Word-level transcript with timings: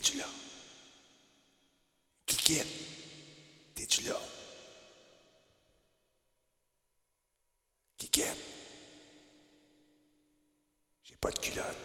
T'es-tu 0.00 0.16
là? 0.16 0.24
Kikette, 2.24 2.66
t'es-tu 3.74 4.00
là? 4.00 4.18
Kikette. 7.98 8.38
J'ai 11.04 11.16
pas 11.16 11.30
de 11.30 11.38
culotte. 11.38 11.76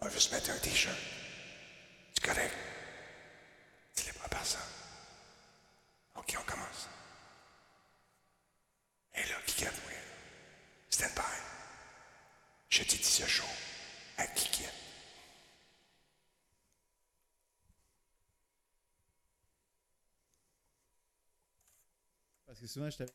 On 0.00 0.06
va 0.06 0.10
juste 0.10 0.32
mettre 0.32 0.50
un 0.50 0.58
t-shirt. 0.58 0.98
C'est 2.14 2.24
correct. 2.24 2.56
Tu 3.94 4.06
libre 4.06 4.24
à 4.24 4.28
personne. 4.28 4.60
OK, 6.16 6.34
on 6.36 6.50
commence. 6.50 6.88
Et 9.14 9.22
là, 9.22 9.36
Kikette, 9.46 9.80
oui. 9.86 9.94
Stand 10.90 11.14
by. 11.14 11.22
Je 12.70 12.82
t'ai 12.82 12.96
dit 12.96 13.04
ce 13.04 13.24
show 13.24 13.46
à 14.18 14.26
Kikette. 14.26 14.84
Parce 22.54 22.62
que 22.62 22.68
souvent, 22.68 22.88
je 22.88 22.98
t'avais. 22.98 23.10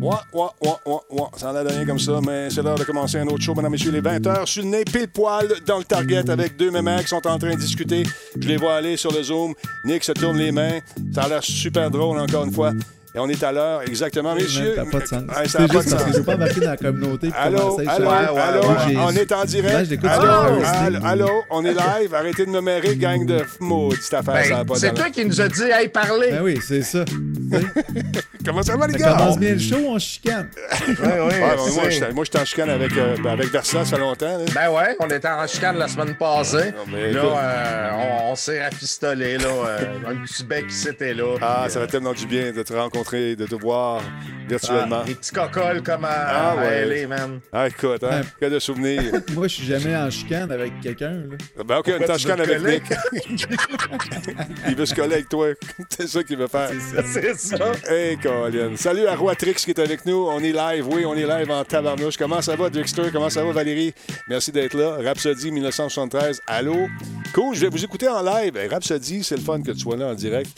Ouais, 0.00 0.10
ouais, 0.32 0.48
ouais, 0.60 0.70
ouais, 0.86 0.98
ouais. 1.10 1.28
Ça 1.36 1.52
en 1.52 1.54
a 1.54 1.62
donné 1.62 1.86
comme 1.86 2.00
ça, 2.00 2.20
mais 2.20 2.50
c'est 2.50 2.62
l'heure 2.64 2.76
de 2.76 2.82
commencer 2.82 3.18
un 3.18 3.28
autre 3.28 3.44
show, 3.44 3.54
mesdames, 3.54 3.70
messieurs, 3.70 3.92
les 3.92 4.00
20h. 4.00 4.44
Sur 4.46 4.64
le 4.64 4.70
nez, 4.70 4.84
pile 4.84 5.06
poil 5.06 5.46
dans 5.68 5.78
le 5.78 5.84
target 5.84 6.28
avec 6.28 6.56
deux 6.56 6.72
mémères 6.72 7.02
qui 7.02 7.06
sont 7.06 7.24
en 7.24 7.38
train 7.38 7.54
de 7.54 7.54
discuter. 7.54 8.02
Je 8.40 8.48
les 8.48 8.56
vois 8.56 8.74
aller 8.74 8.96
sur 8.96 9.12
le 9.12 9.22
Zoom. 9.22 9.54
Nick 9.84 10.02
se 10.02 10.10
tourne 10.10 10.36
les 10.36 10.50
mains. 10.50 10.80
Ça 11.14 11.22
a 11.22 11.28
l'air 11.28 11.44
super 11.44 11.92
drôle, 11.92 12.18
encore 12.18 12.44
une 12.44 12.52
fois. 12.52 12.72
Et 13.18 13.20
on 13.20 13.28
est 13.28 13.42
à 13.42 13.50
l'heure, 13.50 13.82
exactement, 13.82 14.32
messieurs. 14.36 14.76
Ça 14.76 14.84
n'a 14.84 14.90
pas 14.92 15.00
de 15.00 15.06
sens. 15.06 15.22
Ouais, 15.22 15.48
ça 15.48 15.58
C'est 15.58 15.58
a 15.58 15.60
juste 15.62 15.72
pas 15.72 15.82
de 15.82 15.90
parce 15.90 16.04
que 16.04 16.08
sens. 16.12 16.16
je 16.18 16.20
pas 16.22 16.34
embarquer 16.34 16.60
dans 16.60 16.70
la 16.70 16.76
communauté. 16.76 17.30
Allô, 17.36 17.80
allô, 17.88 18.08
allô, 18.36 18.62
on 18.98 19.10
est 19.10 19.32
en 19.32 19.44
direct. 19.44 19.90
je 19.90 21.04
Allô, 21.04 21.42
on 21.50 21.64
est 21.64 21.72
live. 21.74 22.14
Arrêtez 22.14 22.46
de 22.46 22.50
me 22.52 22.60
mêler, 22.60 22.94
gang 22.94 23.26
de 23.26 23.44
maudits 23.58 23.98
cette 24.02 24.14
affaire. 24.14 24.44
ça 24.44 24.54
Ben, 24.58 24.66
pas 24.66 24.74
c'est 24.76 24.94
toi 24.94 25.10
qui 25.10 25.24
nous 25.24 25.40
as 25.40 25.48
dit, 25.48 25.64
hey, 25.64 25.88
parlez. 25.88 26.30
Ben 26.30 26.42
oui, 26.44 26.60
c'est 26.64 26.82
ça. 26.82 27.04
Comment 28.44 28.62
ça 28.62 28.76
va, 28.76 28.86
les 28.86 28.92
Ça 28.98 29.10
gars? 29.10 29.16
commence 29.16 29.38
bien 29.38 29.52
le 29.54 29.58
show, 29.58 29.76
on 29.88 29.98
chicane. 29.98 30.48
Ouais, 30.88 30.94
ouais, 31.06 31.20
Ouais, 31.20 31.40
ben, 31.40 31.56
moi, 31.74 32.12
moi, 32.14 32.24
j'étais 32.24 32.38
en 32.38 32.44
chicane 32.44 32.70
avec, 32.70 32.96
euh, 32.96 33.16
ben, 33.22 33.30
avec 33.30 33.50
Versa, 33.50 33.84
ça 33.84 33.96
fait 33.96 33.98
longtemps. 34.00 34.38
là. 34.38 34.44
Ben 34.54 34.70
ouais, 34.70 34.96
on 35.00 35.06
était 35.08 35.28
en 35.28 35.46
chicane 35.46 35.76
la 35.76 35.88
semaine 35.88 36.14
passée. 36.14 36.72
Mais 36.90 37.12
là, 37.12 37.20
euh, 37.24 37.90
on, 38.28 38.32
on 38.32 38.34
s'est 38.36 38.62
rafistolé, 38.62 39.38
là. 39.38 39.46
euh, 39.48 39.78
un 40.08 40.14
petit 40.24 40.44
bec 40.44 40.66
qui 40.68 40.74
c'était 40.74 41.14
là. 41.14 41.36
Ah, 41.40 41.62
puis, 41.64 41.72
ça 41.72 41.78
euh, 41.78 41.82
va 41.82 41.88
tellement 41.88 42.12
du 42.12 42.26
bien 42.26 42.52
de 42.52 42.62
te 42.62 42.72
rencontrer, 42.72 43.07
de 43.16 43.46
te 43.46 43.54
voir 43.54 44.00
virtuellement. 44.48 45.00
ah, 45.02 45.06
des 45.06 45.14
petits 45.14 45.32
cocoles 45.32 45.82
comme 45.82 46.04
à, 46.04 46.08
Ah, 46.10 46.50
à 46.52 46.56
ouais. 46.56 46.84
LA, 47.02 47.06
man. 47.08 47.40
Ah, 47.52 47.68
écoute, 47.68 48.02
hein, 48.04 48.22
que 48.40 48.46
de 48.46 48.58
souvenirs. 48.58 49.12
Moi, 49.34 49.48
je 49.48 49.54
suis 49.54 49.66
jamais 49.66 49.94
en 49.96 50.10
chicane 50.10 50.50
avec 50.50 50.80
quelqu'un. 50.80 51.10
là. 51.12 51.64
ben, 51.66 51.76
OK, 51.78 51.90
on 51.98 52.02
est 52.02 52.10
en 52.10 52.18
chicane 52.18 52.40
avec? 52.40 52.62
Nick. 52.62 52.82
Il 54.68 54.76
veut 54.76 54.86
se 54.86 54.94
coller 54.94 55.14
avec 55.14 55.28
toi. 55.28 55.48
C'est 55.90 56.06
ça 56.08 56.22
qu'il 56.22 56.36
veut 56.38 56.46
faire. 56.48 56.70
C'est 57.12 57.34
ça. 57.36 57.72
Hey, 57.88 58.16
Colin. 58.18 58.76
Salut 58.76 59.06
à 59.06 59.14
Roi 59.14 59.34
Trix 59.34 59.54
qui 59.54 59.70
est 59.70 59.78
avec 59.78 60.04
nous. 60.06 60.26
On 60.28 60.40
est 60.40 60.52
live, 60.52 60.86
oui, 60.88 61.04
on 61.04 61.14
est 61.14 61.26
live 61.26 61.50
en 61.50 61.64
tabarnouche. 61.64 62.16
Comment 62.16 62.40
ça 62.42 62.56
va, 62.56 62.70
Dexter? 62.70 63.10
Comment 63.12 63.30
ça 63.30 63.44
va, 63.44 63.52
Valérie? 63.52 63.92
Merci 64.28 64.52
d'être 64.52 64.74
là. 64.74 64.96
Rhapsody 65.04 65.50
1973. 65.50 66.40
Allô? 66.46 66.86
Cool, 67.34 67.54
je 67.54 67.60
vais 67.62 67.68
vous 67.68 67.84
écouter 67.84 68.08
en 68.08 68.22
live. 68.22 68.56
Hey, 68.56 68.68
Rhapsody, 68.68 69.22
c'est 69.24 69.36
le 69.36 69.42
fun 69.42 69.60
que 69.62 69.72
tu 69.72 69.80
sois 69.80 69.96
là 69.96 70.08
en 70.08 70.14
direct. 70.14 70.50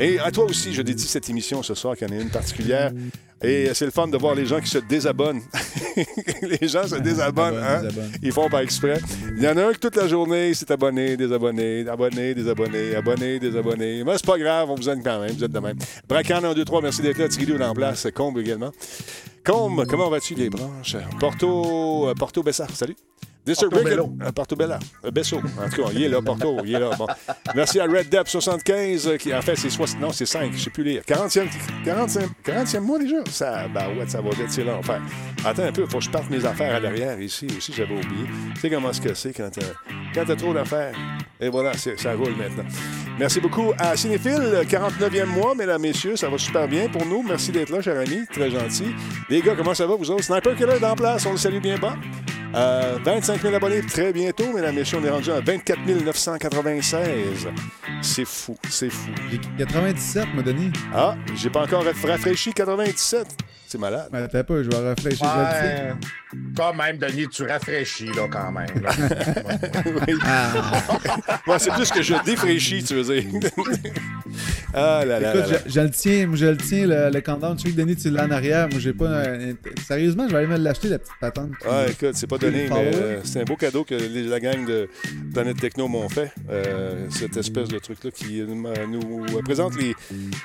Et 0.00 0.18
à 0.18 0.30
toi 0.30 0.44
aussi, 0.44 0.74
je 0.74 0.82
dédie 0.82 1.06
cette 1.06 1.28
émission 1.28 1.62
ce 1.62 1.74
soir, 1.74 1.87
qu'il 1.96 2.08
y 2.08 2.14
en 2.14 2.18
a 2.18 2.20
une 2.20 2.30
particulière. 2.30 2.92
Et 3.40 3.70
c'est 3.72 3.84
le 3.84 3.92
fun 3.92 4.08
de 4.08 4.16
voir 4.16 4.34
les 4.34 4.46
gens 4.46 4.60
qui 4.60 4.68
se 4.68 4.78
désabonnent. 4.78 5.42
les 6.42 6.66
gens 6.66 6.88
se 6.88 6.96
désabonnent, 6.96 7.62
hein? 7.62 7.82
Ils 8.20 8.32
font 8.32 8.48
par 8.48 8.60
exprès. 8.60 8.98
Il 9.36 9.42
y 9.42 9.48
en 9.48 9.56
a 9.56 9.66
un 9.66 9.72
qui 9.72 9.78
toute 9.78 9.94
la 9.94 10.08
journée 10.08 10.52
s'est 10.54 10.70
abonné, 10.72 11.16
désabonné, 11.16 11.86
abonné, 11.88 12.34
désabonné, 12.34 12.96
abonné, 12.96 13.38
désabonné. 13.38 14.02
Mais 14.04 14.12
c'est 14.16 14.26
pas 14.26 14.38
grave, 14.38 14.70
on 14.70 14.74
vous 14.74 14.88
aime 14.88 15.02
quand 15.04 15.20
même, 15.20 15.30
vous 15.30 15.44
êtes 15.44 15.52
de 15.52 15.60
même. 15.60 15.78
Bracan 16.08 16.42
1, 16.42 16.54
2, 16.54 16.64
3, 16.64 16.82
merci 16.82 17.00
d'être 17.00 17.18
là. 17.18 17.28
Tigidou 17.28 17.62
en 17.62 17.74
place, 17.74 18.08
Combe 18.12 18.38
également. 18.38 18.72
Combe, 19.44 19.86
comment 19.86 20.10
vas-tu 20.10 20.34
les 20.34 20.50
branches? 20.50 20.96
Porto, 21.20 22.08
euh, 22.08 22.14
Porto 22.14 22.42
Bessard, 22.42 22.74
salut. 22.74 22.96
District. 23.48 23.72
Brick- 23.72 23.98
euh, 23.98 24.32
Portobello. 24.32 24.74
Euh, 25.04 25.10
Besso. 25.10 25.36
En 25.38 25.68
tout 25.68 25.82
cas, 25.82 25.88
il 25.94 26.02
est 26.04 26.08
là, 26.08 26.20
Porto. 26.22 26.56
Il 26.64 26.74
est 26.74 26.78
là. 26.78 26.90
Bon. 26.98 27.06
Merci 27.54 27.80
à 27.80 27.84
Red 27.84 28.08
Depp 28.08 28.28
75, 28.28 29.06
euh, 29.08 29.16
qui 29.16 29.34
en 29.34 29.42
fait, 29.42 29.56
c'est 29.56 29.70
60, 29.70 30.00
non, 30.00 30.12
c'est 30.12 30.26
5, 30.26 30.52
je 30.54 30.58
sais 30.64 30.70
plus 30.70 30.84
lire. 30.84 31.02
40e, 31.06 31.48
40e, 31.84 32.28
40e 32.44 32.80
mois 32.80 32.98
déjà? 32.98 33.16
Ça, 33.30 33.66
ben 33.68 33.88
ouais, 33.96 34.06
ça 34.08 34.20
va 34.20 34.30
vite, 34.30 34.50
c'est 34.50 34.64
l'enfer. 34.64 35.00
Attends 35.44 35.64
un 35.64 35.72
peu, 35.72 35.86
faut 35.86 35.98
que 35.98 36.04
je 36.04 36.10
parte 36.10 36.30
mes 36.30 36.44
affaires 36.44 36.74
à 36.74 36.80
l'arrière 36.80 37.20
ici 37.20 37.46
aussi, 37.56 37.72
j'avais 37.72 37.94
oublié. 37.94 38.26
Tu 38.54 38.60
sais 38.60 38.70
comment 38.70 38.92
ce 38.92 39.00
que 39.00 39.14
c'est 39.14 39.32
quand 39.32 39.50
t'as, 39.50 39.62
quand 40.14 40.24
t'as 40.26 40.36
trop 40.36 40.52
d'affaires? 40.52 40.94
Et 41.40 41.48
voilà, 41.48 41.72
ça 41.74 42.12
roule 42.14 42.34
maintenant. 42.36 42.64
Merci 43.18 43.40
beaucoup 43.40 43.72
à 43.78 43.96
Cinéphile, 43.96 44.60
49e 44.68 45.24
mois, 45.26 45.54
mesdames, 45.54 45.80
messieurs. 45.82 46.16
Ça 46.16 46.28
va 46.28 46.38
super 46.38 46.66
bien 46.68 46.88
pour 46.88 47.04
nous. 47.06 47.22
Merci 47.22 47.50
d'être 47.52 47.70
là, 47.70 47.80
cher 47.80 47.96
ami. 47.98 48.26
Très 48.32 48.50
gentil. 48.50 48.94
Les 49.30 49.40
gars, 49.40 49.54
comment 49.56 49.74
ça 49.74 49.86
va, 49.86 49.94
vous 49.94 50.10
autres? 50.10 50.24
Sniper 50.24 50.54
Killer 50.56 50.78
dans 50.80 50.94
place, 50.96 51.24
on 51.26 51.32
le 51.32 51.36
salue 51.36 51.58
bien 51.60 51.78
bas. 51.78 51.94
Euh, 52.54 52.98
25 53.04 53.37
000 53.42 53.54
abonnés 53.54 53.82
très 53.82 54.12
bientôt, 54.12 54.52
mesdames, 54.52 54.74
messieurs. 54.74 54.98
On 55.00 55.04
est 55.04 55.10
rendu 55.10 55.30
à 55.30 55.40
24 55.40 55.78
996. 55.86 57.48
C'est 58.02 58.24
fou, 58.24 58.56
c'est 58.68 58.90
fou. 58.90 59.10
J'ai 59.30 59.38
97, 59.58 60.34
m'a 60.34 60.42
donné. 60.42 60.70
Ah, 60.94 61.16
j'ai 61.36 61.50
pas 61.50 61.62
encore 61.62 61.84
rafraîchi 61.84 62.52
97. 62.52 63.26
C'est 63.70 63.76
malade. 63.76 64.08
Mais 64.10 64.20
attends 64.22 64.44
pas, 64.44 64.62
je 64.62 64.70
vais. 64.70 64.76
Ouais. 64.78 65.92
Quand 66.56 66.72
même, 66.74 66.96
Denis, 66.96 67.28
tu 67.28 67.42
rafraîchis, 67.44 68.06
là, 68.06 68.26
quand 68.30 68.50
même. 68.50 68.82
là. 68.82 68.90
Oui. 69.84 70.14
Ah, 70.24 70.52
Moi, 71.46 71.58
c'est 71.58 71.70
plus 71.72 71.90
que 71.90 72.00
je 72.02 72.14
défraîchis, 72.24 72.82
tu 72.82 72.94
veux 72.94 73.02
dire. 73.14 73.24
ah 74.74 75.04
là 75.06 75.20
là. 75.20 75.34
écoute, 75.34 75.50
là 75.50 75.56
là. 75.56 75.62
je, 75.66 75.72
je 75.72 75.80
le 75.80 75.90
tiens, 75.90 76.26
moi 76.26 76.36
je 76.36 76.46
le 76.46 76.56
tiens, 76.56 76.86
le, 76.86 77.10
le 77.12 77.20
countdown. 77.20 77.56
Tu 77.56 77.68
sais 77.68 77.74
que 77.74 77.80
Denis, 77.80 77.96
tu 77.96 78.10
l'as 78.10 78.24
en 78.26 78.30
arrière. 78.30 78.68
Moi, 78.70 78.78
j'ai 78.80 78.92
pas. 78.92 79.04
euh, 79.06 79.52
Sérieusement, 79.86 80.26
je 80.28 80.32
vais 80.32 80.38
aller 80.38 80.46
me 80.46 80.56
l'acheter, 80.58 80.88
la 80.88 80.98
petite 80.98 81.14
patente. 81.20 81.50
Ouais, 81.68 81.90
écoute, 81.90 82.14
c'est 82.14 82.26
pas 82.26 82.38
donné, 82.38 82.68
mais 82.70 82.90
euh, 82.94 83.20
c'est 83.24 83.40
un 83.42 83.44
beau 83.44 83.56
cadeau 83.56 83.84
que 83.84 83.94
les- 83.94 84.24
la 84.24 84.40
gang 84.40 84.64
de 84.66 84.88
Planète 85.32 85.60
Techno 85.60 85.88
m'ont 85.88 86.08
fait. 86.08 86.32
Euh, 86.50 87.06
cette 87.10 87.36
espèce 87.36 87.68
de 87.68 87.78
truc-là 87.78 88.10
qui 88.10 88.42
nous, 88.46 89.26
présente 89.44 89.76
les, 89.76 89.94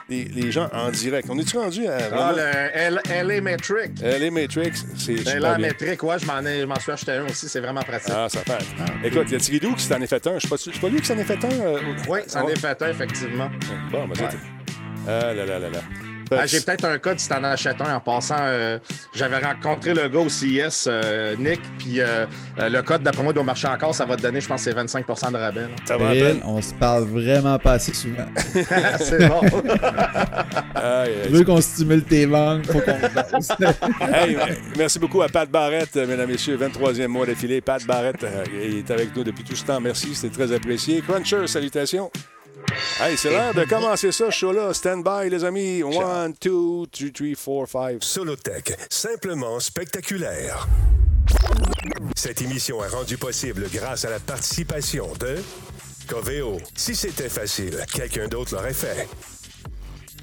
les, 0.09 0.25
les 0.25 0.51
gens 0.51 0.69
en 0.73 0.91
direct. 0.91 1.27
On 1.29 1.37
est-tu 1.39 1.57
rendu 1.57 1.87
à. 1.87 1.97
Ah, 2.11 2.33
le 2.35 3.12
LA 3.21 3.41
Metric. 3.41 3.91
Les 4.01 4.29
Matrix, 4.31 4.71
c'est 4.97 5.17
super 5.17 5.39
LA 5.39 5.55
bien. 5.57 5.67
Metric, 5.67 6.03
ouais, 6.03 6.19
je 6.19 6.25
m'en 6.25 6.41
ai- 6.45 6.61
je 6.61 6.65
m'en 6.65 6.79
suis 6.79 6.91
acheté 6.91 7.11
un 7.13 7.25
aussi, 7.25 7.47
c'est 7.47 7.59
vraiment 7.59 7.81
pratique. 7.81 8.13
Ah, 8.15 8.27
ça 8.29 8.39
fait. 8.39 8.63
Écoute, 9.07 9.23
il 9.27 9.33
y 9.33 9.35
a 9.35 9.39
Tigidou 9.39 9.75
qui 9.75 9.83
s'en 9.83 10.01
est 10.01 10.07
fait 10.07 10.25
un? 10.27 10.39
Je 10.39 10.47
pas, 10.47 10.57
c'est 10.57 10.79
pas 10.79 10.89
lui 10.89 10.99
qui 10.99 11.05
s'en 11.07 11.17
est 11.17 11.23
fait 11.23 11.43
un. 11.45 11.51
euh, 11.65 11.79
Oui, 12.09 12.19
ça 12.27 12.41
en 12.43 12.45
ouais. 12.47 12.53
est 12.53 12.59
fait 12.59 12.81
un, 12.81 12.89
effectivement. 12.89 13.49
Bon, 13.91 14.07
ben, 14.07 14.23
Ouais. 14.23 14.29
Ah 15.07 15.33
là 15.33 15.45
là 15.45 15.59
là 15.59 15.69
là. 15.69 15.79
Ah, 16.39 16.45
J'ai 16.45 16.61
peut-être 16.61 16.85
un 16.85 16.97
code 16.97 17.19
si 17.19 17.29
t'en 17.29 17.43
achètes 17.43 17.81
un 17.81 17.95
en 17.95 17.99
passant. 17.99 18.35
euh, 18.39 18.79
J'avais 19.13 19.37
rencontré 19.39 19.93
le 19.93 20.07
gars 20.09 20.19
au 20.19 20.29
CIS, 20.29 20.85
euh, 20.87 21.35
Nick, 21.37 21.61
puis 21.79 21.99
euh, 22.01 22.25
le 22.57 22.81
code, 22.81 23.03
d'après 23.03 23.23
moi, 23.23 23.33
doit 23.33 23.43
marcher 23.43 23.67
encore. 23.67 23.93
Ça 23.95 24.05
va 24.05 24.15
te 24.15 24.21
donner, 24.21 24.41
je 24.41 24.47
pense, 24.47 24.61
c'est 24.61 24.73
25% 24.75 25.31
de 25.31 25.37
rabais. 25.37 25.61
là. 25.61 25.67
Ça 25.85 25.97
va 25.97 26.11
on 26.45 26.61
se 26.61 26.73
parle 26.73 27.03
vraiment 27.05 27.57
pas 27.59 27.73
assez 27.73 27.93
souvent. 27.93 28.25
c'est 28.99 29.27
bon. 29.27 29.41
Tu 31.25 31.29
veux 31.29 31.43
qu'on 31.43 31.61
stimule 31.61 32.03
tes 32.03 32.25
ventes, 32.25 32.65
faut 32.67 32.79
qu'on. 32.79 32.93
Hey, 34.13 34.37
merci 34.77 34.99
beaucoup 34.99 35.21
à 35.21 35.27
Pat 35.29 35.49
Barrett, 35.49 35.89
euh, 35.95 36.05
mesdames 36.07 36.29
et 36.29 36.33
messieurs, 36.33 36.57
23e 36.57 37.07
mois 37.07 37.25
d'affilée. 37.25 37.61
Pat 37.61 37.83
Barrett 37.85 38.23
euh, 38.23 38.43
il 38.53 38.77
est 38.79 38.91
avec 38.91 39.15
nous 39.15 39.23
depuis 39.23 39.43
tout 39.43 39.55
ce 39.55 39.63
temps. 39.65 39.79
Merci, 39.79 40.13
c'est 40.13 40.31
très 40.31 40.51
apprécié. 40.51 41.01
Cruncher, 41.01 41.47
salutations. 41.47 42.11
Hey, 42.99 43.17
c'est 43.17 43.29
l'heure 43.29 43.53
de 43.53 43.65
commencer 43.65 44.11
ça, 44.11 44.25
ce 44.25 44.31
show-là. 44.31 44.73
Stand 44.73 45.03
by, 45.03 45.29
les 45.29 45.43
amis. 45.43 45.83
One, 45.83 46.33
two, 46.35 46.85
three, 46.91 47.11
three, 47.11 47.35
four, 47.35 47.67
five. 47.67 48.01
Solotech, 48.01 48.77
simplement 48.89 49.59
spectaculaire. 49.59 50.67
Cette 52.15 52.41
émission 52.41 52.83
est 52.83 52.89
rendue 52.89 53.17
possible 53.17 53.67
grâce 53.73 54.05
à 54.05 54.09
la 54.09 54.19
participation 54.19 55.11
de 55.19 55.37
Coveo. 56.07 56.57
Si 56.75 56.95
c'était 56.95 57.29
facile, 57.29 57.77
quelqu'un 57.91 58.27
d'autre 58.27 58.55
l'aurait 58.55 58.73
fait. 58.73 59.07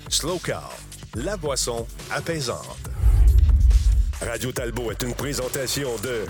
Slow 0.08 0.38
Car, 0.38 0.72
la 1.14 1.36
boisson 1.36 1.86
apaisante. 2.10 2.90
Radio 4.26 4.52
Talbot 4.52 4.90
est 4.90 5.02
une 5.02 5.14
présentation 5.14 5.88
de 6.02 6.26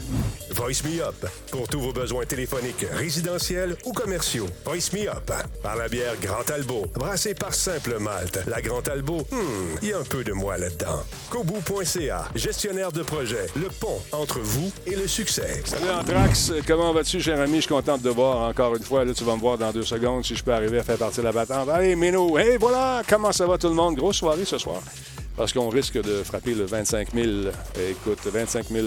Voice 0.54 0.84
Me 0.84 1.02
Up 1.02 1.26
pour 1.50 1.66
tous 1.66 1.80
vos 1.80 1.92
besoins 1.92 2.24
téléphoniques, 2.24 2.86
résidentiels 2.92 3.76
ou 3.84 3.92
commerciaux. 3.92 4.46
Voice 4.64 4.92
Me 4.92 5.08
Up 5.08 5.32
par 5.60 5.74
la 5.74 5.88
bière 5.88 6.14
Grand 6.22 6.44
Talbot, 6.44 6.86
brassée 6.94 7.34
par 7.34 7.52
Simple 7.52 7.98
Malte. 7.98 8.44
La 8.46 8.62
Grand 8.62 8.80
Talbot, 8.80 9.26
hmm, 9.32 9.78
il 9.82 9.88
y 9.88 9.92
a 9.92 9.98
un 9.98 10.04
peu 10.04 10.22
de 10.22 10.32
moi 10.32 10.56
là-dedans. 10.56 11.02
Kobu.ca, 11.30 12.28
gestionnaire 12.36 12.92
de 12.92 13.02
projet, 13.02 13.46
le 13.56 13.68
pont 13.68 14.00
entre 14.12 14.38
vous 14.38 14.70
et 14.86 14.94
le 14.94 15.08
succès. 15.08 15.60
Salut 15.64 15.90
Anthrax, 15.90 16.52
comment 16.68 16.92
vas-tu, 16.92 17.20
cher 17.20 17.40
ami? 17.40 17.56
Je 17.56 17.62
suis 17.62 17.68
content 17.68 17.98
de 17.98 18.04
te 18.04 18.08
voir 18.08 18.48
encore 18.48 18.76
une 18.76 18.84
fois. 18.84 19.04
Là, 19.04 19.12
tu 19.14 19.24
vas 19.24 19.34
me 19.34 19.40
voir 19.40 19.58
dans 19.58 19.72
deux 19.72 19.84
secondes 19.84 20.24
si 20.24 20.36
je 20.36 20.44
peux 20.44 20.54
arriver 20.54 20.78
à 20.78 20.84
faire 20.84 20.98
partir 20.98 21.24
la 21.24 21.32
battante. 21.32 21.68
Allez, 21.68 21.96
Mino, 21.96 22.38
hey, 22.38 22.56
voilà! 22.56 23.02
Comment 23.08 23.32
ça 23.32 23.46
va 23.46 23.58
tout 23.58 23.68
le 23.68 23.74
monde? 23.74 23.96
Grosse 23.96 24.16
soirée 24.16 24.44
ce 24.44 24.58
soir. 24.58 24.80
Parce 25.36 25.52
qu'on 25.52 25.68
risque 25.68 26.00
de 26.00 26.22
frapper 26.22 26.54
le 26.54 26.64
25 26.64 27.08
000. 27.14 27.26
Euh, 27.26 27.50
Écoute, 27.90 28.18
25 28.24 28.66
000 28.68 28.86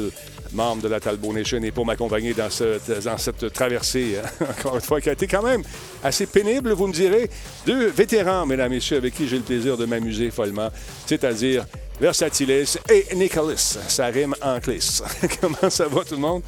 membres 0.54 0.82
de 0.82 0.88
la 0.88 1.00
Talbot 1.00 1.34
Nation 1.34 1.62
et 1.62 1.72
pour 1.72 1.86
m'accompagner 1.86 2.34
dans 2.34 2.50
cette, 2.50 3.04
dans 3.04 3.18
cette 3.18 3.52
traversée, 3.52 4.18
hein, 4.24 4.46
encore 4.60 4.76
une 4.76 4.82
fois, 4.82 5.02
qui 5.02 5.10
a 5.10 5.14
été 5.14 5.28
quand 5.28 5.42
même 5.42 5.64
assez 6.04 6.26
pénible, 6.26 6.72
vous 6.74 6.88
me 6.88 6.94
direz. 6.94 7.30
Deux 7.66 7.88
vétérans, 7.88 8.46
mesdames 8.46 8.72
et 8.72 8.76
messieurs, 8.76 8.98
avec 8.98 9.16
qui 9.16 9.28
j'ai 9.28 9.38
le 9.38 9.44
plaisir 9.44 9.78
de 9.78 9.86
m'amuser 9.86 10.32
follement, 10.32 10.70
c'est-à-dire 11.06 11.66
Versatilis 12.00 12.78
et 12.90 13.16
Nicholas. 13.16 13.78
Ça 13.88 14.08
rime 14.08 14.36
en 14.42 14.60
clisse. 14.60 15.04
Comment 15.42 15.70
ça 15.70 15.88
va 15.88 16.04
tout 16.04 16.16
le 16.16 16.22
monde? 16.22 16.44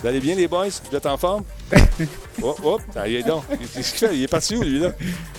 Vous 0.00 0.06
allez 0.06 0.20
bien, 0.20 0.34
les 0.34 0.48
boys? 0.48 0.68
Vous 0.90 0.96
êtes 0.96 1.06
en 1.06 1.18
forme? 1.18 1.44
oh, 2.42 2.56
oh, 2.64 2.78
ça 2.94 3.06
y 3.06 3.16
est 3.16 3.22
donc. 3.22 3.44
Il 4.12 4.22
est 4.22 4.28
parti 4.28 4.56
où, 4.56 4.62
lui, 4.62 4.78
là? 4.78 4.92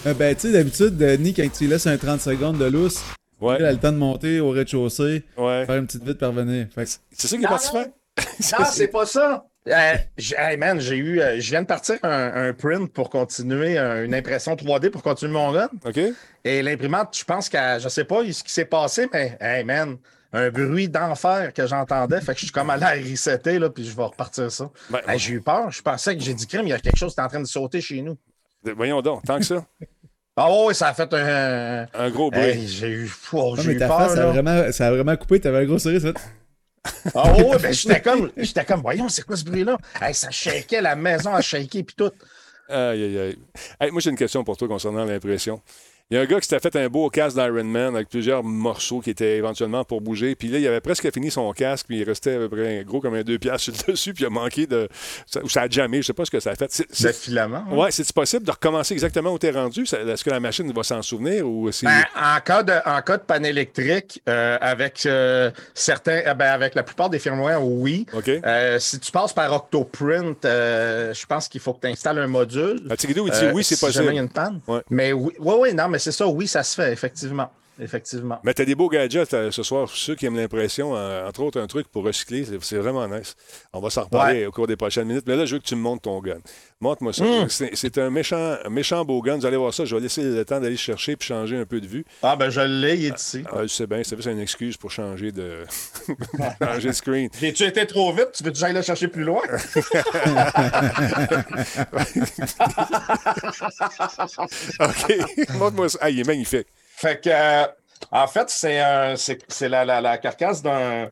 Euh, 0.06 0.14
ben, 0.14 0.36
tu 0.36 0.42
sais, 0.42 0.52
d'habitude, 0.52 0.98
Denis, 0.98 1.34
quand 1.34 1.48
tu 1.52 1.68
laisses 1.68 1.88
un 1.88 1.98
30 1.98 2.22
secondes 2.22 2.58
de 2.60 2.66
lousse, 2.66 3.02
Ouais. 3.42 3.58
il 3.60 3.66
a 3.66 3.72
le 3.72 3.78
temps 3.80 3.92
de 3.92 3.98
monter 3.98 4.40
au 4.40 4.52
rez-de-chaussée, 4.52 5.24
Ouais. 5.38 5.66
faire 5.66 5.78
une 5.78 5.88
petite 5.88 6.04
vite 6.04 6.20
parvenir. 6.20 6.68
Que- 6.76 6.86
C'est 6.86 7.28
ça 7.28 7.36
qu'il 7.36 7.44
est 7.46 7.48
parti 7.50 7.72
faire? 7.72 7.88
Non, 8.60 8.66
c'est 8.72 8.88
pas 8.88 9.06
ça. 9.06 9.46
Euh, 9.68 9.94
hey 10.38 10.58
man, 10.58 10.80
j'ai 10.80 10.96
eu, 10.98 11.22
euh, 11.22 11.40
je 11.40 11.50
viens 11.52 11.62
de 11.62 11.68
partir 11.68 11.98
un, 12.04 12.50
un 12.50 12.54
print 12.54 12.92
pour 12.92 13.10
continuer, 13.12 13.78
une 13.78 14.14
impression 14.16 14.56
3D 14.56 14.90
pour 14.90 15.04
continuer 15.04 15.34
mon 15.34 15.52
gun. 15.52 15.70
OK? 15.86 16.00
Et 16.44 16.62
l'imprimante, 16.64 17.16
je 17.18 17.24
pense 17.24 17.48
qu'elle, 17.48 17.80
je 17.80 17.88
sais 17.90 18.04
pas 18.06 18.22
ce 18.32 18.44
qui 18.44 18.52
s'est 18.52 18.66
passé, 18.66 19.08
mais 19.14 19.38
hey 19.40 19.64
man, 19.64 19.98
un 20.34 20.50
bruit 20.50 20.90
d'enfer 20.90 21.54
que 21.54 21.68
j'entendais. 21.68 22.22
Fait 22.22 22.34
que 22.34 22.40
je 22.40 22.46
suis 22.46 22.52
comme 22.52 22.70
allé 22.72 22.84
à 22.84 22.92
resetter, 22.94 23.60
là, 23.60 23.70
puis 23.70 23.86
je 23.86 23.96
vais 23.96 24.04
repartir 24.04 24.52
ça. 24.52 24.70
Ben, 24.90 25.00
Hey, 25.08 25.20
j'ai 25.20 25.34
eu 25.34 25.42
peur. 25.42 25.70
Je 25.72 25.82
pensais 25.84 26.16
que 26.18 26.24
j'ai 26.24 26.34
dit 26.34 26.48
crime, 26.48 26.64
il 26.66 26.70
y 26.70 26.74
a 26.74 26.80
quelque 26.80 26.98
chose 26.98 27.14
qui 27.14 27.20
est 27.22 27.24
en 27.24 27.28
train 27.28 27.42
de 27.42 27.46
sauter 27.48 27.82
chez 27.82 28.02
nous. 28.02 28.18
Voyons 28.76 29.02
donc, 29.02 29.24
tant 29.26 29.38
que 29.38 29.46
ça. 29.46 29.64
Ah 30.38 30.48
oui, 30.50 30.74
ça 30.74 30.88
a 30.90 30.94
fait 30.94 31.14
un. 31.14 31.88
Un 31.94 32.10
gros 32.10 32.32
bruit. 32.32 32.42
Hey, 32.42 32.68
j'ai 32.68 32.88
eu, 32.90 33.12
oh, 33.34 33.56
Ouais, 33.56 33.62
j'ai 33.62 33.68
mais 33.70 33.74
eu 33.76 33.80
ta 33.80 33.88
peur. 33.88 33.98
face, 34.00 34.14
ça 34.16 34.24
a, 34.24 34.32
vraiment, 34.32 34.72
ça 34.72 34.88
a 34.88 34.92
vraiment 34.92 35.16
coupé, 35.18 35.40
t'avais 35.40 35.60
un 35.60 35.66
gros 35.66 35.78
sourire, 35.80 36.02
ça. 36.02 36.14
Ah 37.14 37.34
oui, 37.38 37.44
ben 37.62 37.72
j'étais 37.74 38.02
comme, 38.02 38.32
j'étais 38.38 38.66
comme, 38.66 38.82
voyons, 38.82 39.08
c'est 39.10 39.24
quoi 39.24 39.36
ce 39.36 39.44
bruit-là? 39.44 39.78
Hey, 40.02 40.14
ça 40.14 40.32
shakeait, 40.32 40.82
la 40.82 40.96
maison 40.96 41.34
a 41.36 41.42
shaké, 41.42 41.84
puis 41.84 41.96
tout. 41.96 42.12
Aïe, 42.70 43.04
aïe, 43.04 43.20
aïe. 43.20 43.38
Hey, 43.80 43.92
moi, 43.92 44.00
j'ai 44.02 44.10
une 44.10 44.16
question 44.18 44.44
pour 44.44 44.56
toi 44.58 44.68
concernant 44.68 45.04
l'impression. 45.06 45.62
Il 46.12 46.16
y 46.16 46.18
a 46.18 46.22
un 46.24 46.26
gars 46.26 46.42
qui 46.42 46.48
s'était 46.48 46.60
fait 46.60 46.76
un 46.78 46.90
beau 46.90 47.10
casque 47.10 47.38
d'Iron 47.38 47.64
Man 47.64 47.96
avec 47.96 48.10
plusieurs 48.10 48.44
morceaux 48.44 49.00
qui 49.00 49.10
étaient 49.12 49.38
éventuellement 49.38 49.86
pour 49.86 50.02
bouger. 50.02 50.36
Puis 50.36 50.50
là, 50.50 50.60
il 50.60 50.68
avait 50.68 50.82
presque 50.82 51.10
fini 51.14 51.32
son 51.32 51.50
casque, 51.54 51.86
puis 51.88 52.00
il 52.00 52.04
restait 52.04 52.36
à 52.36 52.38
peu 52.40 52.50
près 52.50 52.84
gros 52.86 53.00
comme 53.00 53.14
un 53.16 53.24
deux 53.24 53.40
piastres 53.40 53.74
sur 53.74 53.74
le 53.88 53.94
dessus, 53.94 54.14
puis 54.14 54.26
il 54.26 54.28
a 54.28 54.30
manqué 54.30 54.68
de. 54.68 54.90
ça- 55.26 55.42
Ou 55.42 55.48
ça 55.48 55.62
a 55.62 55.70
jamais, 55.70 56.02
je 56.02 56.08
sais 56.08 56.14
pas 56.14 56.26
ce 56.26 56.32
que 56.32 56.42
ça 56.42 56.52
a 56.52 56.56
fait. 56.56 56.70
C'est- 56.70 57.02
Le 57.08 57.14
filament. 57.14 57.64
hein? 57.72 57.74
Ouais, 57.76 57.92
c'est 57.92 58.12
possible 58.12 58.46
de 58.46 58.52
recommencer 58.52 58.94
exactement 58.94 59.32
où 59.32 59.40
t'es 59.40 59.52
rendu? 59.52 59.86
Ça- 59.86 60.02
Est-ce 60.02 60.24
que 60.26 60.30
la 60.30 60.42
machine 60.42 60.70
va 60.74 60.84
s'en 60.84 61.02
souvenir 61.02 61.48
ou. 61.48 61.70
Ben, 61.84 62.04
en, 62.22 62.40
cas 62.42 62.64
de, 62.64 62.74
en 62.86 63.02
cas 63.02 63.16
de 63.18 63.24
panne 63.24 63.46
électrique, 63.46 64.22
euh, 64.28 64.58
avec 64.60 65.06
euh, 65.06 65.50
certains, 65.74 66.24
euh, 66.28 66.34
ben, 66.34 66.48
avec 66.52 66.76
la 66.76 66.84
plupart 66.84 67.10
des 67.10 67.20
firmware, 67.20 67.64
oui. 67.66 68.06
OK. 68.14 68.28
Euh, 68.28 68.80
si 68.80 69.00
tu 69.00 69.12
passes 69.14 69.32
par 69.32 69.54
Octoprint, 69.54 70.40
je 70.44 71.26
pense 71.26 71.48
qu'il 71.48 71.62
faut 71.62 71.74
que 71.74 71.82
tu 71.82 71.88
installes 71.88 72.20
un 72.20 72.28
module. 72.28 72.82
La 72.86 72.98
Tigidou, 72.98 73.28
il 73.28 73.32
dit 73.34 73.46
oui, 73.54 73.64
c'est 73.64 73.76
si 73.76 73.92
jamais 73.94 74.10
il 74.12 74.16
y 74.16 74.20
a 74.20 74.24
possible. 74.24 74.26
une 74.26 74.30
panne. 74.30 74.60
Ouais. 74.68 74.82
Mais 74.90 75.14
oui, 75.14 75.32
oui, 75.40 75.56
oui, 75.58 75.74
non, 75.74 75.88
mais 75.88 76.01
c'est 76.02 76.12
ça, 76.12 76.28
oui, 76.28 76.48
ça 76.48 76.64
se 76.64 76.76
fait, 76.76 76.92
effectivement. 76.92 77.52
Effectivement. 77.84 78.40
Mais 78.44 78.54
t'as 78.54 78.64
des 78.64 78.76
beaux 78.76 78.90
gadgets 78.90 79.34
euh, 79.34 79.50
ce 79.50 79.64
soir, 79.64 79.90
ceux 79.90 80.14
qui 80.14 80.28
aiment 80.28 80.36
l'impression, 80.38 80.96
euh, 80.96 81.28
entre 81.28 81.42
autres 81.42 81.60
un 81.60 81.66
truc 81.66 81.88
pour 81.88 82.04
recycler, 82.04 82.46
c'est- 82.62 82.78
vraiment 82.78 83.08
nice. 83.08 83.36
On 83.74 83.80
va 83.80 83.90
s'en 83.90 84.04
reparler 84.04 84.46
au 84.46 84.52
cours 84.52 84.68
des 84.68 84.76
prochaines 84.76 85.08
minutes. 85.08 85.26
Mais 85.26 85.36
là, 85.36 85.46
je 85.46 85.56
veux 85.56 85.60
que 85.60 85.66
tu 85.66 85.76
me 85.76 85.82
montres 85.82 86.04
ton 86.04 86.20
gun. 86.22 86.38
Montre-moi 86.80 87.12
ça. 87.12 87.24
Mm. 87.26 87.48
C'est 87.50 87.98
un 87.98 88.10
méchant, 88.12 88.56
un 88.64 88.70
méchant 88.70 89.04
beau 89.04 89.22
gun. 89.22 89.38
Vous 89.38 89.46
allez 89.48 89.58
voir 89.58 89.74
ça. 89.74 89.86
Je 89.86 89.96
vais 89.96 90.02
laisser 90.02 90.22
le 90.24 90.46
temps 90.46 90.60
d'aller 90.60 90.78
chercher 90.78 91.16
puis 91.16 91.28
changer 91.28 91.58
un 91.58 91.66
peu 91.66 91.82
de 91.82 91.88
vue. 91.88 92.06
Ah, 92.22 92.36
ben, 92.36 92.50
je 92.52 92.62
l'ai, 92.62 92.98
il 92.98 93.06
est 93.08 93.20
ici. 93.20 93.44
Ah, 93.52 93.64
je 93.64 93.68
sais 93.68 93.88
bien, 93.88 94.02
c'est 94.04 94.16
une 94.32 94.40
excuse 94.40 94.78
pour 94.78 94.92
changer 94.92 95.32
de, 95.32 95.64
changer 96.64 96.88
de 96.90 96.94
screen. 96.94 97.30
J'ai-tu 97.40 97.64
été 97.64 97.88
trop 97.88 98.14
vite? 98.14 98.30
Tu 98.34 98.44
veux 98.44 98.52
que 98.52 98.58
j'aille 98.58 98.74
le 98.74 98.82
chercher 98.84 99.08
plus 99.08 99.24
loin? 99.24 99.42
OK. 104.80 105.16
Montre-moi 105.58 105.90
ça. 105.90 105.98
Ah, 106.02 106.10
il 106.10 106.20
est 106.20 106.28
magnifique. 106.28 106.68
Fait 107.02 107.20
que, 107.24 107.30
euh, 107.32 107.68
en 108.12 108.28
fait, 108.28 108.50
c'est 108.50 108.80
un- 108.80 109.16
c'est 109.16 109.40
c'est 109.48 109.70
la, 109.70 109.84
la, 109.86 110.02
la 110.02 110.18
carcasse 110.18 110.62
d'un. 110.62 111.10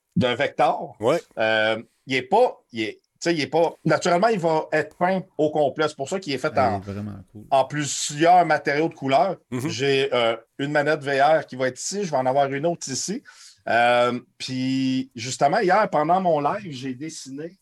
Ouais. 1.00 1.20
Euh, 1.38 1.82
il 2.06 2.16
est 2.16 2.22
pas. 2.24 2.62
Il 2.72 2.82
est, 2.82 3.00
il 3.26 3.42
est 3.42 3.48
pas. 3.48 3.74
Naturellement, 3.86 4.28
il 4.28 4.40
va 4.40 4.68
être 4.72 4.96
peint 4.98 5.22
au 5.38 5.50
complet. 5.52 5.88
C'est 5.88 5.96
pour 5.98 6.10
ça 6.10 6.20
qu'il 6.20 6.34
est 6.34 6.38
fait 6.38 6.52
Elle 6.54 6.60
en, 6.60 6.80
est 6.80 6.86
cool. 7.32 7.44
en 7.52 7.66
plusieurs 7.66 8.46
matériaux 8.46 8.90
de 8.90 8.94
couleur. 8.96 9.38
Mhm. 9.52 9.70
J'ai 9.70 10.14
euh, 10.14 10.36
une 10.58 10.72
manette 10.72 11.02
VR 11.04 11.46
qui 11.46 11.56
va 11.56 11.68
être 11.68 11.80
ici. 11.80 12.04
Je 12.04 12.12
vais 12.12 12.18
en 12.18 12.26
avoir 12.26 12.52
une 12.52 12.66
autre 12.66 12.88
ici. 12.90 13.24
Euh, 13.68 14.20
Puis, 14.38 15.12
justement, 15.16 15.60
hier, 15.60 15.88
pendant 15.90 16.20
mon 16.22 16.40
live, 16.40 16.72
j'ai 16.72 16.94
dessiné 16.96 17.58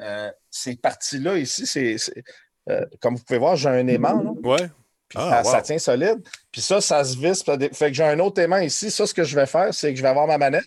euh, 0.00 0.30
ces 0.50 0.76
parties-là 0.76 1.36
ici. 1.38 1.66
C'est, 1.66 1.96
c'est, 1.98 2.22
comme 3.00 3.16
vous 3.16 3.22
pouvez 3.24 3.38
voir, 3.38 3.56
j'ai 3.56 3.68
un 3.68 3.86
aimant. 3.86 4.22
là. 4.22 4.30
Ouais. 4.42 4.70
Ah, 5.14 5.44
ça, 5.44 5.62
tient 5.62 5.78
solide. 5.78 6.22
Puis 6.50 6.60
ça, 6.60 6.80
ça 6.80 7.04
se 7.04 7.16
visse. 7.16 7.42
Fait 7.42 7.88
que 7.88 7.92
j'ai 7.92 8.04
un 8.04 8.18
autre 8.20 8.40
aimant 8.40 8.58
ici. 8.58 8.90
Ça, 8.90 9.06
ce 9.06 9.14
que 9.14 9.24
je 9.24 9.36
vais 9.36 9.46
faire, 9.46 9.72
c'est 9.72 9.90
que 9.92 9.96
je 9.96 10.02
vais 10.02 10.08
avoir 10.08 10.26
ma 10.26 10.38
manette. 10.38 10.64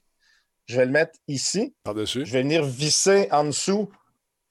Je 0.68 0.78
vais 0.78 0.86
le 0.86 0.92
mettre 0.92 1.14
ici. 1.28 1.74
Par-dessus. 1.84 2.26
Je 2.26 2.32
vais 2.34 2.42
venir 2.42 2.64
visser 2.64 3.28
en 3.32 3.46
dessous 3.46 3.90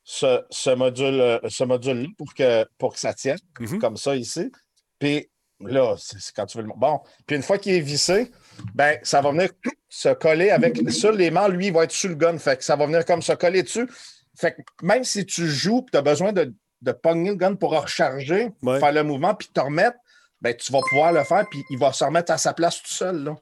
ce, 0.05 0.45
ce 0.51 0.71
euh, 0.71 1.39
ce 1.49 1.65
module-là 1.65 2.09
pour 2.17 2.35
que, 2.35 2.65
pour 2.79 2.93
que 2.95 3.01
ça 3.01 3.15
tienne, 3.15 3.39
Mhm. 3.59 3.79
comme 3.79 3.97
ça 3.97 4.15
ici. 4.15 4.51
Puis 4.99 5.29
là, 5.61 5.97
c'est 5.99 6.19
quand 6.35 6.47
tu 6.47 6.59
veux 6.59 6.65
le. 6.65 6.71
Bon. 6.77 7.01
Puis 7.27 7.37
une 7.37 7.43
fois 7.43 7.59
qu'il 7.59 7.73
est 7.75 7.81
vissé, 7.81 8.31
ben, 8.75 8.99
ça 9.03 9.21
va 9.21 9.31
venir 9.33 9.51
se 9.89 10.11
coller 10.11 10.51
avec. 10.51 10.79
Ça, 10.91 11.11
l'aimant, 11.11 11.49
lui, 11.49 11.67
il 11.69 11.73
va 11.73 11.85
être 11.85 11.93
sur 11.93 12.11
le 12.11 12.17
gun. 12.17 12.39
Fait 12.39 12.57
que 12.57 12.65
ça 12.65 12.77
va 12.77 12.87
venir 12.87 13.05
comme 13.05 13.23
se 13.23 13.33
coller 13.33 13.63
dessus. 13.63 13.89
Fait 14.37 14.53
que 14.53 14.61
même 14.83 15.05
si 15.05 15.25
tu 15.25 15.49
joues 15.49 15.85
et 15.87 15.91
tu 15.93 15.99
as 15.99 16.03
besoin 16.03 16.33
de, 16.33 16.53
de 16.85 16.93
pogner 16.93 17.31
le 17.31 17.37
gun 17.37 17.55
pour 17.55 17.71
recharger, 17.81 18.51
Ouais. 18.63 18.79
faire 18.79 18.93
le 18.93 19.03
mouvement, 19.03 19.35
puis 19.35 19.49
te 19.53 19.61
remettre, 19.61 19.97
ben, 20.41 20.55
tu 20.55 20.71
vas 20.73 20.81
pouvoir 20.89 21.13
le 21.13 21.25
faire, 21.25 21.45
puis 21.51 21.63
il 21.71 21.79
va 21.79 21.93
se 21.93 22.05
remettre 22.05 22.31
à 22.33 22.39
sa 22.39 22.53
place 22.53 22.77
tout 22.83 22.91
seul. 22.93 23.25
Là. 23.25 23.37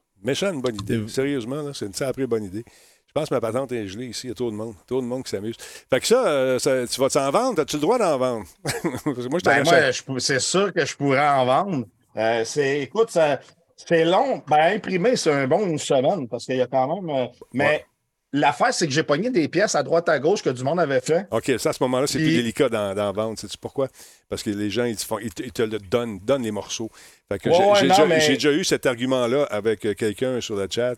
Une 0.51 0.61
bonne 0.61 0.75
idée. 0.75 1.07
Sérieusement, 1.09 1.61
là, 1.61 1.71
c'est 1.73 1.85
une 1.85 1.93
sacrée 1.93 2.25
bonne 2.25 2.45
idée. 2.45 2.63
Je 3.07 3.11
pense 3.13 3.29
que 3.29 3.35
ma 3.35 3.41
patente 3.41 3.71
est 3.73 3.87
gelée 3.87 4.07
ici. 4.07 4.27
Il 4.27 4.29
y 4.29 4.31
a 4.31 4.35
trop 4.35 4.49
de 4.49 4.55
monde. 4.55 4.73
Trop 4.87 4.99
de 5.01 5.05
monde 5.05 5.23
qui 5.23 5.29
s'amuse. 5.29 5.55
Fait 5.89 5.99
que 5.99 6.07
ça, 6.07 6.25
euh, 6.25 6.57
ça- 6.59 6.87
tu 6.87 6.99
vas 6.99 7.09
t'en 7.09 7.29
vendre? 7.29 7.61
As-tu 7.61 7.75
le 7.75 7.81
droit 7.81 7.99
d'en 7.99 8.17
vendre? 8.17 8.45
Moi, 9.05 9.39
je 9.39 9.43
Ben, 9.43 9.63
moi, 10.07 10.19
c'est 10.19 10.39
sûr 10.39 10.73
que 10.73 10.83
je 10.83 10.95
pourrais 10.95 11.27
en 11.27 11.45
vendre. 11.45 11.85
Euh, 12.17 12.43
c'est, 12.45 12.79
écoute, 12.81 13.11
ça- 13.11 13.39
c'est 13.75 14.03
long. 14.05 14.41
Ben, 14.47 14.75
imprimer, 14.77 15.15
c'est 15.15 15.31
un 15.31 15.45
bon 15.47 15.67
une 15.67 15.77
semaine 15.77 16.27
parce 16.27 16.45
qu'il 16.45 16.55
y 16.55 16.61
a 16.61 16.67
quand 16.67 16.87
même. 17.01 17.09
euh, 17.15 17.27
mais 17.53 17.65
Ouais. 17.65 17.85
L'affaire, 18.33 18.73
c'est 18.73 18.87
que 18.87 18.93
j'ai 18.93 19.03
pogné 19.03 19.29
des 19.29 19.47
pièces 19.47 19.75
à 19.75 19.83
droite 19.83 20.09
à 20.09 20.19
gauche 20.19 20.41
que 20.41 20.49
du 20.49 20.63
monde 20.63 20.79
avait 20.79 20.99
fait. 20.99 21.25
OK, 21.31 21.51
ça, 21.59 21.69
à 21.69 21.73
ce 21.73 21.81
moment-là, 21.83 22.07
c'est 22.07 22.17
Puis- 22.17 22.27
plus 22.27 22.35
délicat 22.37 22.67
d'en, 22.67 23.13
vendre. 23.13 23.39
Sais-tu 23.39 23.57
pourquoi? 23.57 23.87
Parce 24.27 24.43
que 24.43 24.49
les 24.49 24.69
gens, 24.69 24.85
ils 24.85 24.95
te, 24.97 25.05
font, 25.05 25.19
ils 25.19 25.33
te, 25.33 25.43
ils 25.43 25.51
te 25.51 25.61
le 25.61 25.77
donnent, 25.79 26.19
donnent 26.19 26.43
les 26.43 26.51
morceaux. 26.51 26.89
Fait 27.29 27.39
que 27.39 27.49
Ouais, 27.49 27.55
j'ai, 27.55 27.63
ouais, 27.63 27.81
déjà, 27.89 28.05
mais- 28.05 28.27
déjà 28.27 28.51
eu 28.51 28.63
cet 28.63 28.85
argument-là 28.85 29.43
avec 29.43 29.81
quelqu'un 29.95 30.41
sur 30.41 30.55
le 30.55 30.67
chat 30.69 30.95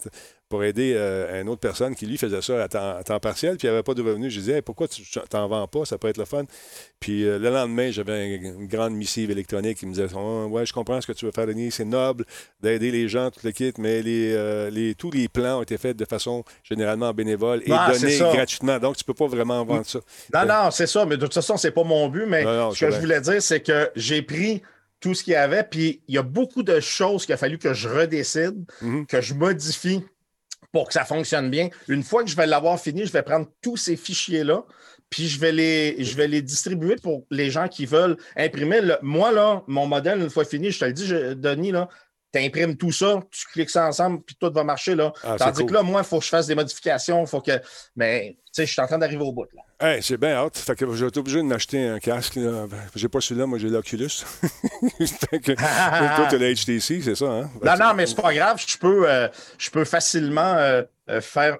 pour 0.48 0.64
aider 0.64 0.94
euh, 0.96 1.42
une 1.42 1.50
autre 1.50 1.62
personne 1.62 1.96
qui, 1.96 2.06
lui, 2.06 2.18
faisait 2.18 2.42
ça 2.42 2.64
à 2.64 2.68
temps, 2.68 2.98
à 2.98 3.04
temps 3.04 3.20
partiel, 3.20 3.58
puis 3.58 3.68
il 3.68 3.72
n'avait 3.72 3.84
pas 3.84 3.96
de 3.96 4.02
revenus. 4.04 4.32
Je 4.32 4.40
disais, 4.40 4.54
Hey, 4.54 4.62
pourquoi 4.62 4.88
tu 4.88 5.02
t'en 5.30 5.48
vends 5.48 5.68
pas? 5.68 5.86
Ça 5.86 5.98
peut 5.98 6.08
être 6.08 6.18
le 6.18 6.26
fun. 6.26 6.44
Puis 7.00 7.26
euh, 7.26 7.40
le 7.40 7.50
lendemain, 7.50 7.90
j'avais 7.90 8.36
une, 8.36 8.68
grande 8.68 8.94
missive 8.94 9.32
électronique 9.32 9.80
qui 9.80 9.88
me 9.88 9.94
disait, 9.94 10.08
Oh, 10.16 10.46
ouais, 10.52 10.66
je 10.66 10.74
comprends 10.74 11.02
ce 11.02 11.08
que 11.08 11.14
tu 11.14 11.26
veux 11.26 11.32
faire, 11.32 11.48
Denis, 11.48 11.72
c'est 11.72 11.86
noble 11.86 12.26
d'aider 12.62 12.92
les 12.92 13.08
gens, 13.08 13.32
tout 13.32 13.40
le 13.44 13.52
kit, 13.52 13.74
mais 13.80 14.04
les, 14.04 14.34
euh, 14.34 14.70
les, 14.70 14.94
tous 14.94 15.10
les 15.10 15.28
plans 15.28 15.60
ont 15.60 15.64
été 15.64 15.78
faits 15.78 15.98
de 15.98 16.06
façon 16.06 16.44
généralement 16.64 17.12
bénévole 17.14 17.62
et 17.66 17.72
Ah, 17.72 17.92
donnés 17.92 18.18
gratuitement. 18.18 18.78
Donc, 18.78 18.98
tu 18.98 19.04
peux 19.04 19.14
pas 19.16 19.28
vraiment 19.28 19.66
vendre 19.66 19.86
ça. 19.86 20.00
Non, 20.34 20.46
non, 20.46 20.72
c'est 20.72 20.88
ça, 20.88 21.06
mais 21.06 21.18
de 21.18 21.22
toute 21.22 21.34
façon, 21.34 21.58
c'est 21.58 21.72
pas 21.72 21.84
mon 21.84 22.08
but. 22.08 22.26
Mais 22.28 22.44
Non, 22.44 22.56
non, 22.56 22.72
ce 22.72 22.86
que 22.86 22.92
je 22.92 23.00
voulais 23.00 23.22
dire, 23.22 23.42
c'est 23.42 23.62
que 23.62 23.90
j'ai 23.96 24.22
pris 24.22 24.62
tout 25.00 25.14
ce 25.14 25.24
qu'il 25.24 25.34
y 25.34 25.36
avait, 25.36 25.64
puis 25.64 26.02
il 26.08 26.16
y 26.16 26.18
a 26.18 26.24
beaucoup 26.24 26.64
de 26.64 26.80
choses 26.80 27.26
qu'il 27.26 27.34
a 27.34 27.38
fallu 27.38 27.58
que 27.58 27.74
je 27.74 27.88
redécide, 27.90 28.64
Mhm. 28.82 29.06
que 29.06 29.22
je 29.22 29.34
modifie 29.34 30.04
pour 30.76 30.88
que 30.90 30.94
ça 30.94 31.06
fonctionne 31.06 31.50
bien. 31.50 31.70
Une 31.88 32.04
fois 32.04 32.22
que 32.22 32.30
je 32.30 32.36
vais 32.36 32.46
l'avoir 32.46 32.78
fini, 32.78 33.06
je 33.06 33.12
vais 33.14 33.24
prendre 33.24 33.48
tous 33.62 33.78
ces 33.78 33.96
fichiers-là, 33.96 34.66
puis 35.10 35.26
je 35.30 35.40
vais 35.40 35.54
les, 35.54 36.04
je 36.04 36.18
vais 36.18 36.28
les 36.28 36.42
distribuer 36.42 36.98
pour 36.98 37.26
les 37.32 37.50
gens 37.50 37.70
qui 37.70 37.86
veulent 37.86 38.18
imprimer. 38.36 38.82
Le- 38.82 38.98
moi, 39.02 39.32
là, 39.32 39.64
mon 39.68 39.88
modèle, 39.88 40.20
une 40.20 40.30
fois 40.30 40.44
fini, 40.44 40.72
je 40.72 40.80
te 40.82 40.84
le 40.84 40.92
dis, 40.92 41.08
je- 41.08 41.32
Denis, 41.34 41.72
là, 41.72 41.88
tu 42.34 42.40
imprimes 42.42 42.76
tout 42.76 42.92
ça, 42.92 43.22
tu 43.32 43.46
cliques 43.54 43.70
ça 43.70 43.88
ensemble, 43.88 44.22
puis 44.24 44.36
tout 44.38 44.52
va 44.54 44.66
marcher. 44.66 44.96
Là. 44.96 45.14
Ah, 45.24 45.38
Tandis 45.40 45.62
cool. 45.62 45.70
que 45.70 45.74
là, 45.76 45.82
moi, 45.82 46.02
il 46.02 46.06
faut 46.06 46.20
que 46.20 46.26
je 46.26 46.30
fasse 46.30 46.48
des 46.48 46.56
modifications, 46.56 47.22
il 47.24 47.28
faut 47.28 47.40
que. 47.40 47.54
Mais, 47.96 48.36
tu 48.48 48.52
sais, 48.52 48.66
je 48.66 48.72
suis 48.74 48.82
en 48.82 48.88
train 48.88 48.98
d'arriver 48.98 49.24
au 49.24 49.32
bout. 49.32 49.46
Là. 49.56 49.62
Hey, 49.80 50.02
c'est 50.02 50.18
bien 50.18 50.36
hâte. 50.36 50.58
Fait 50.58 50.74
que 50.76 50.94
j'ai 50.96 51.06
été 51.06 51.20
obligé 51.20 51.40
de 51.40 51.44
m'acheter 51.44 51.86
un 51.86 52.00
casque. 52.00 52.36
là. 52.36 52.66
J'ai 52.96 53.10
pas 53.10 53.20
celui-là, 53.20 53.46
moi 53.46 53.58
j'ai 53.60 53.68
l'Oculus. 53.70 54.10
fait 55.30 55.40
que, 55.40 55.52
toi, 55.52 56.28
tu 56.30 56.36
as 56.36 56.38
le 56.38 56.54
HTC, 56.54 57.02
c'est 57.02 57.16
ça, 57.16 57.26
hein? 57.26 57.50
Non, 57.62 57.76
non, 57.78 57.94
mais 57.94 58.06
c'est 58.06 58.16
pas 58.16 58.34
grave. 58.34 58.64
Je 58.66 58.78
peux, 58.78 59.10
euh, 59.10 59.28
je 59.58 59.70
peux 59.70 59.84
facilement 59.84 60.54
euh, 60.56 60.84
euh, 61.10 61.20
faire. 61.20 61.58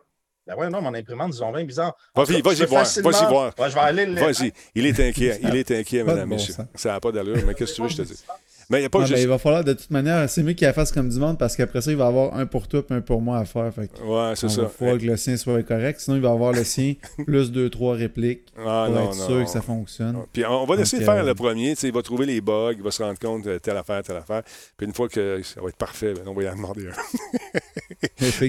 Ben 0.48 0.56
ouais, 0.56 0.70
non, 0.70 0.80
mon 0.82 0.94
imprimante, 0.94 1.32
disons 1.32 1.52
bien 1.52 1.64
bizarre. 1.66 1.94
Vas-y, 2.16 2.40
vas-y 2.42 2.66
voir, 2.66 2.84
facilement- 2.84 3.10
vas-y 3.10 3.28
voir. 3.28 3.52
Ouais, 3.58 3.70
je 3.70 3.74
vais 3.76 3.82
aller 3.82 4.06
le. 4.06 4.22
Vas-y, 4.22 4.54
il 4.76 4.86
est 4.86 5.00
inquiet, 5.00 5.40
il 5.42 5.56
est 5.56 5.72
inquiet, 5.72 6.04
bon 6.26 6.38
sens. 6.38 6.58
Ça 6.76 6.92
n'a 6.94 7.00
pas 7.00 7.12
d'allure, 7.12 7.38
mais 7.46 7.54
qu'est-ce 7.56 7.72
que 7.72 7.76
tu 7.78 7.82
veux 7.82 7.90
je 7.90 7.98
te 7.98 8.02
dise? 8.04 8.24
Mais 8.70 8.78
il 8.78 8.82
n'y 8.82 8.86
a 8.86 8.90
pas 8.90 9.04
Ah, 9.04 9.08
ben, 9.10 9.18
il 9.20 9.28
va 9.28 9.38
falloir, 9.38 9.64
de 9.64 9.74
toute 9.74 9.92
manière, 9.92 10.30
c'est 10.30 10.42
mieux 10.44 10.54
qu'il 10.54 10.66
la 10.68 10.74
fasse 10.74 10.92
comme 10.92 11.10
du 11.10 11.20
monde 11.20 11.38
parce 11.38 11.56
qu'après 11.56 11.82
ça, 11.82 11.92
il 11.92 11.98
va 11.98 12.08
avoir 12.08 12.36
un 12.36 12.46
pour 12.46 12.68
toi 12.68 12.82
et 12.90 12.94
un 12.94 13.02
pour 13.02 13.22
moi 13.22 13.38
à 13.40 13.46
faire. 13.46 13.72
Fait 13.74 13.88
que 13.88 14.02
Ouais, 14.04 14.34
c'est 14.36 14.50
ça. 14.50 14.64
va 14.64 14.68
falloir 14.70 14.98
que 14.98 15.04
le 15.06 15.18
sien 15.18 15.38
soit 15.38 15.62
correct. 15.64 16.00
Sinon, 16.00 16.18
il 16.18 16.22
va 16.22 16.32
avoir 16.32 16.52
le 16.52 16.64
sien 16.64 16.96
plus 17.26 17.52
deux, 17.52 17.70
trois 17.70 17.96
répliques 17.96 18.48
Ah, 18.58 18.86
pour 18.88 18.96
non, 18.96 19.10
être 19.12 19.18
non. 19.18 19.28
sûr 19.28 19.44
que 19.44 19.50
ça 19.50 19.62
fonctionne. 19.62 20.18
Puis 20.34 20.46
on 20.46 20.66
va 20.66 20.76
laisser 20.76 20.98
Donc, 20.98 21.06
faire 21.06 21.24
euh, 21.24 21.28
le 21.28 21.36
premier. 21.36 21.76
tu 21.76 21.82
sais, 21.82 21.88
Il 21.90 21.94
va 21.94 22.02
trouver 22.02 22.26
les 22.26 22.42
bugs, 22.42 22.74
il 22.76 22.84
va 22.84 22.92
se 22.92 23.04
rendre 23.04 23.20
compte 23.20 23.44
de 23.46 23.58
telle 23.60 23.78
affaire, 23.78 24.02
telle 24.04 24.18
affaire. 24.18 24.44
Puis 24.78 24.88
une 24.88 24.94
fois 24.94 25.08
que 25.10 25.42
ça 25.44 25.62
va 25.62 25.70
être 25.70 25.78
parfait, 25.78 26.14
ben, 26.14 26.24
on 26.28 26.34
va 26.34 26.44
y 26.44 26.50
en 26.50 26.56
demander 26.56 26.88
un. 26.88 26.92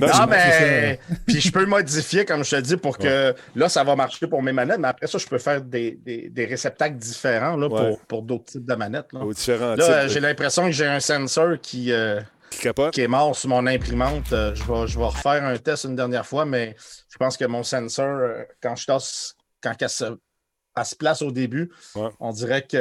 Non, 0.01 0.27
mais. 0.29 0.99
Puis 1.27 1.41
je 1.41 1.51
peux 1.53 1.67
modifier, 1.67 2.25
comme 2.25 2.45
je 2.45 2.51
te 2.57 2.61
dis, 2.61 2.77
pour 2.77 2.99
que 2.99 3.35
là, 3.55 3.69
ça 3.69 3.85
va 3.85 3.97
marcher 3.97 4.27
pour 4.27 4.43
mes 4.43 4.53
manettes, 4.53 4.79
mais 4.79 4.89
après 4.89 5.07
ça, 5.07 5.19
je 5.19 5.27
peux 5.27 5.39
faire 5.39 5.61
des, 5.61 5.99
des, 6.05 6.29
des 6.31 6.45
réceptacles 6.45 6.97
différents 6.97 7.57
là, 7.57 7.67
Ouais. 7.69 7.89
pour, 7.91 7.99
pour 8.01 8.23
d'autres 8.23 8.45
types 8.45 8.65
de 8.65 8.75
manettes. 8.75 9.13
Là, 9.13 9.21
Aux 9.21 9.33
différents 9.33 9.75
Là, 9.75 10.06
euh, 10.07 10.09
j'ai 10.09 10.21
l'impression 10.21 10.65
que 10.67 10.73
j'ai 10.73 10.87
un 10.87 11.01
sensor 11.01 11.57
qui, 11.61 11.93
euh, 11.93 12.21
qui 12.93 13.01
est 13.01 13.09
mort 13.09 13.37
sur 13.37 13.49
mon 13.51 13.67
imprimante. 13.67 14.33
Euh, 14.33 14.55
je, 14.55 14.63
vais, 14.65 14.87
je 14.87 14.99
vais 14.99 15.05
refaire 15.07 15.45
un 15.45 15.57
test 15.59 15.85
une 15.85 15.97
dernière 15.97 16.27
fois, 16.27 16.45
mais 16.45 16.75
je 17.09 17.17
pense 17.19 17.37
que 17.37 17.45
mon 17.45 17.63
sensor, 17.63 18.21
quand 18.63 18.77
je 18.77 18.87
tasse, 18.87 19.35
quand 19.63 19.75
elle 19.81 19.89
se, 19.89 20.05
elle 20.79 20.85
se 20.85 20.95
place 20.95 21.23
au 21.23 21.31
début, 21.33 21.71
Ouais. 21.95 22.11
on 22.21 22.33
dirait 22.33 22.61
qu'elle 22.63 22.81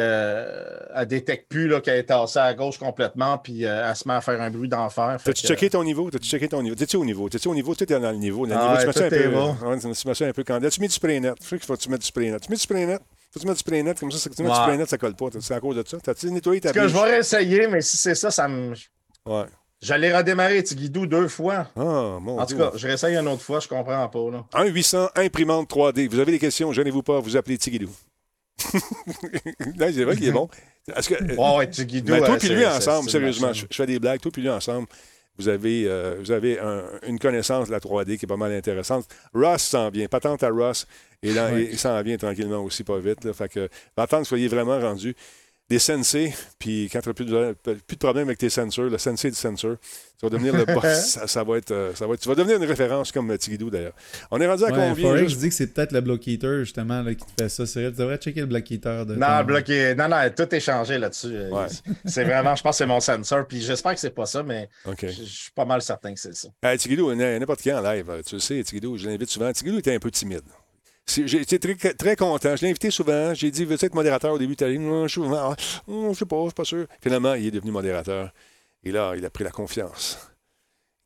ne 0.98 1.04
détecte 1.06 1.48
plus 1.50 1.82
qu'elle 1.82 2.00
est 2.00 2.04
tassée 2.04 2.40
à 2.40 2.54
gauche 2.54 2.78
complètement, 2.78 3.38
puis 3.38 3.64
elle 3.64 3.96
se 3.96 4.06
met 4.08 4.16
à 4.16 4.22
faire 4.22 4.42
un 4.42 4.52
bruit 4.52 4.68
d'enfer. 4.68 5.18
T'as-tu 5.24 5.44
que, 5.44 5.48
checké 5.48 5.70
ton 5.70 5.84
niveau? 5.84 6.12
T'as-tu 6.12 6.28
checké 6.28 6.50
ton 6.50 6.62
niveau? 6.62 6.76
T'es-tu 6.76 6.98
au 6.98 7.06
niveau? 7.06 7.30
T'es-tu 7.30 7.48
au 7.48 7.56
niveau? 7.56 7.74
Tu 7.74 7.84
es 7.86 7.88
dans 7.88 8.12
le 8.12 8.18
niveau. 8.18 8.46
Dans 8.46 8.56
le 8.56 8.62
Ah 8.62 8.78
niveau, 8.80 8.82
tu 8.82 8.88
mets 8.88 8.94
ça 8.94 9.06
un 9.06 9.10
peu. 9.10 9.66
Ouais, 9.66 9.80
tu 9.80 10.08
mets 10.08 10.14
ça 10.14 10.26
un 10.26 10.32
peu 10.34 10.44
candidat. 10.44 10.70
Tu 10.70 10.82
mets 10.82 10.88
du 10.88 10.94
spray 10.94 11.20
net. 11.22 11.36
Je 11.42 11.48
sais 11.48 11.58
qu'il 11.58 11.66
faut 11.66 11.76
que 11.78 11.82
tu 11.82 11.90
mettes 11.90 12.02
du 12.02 12.08
spray 12.08 12.30
net. 12.30 12.42
Tu 12.42 12.50
mets 12.50 12.58
du 12.58 12.62
spray 12.62 12.86
net. 12.86 13.02
Faut 13.36 13.40
que 13.40 13.44
tu 13.44 13.48
mettes 13.48 13.58
du 13.58 13.60
spray 13.60 13.84
net. 13.84 14.00
Comme 14.00 14.12
ça, 14.12 14.18
c'est 14.18 14.30
que 14.30 14.36
tu 14.36 14.44
mets 14.44 14.50
du 14.50 14.56
spray 14.56 14.78
net, 14.78 14.90
ça 14.90 14.98
colle 14.98 15.14
pas. 15.14 15.26
C'est 15.42 15.54
à 15.54 15.60
cause 15.60 15.76
de 15.76 15.84
ça. 15.86 15.98
T'as-tu 16.00 16.32
nettoyé 16.32 16.62
ta 16.62 16.72
cas, 16.72 16.88
je 16.88 16.94
bouche? 16.94 17.04
vais 17.04 17.10
réessayer, 17.16 17.68
mais 17.68 17.82
si 17.82 17.98
c'est 17.98 18.16
ça, 18.16 18.32
ça 18.32 18.48
me. 18.48 18.74
Ouais. 19.26 19.44
J'allais 19.82 20.16
redémarrer 20.16 20.64
Tigidou 20.64 21.06
deux 21.06 21.28
fois. 21.28 21.68
Ah, 21.76 22.18
mon 22.22 22.40
En 22.40 22.46
tout 22.46 22.56
Dieu. 22.56 22.64
cas, 22.64 22.72
je 22.78 22.88
réessaye 22.88 23.18
une 23.18 23.28
autre 23.28 23.42
fois, 23.42 23.60
je 23.60 23.68
comprends 23.68 24.08
pas. 24.08 24.32
Là. 24.32 24.46
1-800 24.54 25.10
imprimante 25.18 25.70
3D. 25.70 26.08
Vous 26.08 26.20
avez 26.20 26.32
des 26.32 26.40
questions, 26.40 26.72
gênez-vous 26.72 27.04
pas, 27.04 27.20
vous 27.20 27.36
appelez 27.36 27.58
Tigidou. 27.58 27.90
non, 28.74 29.88
c'est 29.94 30.04
vrai 30.06 30.16
qu'il 30.16 30.28
est 30.30 30.32
bon. 30.32 30.48
Est-ce 30.96 31.10
que, 31.10 31.22
Ouais, 31.36 31.58
ouais, 31.58 31.70
Tigidou. 31.70 32.14
Mais 32.14 32.20
toi 32.20 32.32
euh, 32.32 32.38
puis 32.38 32.50
lui 32.50 32.66
ensemble, 32.66 33.10
sérieusement, 33.10 33.52
je, 33.52 33.66
je 33.70 33.76
fais 33.76 33.86
des 33.86 34.00
blagues, 34.00 34.22
toi 34.22 34.32
puis 34.32 34.42
lui 34.42 34.50
ensemble, 34.50 34.88
vous 35.38 35.48
avez, 35.48 35.86
euh, 35.88 36.16
vous 36.20 36.32
avez 36.32 36.60
un- 36.60 36.84
une 37.08 37.20
connaissance 37.20 37.68
de 37.68 37.72
la 37.72 37.80
3D 37.80 38.18
qui 38.18 38.26
est 38.26 38.28
pas 38.28 38.38
mal 38.38 38.52
intéressante. 38.54 39.06
Ross 39.34 39.62
s'en 39.64 39.90
vient, 39.90 40.08
patente 40.08 40.44
à 40.44 40.50
Ross, 40.50 40.88
et 41.24 41.32
il, 41.58 41.78
s'en 41.78 42.02
vient 42.02 42.18
tranquillement 42.18 42.64
aussi, 42.64 42.84
pas 42.84 43.00
vite. 43.00 43.24
Là, 43.24 43.34
fait 43.34 43.50
que, 43.50 43.70
vous 44.20 44.26
soyez 44.26 44.48
vraiment 44.48 44.80
rendu 44.80 45.16
des 45.68 45.80
sensei, 45.80 46.32
puis 46.60 46.90
quand 46.94 47.00
tu 47.02 47.10
n'auras 47.10 47.14
plus 47.16 47.26
de, 47.26 47.74
plus 47.88 47.96
de 47.96 48.00
problème 48.00 48.28
avec 48.28 48.38
tes 48.38 48.50
sensors, 48.52 48.86
le 48.86 49.00
sensei 49.00 49.32
du 49.32 49.36
sensor, 49.36 49.78
tu 50.20 50.24
vas 50.26 50.30
devenir 50.30 50.56
le 50.56 50.64
boss. 50.74 50.84
ça, 51.06 51.26
ça 51.26 51.44
va 51.44 51.58
être, 51.58 51.72
euh, 51.72 51.92
ça 51.96 52.06
va 52.06 52.14
être, 52.14 52.20
tu 52.20 52.30
vas 52.30 52.36
devenir 52.36 52.58
une 52.62 52.70
référence 52.70 53.12
comme 53.12 53.36
Tigidou 53.36 53.72
d'ailleurs. 53.72 53.94
On 54.30 54.40
est 54.40 54.46
rendu 54.48 54.64
à 54.64 54.68
Ouais, 54.68 54.90
combien? 54.94 55.18
Juste- 55.18 55.40
dit 55.40 55.50
que 55.50 55.56
c'est 55.56 55.68
peut-être 55.74 55.92
le 55.92 56.02
block 56.02 56.28
eater 56.28 56.60
justement 56.64 57.02
là, 57.02 57.16
qui 57.16 57.26
te 57.26 57.42
fait 57.44 57.50
ça. 57.50 57.66
Cyril, 57.66 57.92
tu 57.94 57.98
devrais 57.98 58.18
checker 58.18 58.42
le 58.42 58.46
block 58.46 58.70
eater. 58.70 59.06
De 59.08 59.16
Non, 59.16 59.44
bloqué. 59.44 59.96
Non, 59.96 60.08
non, 60.08 60.18
tout 60.38 60.54
est 60.54 60.60
changé 60.60 61.00
là-dessus. 61.00 61.36
Euh, 61.36 61.50
Ouais. 61.50 61.66
C'est 62.06 62.24
vraiment, 62.26 62.56
je 62.56 62.62
pense 62.62 62.76
que 62.76 62.78
c'est 62.78 62.86
mon 62.86 63.00
sensor. 63.00 63.48
Puis 63.48 63.62
j'espère 63.62 63.96
que 63.96 64.00
c'est 64.00 64.12
pas 64.14 64.28
ça, 64.28 64.44
mais 64.44 64.70
je 65.02 65.08
je 65.08 65.24
suis 65.24 65.52
pas 65.52 65.66
mal 65.66 65.82
certain 65.82 66.14
que 66.14 66.20
c'est 66.20 66.36
ça. 66.36 66.48
Hey, 66.62 66.78
Tigidou, 66.78 67.12
n'importe 67.16 67.62
qui 67.62 67.74
en 67.74 67.82
live, 67.82 68.08
euh, 68.12 68.22
tu 68.24 68.36
le 68.36 68.40
sais, 68.40 68.64
Tigidou, 68.64 68.98
je 68.98 69.08
l'invite 69.10 69.30
souvent. 69.32 69.52
Tigidou 69.52 69.80
était 69.80 69.96
un 69.96 70.00
peu 70.00 70.12
timide. 70.12 70.44
J'ai 71.08 71.42
été 71.42 71.60
très, 71.60 71.94
très 71.94 72.16
content. 72.16 72.56
Je 72.56 72.64
l'ai 72.64 72.70
invité 72.72 72.90
souvent. 72.90 73.34
J'ai 73.34 73.52
dit, 73.52 73.64
veux-tu 73.64 73.86
être 73.86 73.94
modérateur 73.94 74.34
au 74.34 74.38
début? 74.40 74.56
Tu 74.56 74.80
non, 74.80 75.08
je 75.08 75.20
suis 75.20 75.30
ah, 75.36 75.56
hum, 75.88 76.14
je 76.14 76.20
sais 76.20 76.26
pas, 76.26 76.38
je 76.38 76.46
suis 76.46 76.54
pas 76.54 76.64
sûr. 76.64 76.88
Finalement, 77.02 77.36
il 77.36 77.48
est 77.48 77.52
devenu 77.52 77.72
modérateur. 77.72 78.32
Et 78.84 78.92
là, 78.92 79.14
il 79.16 79.24
a 79.26 79.30
pris 79.30 79.44
la 79.44 79.52
confiance. 79.52 80.18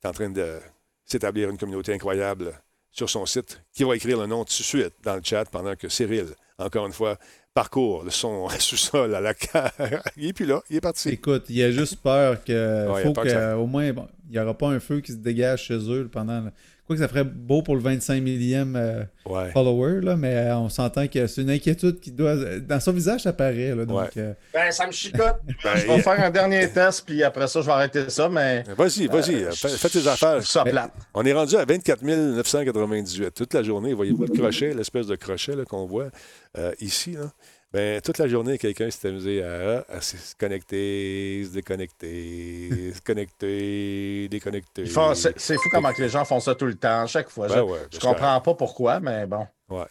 Il 0.01 0.08
est 0.08 0.10
en 0.10 0.13
train 0.13 0.29
de 0.29 0.60
s'établir 1.06 1.50
une 1.50 1.58
communauté 1.58 1.94
incroyable 1.94 2.53
sur 2.91 3.10
son 3.10 3.25
site 3.25 3.62
qui 3.74 3.84
va 3.84 3.96
écrire 3.96 4.20
le 4.20 4.25
nom 4.25 4.44
tout 4.46 4.58
de 4.58 4.63
suite 4.63 4.94
dans 5.03 5.15
le 5.15 5.22
chat 5.24 5.46
pendant 5.46 5.75
que 5.75 5.89
Cyril, 5.89 6.27
encore 6.58 6.88
une 6.88 6.94
fois, 6.94 7.18
parcourt 7.53 8.06
de 8.06 8.10
son 8.10 8.48
sous-sol 8.60 9.13
à 9.15 9.22
la 9.22 9.34
cave. 9.34 10.01
il 10.18 10.27
est 10.27 10.34
plus 10.34 10.46
là, 10.46 10.62
il 10.70 10.77
est 10.77 10.82
parti. 10.82 11.10
Écoute, 11.10 11.46
il 11.50 11.62
a 11.62 11.72
juste 11.72 11.98
peur 11.98 12.44
que. 12.44 12.88
Ouais, 12.89 13.01
il 13.01 13.03
a 13.03 13.08
faut 13.08 13.13
peur 13.13 13.24
que 13.25 13.29
ça- 13.29 13.53
qu'au 13.53 13.65
moins, 13.65 13.91
bon, 13.91 14.08
il 14.27 14.32
n'y 14.32 14.39
aura 14.39 14.58
pas 14.58 14.70
un 14.70 14.79
feu 14.79 15.01
qui 15.01 15.12
se 15.12 15.18
dégage 15.18 15.65
chez 15.65 15.77
eux 15.91 16.08
pendant. 16.12 16.50
Quoi 16.89 16.96
que 16.96 17.03
ça 17.03 17.08
ferait 17.08 17.24
beau 17.24 17.62
pour 17.62 17.75
le 17.75 17.81
25 17.84 18.19
millième 18.24 18.75
euh, 18.75 19.03
Ouais. 19.27 19.51
follower, 19.51 20.01
là, 20.01 20.15
mais 20.15 20.34
euh, 20.34 20.55
on 20.58 20.69
s'entend 20.69 21.08
que 21.08 21.27
c'est 21.27 21.43
une 21.43 21.51
inquiétude 21.51 22.00
qui 22.00 22.10
doit. 22.10 22.36
Dans 22.67 22.79
son 22.79 22.91
visage, 22.93 23.22
ça 23.22 23.31
paraît. 23.31 23.75
Là, 23.75 23.86
donc, 23.86 24.00
Ouais. 24.00 24.08
euh, 24.17 24.34
Ben, 24.51 24.72
ça 24.72 24.88
me 24.88 24.91
chicote. 24.91 25.36
Ben, 25.63 25.75
je 25.75 25.86
vais 25.86 26.01
faire 26.01 26.19
un 26.19 26.31
dernier 26.31 26.67
test, 26.72 27.03
puis 27.05 27.24
après 27.24 27.48
ça, 27.48 27.62
je 27.62 27.67
vais 27.67 27.72
arrêter 27.74 28.10
ça, 28.10 28.27
mais. 28.27 28.63
Vas-y, 28.75 29.05
vas-y, 29.05 29.43
euh, 29.43 29.51
fais, 29.51 29.88
tes 29.89 30.08
affaires. 30.08 30.31
trouve 30.38 30.46
ça 30.48 30.63
plate. 30.63 30.91
On 31.13 31.24
est 31.24 31.34
rendu 31.34 31.55
à 31.58 31.63
24 31.65 32.01
998 32.01 33.36
toute 33.36 33.53
la 33.53 33.62
journée. 33.62 33.93
Voyez-vous 33.93 34.25
le 34.25 34.34
crochet, 34.34 34.74
l'espèce 34.74 35.05
de 35.05 35.15
crochet 35.15 35.55
là, 35.55 35.65
qu'on 35.65 35.86
voit 35.86 36.10
euh, 36.58 36.72
ici? 36.79 37.12
Là? 37.12 37.31
Ben, 37.71 38.01
toute 38.01 38.17
la 38.17 38.27
journée, 38.27 38.57
quelqu'un 38.57 38.89
s'est 38.89 39.09
amusé 39.09 39.43
à, 39.43 39.85
à 39.88 40.01
se 40.01 40.35
connecter, 40.35 41.43
se 41.45 41.53
déconnecter, 41.53 42.93
se 42.95 43.01
connecter, 43.01 44.27
déconnecter. 44.27 44.85
C'est 44.85 45.55
fou 45.55 45.69
comment 45.71 45.93
que 45.93 46.01
les 46.01 46.09
gens 46.09 46.25
font 46.25 46.39
ça 46.39 46.55
tout 46.55 46.65
le 46.65 46.75
temps, 46.75 47.05
chaque 47.05 47.29
fois. 47.29 47.47
Ben 47.47 47.57
je, 47.57 47.61
ouais, 47.61 47.79
je 47.93 47.99
comprends 47.99 48.41
pas 48.41 48.55
pourquoi, 48.55 48.99
mais 48.99 49.27
bon. 49.27 49.45
Ouais. 49.69 49.85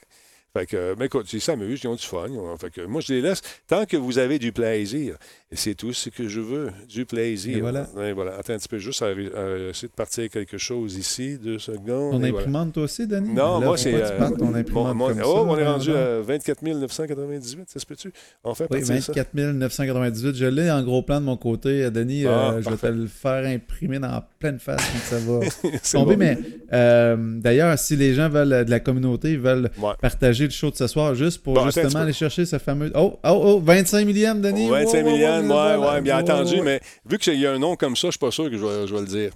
Fait 0.56 0.66
que, 0.66 0.94
mais 0.98 1.06
écoute, 1.06 1.30
ils 1.32 1.40
s'amusent, 1.40 1.80
ils 1.84 1.88
ont 1.88 1.94
du 1.94 2.02
fun. 2.02 2.28
ont- 2.30 2.56
fait 2.56 2.70
que 2.70 2.80
moi, 2.86 3.00
je 3.00 3.12
les 3.12 3.20
laisse. 3.20 3.42
Tant 3.66 3.84
que 3.84 3.96
vous 3.96 4.18
avez 4.18 4.38
du 4.38 4.50
plaisir, 4.50 5.16
c'est 5.52 5.74
tout 5.74 5.92
ce 5.92 6.08
que 6.08 6.26
je 6.26 6.40
veux, 6.40 6.70
du 6.88 7.04
plaisir. 7.04 7.58
Et 7.58 7.60
voilà. 7.60 7.86
Voilà. 8.14 8.36
Attends 8.38 8.54
un 8.54 8.58
petit 8.58 8.68
peu, 8.68 8.78
juste 8.78 9.02
à, 9.02 9.06
à 9.08 9.10
essayer 9.12 9.88
de 9.88 9.92
partir 9.94 10.28
quelque 10.30 10.56
chose 10.58 10.96
ici, 10.96 11.38
deux 11.38 11.58
secondes. 11.58 12.12
ton 12.12 12.18
voilà. 12.18 12.28
imprimante, 12.28 12.72
toi 12.72 12.84
aussi, 12.84 13.06
Denis? 13.06 13.34
Non, 13.34 13.60
Là, 13.60 13.66
moi, 13.66 13.76
c'est. 13.76 13.94
euh, 13.94 14.30
ton 14.38 14.54
imprimante 14.54 14.96
mon- 14.96 15.10
oh, 15.10 15.14
ça, 15.14 15.24
on 15.26 15.58
est 15.58 15.66
rendu 15.66 15.92
à 15.92 16.20
24 16.22 16.62
998, 16.62 17.68
ça 17.70 17.78
se 17.78 17.86
peut-tu? 17.86 18.10
On 18.44 18.54
fait 18.54 18.64
Oui, 18.70 18.78
partir 18.80 19.02
ça? 19.02 19.12
24 19.12 19.34
998. 19.34 20.34
Je 20.34 20.46
l'ai 20.46 20.70
en 20.70 20.82
gros 20.82 21.02
plan 21.02 21.20
de 21.20 21.26
mon 21.26 21.36
côté. 21.36 21.84
Euh, 21.84 21.90
Denis, 21.90 22.26
Ah, 22.26 22.52
euh, 22.54 22.62
je 22.62 22.70
vais 22.70 22.76
te 22.76 22.86
le 22.86 23.06
faire 23.06 23.44
imprimer 23.44 23.98
dans 23.98 24.22
pleine 24.38 24.58
face 24.58 24.80
quand 24.80 25.16
ça 25.16 25.18
va 25.18 25.40
C'est 25.82 25.96
tomber. 25.98 26.14
bon. 26.14 26.18
Mais 26.20 26.38
euh, 26.72 27.16
d'ailleurs, 27.40 27.78
si 27.78 27.96
les 27.96 28.14
gens 28.14 28.28
veulent 28.28 28.64
de 28.64 28.70
la 28.70 28.80
communauté, 28.80 29.32
ils 29.32 29.38
veulent 29.40 29.70
Ouais. 29.78 29.92
partager 30.00 30.37
le 30.44 30.50
show 30.50 30.70
de 30.70 30.76
ce 30.76 30.86
soir 30.86 31.14
juste 31.14 31.42
pour 31.42 31.54
Bon, 31.54 31.66
petit 31.66 31.80
justement 31.80 32.02
aller 32.04 32.12
chercher 32.12 32.46
ce 32.46 32.58
fameux. 32.58 32.90
Oh, 32.94 33.18
oh, 33.24 33.40
oh, 33.44 33.60
25 33.64 34.04
millième, 34.06 34.40
Denis. 34.40 34.68
25 34.68 35.04
Wow, 35.04 35.10
wow, 35.10 35.18
wow, 35.18 35.18
ouais, 35.20 35.42
voilà. 35.48 35.92
ouais, 35.94 36.00
bien 36.00 36.16
Ouais, 36.16 36.22
entendu, 36.22 36.60
mais 36.62 36.80
vu 37.08 37.18
qu'il 37.18 37.38
y 37.40 37.46
a 37.46 37.52
un 37.52 37.58
nom 37.58 37.76
comme 37.76 37.96
ça, 37.96 38.08
je 38.08 38.12
suis 38.12 38.18
pas 38.18 38.30
sûr 38.30 38.50
que 38.50 38.56
je 38.56 38.64
vais, 38.64 38.86
je 38.86 38.94
vais 38.94 39.00
le 39.00 39.06
dire. 39.06 39.30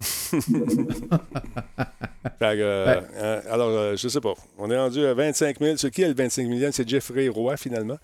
Fait 2.38 2.56
que, 2.56 2.60
euh, 2.60 2.86
Ouais. 2.86 3.00
euh, 3.16 3.40
alors, 3.50 3.68
euh, 3.70 3.96
je 3.96 4.08
sais 4.08 4.20
pas. 4.20 4.34
On 4.58 4.70
est 4.70 4.76
rendu 4.78 5.04
à 5.06 5.14
25 5.14 5.58
000. 5.60 5.76
C'est 5.76 5.90
qui 5.90 6.02
est 6.02 6.08
le 6.08 6.14
25 6.14 6.46
millions? 6.48 6.70
C'est 6.72 6.88
Jeffrey 6.88 7.28
Roy, 7.28 7.56
finalement. 7.56 7.98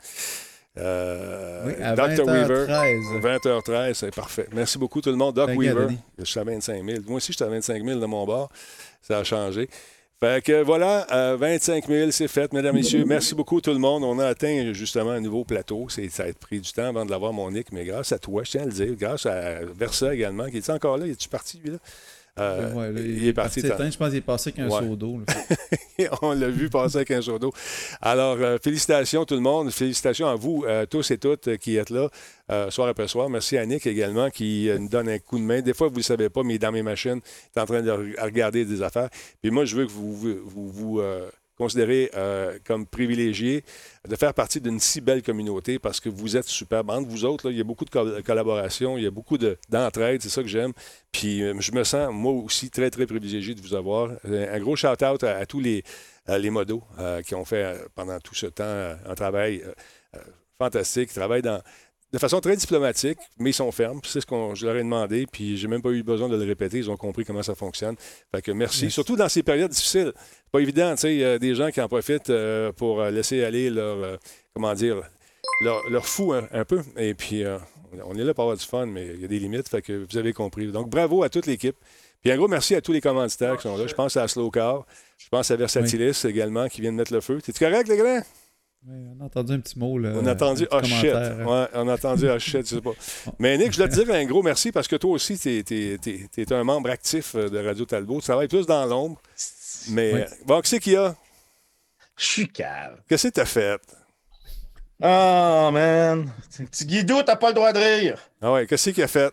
Euh, 0.78 1.64
Oui, 1.66 1.72
à 1.82 1.94
Dr. 1.96 2.24
Weaver. 2.26 2.66
20h13. 2.66 3.20
20h13, 3.20 3.94
c'est 3.94 4.14
parfait. 4.14 4.46
Merci 4.52 4.78
beaucoup 4.78 5.00
tout 5.00 5.10
le 5.10 5.16
monde. 5.16 5.34
Doc 5.34 5.50
Weaver, 5.56 5.88
je 6.18 6.24
suis 6.24 6.38
à 6.38 6.44
25 6.44 6.84
000. 6.84 6.98
Moi 7.06 7.16
aussi, 7.16 7.32
je 7.32 7.36
suis 7.36 7.44
à 7.44 7.48
25 7.48 7.84
000 7.84 7.98
de 7.98 8.06
mon 8.06 8.24
bord. 8.24 8.48
Ça 9.02 9.18
a 9.18 9.24
changé. 9.24 9.68
Fait 10.20 10.42
que 10.44 10.62
voilà, 10.64 11.06
euh, 11.12 11.36
25 11.38 11.86
000, 11.86 12.10
c'est 12.10 12.26
fait, 12.26 12.52
mesdames, 12.52 12.74
messieurs. 12.74 13.04
Merci 13.06 13.36
beaucoup 13.36 13.60
tout 13.60 13.70
le 13.72 13.78
monde. 13.78 14.02
On 14.02 14.18
a 14.18 14.26
atteint 14.26 14.72
justement 14.72 15.12
un 15.12 15.20
nouveau 15.20 15.44
plateau. 15.44 15.86
Ça 15.88 16.24
a 16.24 16.32
pris 16.32 16.60
du 16.60 16.72
temps 16.72 16.88
avant 16.88 17.06
de 17.06 17.10
l'avoir, 17.12 17.32
mon 17.32 17.52
mais 17.52 17.84
grâce 17.84 18.10
à 18.10 18.18
toi, 18.18 18.42
je 18.42 18.50
tiens 18.50 18.62
à 18.62 18.66
le 18.66 18.72
dire, 18.72 18.96
grâce 18.96 19.26
à 19.26 19.60
Versa 19.64 20.12
également, 20.12 20.48
qui 20.50 20.56
est 20.56 20.70
encore 20.70 20.96
là. 20.98 21.06
Il 21.06 21.12
est-tu 21.12 21.28
parti, 21.28 21.60
lui, 21.62 21.70
là? 21.70 21.78
Euh, 22.40 22.72
Ouais, 22.74 22.92
là, 22.92 23.00
il 23.00 23.26
est 23.28 23.32
parti. 23.32 23.60
Je 23.60 23.68
pense 23.96 24.08
qu'il 24.08 24.16
est 24.16 24.20
passé 24.20 24.50
avec 24.56 24.60
un 24.60 24.68
Ouais. 24.74 24.86
seau 24.88 24.96
d'eau. 24.96 25.20
On 26.22 26.32
l'a 26.32 26.48
vu 26.48 26.68
passer 26.70 26.96
avec 26.96 27.10
un 27.10 27.20
seau 27.22 27.38
d'eau. 27.38 27.52
Alors, 28.00 28.36
euh, 28.40 28.56
félicitations 28.62 29.24
tout 29.24 29.34
le 29.34 29.40
monde. 29.40 29.70
Félicitations 29.70 30.28
à 30.28 30.34
vous 30.36 30.64
euh, 30.66 30.86
tous 30.86 31.10
et 31.10 31.18
toutes 31.18 31.56
qui 31.58 31.76
êtes 31.76 31.90
là 31.90 32.08
soir 32.70 32.88
après 32.88 33.08
soir. 33.08 33.28
Merci 33.28 33.58
à 33.58 33.66
Nick 33.66 33.86
également 33.86 34.30
qui 34.30 34.70
nous 34.78 34.88
donne 34.88 35.08
un 35.10 35.18
coup 35.18 35.38
de 35.38 35.44
main. 35.44 35.60
Des 35.60 35.74
fois, 35.74 35.88
vous 35.88 35.94
ne 35.94 35.98
le 35.98 36.02
savez 36.04 36.30
pas, 36.30 36.42
mais 36.42 36.56
dans 36.58 36.72
mes 36.72 36.82
machines, 36.82 37.20
il 37.54 37.58
est 37.58 37.62
en 37.62 37.66
train 37.66 37.82
de 37.82 37.90
re- 37.90 38.22
regarder 38.24 38.64
des 38.64 38.80
affaires. 38.82 39.10
Puis 39.42 39.50
moi, 39.50 39.64
je 39.66 39.76
veux 39.76 39.84
que 39.86 39.90
vous 39.90 40.14
vous, 40.14 40.68
vous, 40.70 41.00
vous, 41.58 41.78
euh, 41.78 42.08
euh, 42.14 42.58
comme 42.64 42.86
privilégié 42.86 43.64
de 44.08 44.16
faire 44.16 44.32
partie 44.34 44.60
d'une 44.60 44.78
si 44.80 45.00
belle 45.00 45.22
communauté 45.22 45.78
parce 45.78 46.00
que 46.00 46.08
vous 46.08 46.36
êtes 46.36 46.46
superbes. 46.46 46.90
Entre 46.90 47.08
vous 47.08 47.24
autres, 47.24 47.50
il 47.50 47.56
y 47.58 47.60
a 47.60 47.64
beaucoup 47.64 47.84
de 47.84 47.90
co- 47.90 48.22
collaboration, 48.24 48.96
il 48.96 49.04
y 49.04 49.06
a 49.06 49.10
beaucoup 49.10 49.38
de- 49.38 49.58
d'entraide, 49.68 50.22
c'est 50.22 50.28
ça 50.28 50.42
que 50.42 50.48
j'aime. 50.48 50.72
Puis 51.12 51.42
euh, 51.42 51.54
je 51.60 51.72
me 51.72 51.84
sens, 51.84 52.10
moi 52.12 52.32
aussi, 52.32 52.70
très, 52.70 52.90
très 52.90 53.06
privilégié 53.06 53.54
de 53.54 53.60
vous 53.60 53.74
avoir. 53.74 54.10
Euh, 54.24 54.54
Un 54.54 54.60
gros 54.60 54.76
shout-out 54.76 55.22
à, 55.24 55.44
tous 55.46 55.60
les, 55.60 55.82
euh, 56.28 56.38
les 56.38 56.50
modos 56.50 56.82
euh, 56.98 57.22
qui 57.22 57.34
ont 57.34 57.44
fait 57.44 57.64
euh, 57.64 57.78
pendant 57.94 58.18
tout 58.20 58.34
ce 58.34 58.46
temps 58.46 58.64
euh, 58.64 58.94
un 59.06 59.14
travail 59.14 59.62
euh, 59.64 59.72
euh, 60.16 60.20
fantastique. 60.58 61.10
Ils 61.12 61.14
travaillent 61.18 61.42
dans, 61.42 61.60
de 62.12 62.18
façon 62.18 62.40
très 62.40 62.56
diplomatique, 62.56 63.18
mais 63.38 63.50
ils 63.50 63.54
sont 63.54 63.70
fermes. 63.70 64.00
C'est 64.04 64.20
ce 64.20 64.26
que 64.26 64.34
je 64.54 64.66
leur 64.66 64.76
ai 64.76 64.82
demandé, 64.82 65.26
puis 65.30 65.56
j'ai 65.58 65.68
même 65.68 65.82
pas 65.82 65.90
eu 65.90 66.02
besoin 66.02 66.28
de 66.28 66.36
le 66.36 66.44
répéter. 66.44 66.78
Ils 66.78 66.90
ont 66.90 66.96
compris 66.96 67.24
comment 67.24 67.42
ça 67.42 67.54
fonctionne. 67.54 67.96
Fait 68.34 68.40
que 68.40 68.50
merci. 68.52 68.90
Surtout 68.90 69.16
dans 69.16 69.28
ces 69.28 69.42
périodes 69.42 69.70
difficiles. 69.70 70.12
C'est 70.14 70.50
pas 70.50 70.60
évident, 70.60 70.92
tu 70.94 71.02
sais, 71.02 71.14
il 71.14 71.20
y 71.20 71.24
a 71.24 71.38
des 71.38 71.54
gens 71.54 71.70
qui 71.70 71.80
en 71.80 71.88
profitent 71.88 72.30
euh, 72.30 72.72
pour 72.72 73.00
euh, 73.00 73.10
laisser 73.10 73.44
aller 73.44 73.68
leur, 73.68 73.96
euh, 74.02 74.16
comment 74.54 74.72
dire, 74.74 75.02
leur, 75.62 75.82
leur 75.90 76.06
fou 76.06 76.32
un, 76.32 76.48
un 76.52 76.64
peu. 76.64 76.80
Et 76.96 77.12
puis, 77.14 77.44
euh, 77.44 77.58
On 78.04 78.14
est 78.16 78.24
là 78.24 78.32
pour 78.34 78.44
avoir 78.44 78.56
du 78.56 78.64
fun, 78.64 78.86
mais 78.86 79.06
il 79.14 79.20
y 79.20 79.24
a 79.24 79.28
des 79.28 79.38
limites, 79.38 79.68
fait 79.68 79.82
que 79.82 80.06
vous 80.10 80.16
avez 80.18 80.32
compris. 80.32 80.66
Donc, 80.68 80.88
bravo 80.88 81.22
à 81.22 81.28
toute 81.28 81.46
l'équipe. 81.46 81.76
Puis 82.22 82.32
un 82.32 82.36
gros 82.36 82.48
merci 82.48 82.74
à 82.74 82.80
tous 82.80 82.92
les 82.92 83.00
commanditaires 83.00 83.56
qui 83.56 83.62
sont 83.62 83.76
là. 83.76 83.86
Je 83.86 83.94
pense 83.94 84.16
à 84.16 84.26
Slow 84.26 84.50
Car. 84.50 84.84
Je 85.18 85.28
pense 85.28 85.50
à 85.50 85.56
Versatilis 85.56 86.24
également 86.24 86.68
qui 86.68 86.80
vient 86.80 86.90
de 86.92 86.96
mettre 86.96 87.12
le 87.12 87.20
feu. 87.20 87.40
T'es-tu 87.40 87.58
correct, 87.64 87.86
les 87.88 87.96
gars? 87.96 88.22
On 88.86 89.20
a 89.20 89.24
entendu 89.24 89.52
un 89.52 89.60
petit 89.60 89.78
mot. 89.78 89.98
Là, 89.98 90.12
On 90.14 90.26
a 90.26 90.32
entendu 90.32 90.66
oh 90.70 90.82
shit. 90.82 91.12
Ouais, 91.12 91.66
on 91.74 91.88
a 91.88 91.94
entendu 91.94 92.28
oh 92.30 92.38
shit, 92.38 92.68
je 92.68 92.76
sais 92.76 92.80
pas. 92.80 92.92
Mais 93.38 93.58
Nick, 93.58 93.72
je 93.72 93.78
dois 93.78 93.88
te 93.88 93.94
dire 93.94 94.14
un 94.14 94.24
gros 94.24 94.42
merci 94.42 94.72
parce 94.72 94.86
que 94.88 94.96
toi 94.96 95.10
aussi, 95.12 95.38
tu 95.38 95.64
es, 96.38 96.52
un 96.52 96.64
membre 96.64 96.90
actif 96.90 97.34
euh, 97.34 97.48
de 97.50 97.58
Radio 97.58 97.84
Talbot. 97.84 98.20
Tu 98.20 98.26
travailles 98.26 98.48
plus 98.48 98.66
dans 98.66 98.86
l'ombre. 98.86 99.20
Mais 99.90 100.12
Oui. 100.14 100.20
bon, 100.46 100.60
qu'est-ce 100.60 100.76
qu'il 100.76 100.92
y 100.92 100.96
a? 100.96 101.14
Je 102.16 102.24
suis 102.24 102.48
cave. 102.48 103.00
Qu'est-ce 103.08 103.28
que 103.28 103.32
t'as 103.34 103.44
fait? 103.44 103.80
Oh, 105.00 105.70
man. 105.72 106.30
Petit 106.70 106.86
Guido, 106.86 107.22
t'as 107.22 107.36
pas 107.36 107.48
le 107.48 107.54
droit 107.54 107.72
de 107.72 107.78
rire. 107.78 108.18
Ah 108.42 108.52
ouais, 108.52 108.66
qu'est-ce 108.66 108.90
qu'il 108.90 109.02
a 109.02 109.08
fait? 109.08 109.32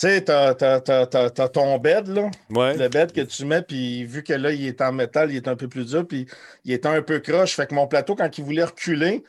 Tu 0.00 0.06
sais, 0.06 0.22
t'as, 0.24 0.54
t'as- 0.54 0.80
t'as- 0.80 1.06
t'as- 1.06 1.28
t'as 1.28 1.48
ton 1.48 1.76
bed, 1.76 2.08
là. 2.08 2.30
Ouais. 2.48 2.74
Le 2.74 2.88
bed 2.88 3.12
que 3.12 3.20
tu 3.20 3.44
mets, 3.44 3.60
puis 3.60 4.02
vu 4.04 4.22
que 4.22 4.32
là, 4.32 4.50
il 4.50 4.66
est 4.66 4.80
en 4.80 4.92
métal, 4.92 5.30
il 5.30 5.36
est 5.36 5.46
un 5.46 5.56
peu 5.56 5.68
plus 5.68 5.84
dur, 5.84 6.06
puis 6.08 6.26
il 6.64 6.72
est 6.72 6.86
un 6.86 7.02
peu 7.02 7.18
croche. 7.18 7.54
Fait 7.54 7.66
que 7.66 7.74
mon 7.74 7.86
plateau, 7.86 8.14
quand 8.16 8.38
il 8.38 8.42
voulait 8.44 8.64
reculer, 8.64 9.22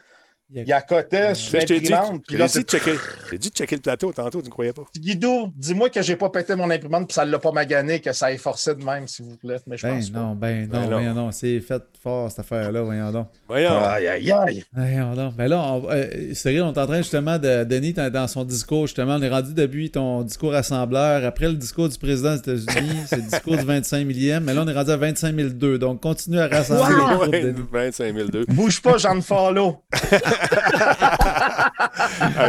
Il 0.53 0.67
y 0.67 0.73
a- 0.73 0.83
Mais 0.89 1.33
je 1.35 1.65
t'ai 1.65 1.79
dit, 1.79 1.89
de 1.91 2.69
checker. 2.69 2.95
J'ai 3.31 3.37
dit 3.37 3.49
de 3.49 3.55
checker 3.55 3.75
le 3.75 3.81
plateau 3.81 4.11
tantôt, 4.11 4.41
tu 4.41 4.47
ne 4.47 4.51
croyais 4.51 4.73
pas. 4.73 4.83
Guido, 4.97 5.49
dis-moi 5.55 5.89
que 5.89 6.01
j'ai 6.01 6.15
pas 6.15 6.29
pété 6.29 6.55
mon 6.55 6.69
imprimante, 6.69 7.07
puis 7.07 7.13
ça 7.13 7.23
l'a 7.25 7.39
pas 7.39 7.51
magané, 7.51 7.99
que 8.01 8.11
ça 8.11 8.31
ait 8.31 8.37
forcé 8.37 8.75
de 8.75 8.83
même, 8.83 9.07
s'il 9.07 9.25
vous 9.25 9.37
plaît. 9.37 9.57
Mais 9.67 9.77
je 9.77 9.87
Ben 9.87 9.95
pense 9.95 10.09
pas. 10.09 10.19
non, 10.19 10.35
ben 10.35 10.63
non, 10.63 10.67
Ben 10.71 10.81
non. 10.81 10.87
voyons 10.97 11.13
donc. 11.15 11.33
C'est 11.33 11.59
fait 11.61 11.81
fort, 12.03 12.29
cette 12.29 12.39
affaire-là, 12.39 12.81
voyons 12.81 13.11
donc. 13.11 13.27
Voyons. 13.47 13.77
Aïe, 13.83 14.07
aïe, 14.07 14.31
aïe. 14.31 14.63
Voyons 14.73 15.13
donc. 15.15 15.35
Ben 15.35 15.47
là, 15.47 15.59
on, 15.61 15.89
euh, 15.89 16.33
Cyril, 16.33 16.63
on 16.63 16.73
est 16.73 16.77
en 16.79 16.85
train 16.87 16.97
justement 16.97 17.37
de. 17.37 17.63
Denis, 17.63 17.93
dans- 17.93 18.27
son 18.27 18.43
discours, 18.43 18.87
justement, 18.87 19.15
on 19.15 19.21
est 19.21 19.29
rendu 19.29 19.53
depuis 19.53 19.89
ton 19.91 20.21
discours 20.23 20.51
rassembleur. 20.51 21.25
Après 21.25 21.47
le 21.47 21.55
discours 21.55 21.87
du 21.89 21.97
président 21.97 22.33
des 22.35 22.39
États-Unis, 22.39 22.99
c'est 23.07 23.15
le 23.17 23.21
discours 23.23 23.57
du 23.57 23.63
25 23.65 24.05
millième. 24.05 24.43
Mais 24.43 24.53
là, 24.53 24.63
on 24.63 24.67
est 24.67 24.73
rendu 24.73 24.91
à 24.91 24.97
25 24.97 25.33
002. 25.35 25.79
Donc, 25.79 26.01
continue 26.01 26.39
à 26.39 26.47
rassembler 26.47 27.41
Denis. 27.41 27.63
25 27.71 28.13
002. 28.15 28.45
Bouge 28.49 28.81
pas, 28.81 28.97
Jean 28.97 29.15
de 29.15 29.21
Follow. 29.21 29.77
Ah, 29.93 29.97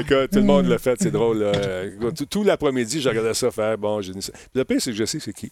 écoute, 0.01 0.31
tout 0.31 0.39
le 0.39 0.43
monde 0.43 0.67
l'a 0.67 0.79
fait, 0.79 0.97
c'est 1.01 1.11
drôle. 1.11 1.43
Euh, 1.43 1.95
écoute, 1.95 2.17
Tout, 2.17 2.27
tout 2.27 2.45
l'après-midi, 2.45 3.01
je 3.01 3.09
regardais 3.09 3.35
ça 3.35 3.51
faire. 3.51 3.77
Bon, 3.79 4.01
j'ai 4.01 4.13
Le 4.55 4.65
pire, 4.65 4.81
c'est 4.81 4.91
que 4.91 4.97
je 4.97 5.05
sais 5.05 5.21
c'est 5.21 5.33
qui. 5.33 5.51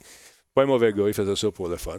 Pas 0.54 0.62
un 0.62 0.66
mauvais 0.66 0.92
gars, 0.92 1.04
il 1.06 1.14
faisait 1.14 1.36
ça 1.36 1.50
pour 1.50 1.68
le 1.68 1.76
fun. 1.76 1.98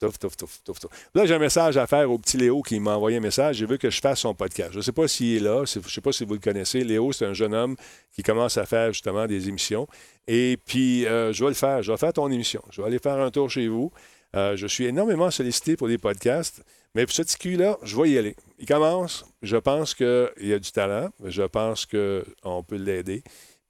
Touf, 0.00 0.16
touf, 0.16 0.36
touf, 0.36 0.60
touf, 0.62 0.78
touf. 0.78 0.90
Là, 1.12 1.26
j'ai 1.26 1.34
un 1.34 1.40
message 1.40 1.76
à 1.76 1.88
faire 1.88 2.08
au 2.08 2.18
petit 2.18 2.36
Léo 2.36 2.62
qui 2.62 2.78
m'a 2.78 2.94
envoyé 2.94 3.16
un 3.16 3.20
message. 3.20 3.58
Il 3.58 3.66
veut 3.66 3.78
que 3.78 3.90
je 3.90 4.00
fasse 4.00 4.20
son 4.20 4.32
podcast. 4.32 4.70
Je 4.72 4.76
ne 4.76 4.82
sais 4.82 4.92
pas 4.92 5.08
s'il 5.08 5.36
est 5.36 5.40
là. 5.40 5.64
Je 5.64 5.80
ne 5.80 5.84
sais 5.84 6.00
pas 6.00 6.12
si 6.12 6.24
vous 6.24 6.34
le 6.34 6.38
connaissez. 6.38 6.84
Léo, 6.84 7.10
c'est 7.10 7.26
un 7.26 7.34
jeune 7.34 7.52
homme 7.52 7.74
qui 8.12 8.22
commence 8.22 8.56
à 8.58 8.64
faire 8.64 8.92
justement 8.92 9.26
des 9.26 9.48
émissions. 9.48 9.88
Et 10.28 10.56
puis, 10.64 11.04
euh, 11.06 11.32
je 11.32 11.42
vais 11.42 11.50
le 11.50 11.56
faire. 11.56 11.82
Je 11.82 11.90
vais 11.90 11.98
faire 11.98 12.12
ton 12.12 12.30
émission. 12.30 12.62
Je 12.70 12.80
vais 12.80 12.86
aller 12.86 13.00
faire 13.00 13.18
un 13.18 13.32
tour 13.32 13.50
chez 13.50 13.66
vous. 13.66 13.90
Euh, 14.36 14.56
je 14.56 14.68
suis 14.68 14.84
énormément 14.84 15.32
sollicité 15.32 15.76
pour 15.76 15.88
des 15.88 15.98
podcasts. 15.98 16.62
Mais 16.94 17.04
pour 17.04 17.14
ce 17.14 17.22
petit 17.22 17.36
cul-là, 17.36 17.78
je 17.82 17.96
vais 17.96 18.10
y 18.10 18.18
aller. 18.18 18.34
Il 18.58 18.66
commence. 18.66 19.24
Je 19.42 19.56
pense 19.56 19.94
qu'il 19.94 20.52
a 20.52 20.58
du 20.58 20.72
talent. 20.72 21.10
Je 21.24 21.42
pense 21.42 21.86
qu'on 21.86 22.62
peut 22.62 22.76
l'aider. 22.76 23.22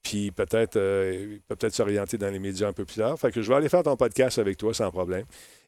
Puis 0.03 0.31
peut-être 0.31 0.77
euh, 0.77 1.39
peut 1.49 1.57
peut-être 1.57 1.75
s'orienter 1.75 2.17
dans 2.17 2.31
les 2.31 2.39
médias 2.39 2.69
un 2.69 2.73
peu 2.73 2.85
plus 2.85 2.97
tard. 2.97 3.19
Fait 3.19 3.33
que 3.33 3.43
je 3.43 3.49
vais 3.49 3.57
aller 3.57 3.69
faire 3.69 3.83
ton 3.83 3.97
podcast 3.97 4.39
avec 4.39 4.57
toi 4.57 4.73
sans 4.73 4.91
problème. 4.91 5.25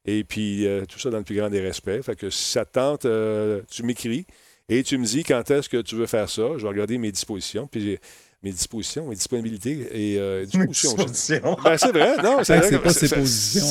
Et 0.07 0.25
puis 0.25 0.67
euh, 0.67 0.85
tout 0.87 0.99
ça 0.99 1.11
dans 1.11 1.19
le 1.19 1.25
plus 1.25 1.37
grand 1.37 1.51
des 1.51 1.61
respects. 1.61 2.01
Fait 2.03 2.17
que 2.17 2.31
si 2.31 2.51
ça 2.51 2.65
te 2.65 2.73
tente, 2.73 3.05
euh, 3.05 3.63
tu 3.71 3.83
m'écris 3.83 4.27
et 4.69 4.83
tu 4.83 4.97
me 4.99 5.05
dis 5.05 5.25
quand 5.25 5.51
est-ce 5.51 5.69
que 5.69 5.83
tu 5.83 5.97
veux 5.97 6.07
faire 6.07 6.31
ça. 6.31 6.57
Je 6.57 6.63
vais 6.63 6.69
regarder 6.69 6.97
mes 6.97 7.13
dispositions. 7.13 7.67
Puis 7.67 7.99
mes 8.43 8.53
dispositions, 8.53 9.07
mes 9.07 9.15
disponibilités 9.17 9.87
et 9.93 10.19
euh. 10.19 10.47
Ben, 10.55 10.69
c'est 10.73 11.93
vrai, 11.93 12.17
non, 12.23 12.39
c'est 12.43 12.57
vrai. 12.57 12.69
c'est 12.71 12.79
pas 12.79 12.93
ses 12.93 13.09
positions, 13.09 13.67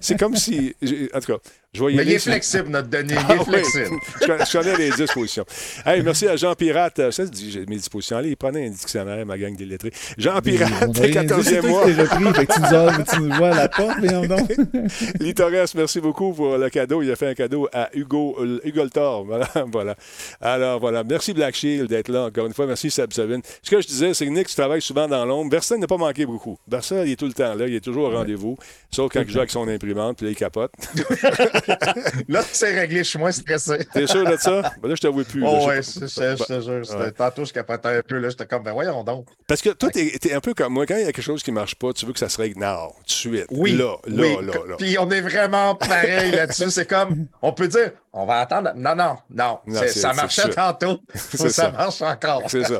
c'est- 0.00 0.16
comme 0.18 0.34
si. 0.36 0.74
En 1.12 1.20
tout 1.20 1.32
cas, 1.32 1.38
je 1.74 1.84
vais 1.84 1.92
y 1.92 1.96
Mais 1.96 2.02
il 2.04 2.12
est 2.12 2.18
sur- 2.18 2.32
flexible, 2.32 2.68
notre 2.70 2.88
Denis. 2.88 3.12
Il 3.12 3.18
ah 3.28 3.34
est 3.34 3.38
oui, 3.38 3.44
flexible. 3.44 3.96
je, 4.22 4.26
connais- 4.26 4.44
je 4.46 4.58
connais 4.58 4.76
les 4.78 4.90
dispositions. 4.92 5.44
Hey, 5.84 6.02
merci 6.02 6.26
à 6.26 6.36
Jean 6.36 6.54
Pirate. 6.54 7.10
Ça 7.10 7.24
j'ai 7.34 7.66
mes 7.66 7.76
dispositions. 7.76 8.16
Allez, 8.16 8.34
prenez 8.34 8.66
un 8.66 8.70
dictionnaire, 8.70 9.26
ma 9.26 9.36
gang 9.36 9.54
des 9.54 9.66
lettrés. 9.66 9.92
Jean 10.16 10.40
Pirate, 10.40 10.72
On 10.80 10.92
a 10.92 11.00
rien 11.02 11.22
dit, 11.24 11.28
14e 11.34 11.42
c'est 11.42 11.60
toi 11.60 11.68
mois. 11.70 11.84
qui 11.86 11.94
t'es 11.94 12.02
repris. 12.02 12.34
Fait 12.34 12.46
que 12.46 12.52
tu 12.54 12.60
nous, 12.60 12.66
as- 12.74 13.04
tu 13.04 13.20
nous 13.20 13.34
vois 13.34 13.48
à 13.50 13.54
la 13.54 13.68
porte, 13.68 13.98
voyons 13.98 14.24
donc. 14.26 14.50
Litores, 15.20 15.50
merci 15.74 16.00
beaucoup 16.00 16.32
pour 16.32 16.56
le 16.56 16.70
cadeau. 16.70 17.02
Il 17.02 17.10
a 17.10 17.16
fait 17.16 17.28
un 17.28 17.34
cadeau 17.34 17.68
à 17.74 17.90
Hugo, 17.94 18.36
euh, 18.40 18.58
Hugo 18.64 18.84
le 18.84 18.90
Thor. 18.90 19.24
Voilà, 19.26 19.48
voilà. 19.70 19.96
Alors, 20.40 20.80
voilà. 20.80 21.04
Merci 21.04 21.34
Black 21.34 21.54
Shield 21.54 21.88
d'être 21.90 22.08
là 22.08 22.24
encore 22.24 22.46
une 22.46 22.54
fois. 22.54 22.66
Merci 22.66 22.90
Seb 22.90 23.12
Sabine. 23.12 23.42
Ce 23.66 23.70
que 23.72 23.80
je 23.80 23.86
disais, 23.88 24.14
c'est 24.14 24.24
que 24.26 24.30
Nick, 24.30 24.46
tu 24.46 24.54
travailles 24.54 24.80
souvent 24.80 25.08
dans 25.08 25.24
l'ombre. 25.26 25.50
Versa 25.50 25.76
n'a 25.76 25.88
pas 25.88 25.96
manqué 25.96 26.24
beaucoup. 26.24 26.56
Versa, 26.68 27.04
il 27.04 27.10
est 27.10 27.16
tout 27.16 27.26
le 27.26 27.32
temps 27.32 27.52
là. 27.56 27.66
Il 27.66 27.74
est 27.74 27.80
toujours 27.80 28.04
au 28.04 28.10
rendez-vous. 28.16 28.56
Sauf 28.92 29.10
quand 29.12 29.22
il 29.22 29.28
joue 29.28 29.38
avec 29.38 29.50
son 29.50 29.66
imprimante, 29.66 30.18
puis 30.18 30.26
là, 30.26 30.30
il 30.30 30.36
capote. 30.36 30.70
Là, 32.28 32.42
c'est 32.52 32.78
réglé, 32.78 32.98
je 32.98 33.02
suis 33.10 33.18
moins 33.18 33.32
stressé. 33.32 33.78
T'es 33.92 34.06
sûr 34.06 34.24
de 34.24 34.36
ça? 34.36 34.72
Ben 34.80 34.88
là, 34.88 34.94
je 34.94 35.00
t'avoue 35.00 35.24
plus. 35.24 35.42
Oh, 35.44 35.58
Je- 35.62 35.66
ouais, 35.66 35.82
je, 35.82 36.44
te 36.44 36.60
jure. 36.60 36.86
c'était- 36.86 36.96
Ouais. 36.96 37.10
Tantôt, 37.10 37.44
je 37.44 37.52
capotais 37.52 37.88
un 37.88 38.02
peu. 38.02 38.18
là, 38.18 38.28
J'étais 38.30 38.46
comme, 38.46 38.62
ben 38.62 38.72
voyons 38.72 39.02
donc. 39.02 39.26
Parce 39.48 39.60
que 39.62 39.70
toi, 39.70 39.90
t'es 39.90 40.32
un 40.32 40.40
peu 40.40 40.54
comme 40.54 40.72
moi. 40.72 40.86
Quand 40.86 40.94
il 40.96 41.00
y 41.04 41.08
a 41.08 41.12
quelque 41.12 41.20
chose 41.22 41.42
qui 41.42 41.50
marche 41.50 41.74
pas, 41.74 41.92
tu 41.92 42.06
veux 42.06 42.12
que 42.12 42.20
ça 42.20 42.28
se 42.28 42.36
règle 42.40 42.60
now, 42.60 42.90
tout 42.98 43.04
de 43.04 43.10
suite. 43.10 43.46
Oui. 43.50 43.72
Là, 43.72 43.96
là, 44.06 44.22
oui. 44.22 44.36
là, 44.46 44.52
là. 44.68 44.76
Puis 44.78 44.96
on 44.98 45.10
est 45.10 45.20
vraiment 45.22 45.74
pareil 45.74 46.30
là-dessus. 46.30 46.70
C'est 46.70 46.88
comme, 46.88 47.26
on 47.42 47.52
peut 47.52 47.68
dire, 47.68 47.90
on 48.18 48.24
va 48.24 48.40
attendre. 48.40 48.72
Non, 48.74 48.94
non, 48.94 49.18
non. 49.30 49.60
Ça 49.88 50.14
marchait 50.14 50.50
ça. 50.50 50.72
tantôt. 50.72 51.00
Ça, 51.34 51.50
ça. 51.50 51.70
marche 51.70 52.00
encore. 52.00 52.42
C'est 52.48 52.64
ça. 52.64 52.78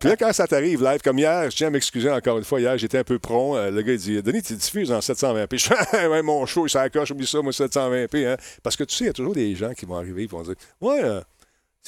Puis 0.00 0.08
là, 0.08 0.16
quand 0.16 0.32
ça 0.32 0.46
t'arrive 0.46 0.82
live, 0.82 1.00
comme 1.02 1.18
hier, 1.18 1.50
je 1.50 1.56
tiens 1.56 1.66
à 1.66 1.70
m'excuser 1.70 2.10
encore 2.10 2.38
une 2.38 2.44
fois. 2.44 2.58
Hier, 2.58 2.76
j'étais 2.78 2.98
un 2.98 3.04
peu 3.04 3.18
prompt. 3.18 3.56
Euh, 3.56 3.70
le 3.70 3.82
gars, 3.82 3.92
il 3.92 3.98
dit 3.98 4.22
Denis, 4.22 4.42
tu 4.42 4.54
diffuses 4.54 4.90
en 4.90 5.00
720p. 5.00 5.58
Je 5.58 5.66
fais 5.66 6.06
ouais, 6.08 6.22
mon 6.22 6.46
show, 6.46 6.66
il 6.66 6.70
s'accroche, 6.70 7.10
oublie 7.10 7.26
ça, 7.26 7.42
moi, 7.42 7.52
720p. 7.52 8.26
Hein? 8.26 8.36
Parce 8.62 8.76
que 8.76 8.84
tu 8.84 8.96
sais, 8.96 9.04
il 9.04 9.06
y 9.08 9.10
a 9.10 9.12
toujours 9.12 9.34
des 9.34 9.54
gens 9.54 9.74
qui 9.74 9.84
vont 9.84 9.96
arriver 9.96 10.22
et 10.22 10.26
vont 10.26 10.42
dire 10.42 10.54
Ouais, 10.80 11.04
euh, 11.04 11.20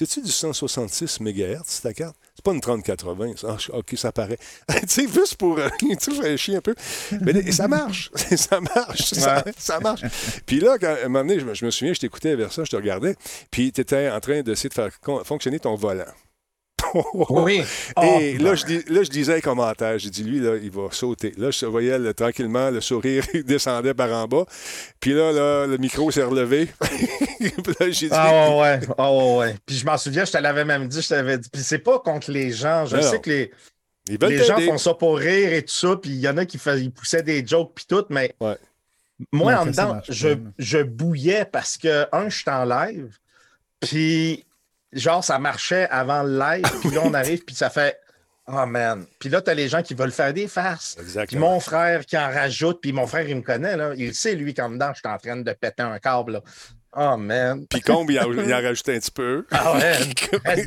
c'est-tu 0.06 0.22
du 0.22 0.32
166 0.32 1.20
MHz, 1.20 1.82
ta 1.82 1.92
carte? 1.92 2.16
C'est 2.34 2.42
pas 2.42 2.52
une 2.52 2.60
3080. 2.62 3.32
ça. 3.36 3.58
Ah, 3.58 3.76
OK, 3.76 3.92
ça 3.96 4.12
paraît. 4.12 4.38
tu 4.80 4.88
sais, 4.88 5.06
juste 5.06 5.36
pour. 5.36 5.58
euh, 5.58 5.68
chier 6.38 6.56
un 6.56 6.60
peu. 6.62 6.74
Mais 7.20 7.52
ça 7.52 7.68
marche. 7.68 8.10
ça 8.14 8.60
marche. 8.60 9.12
Ça, 9.12 9.44
ça 9.58 9.78
marche. 9.78 10.00
Puis 10.46 10.58
là, 10.60 10.78
quand, 10.78 10.86
à 10.86 11.04
un 11.04 11.08
moment 11.08 11.20
donné, 11.24 11.38
je 11.38 11.44
me, 11.44 11.52
je 11.52 11.66
me 11.66 11.70
souviens, 11.70 11.92
je 11.92 12.00
t'écoutais 12.00 12.34
vers 12.34 12.50
ça, 12.50 12.64
je 12.64 12.70
te 12.70 12.76
regardais. 12.76 13.14
Puis 13.50 13.72
tu 13.72 13.82
étais 13.82 14.08
en 14.08 14.20
train 14.20 14.40
d'essayer 14.40 14.70
de 14.70 14.74
faire 14.74 14.90
fonctionner 15.24 15.60
ton 15.60 15.74
volant. 15.74 16.04
Oui. 17.30 17.62
Et 18.02 18.36
Oh, 18.40 18.42
là, 18.42 18.54
je 18.54 18.64
dis, 18.64 18.82
là, 18.88 19.02
je 19.02 19.10
disais 19.10 19.36
un 19.36 19.40
commentaire. 19.40 19.98
J'ai 19.98 20.10
dit, 20.10 20.22
lui, 20.24 20.40
là, 20.40 20.56
il 20.56 20.70
va 20.70 20.88
sauter. 20.90 21.32
Là, 21.36 21.50
je 21.50 21.66
voyais 21.66 21.98
le- 21.98 22.14
tranquillement 22.14 22.70
le 22.70 22.80
sourire 22.80 23.24
il 23.34 23.44
descendait 23.44 23.94
par 23.94 24.10
en 24.12 24.26
bas. 24.26 24.44
Puis 25.00 25.12
là, 25.12 25.32
là 25.32 25.66
le 25.66 25.76
micro 25.78 26.10
s'est 26.10 26.22
relevé. 26.24 26.68
Puis 27.38 27.52
là, 27.80 27.90
j'ai 27.90 28.08
dit, 28.08 28.12
Ah 28.12 28.50
ouais, 28.50 28.60
ouais. 28.60 28.80
Ah 28.98 29.12
ouais, 29.12 29.36
ouais. 29.38 29.56
Puis 29.66 29.76
je 29.76 29.86
m'en 29.86 29.96
souviens, 29.96 30.24
je 30.24 30.32
te 30.32 30.38
l'avais 30.38 30.64
même 30.64 30.88
dit, 30.88 31.00
je 31.00 31.08
t'avais 31.08 31.38
dit. 31.38 31.48
Puis 31.50 31.62
c'est 31.62 31.78
pas 31.78 31.98
contre 32.00 32.30
les 32.30 32.50
gens. 32.50 32.86
Je 32.86 32.96
Non, 32.96 33.02
sais 33.02 33.14
non. 33.14 33.20
que 33.20 33.30
les, 33.30 33.50
les 34.08 34.44
gens 34.44 34.58
font 34.58 34.78
ça 34.78 34.94
pour 34.94 35.16
rire 35.18 35.52
et 35.52 35.62
tout 35.62 35.74
ça. 35.74 35.96
Puis 35.96 36.10
il 36.10 36.20
y 36.20 36.28
en 36.28 36.36
a 36.36 36.44
qui 36.44 36.58
faisaient, 36.58 36.82
ils 36.82 36.90
poussaient 36.92 37.22
des 37.22 37.46
jokes 37.46 37.72
puis 37.74 37.84
tout, 37.88 38.04
mais 38.10 38.34
Ouais. 38.40 38.56
moi, 39.32 39.54
Non, 39.54 39.60
en 39.60 39.66
dedans, 39.66 40.00
je, 40.08 40.28
je 40.58 40.78
bouillais 40.78 41.44
parce 41.44 41.76
que, 41.78 42.06
un, 42.12 42.28
je 42.28 42.36
suis 42.38 42.50
en 42.50 42.64
live. 42.64 43.16
Puis, 43.80 44.44
genre, 44.92 45.22
ça 45.24 45.38
marchait 45.38 45.88
avant 45.90 46.22
le 46.22 46.38
live. 46.38 46.64
Puis 46.80 46.90
là, 46.90 47.00
on 47.04 47.14
arrive, 47.14 47.44
puis 47.44 47.54
ça 47.54 47.70
fait. 47.70 47.98
Oh 48.52 48.66
man. 48.66 49.06
Puis 49.18 49.28
là, 49.28 49.40
t'as 49.40 49.54
les 49.54 49.68
gens 49.68 49.82
qui 49.82 49.94
veulent 49.94 50.10
faire 50.10 50.32
des 50.34 50.48
farces. 50.48 50.94
Puis 50.96 51.04
Exactement. 51.04 51.52
mon 51.52 51.60
frère 51.60 52.04
qui 52.04 52.18
en 52.18 52.28
rajoute, 52.30 52.80
puis 52.80 52.92
mon 52.92 53.06
frère, 53.06 53.28
il 53.28 53.36
me 53.36 53.42
connaît, 53.42 53.76
là. 53.76 53.92
Il 53.96 54.14
sait, 54.14 54.34
lui, 54.34 54.54
qu'en 54.54 54.70
dedans, 54.70 54.90
je 54.92 54.98
suis 54.98 55.08
en 55.08 55.18
train 55.18 55.36
de 55.36 55.52
péter 55.52 55.82
un 55.82 55.98
câble, 55.98 56.32
là. 56.32 56.42
Oh 56.96 57.16
man. 57.16 57.66
Puis 57.68 57.80
Combe, 57.82 58.10
il 58.10 58.18
en, 58.18 58.32
il 58.32 58.52
en 58.52 58.60
rajouté 58.60 58.96
un 58.96 58.98
petit 58.98 59.12
peu. 59.12 59.46
Ah 59.52 59.74
ouais. 59.76 60.66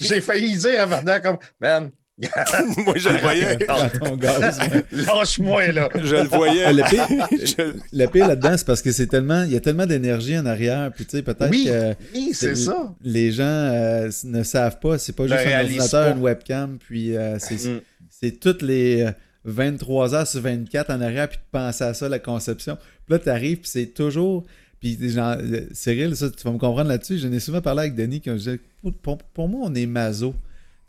J'ai 0.00 0.20
failli 0.20 0.56
dire 0.56 0.82
avant 0.82 1.02
comme, 1.20 1.38
man, 1.60 1.90
Moi, 2.86 2.94
je 2.96 3.08
le 3.08 3.18
voyais. 3.18 3.58
Lâche-moi, 4.92 5.72
là. 5.72 5.88
Je 6.00 6.14
le 6.16 6.28
voyais. 6.28 6.64
Ah, 6.64 6.72
Le 6.72 6.82
pire, 6.88 7.06
Je- 7.32 7.72
le 7.98 8.06
pire 8.06 8.28
là-dedans, 8.28 8.56
c'est 8.56 8.66
parce 8.66 8.82
que 8.82 8.92
c'est 8.92 9.06
tellement, 9.08 9.42
il 9.42 9.52
y 9.52 9.56
a 9.56 9.60
tellement 9.60 9.86
d'énergie 9.86 10.38
en 10.38 10.46
arrière. 10.46 10.92
Puis 10.94 11.04
tu 11.06 11.16
sais, 11.16 11.22
peut-être 11.22 11.50
Oui, 11.50 11.64
que 11.66 11.94
oui, 12.14 12.30
c'est 12.32 12.54
ça. 12.54 12.94
les 13.02 13.32
gens 13.32 13.42
euh, 13.44 14.10
ne 14.24 14.42
savent 14.42 14.78
pas. 14.78 14.98
C'est 14.98 15.12
pas 15.14 15.24
Le 15.24 15.30
juste 15.30 15.46
un 15.46 15.60
ordinateur, 15.60 16.10
pas. 16.12 16.16
une 16.16 16.22
webcam. 16.22 16.78
Puis 16.78 17.16
euh, 17.16 17.38
c'est 17.40 17.54
Mm. 17.68 17.80
c'est 18.10 18.38
toutes 18.40 18.62
les 18.62 19.02
euh, 19.02 19.10
23 19.44 20.14
heures 20.14 20.26
sur 20.26 20.40
24 20.40 20.90
en 20.90 21.00
arrière. 21.00 21.28
Puis 21.28 21.38
de 21.38 21.42
penser 21.50 21.84
à 21.84 21.94
ça, 21.94 22.08
la 22.08 22.18
conception. 22.20 22.76
Puis 23.06 23.14
là, 23.14 23.18
tu 23.18 23.28
arrives, 23.28 23.58
puis 23.58 23.70
c'est 23.70 23.86
toujours. 23.86 24.44
Puis 24.80 24.96
genre, 25.10 25.36
euh, 25.40 25.62
Cyril, 25.72 26.14
ça, 26.14 26.30
tu 26.30 26.44
vas 26.44 26.52
me 26.52 26.58
comprendre 26.58 26.88
là-dessus. 26.90 27.18
J'en 27.18 27.32
ai 27.32 27.40
souvent 27.40 27.60
parlé 27.60 27.80
avec 27.80 27.94
Denis 27.96 28.20
quand 28.20 28.32
je 28.32 28.36
disais, 28.38 28.60
pour, 28.82 28.92
pour- 28.94 29.18
pour 29.18 29.48
moi, 29.48 29.62
on 29.64 29.74
est 29.74 29.86
maso. 29.86 30.34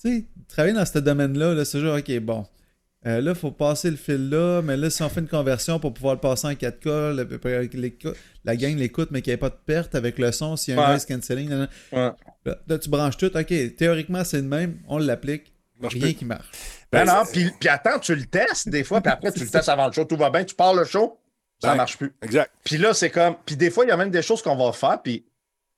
Tu 0.04 0.10
sais, 0.10 0.26
travailler 0.48 0.74
dans 0.74 0.86
ce 0.86 1.00
domaine-là, 1.00 1.54
là, 1.54 1.66
c'est 1.66 1.80
genre, 1.80 1.98
OK, 1.98 2.20
bon. 2.20 2.46
Euh, 3.08 3.22
là, 3.22 3.32
il 3.32 3.38
faut 3.38 3.52
passer 3.52 3.92
le 3.92 3.98
fil 3.98 4.30
là, 4.32 4.62
mais 4.64 4.76
là, 4.78 4.90
si 4.90 5.04
on 5.04 5.10
fait 5.10 5.20
une 5.20 5.28
conversion 5.28 5.80
pour 5.80 5.94
pouvoir 5.94 6.16
le 6.16 6.20
passer 6.20 6.48
en 6.48 6.54
4K, 6.56 7.14
le- 7.16 7.70
l'éco- 7.80 8.14
la 8.44 8.56
gang 8.56 8.76
l'écoute, 8.76 9.10
mais 9.12 9.22
qu'il 9.22 9.30
n'y 9.32 9.36
ait 9.36 9.38
pas 9.38 9.50
de 9.50 9.58
perte 9.64 9.94
avec 9.94 10.18
le 10.18 10.32
son, 10.32 10.56
s'il 10.56 10.74
y 10.74 10.78
a 10.78 10.84
un 10.84 10.90
noise 10.90 11.06
cancelling. 11.06 11.52
Ouais. 11.52 12.12
Là, 12.46 12.58
là, 12.68 12.80
tu 12.80 12.90
branches 12.90 13.18
tout, 13.18 13.36
ok, 13.38 13.76
théoriquement 13.76 14.24
c'est 14.24 14.38
le 14.38 14.48
même, 14.48 14.80
on 14.88 14.98
l'applique, 14.98 15.54
Rien 15.82 15.90
plus. 16.02 16.14
qui 16.16 16.26
marche. 16.26 16.48
Ben, 16.92 17.06
non, 17.06 17.14
non, 17.18 17.24
puis, 17.32 17.52
puis 17.60 17.70
attends, 17.70 18.00
tu 18.00 18.16
le 18.16 18.26
testes 18.26 18.70
des 18.70 18.84
fois, 18.84 19.02
puis 19.02 19.12
après, 19.12 19.32
tu 19.32 19.42
le 19.42 19.50
testes 19.50 19.70
avant 19.70 19.86
le 19.86 19.92
show, 19.94 20.06
tout 20.06 20.18
va 20.18 20.32
bien, 20.32 20.44
tu 20.44 20.56
pars 20.56 20.74
le 20.74 20.86
show, 20.86 21.20
ça 21.62 21.72
Ben, 21.72 21.76
marche 21.76 21.98
plus. 22.00 22.12
Exact. 22.24 22.50
Puis 22.64 22.78
là, 22.78 22.96
c'est 22.96 23.12
comme. 23.12 23.36
Puis 23.46 23.56
des 23.56 23.70
fois, 23.70 23.86
il 23.86 23.90
y 23.90 23.92
a 23.92 23.98
même 23.98 24.10
des 24.10 24.22
choses 24.24 24.42
qu'on 24.42 24.56
va 24.56 24.72
faire, 24.74 25.00
puis, 25.04 25.22
tu 25.22 25.28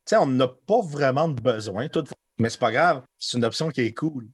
sais, 0.05 0.15
on 0.17 0.27
n'a 0.27 0.47
pas 0.47 0.79
vraiment 0.81 1.27
de 1.27 1.41
besoin, 1.41 1.89
toutefois. 1.89 2.15
Mais 2.39 2.49
c'est 2.49 2.59
pas 2.59 2.71
grave, 2.71 3.01
c'est 3.19 3.37
une 3.37 3.43
option 3.43 3.69
qui 3.69 3.81
est 3.81 3.93
cool. 3.93 4.27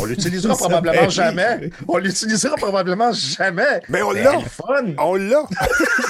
On 0.00 0.04
l'utilisera 0.04 0.56
probablement 0.56 1.02
ben 1.02 1.10
jamais. 1.10 1.70
On 1.88 1.98
l'utilisera 1.98 2.56
probablement 2.56 3.12
jamais. 3.12 3.82
Mais 3.88 4.02
on 4.02 4.12
Mais 4.12 4.22
l'a. 4.22 4.38
On 4.98 5.14
l'a! 5.14 5.44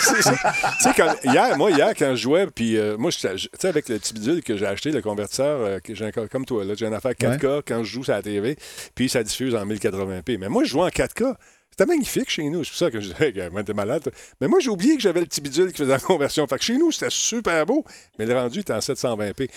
Tu 0.07 0.23
sais, 0.23 0.91
quand- 0.97 1.15
hier, 1.25 1.57
moi, 1.57 1.71
hier, 1.71 1.93
quand 1.99 2.11
je 2.15 2.23
jouais, 2.23 2.47
puis 2.47 2.77
euh, 2.77 2.97
moi, 2.97 3.11
tu 3.11 3.19
sais, 3.21 3.69
avec 3.69 3.89
le 3.89 3.99
petit 3.99 4.13
bidule 4.15 4.43
que 4.43 4.57
j'ai 4.57 4.67
acheté, 4.67 4.91
le 4.91 5.03
convertisseur, 5.03 5.61
euh, 5.61 5.79
que 5.81 5.95
j'ai 5.95 6.11
comme 6.31 6.45
toi, 6.45 6.65
là, 6.65 6.75
j'ai 6.77 6.87
une 6.87 6.95
affaire 6.95 7.13
4K 7.13 7.63
quand 7.67 7.83
je 7.83 7.91
joue 7.91 8.05
sur 8.05 8.13
la 8.13 8.23
TV, 8.23 8.57
puis 8.95 9.09
ça 9.09 9.23
diffuse 9.23 9.55
en 9.55 9.65
1080p. 9.67 10.39
Mais 10.39 10.49
moi, 10.49 10.65
je 10.65 10.71
joue 10.71 10.83
en 10.83 10.89
4K. 10.89 11.35
C'était 11.71 11.87
magnifique 11.87 12.31
chez 12.31 12.45
nous. 12.51 12.63
C'est 12.63 12.71
pour 12.71 12.79
ça 12.79 12.91
que 12.91 13.01
je 13.01 13.09
disais, 13.13 13.27
hey, 13.29 13.65
t'es 13.65 13.73
malade. 13.75 14.03
toi. 14.05 14.13
Mais 14.41 14.47
moi, 14.47 14.61
j'ai 14.61 14.71
oublié 14.71 14.95
que 14.95 15.03
j'avais 15.03 15.21
le 15.21 15.27
petit 15.27 15.41
bidule 15.41 15.73
qui 15.73 15.79
faisait 15.79 15.91
la 15.91 15.99
conversion. 15.99 16.47
Fait 16.47 16.57
que 16.59 16.63
chez 16.65 16.77
nous, 16.77 16.93
c'était 16.93 17.11
super 17.11 17.67
beau, 17.67 17.85
mais 18.19 18.27
le 18.27 18.35
rendu 18.39 18.61
était 18.61 18.73
en 18.73 18.79
720p. 18.79 19.51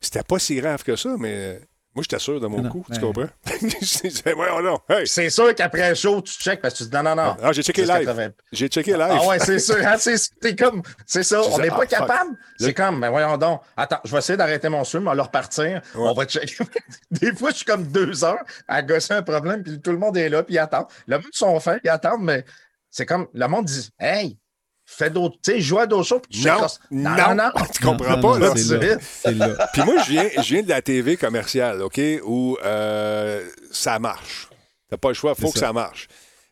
C'était 0.00 0.22
pas 0.22 0.38
si 0.38 0.54
grave 0.54 0.84
que 0.84 0.94
ça, 0.94 1.16
mais 1.18 1.60
moi, 1.94 2.02
j'étais 2.02 2.18
sûr 2.18 2.40
de 2.40 2.46
mon 2.46 2.60
Non, 2.62 2.68
coup. 2.70 2.84
ouais. 2.88 2.94
Tu 2.96 3.00
comprends? 3.00 3.26
je 3.60 4.08
disais, 4.08 4.32
voyons 4.32 4.60
non. 4.60 4.78
Hey! 4.88 5.06
C'est 5.06 5.30
sûr 5.30 5.54
qu'après 5.54 5.90
le 5.90 5.94
show, 5.94 6.20
tu 6.22 6.32
checkes 6.32 6.60
parce 6.60 6.74
que 6.74 6.78
tu 6.78 6.84
dis 6.90 6.96
non, 6.96 7.02
non, 7.02 7.14
non. 7.14 7.36
Ah, 7.42 7.52
j'ai 7.52 7.62
checké 7.62 7.82
live. 7.82 8.04
80. 8.06 8.28
J'ai 8.52 8.68
checké 8.68 8.92
live. 8.92 9.00
Ah 9.20 9.26
ouais, 9.26 9.38
c'est 9.38 9.58
sûr. 9.58 9.76
hein, 9.86 9.96
c'est 9.98 10.16
c'est 10.16 10.56
comme, 10.58 10.82
c'est 11.06 11.22
ça. 11.22 11.40
Je 11.42 11.48
On 11.50 11.58
n'est 11.58 11.68
ah, 11.68 11.74
pas 11.74 11.80
fuck. 11.82 11.88
capable. 11.88 12.30
Le- 12.58 12.66
C'est 12.66 12.74
comme, 12.74 12.98
mais 12.98 13.08
voyons 13.08 13.36
donc. 13.38 13.60
Attends, 13.76 14.00
je 14.04 14.10
vais 14.12 14.18
essayer 14.18 14.36
d'arrêter 14.36 14.68
mon 14.68 14.82
stream, 14.84 15.02
on 15.04 15.10
va 15.10 15.14
le 15.14 15.22
repartir. 15.22 15.80
On 15.94 16.12
va 16.12 16.24
checker. 16.26 16.64
Des 17.10 17.34
fois, 17.34 17.50
je 17.50 17.56
suis 17.56 17.64
comme 17.64 17.84
deux 17.86 18.24
heures 18.24 18.42
à 18.66 18.82
gosser 18.82 19.14
un 19.14 19.22
problème, 19.22 19.62
puis 19.62 19.80
tout 19.80 19.92
le 19.92 19.98
monde 19.98 20.16
est 20.16 20.28
là, 20.28 20.42
puis 20.42 20.54
ils 20.54 20.58
attendent. 20.58 20.86
Le 21.06 21.16
monde 21.18 21.26
sont 21.32 21.58
faits, 21.60 21.80
ils 21.84 21.90
attendent, 21.90 22.22
mais 22.22 22.44
c'est 22.90 23.06
comme, 23.06 23.26
le 23.32 23.46
monde 23.46 23.66
dit, 23.66 23.88
hey, 23.98 24.38
fais 24.86 25.10
d'autres, 25.10 25.36
tu 25.42 25.52
sais, 25.52 25.60
joue 25.60 25.78
à 25.78 25.86
d'autres 25.86 26.06
choses, 26.08 26.20
puis 26.30 26.40
tu 26.42 26.46
Non, 26.48 26.60
non, 26.90 27.10
non, 27.16 27.34
non. 27.34 27.50
tu 27.72 27.82
comprends 27.82 28.16
Non, 28.16 28.20
pas, 28.22 28.38
non, 28.38 28.38
là. 28.38 28.48
non, 28.48 28.56
C'est 28.56 28.78
là. 28.86 28.96
C'est 29.00 29.34
là. 29.34 29.68
Puis 29.72 29.82
moi, 29.82 29.94
je 30.04 30.10
viens, 30.10 30.28
je 30.36 30.54
viens 30.54 30.62
de 30.62 30.68
la 30.68 30.82
TV 30.82 31.16
commerciale, 31.16 31.82
OK, 31.82 32.00
où 32.24 32.56
euh, 32.64 33.44
ça 33.72 33.98
marche. 33.98 34.48
T'as 34.90 34.96
pas 34.96 35.08
le 35.08 35.14
choix, 35.14 35.34
il 35.36 35.40
faut 35.42 35.50
que 35.50 35.58
ça. 35.58 35.66
ça 35.66 35.72
marche. 35.72 36.08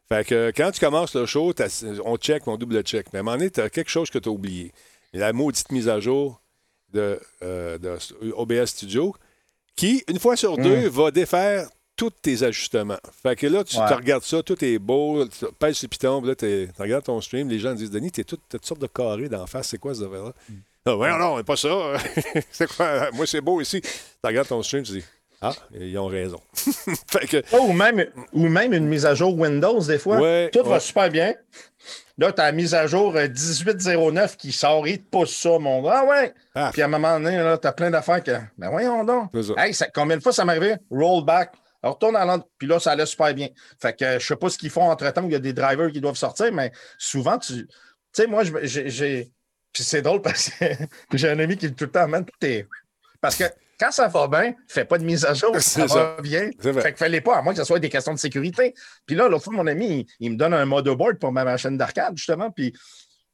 Fait 0.09 0.27
que 0.27 0.53
quand 0.57 0.71
tu 0.73 0.81
commences 0.81 1.15
le 1.15 1.27
show, 1.27 1.53
t'as- 1.53 1.85
on 2.05 2.17
check, 2.17 2.47
on 2.49 2.57
double 2.57 2.83
check. 2.83 3.07
Mais 3.13 3.19
à 3.19 3.21
un 3.21 3.23
moment 3.23 3.37
donné, 3.37 3.51
tu 3.51 3.61
as 3.61 3.71
quelque 3.71 3.91
chose 3.91 4.11
que 4.11 4.19
tu 4.19 4.29
as 4.29 4.33
oublié. 4.33 4.73
La 5.13 5.33
maudite 5.33 5.71
mise 5.71 5.89
à 5.89 6.01
jour 6.01 6.41
de, 6.93 7.21
euh, 7.43 7.79
de 7.79 7.97
OBS 8.35 8.67
Studio, 8.67 9.15
qui, 9.77 10.05
une 10.09 10.19
fois 10.19 10.37
sur 10.37 10.57
deux, 10.59 10.89
va 10.89 11.11
défaire 11.11 11.69
tous 11.97 12.11
tes 12.11 12.43
ajustements. 12.43 12.99
Fait 13.23 13.37
que 13.37 13.47
là, 13.47 13.63
tu 13.65 13.77
Ouais. 13.79 13.85
regardes 13.87 14.23
ça, 14.25 14.43
tout 14.43 14.63
est 14.65 14.79
beau, 14.79 15.25
tu 15.27 15.45
pèses 15.59 15.77
sur 15.77 15.87
le 15.87 15.91
piton, 15.91 16.21
puis 16.21 16.29
là, 16.31 16.35
tu 16.35 16.69
regardes 16.79 17.05
ton 17.05 17.21
stream, 17.21 17.49
les 17.49 17.59
gens 17.59 17.75
disent 17.75 17.91
Denis, 17.91 18.11
t'es 18.11 18.25
tout, 18.25 18.39
toutes 18.49 18.65
sortes 18.67 18.81
de 18.81 18.87
carrés 18.87 19.29
d'en 19.29 19.47
face, 19.47 19.69
c'est 19.69 19.79
quoi 19.79 19.95
ce 19.95 20.03
affaire-là? 20.05 20.33
Ah, 20.85 20.95
voyons, 20.95 21.19
non, 21.19 21.37
c'est 21.37 21.45
pas 21.47 21.57
ça. 21.57 21.69
c'est 22.51 22.67
quoi? 22.77 23.11
Moi, 23.13 23.27
c'est 23.27 23.41
beau 23.41 23.61
ici. 23.61 23.81
Tu 23.81 23.89
regardes 24.25 24.49
ton 24.49 24.63
stream, 24.63 24.83
tu 24.83 24.93
dis 24.93 25.05
Ah, 25.41 25.53
ils 25.79 25.97
ont 25.99 26.07
raison. 26.07 26.41
fait 27.07 27.27
que, 27.29 27.43
Oh, 27.53 27.67
ou, 27.69 27.73
même, 27.73 28.05
ou 28.33 28.49
même 28.49 28.73
une 28.73 28.87
mise 28.87 29.07
à 29.07 29.15
jour 29.15 29.39
Windows, 29.39 29.81
des 29.81 29.99
fois. 29.99 30.19
Ouais, 30.21 30.51
Tout 30.53 30.61
ouais. 30.61 30.69
va 30.69 30.81
super 30.81 31.09
bien. 31.11 31.35
Là, 32.19 32.31
tu 32.33 32.41
as 32.41 32.45
la 32.47 32.53
mise 32.53 32.75
à 32.75 32.87
jour 32.87 33.17
euh, 33.17 33.27
1809 33.29 34.37
qui 34.37 34.53
sort, 34.53 34.87
il 34.87 34.99
te 34.99 35.09
pousse 35.11 35.35
ça, 35.35 35.59
mon 35.59 35.83
gars. 35.83 36.03
Ah 36.03 36.05
ouais. 36.05 36.35
Ah. 36.55 36.71
Puis 36.73 36.83
à 36.83 36.85
un 36.85 36.89
moment 36.89 37.19
donné, 37.19 37.37
tu 37.61 37.67
as 37.67 37.73
plein 37.73 37.91
d'affaires 37.91 38.23
que. 38.23 38.33
Ben 38.59 38.69
voyons 38.71 39.03
donc. 39.05 39.31
Ça. 39.43 39.55
Hey, 39.57 39.73
ça- 39.75 39.89
combien 39.93 40.17
de 40.17 40.23
fois 40.23 40.33
ça 40.33 40.45
m'est 40.45 40.53
arrivé? 40.53 40.75
Alors, 41.83 41.95
retourne 41.97 42.17
à 42.17 42.25
l'autre. 42.25 42.47
Puis 42.59 42.69
là, 42.69 42.79
ça 42.79 42.93
allait 42.93 43.07
super 43.07 43.35
bien. 43.35 43.49
Fait 43.81 43.97
que 43.97 44.05
euh, 44.05 44.19
je 44.21 44.27
sais 44.27 44.37
pas 44.37 44.49
ce 44.49 44.59
qu'ils 44.59 44.71
font 44.71 44.91
entre-temps, 44.91 45.25
il 45.25 45.33
y 45.33 45.35
a 45.35 45.39
des 45.41 45.53
drivers 45.53 45.91
qui 45.91 46.01
doivent 46.01 46.17
sortir, 46.17 46.53
mais 46.53 46.73
souvent, 46.99 47.39
tu. 47.39 47.67
Tu 47.67 47.73
sais, 48.13 48.27
moi, 48.27 48.43
j'ai. 48.63 49.33
Puis 49.73 49.83
c'est 49.85 50.03
drôle 50.03 50.21
parce 50.23 50.51
que 50.51 50.65
j'ai 51.15 51.31
un 51.31 51.39
ami 51.39 51.57
qui 51.57 51.73
tout 51.75 51.85
le 51.85 51.91
temps, 51.91 52.07
man, 52.07 52.25
tout 52.25 52.47
est. 52.47 52.69
Parce 53.21 53.37
que 53.37 53.45
quand 53.81 53.91
ça 53.91 54.07
va 54.07 54.29
bien, 54.29 54.55
fais 54.69 54.85
pas 54.85 54.99
de 54.99 55.05
mise 55.05 55.25
à 55.25 55.33
jour, 55.35 55.55
ça 55.55 55.61
C'est 55.61 55.81
va 55.83 55.89
ça. 55.89 56.17
bien. 56.23 56.51
Fait 56.61 56.93
que 56.93 56.99
fallait 56.99 57.21
pas, 57.23 57.39
à 57.39 57.43
moins 57.43 57.53
que 57.55 57.59
ce 57.59 57.65
soit 57.65 57.79
des 57.79 57.89
questions 57.89 58.13
de 58.15 58.19
sécurité. 58.19 58.75
Puis 59.07 59.17
là, 59.17 59.29
l'autre 59.29 59.45
fois, 59.45 59.55
mon 59.55 59.67
ami, 59.67 60.07
il, 60.21 60.27
il 60.27 60.33
me 60.33 60.37
donne 60.37 60.53
un 60.55 60.65
motherboard 60.67 61.19
pour 61.19 61.33
ma 61.33 61.43
machine 61.45 61.77
d'arcade, 61.79 62.17
justement, 62.17 62.51
puis 62.51 62.73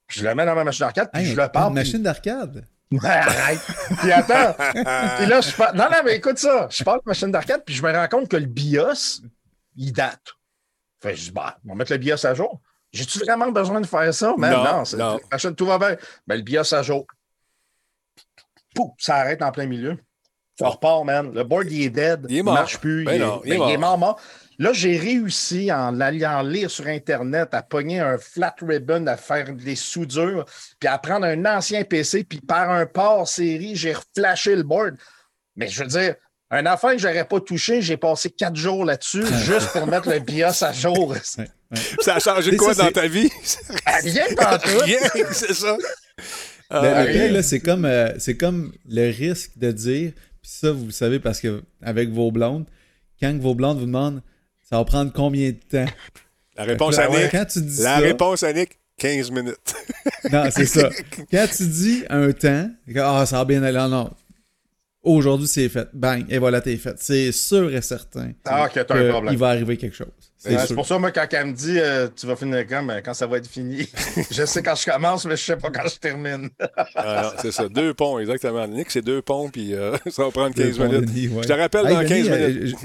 je 0.09 0.25
le 0.25 0.35
mets 0.35 0.47
dans 0.47 0.55
ma 0.55 0.65
machine 0.65 0.87
d'arcade, 0.87 1.11
puis 1.13 1.23
Hey, 1.23 1.29
je 1.33 1.37
le 1.41 1.49
pars. 1.49 1.69
Une 1.69 1.75
machine 1.75 2.03
d'arcade? 2.03 2.67
Arrête. 3.03 3.61
puis 4.01 4.12
attends. 4.12 4.55
puis 5.18 5.27
là, 5.27 5.40
je 5.40 5.55
parle. 5.55 5.77
Non, 5.77 5.85
non, 5.90 5.98
mais 6.05 6.16
écoute 6.16 6.38
ça. 6.38 6.68
Je 6.70 6.83
parle 6.85 7.01
de 7.01 7.09
machine 7.09 7.31
d'arcade, 7.31 7.62
puis 7.64 7.74
je 7.74 7.83
me 7.83 7.92
rends 7.92 8.09
compte 8.09 8.29
que 8.29 8.37
le 8.37 8.46
BIOS, 8.46 9.20
il 9.77 9.92
date. 9.92 10.22
Fait 11.03 11.11
que 11.12 11.16
je 11.16 11.24
dis, 11.24 11.31
bah, 11.31 11.59
on 11.66 11.70
va 11.70 11.74
mettre 11.74 11.92
le 11.92 11.98
BIOS 11.98 12.27
à 12.27 12.35
jour. 12.35 12.61
J'ai-tu 12.92 13.18
vraiment 13.18 13.51
besoin 13.53 13.81
de 13.81 13.87
faire 13.87 14.12
ça? 14.14 14.35
Mais 14.38 14.51
Non, 14.51 14.64
non, 14.64 14.83
non. 14.96 15.53
tout 15.55 15.66
va 15.66 15.79
bien. 15.79 15.96
Ben, 16.27 16.37
le 16.37 16.42
BIOS 16.42 16.74
à 16.74 16.83
jour. 16.83 17.07
Pouf, 18.74 18.92
ça 18.98 19.16
arrête 19.16 19.42
en 19.42 19.51
plein 19.53 19.66
milieu. 19.66 19.96
Ça 20.59 20.68
repart, 20.68 21.05
man. 21.05 21.33
Le 21.33 21.44
board, 21.44 21.70
il 21.70 21.83
est 21.85 21.90
dead. 21.90 22.27
Il 22.29 22.38
est 22.38 22.42
mort. 22.42 22.55
marche 22.55 22.79
plus. 22.79 23.05
Ben 23.05 23.14
il, 23.14 23.22
est, 23.22 23.55
il 23.55 23.59
ben, 23.59 23.68
il 23.68 23.72
est 23.74 23.77
mort, 23.77 23.98
mort. 23.98 24.20
Là, 24.61 24.73
j'ai 24.73 24.97
réussi, 24.97 25.71
en 25.73 26.01
allant 26.01 26.42
lire 26.42 26.68
sur 26.71 26.87
Internet, 26.88 27.51
à 27.53 27.62
pogner 27.62 28.01
un 28.01 28.18
flat 28.18 28.55
ribbon, 28.61 29.07
à 29.07 29.16
faire 29.16 29.53
des 29.55 29.77
soudures, 29.77 30.44
puis 30.81 30.88
à 30.88 30.99
prendre 30.99 31.27
un 31.27 31.44
ancien 31.47 31.85
PC, 31.85 32.25
puis 32.25 32.40
par 32.40 32.68
un 32.71 32.85
port 32.85 33.29
série, 33.29 33.77
j'ai 33.77 33.92
reflashé 33.94 34.57
le 34.57 34.64
board. 34.64 34.97
Mais 35.55 35.68
je 35.68 35.83
veux 35.83 35.88
dire, 35.88 36.16
un 36.51 36.66
affaire 36.66 36.92
que 36.92 36.99
j'aurais 36.99 37.25
pas 37.27 37.40
touché, 37.40 37.83
j'ai 37.83 37.97
passé 37.97 38.31
quatre 38.31 38.57
jours 38.57 38.85
là-dessus, 38.85 39.25
juste 39.44 39.68
pour 39.73 39.87
mettre 39.87 40.09
le 40.11 40.18
BIOS 40.18 40.64
à 40.64 40.73
jour. 40.73 41.14
Ça 42.01 42.16
a 42.16 42.18
changé 42.18 42.57
quoi 42.57 42.75
ça, 42.75 42.85
dans 42.85 42.90
ta 42.90 43.07
vie? 43.07 43.31
Rien 44.03 44.25
pas 44.37 44.59
tout. 44.59 44.79
Rien, 44.83 44.99
c'est 45.31 45.55
ça. 45.55 45.77
Le- 45.77 45.85
Ah, 46.71 47.05
le 47.05 47.12
pire, 47.12 47.33
là, 47.33 47.42
c'est 47.42 47.61
comme, 47.61 47.85
euh, 47.85 48.12
c'est 48.18 48.37
comme 48.37 48.73
le 48.88 49.09
risque 49.11 49.53
de 49.57 49.71
dire, 49.71 50.12
puis 50.42 50.51
ça, 50.51 50.73
vous 50.73 50.87
le 50.87 50.90
savez 50.90 51.18
parce 51.21 51.40
que 51.40 51.62
avec 51.81 52.11
vos 52.11 52.31
blondes, 52.33 52.66
quand 53.23 53.35
vos 53.38 53.55
blondes 53.55 53.79
vous 53.79 53.87
demandent 53.87 54.21
ça 54.69 54.77
va 54.77 54.85
prendre 54.85 55.13
combien 55.13 55.51
de 55.51 55.57
temps? 55.57 55.91
la 56.57 56.65
réponse 56.65 56.99
à 56.99 57.09
Nick. 57.09 57.31
Quand 57.31 57.45
tu 57.47 57.61
dis 57.63 57.83
La 57.83 57.95
ça, 57.95 57.99
réponse 57.99 58.43
à 58.43 58.53
Nick, 58.53 58.79
15 58.99 59.31
minutes. 59.31 59.75
non, 60.33 60.45
c'est 60.51 60.67
ça. 60.67 60.91
Quand 61.31 61.47
tu 61.57 61.67
dis 61.67 62.05
un 62.11 62.33
temps, 62.33 62.69
ah, 62.97 63.25
ça 63.27 63.39
va 63.39 63.45
bien 63.45 63.63
aller, 63.63 63.79
non, 63.79 63.89
non. 63.89 64.11
Aujourd'hui, 65.09 65.47
c'est 65.49 65.68
fait. 65.68 65.88
Bang, 65.92 66.25
et 66.29 66.38
voilà, 66.38 66.61
t'es 66.61 66.77
fait. 66.77 66.94
C'est 66.99 67.33
sûr 67.33 67.73
et 67.75 67.81
certain 67.83 68.33
Ah, 68.44 68.68
que 68.68 68.81
t'as 68.81 68.94
un 68.94 69.09
problème. 69.11 69.31
qu'il 69.31 69.38
va 69.38 69.49
arriver 69.49 69.77
quelque 69.77 69.97
chose. 69.97 70.09
C'est 70.37 70.55
Ouais, 70.55 70.62
C'est 70.68 70.75
pour 70.75 70.87
ça, 70.87 70.99
moi, 70.99 71.11
quand 71.11 71.27
elle 71.33 71.47
me 71.49 71.53
dit 71.53 71.79
euh, 71.81 72.07
tu 72.14 72.27
vas 72.27 72.37
finir 72.37 72.64
quand, 72.68 72.83
ben, 72.85 73.01
quand 73.05 73.12
ça 73.14 73.27
va 73.27 73.38
être 73.38 73.49
fini, 73.49 73.88
je 74.31 74.44
sais 74.47 74.62
quand 74.62 74.77
je 74.77 74.85
commence, 74.88 75.25
mais 75.25 75.37
je 75.37 75.42
sais 75.44 75.57
pas 75.57 75.71
quand 75.71 75.88
je 75.88 75.99
termine. 75.99 76.49
Ah, 76.94 77.33
c'est 77.42 77.51
ça, 77.53 77.68
deux 77.68 77.92
ponts, 77.94 78.18
exactement. 78.21 78.66
Nick, 78.68 78.90
c'est 78.90 79.03
deux 79.03 79.21
ponts, 79.23 79.49
puis 79.51 79.75
euh, 79.75 79.97
ça 80.11 80.25
va 80.25 80.31
prendre 80.31 80.55
15 80.55 80.79
Deux 80.79 80.85
ponts, 80.85 80.92
minutes. 80.92 81.33
Ouais. 81.33 81.42
Je 81.42 81.49
te 81.49 81.53
rappelle 81.55 81.87
Hey, 81.87 81.94
dans 81.94 82.03
Denis, 82.03 82.09
15 82.09 82.29
euh, 82.31 82.49
minutes. 82.49 82.77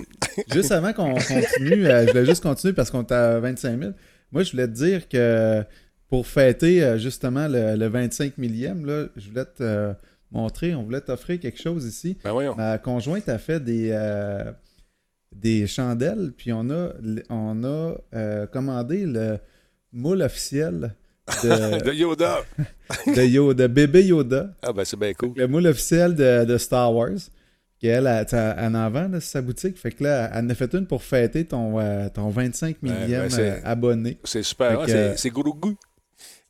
juste 0.51 0.71
avant 0.71 0.93
qu'on 0.93 1.13
continue, 1.13 1.43
je 1.59 2.07
voulais 2.09 2.25
juste 2.25 2.41
continuer 2.43 2.73
parce 2.73 2.89
qu'on 2.89 3.03
est 3.03 3.11
à 3.11 3.39
25 3.39 3.79
000. 3.79 3.91
Moi, 4.31 4.43
je 4.43 4.51
voulais 4.51 4.67
te 4.67 4.71
dire 4.73 5.07
que 5.07 5.63
pour 6.09 6.25
fêter 6.25 6.97
justement 6.97 7.47
le, 7.47 7.75
le 7.75 7.87
25 7.87 8.37
millième, 8.39 8.85
là, 8.85 9.05
je 9.15 9.29
voulais 9.29 9.45
te 9.45 9.93
montrer, 10.33 10.75
on 10.75 10.83
voulait 10.83 11.01
t'offrir 11.01 11.39
quelque 11.39 11.61
chose 11.61 11.85
ici. 11.85 12.17
Ben 12.23 12.31
voyons. 12.31 12.55
Ma 12.55 12.77
conjointe 12.77 13.29
a 13.29 13.37
fait 13.37 13.63
des, 13.63 13.89
euh, 13.91 14.51
des 15.35 15.67
chandelles, 15.67 16.31
puis 16.35 16.51
on 16.51 16.69
a, 16.69 16.89
on 17.29 17.63
a 17.63 17.95
euh, 18.13 18.45
commandé 18.47 19.05
le 19.05 19.37
moule 19.91 20.21
officiel 20.21 20.95
de, 21.43 21.83
De 21.89 21.93
Yoda. 21.93 22.39
de 23.07 23.21
Yoda, 23.21 23.67
de 23.67 23.73
bébé 23.73 24.03
Yoda. 24.05 24.49
Ah, 24.61 24.73
ben 24.73 24.83
c'est 24.83 24.99
bien 24.99 25.13
cool. 25.13 25.33
Le 25.35 25.47
moule 25.47 25.67
officiel 25.67 26.15
de, 26.15 26.45
de 26.45 26.57
Star 26.57 26.93
Wars. 26.93 27.11
Qu'elle 27.79 28.07
a, 28.07 28.23
t'as- 28.23 28.55
elle 28.65 28.77
en 28.77 28.89
vend 28.89 29.09
là, 29.09 29.19
sur 29.19 29.29
sa 29.29 29.41
boutique. 29.41 29.77
Fait 29.77 29.91
que 29.91 30.05
là, 30.05 30.31
elle 30.33 30.45
en 30.45 30.49
a 30.49 30.55
fait 30.55 30.73
une 30.73 30.85
pour 30.87 31.03
fêter 31.03 31.43
ton, 31.43 31.81
euh, 31.81 32.07
ton 32.07 32.29
25 32.29 32.81
millième 32.81 33.23
ben, 33.23 33.29
c'est- 33.29 33.51
euh, 33.51 33.59
abonné. 33.65 34.17
C'est 34.23 34.41
super. 34.43 34.79
Ah, 34.79 34.85
c'est- 34.87 35.17
c'est 35.17 35.29
gourou 35.29 35.53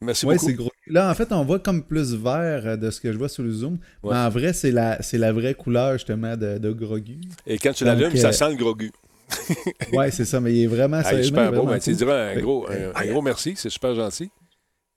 Merci 0.03 0.25
Ouais, 0.25 0.35
beaucoup. 0.35 0.45
c'est 0.47 0.53
gros. 0.53 0.71
Là, 0.87 1.09
en 1.09 1.13
fait, 1.15 1.31
on 1.31 1.43
voit 1.43 1.59
comme 1.59 1.83
plus 1.83 2.13
vert 2.13 2.63
euh, 2.65 2.75
de 2.77 2.89
ce 2.91 2.99
que 3.01 3.11
je 3.11 3.17
vois 3.17 3.29
sur 3.29 3.43
le 3.43 3.51
zoom. 3.51 3.77
Ouais. 4.03 4.11
Mais 4.13 4.19
en 4.19 4.29
vrai, 4.29 4.53
c'est 4.53 4.71
la, 4.71 5.01
c'est 5.01 5.17
la 5.17 5.31
vraie 5.31 5.53
couleur, 5.53 5.93
justement, 5.93 6.35
de, 6.37 6.57
de 6.57 6.71
Grogu. 6.71 7.19
Et 7.47 7.57
quand 7.57 7.73
tu 7.73 7.85
l'allumes, 7.85 8.11
euh, 8.13 8.17
ça 8.17 8.31
sent 8.31 8.49
le 8.49 8.55
gros 8.55 8.75
gu. 8.75 8.91
Ouais, 9.93 10.11
c'est 10.11 10.25
ça, 10.25 10.39
mais 10.39 10.53
il 10.53 10.63
est 10.63 10.67
vraiment 10.67 10.97
Ah, 10.97 11.13
il 11.13 11.19
est 11.19 11.23
sérieusement, 11.23 11.37
super 11.45 11.51
beau. 11.51 11.67
vraiment 11.67 11.79
Ben, 11.79 11.95
cool. 11.97 12.11
un 12.11 12.41
gros, 12.41 12.67
un, 12.69 13.01
un 13.01 13.11
gros 13.11 13.21
merci. 13.21 13.53
C'est 13.55 13.69
super 13.69 13.95
gentil. 13.95 14.29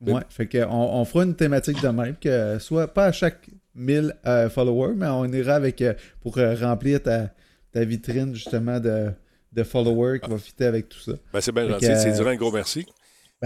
Ouais, 0.04 0.20
fait 0.28 0.46
que 0.46 0.58
on, 0.68 1.04
fera 1.06 1.24
une 1.24 1.34
thématique 1.34 1.80
de 1.82 1.88
même, 1.88 2.16
que 2.20 2.58
soit 2.58 2.86
pas 2.92 3.06
à 3.06 3.12
chaque 3.12 3.48
1000 3.74 4.14
euh, 4.26 4.50
followers, 4.50 4.92
mais 4.94 5.06
on 5.06 5.24
ira 5.26 5.54
avec 5.54 5.80
euh, 5.80 5.94
pour 6.20 6.36
euh, 6.36 6.54
remplir 6.54 7.02
ta, 7.02 7.30
ta 7.72 7.82
vitrine 7.84 8.34
justement 8.34 8.78
de, 8.78 9.10
de 9.52 9.62
followers 9.62 10.20
qui 10.20 10.28
va 10.30 10.36
fitter 10.36 10.66
avec 10.66 10.90
tout 10.90 10.98
ça. 11.00 11.12
Ben, 11.32 11.40
c'est 11.40 11.52
bien 11.52 11.66
gentil. 11.66 11.86
euh, 11.86 12.10
diras 12.10 12.30
un 12.30 12.36
gros 12.36 12.52
merci. 12.52 12.84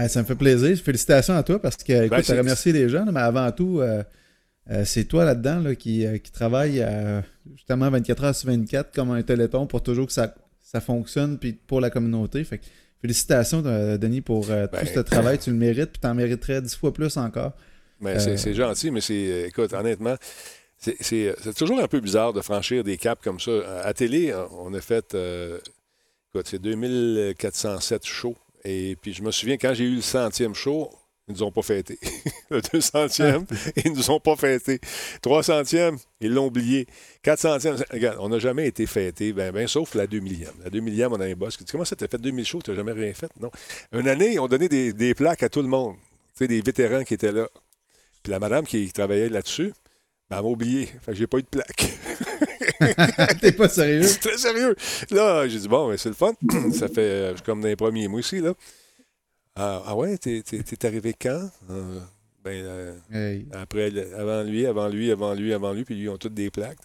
Ben, 0.01 0.07
ça 0.07 0.21
me 0.21 0.25
fait 0.25 0.35
plaisir. 0.35 0.75
Félicitations 0.77 1.35
à 1.35 1.43
toi 1.43 1.61
parce 1.61 1.77
que 1.77 1.93
écoute, 1.93 2.09
Ben, 2.09 2.21
tu 2.23 2.31
remercié 2.33 2.73
les 2.73 2.89
gens, 2.89 3.05
mais 3.11 3.19
avant 3.19 3.51
tout, 3.51 3.81
euh, 3.81 4.01
euh, 4.71 4.83
c'est 4.83 5.05
toi 5.05 5.25
là-dedans 5.25 5.59
là, 5.59 5.75
qui, 5.75 6.07
euh, 6.07 6.17
qui 6.17 6.31
travaille 6.31 6.81
euh, 6.81 7.21
justement 7.53 7.87
24 7.89 8.23
heures 8.23 8.35
sur 8.35 8.49
24 8.49 8.95
comme 8.95 9.11
un 9.11 9.21
téléthon 9.21 9.67
pour 9.67 9.83
toujours 9.83 10.07
que 10.07 10.13
ça, 10.13 10.33
ça 10.59 10.81
fonctionne 10.81 11.37
puis 11.37 11.53
pour 11.53 11.81
la 11.81 11.91
communauté. 11.91 12.43
Fait 12.43 12.57
que 12.57 12.63
félicitations, 12.99 13.61
Denis, 13.61 14.21
pour 14.21 14.47
tout 14.47 14.51
ce 14.51 14.99
travail. 15.01 15.37
Tu 15.37 15.51
le 15.51 15.55
mérites, 15.55 15.91
puis 15.91 16.01
tu 16.01 16.07
en 16.07 16.15
mériterais 16.15 16.63
dix 16.63 16.75
fois 16.75 16.91
plus 16.93 17.17
encore. 17.17 17.53
Ben, 17.99 18.19
c'est 18.19 18.53
gentil, 18.55 18.89
mais 18.89 19.01
c'est, 19.01 19.45
écoute, 19.47 19.71
honnêtement, 19.73 20.15
c'est 20.79 21.35
toujours 21.55 21.79
un 21.79 21.87
peu 21.87 21.99
bizarre 21.99 22.33
de 22.33 22.41
franchir 22.41 22.83
des 22.83 22.97
caps 22.97 23.23
comme 23.23 23.39
ça. 23.39 23.51
À 23.83 23.93
télé, 23.93 24.33
on 24.51 24.73
a 24.73 24.81
fait, 24.81 25.15
écoute, 26.33 26.47
c'est 26.47 26.61
2407 26.61 28.05
shows. 28.05 28.35
Et 28.63 28.95
puis 29.01 29.13
je 29.13 29.23
me 29.23 29.31
souviens, 29.31 29.57
quand 29.57 29.73
j'ai 29.73 29.85
eu 29.85 29.95
le 29.95 30.01
centième 30.01 30.53
show, 30.53 30.91
ils 31.27 31.35
nous 31.35 31.43
ont 31.43 31.51
pas 31.51 31.61
fêté. 31.61 31.97
le 32.49 32.59
200e, 32.59 33.45
ils 33.85 33.93
nous 33.93 34.11
ont 34.11 34.19
pas 34.19 34.35
fêté. 34.35 34.79
300e, 35.23 35.97
ils 36.19 36.33
l'ont 36.33 36.47
oublié. 36.47 36.87
400e, 37.23 37.83
regarde, 37.91 38.17
on 38.19 38.29
n'a 38.29 38.39
jamais 38.39 38.67
été 38.67 38.85
fêté, 38.85 39.33
ben, 39.33 39.51
ben, 39.51 39.67
sauf 39.67 39.95
la 39.95 40.07
2 40.07 40.19
millième. 40.19 40.53
La 40.63 40.69
2 40.69 40.79
millième, 40.79 41.13
on 41.13 41.19
a 41.19 41.25
un 41.25 41.33
boss 41.33 41.57
qui 41.57 41.63
dit 41.63 41.71
Comment 41.71 41.85
ça 41.85 41.95
t'a 41.95 42.07
fait 42.07 42.19
2000 42.19 42.45
shows, 42.45 42.61
tu 42.61 42.71
n'as 42.71 42.77
jamais 42.77 42.91
rien 42.91 43.13
fait? 43.13 43.31
Non. 43.39 43.51
Une 43.91 44.07
année, 44.07 44.33
ils 44.33 44.39
ont 44.39 44.47
donné 44.47 44.67
des, 44.67 45.13
plaques 45.13 45.43
à 45.43 45.49
tout 45.49 45.61
le 45.61 45.67
monde. 45.67 45.95
Tu 46.35 46.39
sais, 46.39 46.47
des 46.47 46.61
vétérans 46.61 47.03
qui 47.03 47.13
étaient 47.13 47.31
là. 47.31 47.47
Puis 48.23 48.31
la 48.31 48.39
madame 48.39 48.65
qui 48.65 48.91
travaillait 48.91 49.29
là-dessus, 49.29 49.73
ben, 50.29 50.37
elle 50.37 50.43
m'a 50.43 50.49
oublié. 50.49 50.85
Fait 50.85 51.11
que 51.11 51.17
j'ai 51.17 51.27
pas 51.27 51.37
eu 51.37 51.43
de 51.43 51.47
plaque. 51.47 51.91
T'es 53.41 53.51
pas 53.51 53.69
sérieux? 53.69 54.07
très 54.19 54.37
sérieux. 54.37 54.75
Là, 55.11 55.47
j'ai 55.47 55.59
dit, 55.59 55.67
bon, 55.67 55.89
ben, 55.89 55.97
c'est 55.97 56.09
le 56.09 56.15
fun. 56.15 56.33
ça 56.73 56.87
fait 56.87 56.99
euh, 56.99 57.35
comme 57.45 57.61
dans 57.61 57.67
les 57.67 57.75
premiers 57.75 58.07
mois 58.07 58.19
aussi, 58.19 58.39
là. 58.39 58.53
Ah, 59.55 59.83
ah 59.85 59.95
ouais, 59.95 60.17
t'es, 60.17 60.43
arrivé 60.83 61.13
quand? 61.19 61.49
Euh, 61.69 61.99
ben, 62.43 62.95
euh, 63.13 63.39
après, 63.53 63.91
avant 64.13 64.43
lui, 64.43 64.65
avant 64.65 64.87
lui, 64.87 65.11
avant 65.11 65.33
lui, 65.33 65.53
avant 65.53 65.73
lui, 65.73 65.83
puis 65.83 65.95
ils 65.99 66.09
ont 66.09 66.17
toutes 66.17 66.33
des 66.33 66.49
plaques. 66.49 66.79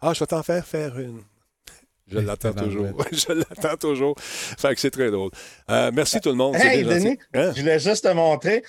Ah, 0.00 0.12
je 0.12 0.20
vais 0.20 0.26
t'en 0.26 0.42
faire 0.42 0.66
faire 0.66 0.98
une. 0.98 1.22
Je 2.08 2.18
l'attends 2.18 2.52
toujours. 2.52 3.04
je 3.12 3.32
l'attends 3.32 3.76
toujours. 3.76 4.14
Fait 4.18 4.74
que 4.74 4.80
c'est 4.80 4.90
très 4.90 5.10
drôle. 5.10 5.30
merci 5.68 6.20
tout 6.20 6.30
le 6.30 6.36
monde. 6.36 6.56
Hey, 6.56 6.84
Denis, 6.84 7.18
hein? 7.34 7.52
je 7.54 7.60
voulais 7.60 7.78
juste 7.78 8.04
te 8.04 8.12
montrer. 8.12 8.62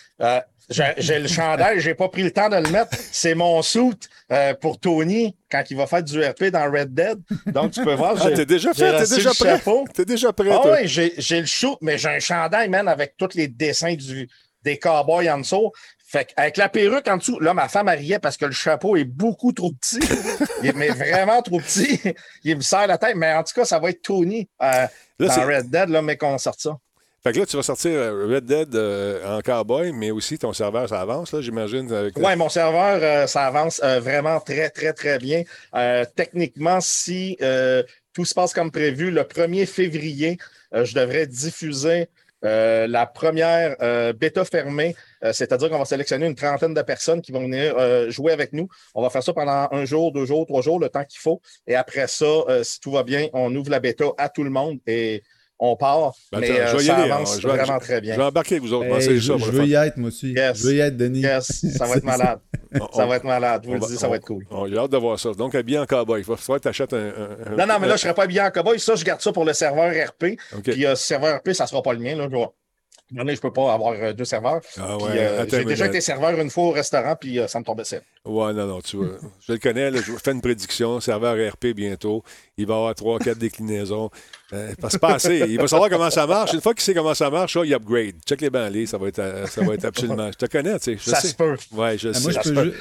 J'ai 0.69 1.19
le 1.19 1.27
chandail, 1.27 1.79
j'ai 1.81 1.93
pas 1.93 2.07
pris 2.09 2.23
le 2.23 2.31
temps 2.31 2.49
de 2.49 2.55
le 2.55 2.69
mettre. 2.69 2.95
C'est 3.11 3.35
mon 3.35 3.61
suit 3.61 3.91
euh, 4.31 4.53
pour 4.53 4.79
Tony 4.79 5.35
quand 5.51 5.63
il 5.69 5.77
va 5.77 5.87
faire 5.87 6.03
du 6.03 6.23
RP 6.23 6.45
dans 6.45 6.71
Red 6.71 6.93
Dead. 6.93 7.19
Donc, 7.47 7.71
tu 7.71 7.83
peux 7.83 7.95
voir. 7.95 8.15
Ah, 8.21 8.31
t'es 8.31 8.45
déjà 8.45 8.73
fait, 8.73 8.97
t'es 8.97 9.15
déjà 9.15 9.31
prêt. 9.33 9.61
T'es 9.93 10.05
déjà 10.05 10.31
prêt. 10.31 10.49
Ah 10.51 10.61
oui, 10.65 10.87
j'ai 10.87 11.39
le 11.41 11.45
shoot, 11.45 11.77
mais 11.81 11.97
j'ai 11.97 12.09
un 12.09 12.19
chandail, 12.19 12.69
man, 12.69 12.87
avec 12.87 13.15
tous 13.17 13.35
les 13.35 13.47
dessins 13.47 13.95
du, 13.95 14.29
des 14.63 14.77
cowboys 14.77 15.29
en 15.29 15.39
dessous. 15.39 15.71
Fait 16.13 16.31
avec 16.37 16.57
la 16.57 16.69
perruque 16.69 17.07
en 17.07 17.17
dessous, 17.17 17.39
là, 17.39 17.55
ma 17.55 17.67
femme 17.67 17.89
riait 17.89 18.19
parce 18.19 18.37
que 18.37 18.45
le 18.45 18.51
chapeau 18.51 18.95
est 18.95 19.03
beaucoup 19.03 19.51
trop 19.51 19.71
petit. 19.71 19.97
il 20.61 20.69
est 20.69 20.75
mais 20.75 20.89
vraiment 20.89 21.41
trop 21.41 21.57
petit. 21.57 21.99
Il 22.43 22.57
me 22.57 22.61
serre 22.61 22.85
la 22.85 22.99
tête. 22.99 23.15
Mais 23.15 23.33
en 23.33 23.43
tout 23.43 23.53
cas, 23.55 23.65
ça 23.65 23.79
va 23.79 23.89
être 23.89 24.03
Tony 24.03 24.47
euh, 24.61 24.85
dans 25.17 25.47
Red 25.47 25.71
Dead, 25.71 25.89
là, 25.89 26.03
mais 26.03 26.15
qu'on 26.15 26.37
sort 26.37 26.53
ça. 26.55 26.77
Fait 27.23 27.31
que 27.31 27.39
là, 27.39 27.45
tu 27.47 27.57
vas 27.57 27.63
sortir 27.63 27.93
euh, 27.93 28.27
Red 28.27 28.45
Dead 28.45 28.75
euh, 28.75 29.37
en 29.37 29.41
cowboy, 29.41 29.91
mais 29.91 30.11
aussi 30.11 30.37
ton 30.37 30.53
serveur, 30.53 30.87
ça 30.87 31.01
avance, 31.01 31.31
là, 31.31 31.41
j'imagine. 31.41 31.91
Avec... 31.91 32.15
Oui, 32.15 32.35
mon 32.35 32.49
serveur, 32.49 32.99
euh, 33.01 33.25
ça 33.25 33.47
avance 33.47 33.81
vraiment 33.81 34.39
très, 34.39 34.69
très, 34.69 34.93
très 34.93 35.17
bien. 35.17 35.43
techniquement, 36.15 36.79
si 36.79 37.39
tout 38.13 38.25
se 38.25 38.35
passe 38.35 38.53
comme 38.53 38.69
prévu, 38.69 39.09
le 39.09 39.23
1er 39.23 39.65
février, 39.65 40.37
je 40.73 40.93
devrais 40.93 41.25
diffuser 41.25 42.07
la 42.43 43.05
première 43.05 43.75
bêta 44.13 44.45
fermée, 44.45 44.95
c'est-à-dire 45.31 45.69
qu'on 45.69 45.79
va 45.79 45.85
sélectionner 45.85 46.27
une 46.27 46.35
trentaine 46.35 46.73
de 46.73 46.81
personnes 46.81 47.21
qui 47.21 47.31
vont 47.31 47.41
venir 47.41 48.11
jouer 48.11 48.33
avec 48.33 48.53
nous. 48.53 48.67
On 48.93 49.01
va 49.01 49.09
faire 49.09 49.23
ça 49.23 49.33
pendant 49.33 49.67
un 49.71 49.85
jour, 49.85 50.11
deux 50.11 50.25
jours, 50.25 50.45
trois 50.45 50.61
jours, 50.61 50.79
le 50.79 50.89
temps 50.89 51.05
qu'il 51.05 51.19
faut. 51.19 51.41
Et 51.67 51.75
après 51.75 52.07
ça, 52.07 52.25
si 52.63 52.79
tout 52.79 52.91
va 52.91 53.03
bien, 53.03 53.27
on 53.33 53.55
ouvre 53.55 53.71
la 53.71 53.79
bêta 53.79 54.05
à 54.17 54.29
tout 54.29 54.43
le 54.43 54.49
monde 54.49 54.79
et 54.87 55.23
on 55.65 55.77
part. 55.77 56.13
Ben, 56.31 56.41
mais 56.41 56.59
euh, 56.59 56.77
ça 56.77 56.95
avance 56.97 57.39
vraiment 57.41 57.79
très 57.79 58.01
bien. 58.01 58.13
Je 58.15 58.19
vais 58.19 58.25
embarquer 58.25 58.55
avec 58.55 58.63
vous 58.67 58.73
autres. 58.73 58.99
je, 58.99 59.17
je 59.17 59.33
veux 59.33 59.65
y 59.65 59.75
être, 59.75 59.95
moi 59.95 60.09
aussi. 60.09 60.35
Je 60.35 60.67
veux 60.67 60.75
y 60.75 60.79
être, 60.79 60.97
Denis. 60.97 61.21
Yes, 61.21 61.65
ça 61.77 61.85
va 61.85 61.95
être 61.95 62.03
malade. 62.13 62.39
ça 62.93 63.05
va 63.05 63.15
être 63.15 63.23
malade. 63.23 63.61
Je 63.63 63.69
vous 63.69 63.75
le 63.75 63.79
dis, 63.79 63.97
ça 63.97 64.09
va 64.09 64.17
être 64.17 64.25
cool. 64.25 64.45
J'ai 64.69 64.77
hâte 64.77 64.91
de 64.91 64.97
voir 64.97 65.17
ça. 65.17 65.31
Donc, 65.31 65.55
habillé 65.55 65.79
en 65.79 65.85
cowboy. 65.85 66.19
Il 66.19 66.25
faut 66.25 66.35
que 66.35 66.59
tu 66.59 66.67
achètes 66.67 66.93
un, 66.93 67.11
Non, 67.57 67.65
non, 67.65 67.79
mais 67.79 67.87
là, 67.87 67.87
je 67.87 67.91
ne 67.93 67.97
serai 67.97 68.13
pas 68.13 68.23
habillé 68.23 68.41
en 68.41 68.51
cowboy. 68.51 68.77
Ça, 68.79 68.95
je 68.95 69.05
garde 69.05 69.21
ça 69.21 69.31
pour 69.31 69.45
le 69.45 69.53
serveur 69.53 69.89
RP. 69.91 70.37
Puis, 70.63 70.85
euh, 70.85 70.95
serveur 70.95 71.37
RP, 71.37 71.53
ça 71.53 71.63
ne 71.63 71.69
sera 71.69 71.81
pas 71.81 71.93
le 71.93 71.99
mien. 71.99 72.15
Là, 72.15 72.27
je 72.29 72.35
vois 72.35 72.53
je 73.15 73.21
ne 73.21 73.35
peux 73.35 73.53
pas 73.53 73.73
avoir 73.73 73.93
euh, 73.93 74.13
deux 74.13 74.25
serveurs. 74.25 74.61
Ah 74.77 74.97
euh, 75.01 75.45
j'ai 75.49 75.65
déjà 75.65 75.87
été 75.87 76.01
serveur 76.01 76.39
une 76.39 76.49
fois 76.49 76.65
au 76.65 76.71
restaurant, 76.71 77.15
puis 77.19 77.39
euh, 77.39 77.47
ça 77.47 77.59
me 77.59 77.63
tombait 77.63 77.83
seul. 77.83 78.01
Ouais, 78.25 78.53
non, 78.53 78.67
non, 78.67 78.81
tu 78.81 78.97
vois. 78.97 79.17
je 79.45 79.53
le 79.53 79.59
connais, 79.59 79.91
je 79.91 80.13
fais 80.13 80.31
une 80.31 80.41
prédiction, 80.41 80.99
serveur 80.99 81.35
RP 81.53 81.67
bientôt. 81.75 82.23
Il 82.57 82.67
va 82.67 82.75
avoir 82.75 82.95
trois, 82.95 83.19
quatre 83.19 83.37
déclinaisons. 83.37 84.09
pas 84.99 85.13
assez. 85.15 85.39
Il 85.47 85.59
va 85.59 85.67
savoir 85.67 85.89
comment 85.89 86.09
ça 86.09 86.27
marche. 86.27 86.53
Une 86.53 86.61
fois 86.61 86.73
qu'il 86.73 86.83
sait 86.83 86.93
comment 86.93 87.13
ça 87.13 87.29
marche, 87.29 87.57
il 87.63 87.73
upgrade. 87.73 88.15
Check 88.25 88.41
les 88.41 88.49
banliers, 88.49 88.85
ça 88.85 88.97
va 88.97 89.07
être, 89.07 89.47
ça 89.47 89.63
va 89.63 89.73
être 89.73 89.85
absolument. 89.85 90.31
Je 90.31 90.37
te 90.37 90.45
connais, 90.45 90.79
tu 90.79 90.97
sais. 90.97 91.11
ça 91.11 91.21
se 91.21 91.35
peut. 91.35 91.55
Ouais, 91.71 91.97
je 91.97 92.09
ah, 92.09 92.13
sais. 92.13 92.21
Moi, 92.21 92.41
je 92.43 92.51
peux, 92.51 92.73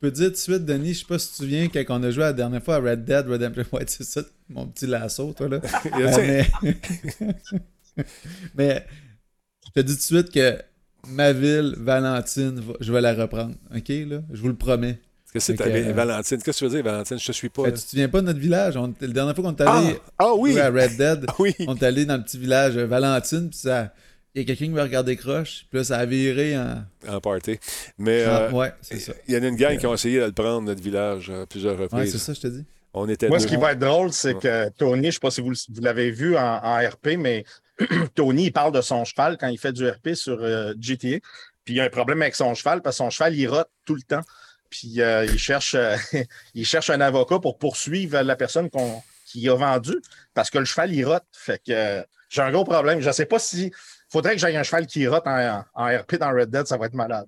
je 0.00 0.08
peux 0.08 0.12
dire 0.12 0.26
tout 0.28 0.32
de 0.32 0.36
suite, 0.36 0.64
Denis, 0.64 0.94
je 0.94 0.98
sais 1.00 1.04
pas 1.04 1.18
si 1.18 1.26
tu 1.26 1.32
te 1.32 1.36
souviens, 1.42 1.68
quand 1.68 1.84
on 1.90 2.02
a 2.02 2.10
joué 2.10 2.24
la 2.24 2.32
dernière 2.32 2.62
fois 2.62 2.76
à 2.76 2.80
Red 2.80 3.04
Dead 3.04 3.26
Redemption, 3.28 3.64
ouais, 3.72 3.84
c'est 3.86 4.04
ça, 4.04 4.22
mon 4.48 4.66
petit 4.66 4.86
lasso, 4.86 5.34
toi, 5.34 5.48
là. 5.48 5.60
mais... 6.16 6.46
mais 8.54 8.86
je 9.74 9.80
te 9.80 9.86
dis 9.86 9.92
tout 9.94 9.98
de 9.98 10.22
suite 10.22 10.32
que 10.32 10.58
ma 11.08 11.32
ville, 11.32 11.74
Valentine, 11.78 12.62
je 12.80 12.92
vais 12.92 13.00
la 13.00 13.14
reprendre. 13.14 13.54
OK, 13.74 13.88
là? 13.88 14.22
Je 14.32 14.40
vous 14.40 14.48
le 14.48 14.56
promets. 14.56 14.98
Qu'est-ce 15.32 15.52
que 15.52 15.62
c'est 15.62 15.88
euh, 15.88 15.92
Valentine? 15.92 16.38
Qu'est-ce 16.42 16.58
que 16.60 16.64
tu 16.66 16.70
veux 16.70 16.76
dire, 16.76 16.84
Valentine? 16.84 17.18
Je 17.18 17.26
te 17.26 17.32
suis 17.32 17.48
pas. 17.48 17.62
Ben, 17.62 17.72
tu 17.72 17.82
te 17.82 17.90
souviens 17.90 18.08
pas 18.08 18.20
de 18.20 18.26
notre 18.26 18.40
village? 18.40 18.76
On, 18.76 18.92
la 19.00 19.08
dernière 19.08 19.34
fois 19.34 19.44
qu'on 19.44 19.54
est 19.54 19.62
allé 19.62 19.96
ah, 20.18 20.24
ah 20.26 20.34
oui. 20.34 20.58
à 20.58 20.70
Red 20.70 20.96
Dead, 20.96 21.24
ah 21.28 21.34
oui. 21.38 21.54
on 21.68 21.76
est 21.76 21.82
allé 21.84 22.04
dans 22.04 22.16
le 22.16 22.24
petit 22.24 22.38
village 22.38 22.76
Valentine, 22.76 23.48
puis 23.48 23.58
ça. 23.58 23.92
Il 24.32 24.42
y 24.42 24.44
a 24.44 24.46
quelqu'un 24.46 24.66
qui 24.66 24.70
m'a 24.70 24.84
regardé 24.84 25.16
croche, 25.16 25.66
puis 25.68 25.78
là, 25.78 25.84
ça 25.84 25.98
a 25.98 26.06
viré 26.06 26.56
en. 26.56 26.84
En 27.08 27.20
party. 27.20 27.58
Mais. 27.98 28.22
Ah, 28.24 28.42
euh, 28.42 28.52
ouais, 28.52 28.72
c'est 28.80 29.00
ça. 29.00 29.12
Il 29.26 29.34
y 29.34 29.38
en 29.38 29.42
a 29.42 29.48
une 29.48 29.56
gang 29.56 29.76
qui 29.76 29.86
ont 29.86 29.94
essayé 29.94 30.20
de 30.20 30.26
le 30.26 30.32
prendre, 30.32 30.62
notre 30.62 30.82
village, 30.82 31.30
à 31.30 31.46
plusieurs 31.46 31.76
reprises. 31.76 32.00
Ouais, 32.00 32.06
c'est 32.06 32.18
ça, 32.18 32.32
je 32.32 32.40
te 32.40 32.46
dis. 32.46 32.64
On 32.92 33.08
était 33.08 33.28
Moi, 33.28 33.38
ce 33.38 33.46
qui 33.46 33.56
va 33.56 33.72
être 33.72 33.78
drôle, 33.78 34.12
c'est 34.12 34.34
que 34.34 34.68
Tony, 34.70 35.02
je 35.02 35.06
ne 35.06 35.10
sais 35.12 35.18
pas 35.20 35.30
si 35.30 35.40
vous, 35.40 35.52
vous 35.52 35.80
l'avez 35.80 36.10
vu 36.10 36.36
en, 36.36 36.60
en, 36.62 36.78
RP, 36.78 37.16
mais 37.18 37.44
Tony, 38.14 38.46
il 38.46 38.52
parle 38.52 38.72
de 38.72 38.80
son 38.80 39.04
cheval 39.04 39.36
quand 39.38 39.48
il 39.48 39.58
fait 39.58 39.72
du 39.72 39.88
RP 39.88 40.14
sur 40.14 40.38
euh, 40.40 40.74
GTA. 40.80 41.18
Puis 41.64 41.74
il 41.74 41.80
a 41.80 41.84
un 41.84 41.90
problème 41.90 42.22
avec 42.22 42.34
son 42.34 42.54
cheval 42.54 42.82
parce 42.82 42.96
que 42.96 43.04
son 43.04 43.10
cheval, 43.10 43.34
il 43.34 43.46
rote 43.46 43.70
tout 43.84 43.94
le 43.94 44.02
temps. 44.02 44.22
Puis 44.70 45.00
euh, 45.00 45.24
il, 45.24 45.38
cherche, 45.38 45.74
euh, 45.74 45.96
il 46.54 46.64
cherche 46.64 46.90
un 46.90 47.00
avocat 47.00 47.38
pour 47.38 47.58
poursuivre 47.58 48.20
la 48.20 48.36
personne 48.36 48.70
qu'on, 48.70 49.02
qui 49.26 49.48
a 49.48 49.54
vendu 49.54 49.94
parce 50.34 50.50
que 50.50 50.58
le 50.58 50.64
cheval, 50.64 50.92
il 50.92 51.04
rote. 51.04 51.24
Fait 51.32 51.60
que 51.64 52.04
j'ai 52.28 52.42
un 52.42 52.50
gros 52.50 52.64
problème. 52.64 53.00
Je 53.00 53.08
ne 53.08 53.12
sais 53.12 53.26
pas 53.26 53.38
si. 53.38 53.72
faudrait 54.08 54.34
que 54.34 54.40
j'aille 54.40 54.56
un 54.56 54.62
cheval 54.62 54.86
qui 54.86 55.06
rote 55.06 55.26
en, 55.26 55.64
RP 55.74 56.16
dans 56.16 56.30
Red 56.32 56.50
Dead, 56.50 56.66
ça 56.66 56.76
va 56.76 56.86
être 56.86 56.94
malade. 56.94 57.26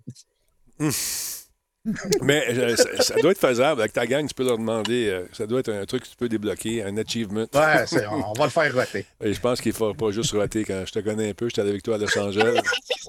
Mais 2.22 2.44
euh, 2.48 2.76
ça, 2.76 3.14
doit 3.16 3.32
être 3.32 3.38
faisable. 3.38 3.80
Avec 3.80 3.92
ta 3.92 4.06
gang, 4.06 4.26
tu 4.26 4.34
peux 4.34 4.44
leur 4.44 4.58
demander. 4.58 5.08
Euh, 5.08 5.24
ça 5.32 5.46
doit 5.46 5.60
être 5.60 5.72
un 5.72 5.84
truc 5.84 6.04
que 6.04 6.08
tu 6.08 6.16
peux 6.16 6.28
débloquer, 6.28 6.84
un 6.84 6.96
achievement. 6.96 7.46
Ouais, 7.54 7.84
on 8.10 8.32
va 8.34 8.44
le 8.44 8.50
faire 8.50 8.74
roter. 8.74 9.04
Et 9.20 9.32
je 9.32 9.40
pense 9.40 9.60
qu'il 9.60 9.72
ne 9.72 9.76
faut 9.76 9.94
pas 9.94 10.10
juste 10.12 10.32
roter. 10.32 10.64
Quand 10.64 10.84
je 10.86 10.92
te 10.92 11.00
connais 11.00 11.30
un 11.30 11.34
peu, 11.34 11.48
j'étais 11.48 11.62
avec 11.62 11.82
toi 11.82 11.96
à 11.96 11.98
Los 11.98 12.18
Angeles. 12.18 12.60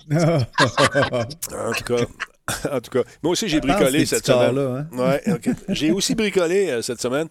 en 0.12 1.74
tout 1.74 1.84
cas. 1.84 2.06
En 2.70 2.82
tout 2.82 2.92
cas, 2.92 3.04
moi 3.22 3.32
aussi, 3.32 3.48
j'ai 3.48 3.62
bricolé 3.62 4.06
cette 4.06 4.26
semaine. 4.26 4.58
Hein? 4.58 4.88
Ouais, 4.92 5.24
J'ai 5.70 5.92
aussi 5.92 6.14
bricolé 6.14 6.72
euh, 6.72 6.82
cette 6.82 7.00
semaine. 7.00 7.28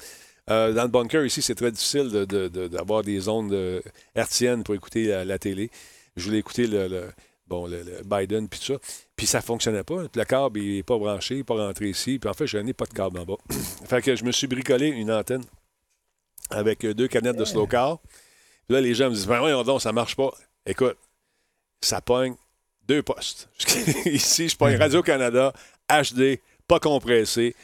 dans 0.48 0.82
le 0.82 0.88
bunker, 0.88 1.24
ici, 1.26 1.42
c'est 1.42 1.56
très 1.56 1.72
difficile 1.72 2.08
d'avoir 2.08 3.02
des 3.02 3.28
ondes 3.28 3.82
hertziennes 4.14 4.62
pour 4.62 4.74
écouter 4.74 5.24
la, 5.24 5.38
télé. 5.38 5.70
Je 6.16 6.24
voulais 6.26 6.38
écouter 6.38 6.66
le 6.66 7.08
bon, 7.52 7.66
le, 7.66 7.84
Biden, 8.04 8.48
puis 8.48 8.58
tout 8.58 8.72
ça. 8.72 8.78
Puis 9.14 9.26
ça 9.26 9.42
fonctionnait 9.42 9.84
pas. 9.84 10.04
le 10.14 10.24
câble, 10.24 10.58
il 10.58 10.76
n'est 10.76 10.82
pas 10.82 10.96
branché, 10.96 11.34
il 11.34 11.38
n'est 11.38 11.44
pas 11.44 11.54
rentré 11.54 11.90
ici. 11.90 12.18
Puis 12.18 12.30
en 12.30 12.32
fait, 12.32 12.46
je 12.46 12.56
n'ai 12.56 12.72
pas 12.72 12.86
de 12.86 12.94
câble 12.94 13.18
en 13.18 13.24
bas. 13.24 13.36
fait 13.84 14.00
que 14.00 14.16
je 14.16 14.24
me 14.24 14.32
suis 14.32 14.46
bricolé 14.46 14.86
une 14.88 15.12
antenne 15.12 15.44
avec 16.50 16.86
deux 16.86 17.08
canettes 17.08 17.36
de 17.36 17.44
slow 17.44 17.66
car. 17.66 17.98
Puis 17.98 18.74
là, 18.74 18.80
les 18.80 18.94
gens 18.94 19.10
me 19.10 19.14
disent, 19.14 19.26
ben 19.26 19.38
voyons 19.38 19.62
donc, 19.64 19.82
ça 19.82 19.92
marche 19.92 20.16
pas. 20.16 20.32
Écoute, 20.64 20.96
ça 21.82 22.00
pogne 22.00 22.34
deux 22.88 23.02
postes. 23.02 23.50
ici, 24.06 24.48
je 24.48 24.56
pogne 24.56 24.76
Radio-Canada, 24.76 25.52
HD, 25.90 26.40
pas 26.66 26.80
compressé. 26.80 27.54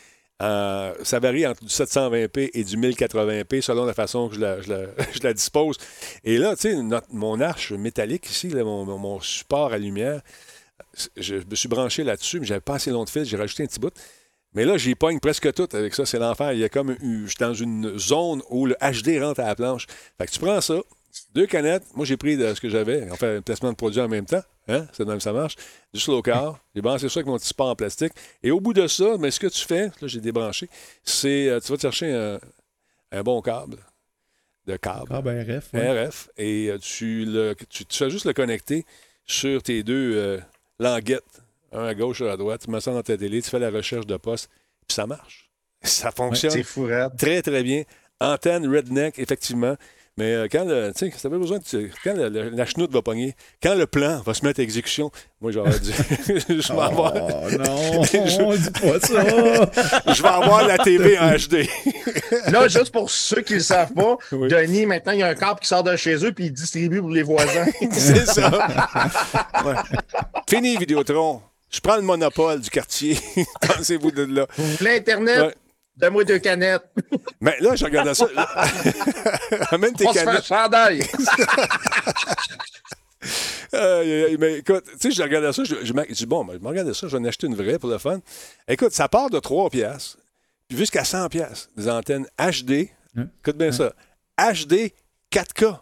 Euh, 0.40 0.94
ça 1.02 1.18
varie 1.18 1.46
entre 1.46 1.64
du 1.64 1.70
720p 1.70 2.50
et 2.54 2.62
du 2.62 2.76
1080p 2.76 3.60
selon 3.60 3.84
la 3.84 3.94
façon 3.94 4.28
que 4.28 4.36
je 4.36 5.22
la, 5.22 5.32
dispose. 5.34 5.76
Et 6.24 6.38
là, 6.38 6.54
tu 6.54 6.70
sais, 6.70 6.76
mon 7.10 7.40
arche 7.40 7.72
métallique 7.72 8.30
ici, 8.30 8.48
mon, 8.48 9.20
support 9.20 9.72
à 9.72 9.78
lumière, 9.78 10.20
je 11.16 11.36
me 11.36 11.54
suis 11.54 11.68
branché 11.68 12.04
là-dessus, 12.04 12.38
mais 12.40 12.46
j'avais 12.46 12.60
pas 12.60 12.74
assez 12.74 12.90
long 12.90 13.04
de 13.04 13.10
fil, 13.10 13.24
j'ai 13.24 13.36
rajouté 13.36 13.64
un 13.64 13.66
petit 13.66 13.80
bout. 13.80 13.92
Mais 14.54 14.64
là, 14.64 14.78
j'y 14.78 14.94
pogne 14.94 15.20
presque 15.20 15.52
tout 15.52 15.68
avec 15.72 15.94
ça, 15.94 16.06
c'est 16.06 16.18
l'enfer. 16.18 16.52
Il 16.52 16.60
y 16.60 16.64
a 16.64 16.68
comme, 16.68 16.96
je 17.02 17.26
suis 17.26 17.36
dans 17.38 17.52
une 17.52 17.98
zone 17.98 18.42
où 18.48 18.64
le 18.64 18.76
HD 18.80 19.20
rentre 19.22 19.40
à 19.40 19.46
la 19.46 19.54
planche. 19.54 19.86
Fait 20.16 20.26
que 20.26 20.30
tu 20.30 20.38
prends 20.38 20.60
ça, 20.60 20.80
deux 21.34 21.46
canettes. 21.46 21.84
Moi, 21.94 22.04
j'ai 22.04 22.16
pris 22.16 22.36
de 22.36 22.54
ce 22.54 22.60
que 22.60 22.68
j'avais. 22.68 23.08
On 23.10 23.16
fait 23.16 23.36
un 23.36 23.42
placement 23.42 23.70
de 23.70 23.76
produit 23.76 24.00
en 24.00 24.08
même 24.08 24.26
temps. 24.26 24.42
Hein? 24.68 24.86
C'est 24.92 25.04
même 25.04 25.20
ça 25.20 25.32
marche. 25.32 25.56
Du 25.92 26.00
slow 26.00 26.22
car. 26.22 26.58
J'ai 26.74 26.82
branché 26.82 27.08
ça 27.08 27.20
avec 27.20 27.26
mon 27.26 27.38
petit 27.38 27.48
support 27.48 27.68
en 27.68 27.76
plastique. 27.76 28.12
Et 28.42 28.50
au 28.50 28.60
bout 28.60 28.74
de 28.74 28.86
ça, 28.86 29.16
mais 29.18 29.30
ce 29.30 29.40
que 29.40 29.46
tu 29.46 29.64
fais, 29.64 29.86
là, 29.86 30.06
j'ai 30.06 30.20
débranché, 30.20 30.68
c'est 31.02 31.48
euh, 31.48 31.60
tu 31.60 31.72
vas 31.72 31.76
te 31.76 31.82
chercher 31.82 32.38
un, 33.12 33.22
bon 33.22 33.40
câble 33.40 33.78
de 34.66 34.76
câble. 34.76 35.06
Ah, 35.10 35.22
ben 35.22 35.42
RF. 35.42 35.72
ouais. 35.72 36.06
RF. 36.06 36.28
Et 36.36 36.68
euh, 36.68 36.78
tu, 36.78 37.24
le, 37.24 37.54
tu, 37.70 37.86
tu 37.86 37.98
fais 37.98 38.10
juste 38.10 38.26
le 38.26 38.34
connecter 38.34 38.84
sur 39.24 39.62
tes 39.62 39.82
deux 39.82 40.12
euh, 40.16 40.38
languettes, 40.78 41.42
un 41.72 41.86
à 41.86 41.94
gauche, 41.94 42.20
un 42.20 42.28
à 42.28 42.36
droite. 42.36 42.62
Tu 42.64 42.70
mets 42.70 42.80
ça 42.80 42.92
dans 42.92 43.02
ta 43.02 43.16
télé, 43.16 43.40
tu 43.40 43.48
fais 43.48 43.58
la 43.58 43.70
recherche 43.70 44.06
de 44.06 44.16
poste, 44.16 44.50
puis 44.86 44.94
ça 44.94 45.06
marche. 45.06 45.46
Ça 45.84 46.10
fonctionne 46.10 46.64
fou, 46.64 46.88
très, 47.16 47.40
très 47.40 47.62
bien. 47.62 47.84
Antenne 48.20 48.66
redneck, 48.66 49.16
effectivement. 49.20 49.76
Mais 50.18 50.34
euh, 50.34 50.48
quand 50.50 50.64
le, 50.64 50.92
tu 50.92 51.10
sais, 51.10 51.16
ça 51.16 51.28
avait 51.28 51.38
besoin 51.38 51.58
de, 51.58 51.90
quand 52.02 52.14
le- 52.14 52.28
le- 52.28 52.48
la 52.50 52.66
chenoute 52.66 52.90
va 52.92 53.02
pogner, 53.02 53.36
quand 53.62 53.74
le 53.74 53.86
plan 53.86 54.20
va 54.20 54.34
se 54.34 54.44
mettre 54.44 54.58
à 54.58 54.64
exécution, 54.64 55.12
moi 55.40 55.52
j'aurais 55.52 55.78
dit, 55.78 55.92
je 56.26 56.72
vais 56.72 56.80
avoir, 56.80 57.14
Oh 57.14 57.50
non, 57.56 58.00
dis 58.56 58.70
pas 58.70 58.98
ça. 59.00 59.22
je 60.12 60.22
vais 60.22 60.28
avoir 60.28 60.66
la 60.66 60.78
TV 60.78 61.16
en 61.18 61.30
HD. 61.36 61.68
Là, 62.50 62.66
juste 62.66 62.90
pour 62.90 63.08
ceux 63.10 63.42
qui 63.42 63.52
ne 63.52 63.58
le 63.58 63.64
savent 63.64 63.92
pas, 63.94 64.16
Oui. 64.32 64.48
Denis, 64.48 64.86
maintenant, 64.86 65.12
il 65.12 65.20
y 65.20 65.22
a 65.22 65.28
un 65.28 65.34
câble 65.34 65.60
qui 65.60 65.68
sort 65.68 65.84
de 65.84 65.94
chez 65.96 66.16
eux 66.24 66.32
puis 66.32 66.46
il 66.46 66.52
distribue 66.52 67.00
pour 67.00 67.10
les 67.10 67.22
voisins. 67.22 67.66
C'est 67.92 68.26
ça. 68.26 68.50
Ouais. 69.64 69.74
Fini, 70.50 70.76
Vidéotron. 70.76 71.42
Je 71.70 71.80
prends 71.80 71.96
le 71.96 72.02
monopole 72.02 72.60
du 72.60 72.70
quartier. 72.70 73.18
Pensez-vous 73.60 74.10
de 74.10 74.22
là. 74.24 74.46
Vous 74.56 74.76
voulez 74.78 74.96
Internet? 74.96 75.38
Ouais. 75.40 75.54
Donne-moi 75.98 76.24
deux 76.24 76.38
canettes. 76.38 76.84
Mais 77.40 77.56
là, 77.60 77.74
je 77.76 77.84
regardais 77.84 78.14
ça. 78.14 78.26
Amène 79.70 79.92
tes 79.94 80.06
On 80.06 80.12
se 80.12 80.18
fait 80.18 80.22
un 80.22 80.26
canettes. 80.26 80.44
chandail. 80.46 81.02
Mais 84.38 84.58
écoute, 84.58 84.84
tu 84.92 84.98
sais, 84.98 85.10
je 85.10 85.22
regardais 85.22 85.52
ça, 85.52 85.64
je, 85.64 85.74
je, 85.84 85.92
me- 85.92 86.04
je 86.08 86.14
dis, 86.14 86.26
bon, 86.26 86.44
ben, 86.44 86.54
je 86.54 86.58
me 86.60 86.68
regardais 86.68 86.94
ça, 86.94 87.06
je 87.08 87.16
vais 87.16 87.22
en 87.22 87.24
acheter 87.24 87.46
une 87.46 87.54
vraie 87.56 87.78
pour 87.78 87.90
le 87.90 87.98
fun. 87.98 88.20
Écoute, 88.66 88.92
ça 88.92 89.08
part 89.08 89.30
de 89.30 89.38
3 89.38 89.70
piastres, 89.70 90.18
puis 90.68 90.78
jusqu'à 90.78 91.04
100 91.04 91.28
piastres, 91.28 91.68
des 91.76 91.88
antennes 91.88 92.26
HD. 92.38 92.70
Ouais. 93.16 93.24
Écoute 93.40 93.56
bien 93.56 93.72
ça. 93.72 93.92
HD 94.38 94.92
4K. 95.32 95.78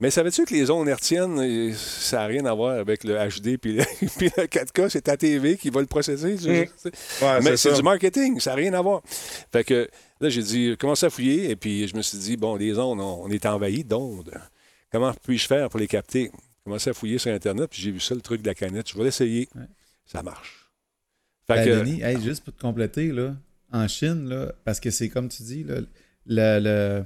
Mais 0.00 0.10
savais-tu 0.10 0.44
que 0.44 0.52
les 0.52 0.70
ondes 0.70 0.88
hertziennes, 0.88 1.38
euh, 1.38 1.72
ça 1.74 2.18
n'a 2.18 2.26
rien 2.26 2.44
à 2.46 2.52
voir 2.52 2.78
avec 2.78 3.04
le 3.04 3.14
HD 3.14 3.56
puis 3.58 3.74
le, 3.76 3.84
puis 4.18 4.30
le 4.36 4.44
4K, 4.46 4.88
c'est 4.88 5.02
ta 5.02 5.16
TV 5.16 5.56
qui 5.56 5.70
va 5.70 5.80
le 5.80 5.86
processer. 5.86 6.36
tu- 6.36 6.48
Mm. 6.48 6.66
Ouais, 7.22 7.40
Mais 7.42 7.56
c'est 7.56 7.72
du 7.74 7.82
marketing, 7.82 8.40
ça 8.40 8.50
n'a 8.50 8.56
rien 8.56 8.74
à 8.74 8.82
voir. 8.82 9.02
Fait 9.52 9.62
que 9.64 9.88
là, 10.20 10.28
j'ai 10.28 10.42
dit, 10.42 10.76
commence 10.78 11.04
à 11.04 11.10
fouiller, 11.10 11.50
et 11.50 11.56
puis 11.56 11.86
je 11.86 11.96
me 11.96 12.02
suis 12.02 12.18
dit, 12.18 12.36
bon, 12.36 12.56
les 12.56 12.76
ondes, 12.78 13.00
on, 13.00 13.22
on 13.24 13.30
est 13.30 13.46
envahi 13.46 13.84
d'ondes. 13.84 14.32
Comment 14.90 15.12
puis-je 15.22 15.46
faire 15.46 15.68
pour 15.70 15.78
les 15.80 15.86
capter? 15.88 16.30
Commencé 16.64 16.90
à 16.90 16.94
fouiller 16.94 17.18
sur 17.18 17.30
Internet, 17.32 17.68
puis 17.70 17.80
j'ai 17.82 17.90
vu 17.92 18.00
ça, 18.00 18.14
le 18.14 18.20
truc 18.20 18.42
de 18.42 18.46
la 18.48 18.54
canette. 18.54 18.88
Je 18.90 18.96
vais 18.98 19.04
l'essayer. 19.04 19.48
Ouais. 19.54 19.62
Ça 20.06 20.22
marche. 20.22 20.70
Fait 21.46 21.54
Ben, 21.56 21.64
que, 21.64 21.70
Denis, 21.84 22.02
hey, 22.02 22.20
juste 22.22 22.42
pour 22.44 22.54
te 22.54 22.60
compléter, 22.60 23.08
là, 23.12 23.34
en 23.72 23.86
Chine, 23.86 24.28
là, 24.28 24.52
parce 24.64 24.80
que 24.80 24.90
c'est 24.90 25.08
comme 25.08 25.28
tu 25.28 25.42
dis, 25.42 25.62
là, 25.62 25.76
le, 26.26 26.58
le- 26.60 27.04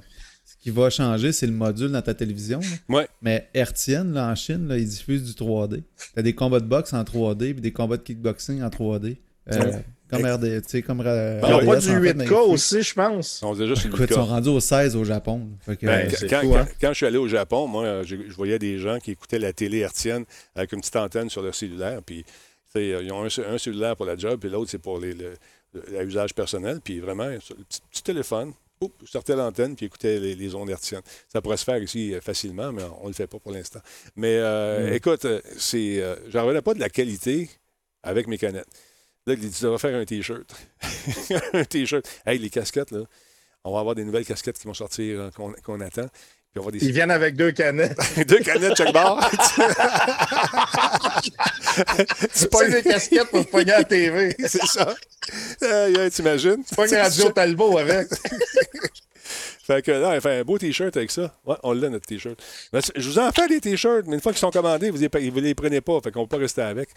qui 0.59 0.69
va 0.71 0.89
changer, 0.89 1.31
c'est 1.31 1.47
le 1.47 1.53
module 1.53 1.91
dans 1.91 2.01
ta 2.01 2.13
télévision. 2.13 2.59
là. 2.59 2.95
Ouais. 2.97 3.07
Mais 3.21 3.49
Hertzienne, 3.53 4.13
là, 4.13 4.27
en 4.29 4.35
Chine, 4.35 4.67
là, 4.67 4.77
ils 4.77 4.87
diffusent 4.87 5.23
du 5.23 5.31
3D. 5.33 5.83
Tu 6.13 6.19
as 6.19 6.21
des 6.21 6.33
combats 6.33 6.59
de 6.59 6.65
boxe 6.65 6.93
en 6.93 7.03
3D 7.03 7.53
puis 7.53 7.61
des 7.61 7.71
combats 7.71 7.97
de 7.97 8.01
kickboxing 8.03 8.61
en 8.61 8.69
3D. 8.69 9.17
Euh, 9.51 9.57
Ouais. 9.59 9.83
Comme 10.11 10.25
RD, 10.25 10.63
tu 10.63 10.69
sais, 10.69 10.81
comme 10.81 11.01
euh, 11.05 11.39
Ils 11.43 11.49
n'ont 11.51 11.59
pas 11.67 11.75
RDS, 11.77 11.81
du 11.85 11.89
en 11.91 12.01
fait, 12.01 12.13
8K 12.13 12.15
mais 12.17 12.23
ils 12.25 12.29
diffusent. 12.29 12.37
aussi, 12.49 12.81
je 12.81 12.93
pense. 12.95 13.41
on 13.43 13.53
déjà 13.53 13.73
Écoute, 13.75 14.07
ils 14.09 14.13
sont 14.15 14.25
rendus 14.25 14.49
au 14.49 14.59
16 14.59 14.95
au 14.95 15.03
Japon. 15.03 15.49
Fait 15.59 15.75
que, 15.77 15.85
Ben, 15.85 16.07
euh, 16.11 16.27
quand, 16.27 16.41
fou, 16.41 16.55
hein? 16.55 16.65
quand- 16.65 16.71
quand 16.81 16.89
je 16.89 16.93
suis 16.95 17.05
allé 17.05 17.17
au 17.19 17.27
Japon, 17.27 17.67
moi, 17.67 18.01
je 18.03 18.15
voyais 18.35 18.57
des 18.57 18.79
gens 18.79 18.97
qui 18.97 19.11
écoutaient 19.11 19.37
la 19.37 19.53
télé 19.53 19.77
hertzienne 19.77 20.25
avec 20.55 20.71
une 20.73 20.79
petite 20.79 20.95
antenne 20.95 21.29
sur 21.29 21.43
leur 21.43 21.53
cellulaire. 21.53 22.01
Puis, 22.03 22.23
tu 22.23 22.31
sais, 22.73 23.03
ils 23.03 23.11
ont 23.11 23.23
un, 23.23 23.53
un 23.53 23.57
cellulaire 23.59 23.95
pour 23.95 24.07
la 24.07 24.17
job, 24.17 24.39
puis 24.39 24.49
l'autre, 24.49 24.71
c'est 24.71 24.79
pour 24.79 24.99
les- 24.99 25.13
le, 25.13 25.33
le- 25.75 26.03
l'usage 26.03 26.33
personnel. 26.33 26.79
Puis, 26.83 26.99
vraiment, 26.99 27.29
petit, 27.29 27.81
petit 27.91 28.01
téléphone, 28.03 28.53
oup, 28.81 28.93
je 29.03 29.11
sortais 29.11 29.35
l'antenne, 29.35 29.75
puis 29.75 29.85
écoutais 29.87 30.19
les, 30.19 30.35
les 30.35 30.55
ondes 30.55 30.69
hertziennes. 30.69 31.01
Ça 31.27 31.41
pourrait 31.41 31.57
se 31.57 31.63
faire 31.65 31.81
ici 31.81 32.13
euh, 32.13 32.21
facilement, 32.21 32.71
mais 32.71 32.83
on 33.01 33.03
ne 33.03 33.07
le 33.09 33.13
fait 33.13 33.27
pas 33.27 33.39
pour 33.39 33.51
l'instant. 33.51 33.79
Mais, 34.15 34.37
euh, 34.37 34.89
Mm. 34.89 34.93
écoute, 34.93 35.25
euh, 35.25 35.41
c'est, 35.57 36.01
euh, 36.01 36.15
j'en 36.29 36.43
revenais 36.43 36.61
pas 36.61 36.73
de 36.73 36.79
la 36.79 36.89
qualité 36.89 37.49
avec 38.03 38.27
mes 38.27 38.37
canettes. 38.37 38.67
Là, 39.25 39.33
il 39.33 39.39
dit, 39.39 39.51
tu 39.51 39.63
devrais 39.63 39.77
faire 39.79 39.95
un 39.99 40.05
T-shirt. 40.05 40.49
un 41.53 41.65
T-shirt. 41.65 42.07
Hey, 42.25 42.39
les 42.39 42.49
casquettes, 42.49 42.91
là. 42.91 43.01
On 43.65 43.73
va 43.73 43.81
avoir 43.81 43.93
des 43.95 44.05
nouvelles 44.05 44.25
casquettes 44.25 44.57
qui 44.57 44.65
vont 44.65 44.73
sortir, 44.73 45.29
qu'on, 45.35 45.51
qu'on 45.51 45.81
attend. 45.81 46.07
Puis 46.51 46.59
on 46.61 46.65
va 46.65 46.71
des 46.71 46.83
Ils 46.83 46.91
viennent 46.91 47.11
avec 47.11 47.35
deux 47.35 47.51
canettes. 47.51 47.97
deux 48.27 48.39
canettes 48.39 48.75
chaque 48.75 48.91
barre. 48.93 49.29
tu 51.21 51.31
C'est 52.31 52.49
pognes- 52.49 52.71
des 52.71 52.81
casquettes 52.83 53.29
pour 53.29 53.41
se 53.41 53.47
pogner 53.47 53.71
à 53.73 53.77
la 53.79 53.83
TV. 53.83 54.35
C'est 54.47 54.65
ça. 54.65 54.95
Aïe, 55.61 56.09
t'imagines? 56.11 56.63
Pas 56.75 56.87
une 56.87 56.95
radio 56.95 57.29
Talbot 57.29 57.77
avec. 57.77 58.07
Fait 59.29 59.83
que 59.83 59.91
là, 59.91 60.15
il 60.15 60.21
fait 60.21 60.39
un 60.39 60.43
beau 60.43 60.57
T-shirt 60.57 60.95
avec 60.97 61.11
ça. 61.11 61.33
Ouais, 61.45 61.55
on 61.63 61.73
l'a, 61.73 61.89
notre 61.89 62.05
T-shirt. 62.05 62.41
Je 62.95 63.09
vous 63.09 63.19
en 63.19 63.31
fais 63.31 63.47
des 63.47 63.61
T-shirts, 63.61 64.05
mais 64.07 64.15
une 64.15 64.21
fois 64.21 64.31
qu'ils 64.31 64.39
sont 64.39 64.51
commandés, 64.51 64.89
vous 64.89 64.97
les, 64.97 65.29
vous 65.29 65.39
les 65.39 65.55
prenez 65.55 65.81
pas. 65.81 65.99
Fait 66.01 66.11
qu'on 66.11 66.21
ne 66.21 66.25
peut 66.25 66.37
pas 66.37 66.41
rester 66.41 66.61
avec. 66.61 66.89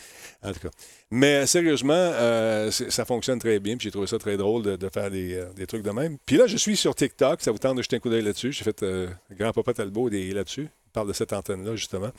En 0.43 0.53
tout 0.53 0.61
cas. 0.61 0.71
Mais 1.11 1.47
sérieusement, 1.47 1.93
euh, 1.93 2.71
ça 2.71 3.05
fonctionne 3.05 3.39
très 3.39 3.59
bien. 3.59 3.77
J'ai 3.79 3.91
trouvé 3.91 4.07
ça 4.07 4.19
très 4.19 4.37
drôle 4.37 4.63
de, 4.63 4.89
faire 4.89 5.11
des, 5.11 5.35
euh, 5.35 5.53
des 5.55 5.67
trucs 5.67 5.83
de 5.83 5.91
même. 5.91 6.17
Puis 6.25 6.37
là, 6.37 6.47
je 6.47 6.57
suis 6.57 6.77
sur 6.77 6.95
TikTok. 6.95 7.43
Ça 7.43 7.51
vous 7.51 7.59
tente 7.59 7.77
de 7.77 7.83
jeter 7.83 7.97
un 7.97 7.99
coup 8.01 8.11
d'œil 8.11 8.23
là-dessus. 8.23 8.53
J'ai 8.53 8.65
fait 8.65 8.83
euh, 8.83 9.09
Grand-Papa 9.31 9.75
Talbot 9.75 10.09
des- 10.09 10.33
là-dessus. 10.33 10.69
Parle 10.93 11.09
de 11.09 11.13
cette 11.13 11.33
antenne-là, 11.33 11.75
justement. 11.75 12.11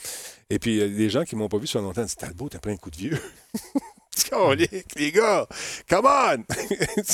Et 0.50 0.60
puis, 0.60 0.82
a 0.82 0.88
des 0.88 1.10
gens 1.10 1.24
qui 1.24 1.36
m'ont 1.36 1.48
pas 1.50 1.58
vu 1.58 1.68
sur 1.68 1.82
longtemps. 1.82 2.04
Disent 2.04 2.16
Talbot, 2.16 2.50
t'as 2.50 2.60
pris 2.60 2.72
un 2.72 2.78
coup 2.78 2.90
de 2.90 2.98
vieux. 2.98 3.20
Les 4.96 5.12
gars, 5.12 5.48
come 5.88 6.06
on! 6.08 6.44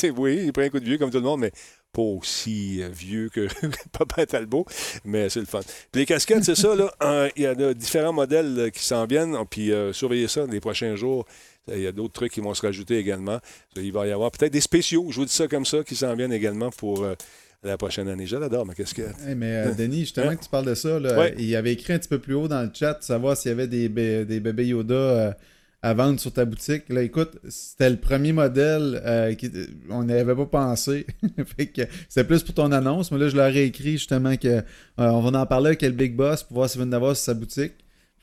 oui, 0.18 0.44
il 0.46 0.54
prend 0.54 0.64
un 0.64 0.70
coup 0.70 0.80
de 0.80 0.86
vieux 0.86 0.98
comme 0.98 1.12
tout 1.12 1.18
le 1.18 1.24
monde, 1.24 1.42
mais 1.42 1.52
pas 1.92 2.02
aussi 2.02 2.82
euh, 2.84 2.90
vieux 2.90 3.30
que 3.30 3.48
Papa 3.98 4.26
Talbot, 4.26 4.66
mais 5.06 5.30
c'est 5.30 5.40
le 5.40 5.46
fun. 5.46 5.62
Puis 5.92 6.02
les 6.02 6.06
casquettes, 6.06 6.44
c'est 6.44 6.56
ça, 6.56 6.76
là. 6.76 7.30
Il 7.36 7.44
y 7.44 7.46
a 7.46 7.74
différents 7.74 8.14
modèles 8.14 8.56
euh, 8.60 8.70
qui 8.70 8.84
s'en 8.84 9.06
viennent, 9.06 9.36
puis 9.50 9.72
euh, 9.72 9.92
surveillez 9.94 10.28
ça 10.28 10.46
les 10.46 10.60
prochains 10.60 10.96
jours. 10.96 11.26
Il 11.72 11.82
y 11.82 11.88
a 11.88 11.92
d'autres 11.92 12.14
trucs 12.14 12.32
qui 12.32 12.40
vont 12.42 12.54
se 12.54 12.62
rajouter 12.66 12.98
également. 12.98 13.40
Il 13.76 13.92
va 13.92 14.08
y 14.08 14.12
avoir 14.12 14.32
peut-être 14.32 14.54
des 14.54 14.62
spéciaux, 14.62 15.08
je 15.12 15.16
vous 15.18 15.26
dis 15.26 15.34
ça 15.34 15.48
comme 15.48 15.66
ça, 15.66 15.84
qui 15.84 15.96
s'en 15.96 16.16
viennent 16.16 16.34
également 16.34 16.72
pour 16.72 17.04
euh, 17.04 17.14
la 17.64 17.78
prochaine 17.78 18.08
année. 18.08 18.26
Je 18.26 18.38
l'adore, 18.38 18.66
ma 18.66 18.74
casquette. 18.74 19.14
Hey, 19.28 19.36
mais 19.36 19.68
euh, 19.68 19.74
Denis, 19.74 20.02
justement 20.02 20.30
Hein? 20.30 20.36
que 20.36 20.44
tu 20.44 20.50
parles 20.50 20.66
de 20.66 20.74
ça, 20.76 21.00
là, 21.00 21.18
Ouais. 21.20 21.36
il 21.38 21.56
avait 21.56 21.74
écrit 21.74 21.94
un 21.94 22.00
petit 22.00 22.08
peu 22.10 22.18
plus 22.20 22.34
haut 22.34 22.48
dans 22.48 22.62
le 22.64 22.72
chat, 22.74 22.98
savoir 23.02 23.38
s'il 23.38 23.50
y 23.50 23.52
avait 23.52 23.68
des, 23.68 23.88
bé- 23.90 24.26
des 24.26 24.40
bébés 24.40 24.68
Yoda 24.68 25.38
à 25.82 25.94
vendre 25.94 26.20
sur 26.20 26.34
ta 26.34 26.46
boutique. 26.46 26.90
Là, 26.90 27.02
écoute, 27.04 27.38
c'était 27.48 27.90
le 27.90 27.96
premier 27.96 28.34
modèle 28.34 29.02
euh, 29.06 29.34
qui 29.34 29.50
on 29.90 30.04
n'y 30.04 30.14
avait 30.14 30.36
pas 30.36 30.46
pensé. 30.46 31.06
fait 31.58 31.90
c'était 32.10 32.24
plus 32.26 32.44
pour 32.44 32.54
ton 32.54 32.72
annonce, 32.72 33.12
mais 33.12 33.18
là, 33.18 33.30
je 33.30 33.36
leur 33.38 33.48
ai 33.56 33.64
écrit 33.66 33.94
justement 33.94 34.36
que 34.36 34.48
euh, 34.48 34.62
on 34.98 35.22
va 35.22 35.40
en 35.40 35.46
parler 35.46 35.68
avec 35.68 35.82
le 35.82 35.92
Big 35.92 36.16
Boss 36.16 36.44
pour 36.44 36.56
voir 36.58 36.70
s'il 36.70 36.82
veut 36.82 36.88
en 36.88 36.92
avoir 36.92 37.16
sur 37.16 37.26
sa 37.26 37.34
boutique. 37.34 37.74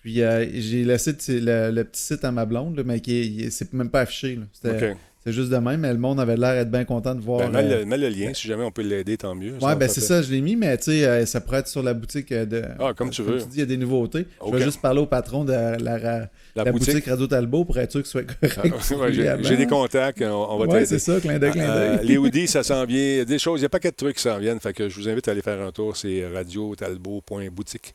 Puis 0.02 0.22
euh, 0.22 0.46
j'ai 0.54 0.84
laissé 0.84 1.16
le, 1.28 1.70
le- 1.70 1.84
petit 1.84 2.00
site 2.02 2.24
à 2.24 2.30
ma 2.30 2.44
blonde, 2.44 2.82
mais 2.84 3.00
qui 3.00 3.50
c'est 3.50 3.72
même 3.72 3.90
pas 3.90 4.02
affiché. 4.02 4.38
C'était. 4.52 4.78
C'est 5.26 5.32
juste 5.32 5.50
de 5.50 5.56
même, 5.56 5.80
mais 5.80 5.92
le 5.92 5.98
monde 5.98 6.20
avait 6.20 6.36
l'air 6.36 6.54
d'être 6.54 6.70
bien 6.70 6.84
content 6.84 7.12
de 7.16 7.20
voir. 7.20 7.40
Ben, 7.50 7.50
mets, 7.66 7.72
euh, 7.74 7.78
le, 7.80 7.84
mets 7.84 7.98
le 7.98 8.08
lien, 8.08 8.32
si 8.32 8.46
jamais 8.46 8.62
on 8.62 8.70
peut 8.70 8.82
l'aider, 8.82 9.16
tant 9.16 9.34
mieux. 9.34 9.54
Ouais, 9.60 9.74
ben 9.74 9.88
c'est 9.88 10.00
ça, 10.00 10.22
je 10.22 10.30
l'ai 10.30 10.40
mis, 10.40 10.54
mais 10.54 10.76
tu 10.78 10.84
sais, 10.84 11.04
euh, 11.04 11.26
ça 11.26 11.40
pourrait 11.40 11.58
être 11.58 11.66
sur 11.68 11.82
la 11.82 11.94
boutique 11.94 12.30
euh, 12.30 12.46
de. 12.46 12.62
Ah, 12.78 12.92
comme 12.96 13.10
tu 13.10 13.22
veux. 13.22 13.38
tu 13.40 13.46
dis, 13.48 13.56
il 13.56 13.58
y 13.58 13.62
a 13.62 13.66
des 13.66 13.76
nouveautés. 13.76 14.26
Je 14.46 14.52
vais 14.52 14.62
juste 14.62 14.80
parler 14.80 15.00
au 15.00 15.06
patron 15.06 15.44
de 15.44 15.50
la, 15.52 15.76
la- 15.78 15.98
La, 15.98 16.28
la 16.64 16.70
boutique. 16.72 16.94
boutique. 16.94 17.06
Radio 17.10 17.26
Talbot 17.26 17.64
pour 17.64 17.76
être 17.78 17.90
sûr 17.90 18.00
que 18.02 18.06
ce 18.06 18.12
soit 18.12 18.22
correct. 18.22 18.56
Ah, 18.62 18.94
ouais, 18.96 19.12
j'ai, 19.42 19.56
des 19.56 19.66
contacts, 19.66 20.22
on, 20.22 20.26
on 20.54 20.58
va 20.58 20.66
Ouais, 20.66 20.86
c'est 20.86 20.98
ça, 21.00 21.20
clin 21.20 21.38
d'œil, 21.40 21.50
clin 21.50 21.68
Euh, 21.68 21.96
d'œil. 21.98 22.06
les 22.06 22.16
hoodies, 22.16 22.46
ça 22.46 22.62
s'en 22.62 22.84
vient. 22.84 22.98
Il 22.98 23.16
y 23.16 23.20
a 23.20 23.24
des 23.24 23.38
choses, 23.40 23.60
il 23.60 23.64
y 23.64 23.66
a 23.66 23.68
pas 23.68 23.78
de 23.80 23.90
trucs 23.90 24.16
qui 24.16 24.22
s'en 24.22 24.38
viennent. 24.38 24.60
Fait 24.60 24.72
que 24.72 24.88
je 24.88 24.94
vous 25.00 25.08
invite 25.08 25.26
à 25.28 25.32
aller 25.32 25.42
faire 25.42 25.60
un 25.60 25.72
tour. 25.72 25.96
C'est 25.96 26.24
radiotalbot.boutique. 26.32 27.94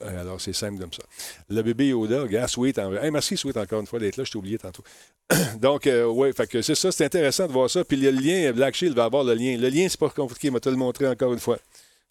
Alors, 0.00 0.40
c'est 0.40 0.52
simple 0.52 0.78
comme 0.78 0.92
ça. 0.92 1.02
Le 1.48 1.62
bébé 1.62 1.88
Yoda, 1.88 2.26
gars, 2.26 2.46
Sweet. 2.46 2.78
En... 2.78 2.92
Hey, 2.94 3.10
merci, 3.10 3.36
Sweet, 3.36 3.56
encore 3.56 3.80
une 3.80 3.86
fois 3.86 3.98
d'être 3.98 4.16
là. 4.16 4.24
Je 4.24 4.30
t'ai 4.30 4.38
oublié 4.38 4.58
tantôt. 4.58 4.84
Donc, 5.60 5.86
euh, 5.86 6.06
ouais, 6.06 6.32
c'est 6.36 6.74
ça. 6.74 6.92
C'est 6.92 7.04
intéressant 7.04 7.46
de 7.46 7.52
voir 7.52 7.70
ça. 7.70 7.84
Puis 7.84 7.96
le 7.96 8.10
lien, 8.10 8.52
Black 8.52 8.74
Shield 8.74 8.94
va 8.94 9.04
avoir 9.04 9.24
le 9.24 9.34
lien. 9.34 9.56
Le 9.56 9.68
lien, 9.68 9.86
c'est 9.88 9.98
pas 9.98 10.10
compliqué. 10.10 10.48
Il 10.48 10.52
m'a 10.52 10.60
te 10.60 10.68
le 10.68 10.76
montré 10.76 11.08
encore 11.08 11.32
une 11.32 11.40
fois. 11.40 11.58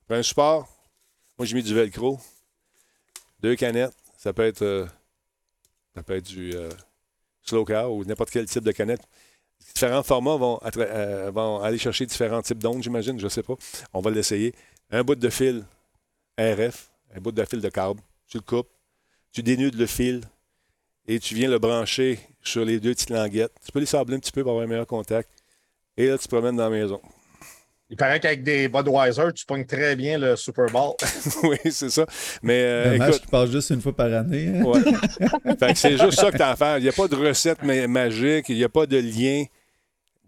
Un 0.09 0.23
support. 0.23 0.67
Moi, 1.37 1.45
j'ai 1.45 1.55
mis 1.55 1.63
du 1.63 1.73
velcro. 1.73 2.19
Deux 3.41 3.55
canettes. 3.55 3.93
Ça 4.17 4.33
peut 4.33 4.45
être, 4.45 4.63
euh, 4.63 4.87
ça 5.95 6.01
peut 6.01 6.15
être 6.15 6.25
du 6.25 6.55
euh, 6.55 6.69
slow 7.43 7.63
cow 7.63 7.95
ou 7.95 8.05
n'importe 8.05 8.31
quel 8.31 8.47
type 8.47 8.63
de 8.63 8.71
canette 8.71 9.01
différents 9.73 10.03
formats 10.03 10.37
vont, 10.37 10.59
euh, 10.77 11.31
vont 11.31 11.61
aller 11.61 11.77
chercher 11.77 12.05
différents 12.05 12.41
types 12.41 12.59
d'ondes, 12.59 12.81
j'imagine, 12.81 13.19
je 13.19 13.25
ne 13.25 13.29
sais 13.29 13.43
pas. 13.43 13.55
On 13.93 14.01
va 14.01 14.11
l'essayer. 14.11 14.53
Un 14.89 15.03
bout 15.03 15.15
de 15.15 15.29
fil 15.29 15.65
RF, 16.39 16.89
un 17.15 17.19
bout 17.19 17.31
de 17.31 17.43
fil 17.45 17.61
de 17.61 17.69
câble, 17.69 17.99
tu 18.27 18.37
le 18.37 18.43
coupes, 18.43 18.69
tu 19.31 19.43
dénudes 19.43 19.75
le 19.75 19.85
fil 19.85 20.21
et 21.07 21.19
tu 21.19 21.35
viens 21.35 21.49
le 21.49 21.59
brancher 21.59 22.19
sur 22.43 22.65
les 22.65 22.79
deux 22.79 22.93
petites 22.93 23.09
languettes. 23.09 23.53
Tu 23.65 23.71
peux 23.71 23.79
les 23.79 23.85
sabler 23.85 24.15
un 24.15 24.19
petit 24.19 24.31
peu 24.31 24.41
pour 24.43 24.51
avoir 24.51 24.65
un 24.65 24.67
meilleur 24.67 24.87
contact. 24.87 25.29
Et 25.95 26.07
là, 26.07 26.17
tu 26.17 26.25
te 26.27 26.29
promènes 26.35 26.55
dans 26.55 26.69
la 26.69 26.69
maison. 26.69 27.01
Il 27.89 27.95
paraît 27.95 28.19
qu'avec 28.19 28.43
des 28.43 28.67
Budweiser, 28.67 29.31
tu 29.33 29.45
pognes 29.45 29.65
très 29.65 29.95
bien 29.95 30.17
le 30.17 30.35
Super 30.35 30.65
Bowl. 30.65 30.93
oui, 31.43 31.57
c'est 31.71 31.89
ça. 31.89 32.05
Mais 32.43 32.61
euh, 32.61 32.91
Dommage 32.91 33.07
écoute, 33.09 33.21
qu'il 33.21 33.29
passe 33.29 33.49
juste 33.49 33.69
une 33.69 33.81
fois 33.81 33.95
par 33.95 34.13
année. 34.13 34.49
hein. 34.59 34.63
Ouais. 34.63 34.81
fait 35.57 35.73
que 35.73 35.79
c'est 35.79 35.97
juste 35.97 36.19
ça 36.19 36.29
que 36.29 36.35
tu 36.35 36.43
as 36.43 36.49
à 36.49 36.55
faire. 36.57 36.77
Il 36.79 36.83
n'y 36.83 36.89
a 36.89 36.91
pas 36.93 37.07
de 37.07 37.15
recette 37.15 37.63
ma- 37.63 37.87
magique, 37.87 38.49
il 38.49 38.57
n'y 38.57 38.63
a 38.65 38.69
pas 38.69 38.85
de 38.85 38.97
lien 38.97 39.45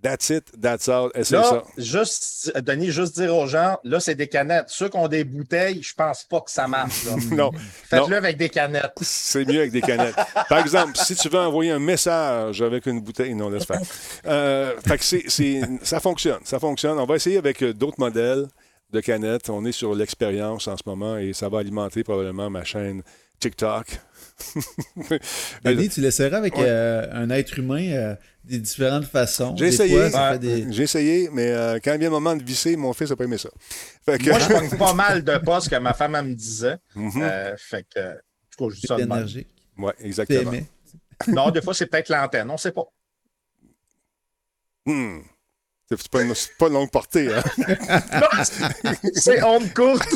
That's 0.02 0.30
it, 0.30 0.46
that's 0.62 0.88
all. 0.88 1.10
Et 1.14 1.20
Là, 1.30 1.44
ça. 1.44 1.64
juste, 1.78 2.58
Denis, 2.62 2.92
juste 2.92 3.20
dire 3.20 3.36
aux 3.36 3.48
gens, 3.48 3.78
là, 3.84 4.00
c'est 4.00 4.16
des 4.16 4.28
canettes. 4.28 4.68
Ceux 4.70 4.88
qui 4.88 4.96
ont 4.98 5.10
des 5.10 5.26
bouteilles, 5.26 5.84
je 5.84 5.94
pense 5.94 6.24
pas 6.24 6.40
que 6.40 6.50
ça 6.52 6.68
marche. 6.68 7.04
là. 7.06 7.16
Non. 7.36 7.52
Faites-le 7.90 8.16
avec 8.16 8.38
des 8.38 8.48
canettes. 8.50 8.94
C'est 9.02 9.46
mieux 9.46 9.60
avec 9.60 9.72
des 9.72 9.82
canettes. 9.82 10.16
Par 10.48 10.60
exemple, 10.60 10.94
si 10.96 11.16
tu 11.16 11.28
veux 11.28 11.40
envoyer 11.40 11.72
un 11.72 11.80
message 11.80 12.62
avec 12.62 12.86
une 12.86 13.02
bouteille, 13.02 13.36
non, 13.36 13.50
laisse 13.50 13.66
faire. 13.66 13.82
Euh, 14.26 14.74
fait 14.88 14.98
que 14.98 15.80
ça 15.86 16.00
fonctionne. 16.00 16.40
Ça 16.46 16.60
fonctionne. 16.60 16.98
On 16.98 17.06
va 17.06 17.16
essayer 17.16 17.38
avec 17.38 17.62
euh, 17.62 17.74
d'autres 17.74 18.00
modèles 18.00 18.48
de 18.92 19.02
canettes. 19.02 19.50
On 19.50 19.66
est 19.66 19.72
sur 19.74 19.94
l'expérience 19.94 20.68
en 20.68 20.78
ce 20.78 20.84
moment 20.86 21.18
et 21.18 21.34
ça 21.34 21.50
va 21.50 21.60
alimenter 21.60 22.04
probablement 22.04 22.50
ma 22.50 22.64
chaîne 22.64 23.04
TikTok. 23.40 24.00
Denis, 25.66 25.90
tu 25.90 26.00
l'essaieras 26.02 26.38
avec 26.38 26.56
Ouais. 26.56 26.64
euh, 26.66 27.08
un 27.12 27.30
être 27.30 27.60
humain 27.60 27.92
euh, 27.92 28.16
des 28.46 28.58
différentes 28.60 29.06
façons? 29.06 29.56
J'ai 29.58 29.68
essayé. 29.68 29.98
fois, 30.00 30.10
ça 30.10 30.28
Ouais. 30.28 30.34
fait 30.34 30.40
des- 30.40 30.72
J'ai 30.74 30.84
essayé, 30.84 31.30
mais 31.34 31.48
euh, 31.52 31.80
quand 31.84 31.92
vient 32.00 32.10
le 32.10 32.14
moment 32.16 32.36
de 32.36 32.44
visser, 32.44 32.76
mon 32.78 32.94
fils 32.94 33.10
n'a 33.10 33.16
pas 33.18 33.26
aimé 33.26 33.38
ça. 33.38 33.50
Fait 34.06 34.18
que, 34.18 34.30
Moi, 34.30 34.40
je 34.40 34.48
pogne 34.70 34.78
pas 34.78 34.94
mal 34.94 35.24
de 35.24 35.38
postes 35.40 35.70
que 35.70 35.76
ma 35.76 35.94
femme, 35.94 36.16
elle 36.16 36.26
me 36.26 36.36
disait. 36.36 36.78
Euh, 36.98 37.56
fait 37.58 37.86
que, 37.94 38.00
je 38.70 38.80
dis 38.80 38.88
ça 38.88 38.96
même. 38.98 39.12
énergique. 39.12 39.50
Ouais, 39.78 39.94
Tu 40.00 40.06
exactement. 40.06 40.52
Non, 41.28 41.52
des 41.52 41.62
fois, 41.62 41.74
c'est 41.74 41.88
peut-être 41.88 42.08
l'antenne. 42.10 42.50
On 42.50 42.58
sait 42.58 42.72
pas. 42.72 42.86
Hmm. 44.86 45.20
C'est 45.92 46.08
pas, 46.10 46.22
une, 46.22 46.34
pas 46.60 46.70
longue 46.70 46.92
portée. 46.92 47.30
Hein? 47.34 47.44
C'est- 48.44 49.16
c'est 49.16 49.44
honte 49.44 49.74
courte. 49.74 50.08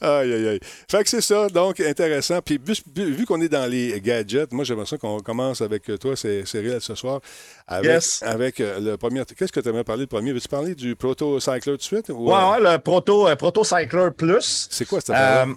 Aïe, 0.00 0.32
aïe, 0.32 0.48
aïe. 0.48 0.60
Fait 0.90 1.02
que 1.04 1.08
c'est 1.10 1.20
ça, 1.20 1.48
donc 1.48 1.80
intéressant. 1.80 2.40
Puis 2.42 2.58
vu, 2.64 2.74
vu- 3.12 3.26
qu'on 3.26 3.40
est 3.40 3.48
dans 3.48 3.66
les 3.70 4.00
gadgets, 4.00 4.52
moi 4.52 4.64
j'aimerais 4.64 4.86
ça 4.86 4.96
qu'on 4.98 5.18
commence 5.20 5.60
avec 5.60 5.84
toi, 6.00 6.16
c'est 6.16 6.46
Cyril, 6.46 6.78
ce 6.80 6.94
soir, 6.94 7.20
avec, 7.66 7.90
Yes. 7.90 8.22
avec 8.22 8.60
euh, 8.60 8.80
le 8.80 8.96
premier. 8.96 9.22
Qu'est-ce 9.36 9.52
que 9.52 9.60
tu 9.60 9.68
aimerais 9.68 9.84
parler 9.84 10.02
le 10.02 10.06
premier? 10.08 10.32
Veux-tu 10.32 10.48
parler 10.48 10.74
du 10.74 10.96
Proto 10.96 11.40
Cycler 11.40 11.72
tout 11.72 11.76
de 11.76 11.82
suite? 11.82 12.08
ou, 12.10 12.30
Ouais, 12.30 12.34
euh, 12.34 12.50
ouais, 12.62 12.72
le 12.72 12.78
Proto, 12.78 13.28
euh, 13.28 13.36
Proto 13.36 13.64
Cycler 13.64 14.08
Plus. 14.16 14.68
C'est 14.70 14.86
quoi 14.86 15.00
cette 15.00 15.10
affaire 15.10 15.46
Euh, 15.48 15.52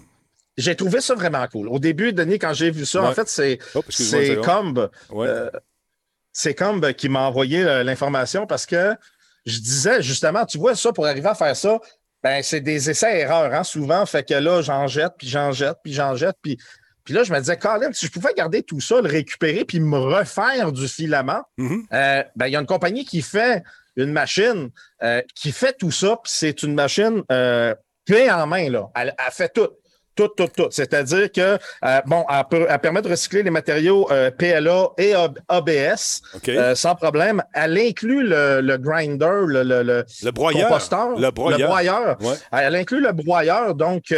j'ai 0.57 0.75
trouvé 0.75 1.01
ça 1.01 1.15
vraiment 1.15 1.45
cool. 1.47 1.69
Au 1.69 1.79
début, 1.79 2.13
Denis, 2.13 2.37
quand 2.39 2.53
j'ai 2.53 2.71
vu 2.71 2.85
ça, 2.85 3.01
Ouais. 3.01 3.07
en 3.07 3.13
fait, 3.13 3.27
c'est 3.27 3.57
Oh, 3.73 3.81
c'est 3.89 4.37
Ouais. 5.09 5.27
euh, 5.27 5.49
c'est 6.33 6.53
comme 6.53 6.93
qui 6.93 7.09
m'a 7.09 7.21
envoyé 7.27 7.63
euh, 7.63 7.83
l'information 7.83 8.45
parce 8.47 8.65
que 8.65 8.95
je 9.45 9.59
disais 9.59 10.01
justement, 10.01 10.45
tu 10.45 10.57
vois, 10.57 10.75
ça, 10.75 10.91
pour 10.93 11.05
arriver 11.05 11.27
à 11.29 11.35
faire 11.35 11.55
ça, 11.55 11.79
ben, 12.23 12.41
c'est 12.43 12.61
des 12.61 12.89
essais-erreurs, 12.89 13.53
hein, 13.53 13.63
souvent. 13.63 14.05
Fait 14.05 14.27
que 14.27 14.33
là, 14.35 14.61
j'en 14.61 14.87
jette, 14.87 15.13
puis 15.17 15.27
j'en 15.27 15.51
jette, 15.51 15.77
puis 15.83 15.93
j'en 15.93 16.15
jette, 16.15 16.35
puis. 16.41 16.57
Puis 17.03 17.15
là, 17.15 17.23
je 17.23 17.33
me 17.33 17.39
disais, 17.39 17.57
Colin, 17.57 17.91
si 17.93 18.05
je 18.05 18.11
pouvais 18.11 18.31
garder 18.35 18.61
tout 18.61 18.79
ça, 18.79 19.01
le 19.01 19.09
récupérer, 19.09 19.65
puis 19.65 19.79
me 19.79 19.97
refaire 19.97 20.71
du 20.71 20.87
filament, 20.87 21.43
Mhm. 21.57 21.87
euh, 21.93 22.23
ben, 22.35 22.45
il 22.47 22.53
y 22.53 22.55
a 22.55 22.59
une 22.59 22.67
compagnie 22.67 23.05
qui 23.05 23.23
fait 23.23 23.63
une 23.95 24.11
machine 24.11 24.69
euh, 25.01 25.21
qui 25.35 25.51
fait 25.51 25.75
tout 25.77 25.89
ça, 25.89 26.17
puis 26.23 26.31
c'est 26.33 26.61
une 26.61 26.75
machine 26.75 27.23
euh, 27.31 27.73
clé 28.05 28.29
en 28.29 28.45
main, 28.45 28.69
là. 28.69 28.89
Elle, 28.95 29.15
elle 29.17 29.31
fait 29.33 29.49
tout. 29.51 29.67
Tout, 30.15 30.27
tout, 30.35 30.47
tout. 30.55 30.67
C'est-à-dire 30.71 31.31
que, 31.31 31.57
euh, 31.85 32.01
bon, 32.05 32.25
elle, 32.29 32.43
peut- 32.49 32.65
elle 32.69 32.79
permet 32.79 33.01
de 33.01 33.07
recycler 33.09 33.43
les 33.43 33.49
matériaux 33.49 34.07
euh, 34.11 34.29
PLA 34.29 34.89
et 34.97 35.13
ABS 35.47 36.21
euh, 36.49 36.75
sans 36.75 36.95
problème. 36.95 37.41
Elle 37.53 37.77
inclut 37.77 38.27
le, 38.27 38.59
le 38.61 38.77
grinder, 38.77 39.45
le, 39.47 39.63
le, 39.63 39.83
le 39.83 40.05
le 40.23 40.31
broyeur. 40.31 40.67
composteur, 40.67 41.17
Le 41.17 41.31
broyeur. 41.31 41.69
broyeur. 41.69 42.21
Ouais. 42.21 42.35
Elle 42.51 42.75
inclut 42.75 43.01
le 43.01 43.11
broyeur, 43.13 43.73
donc, 43.75 44.13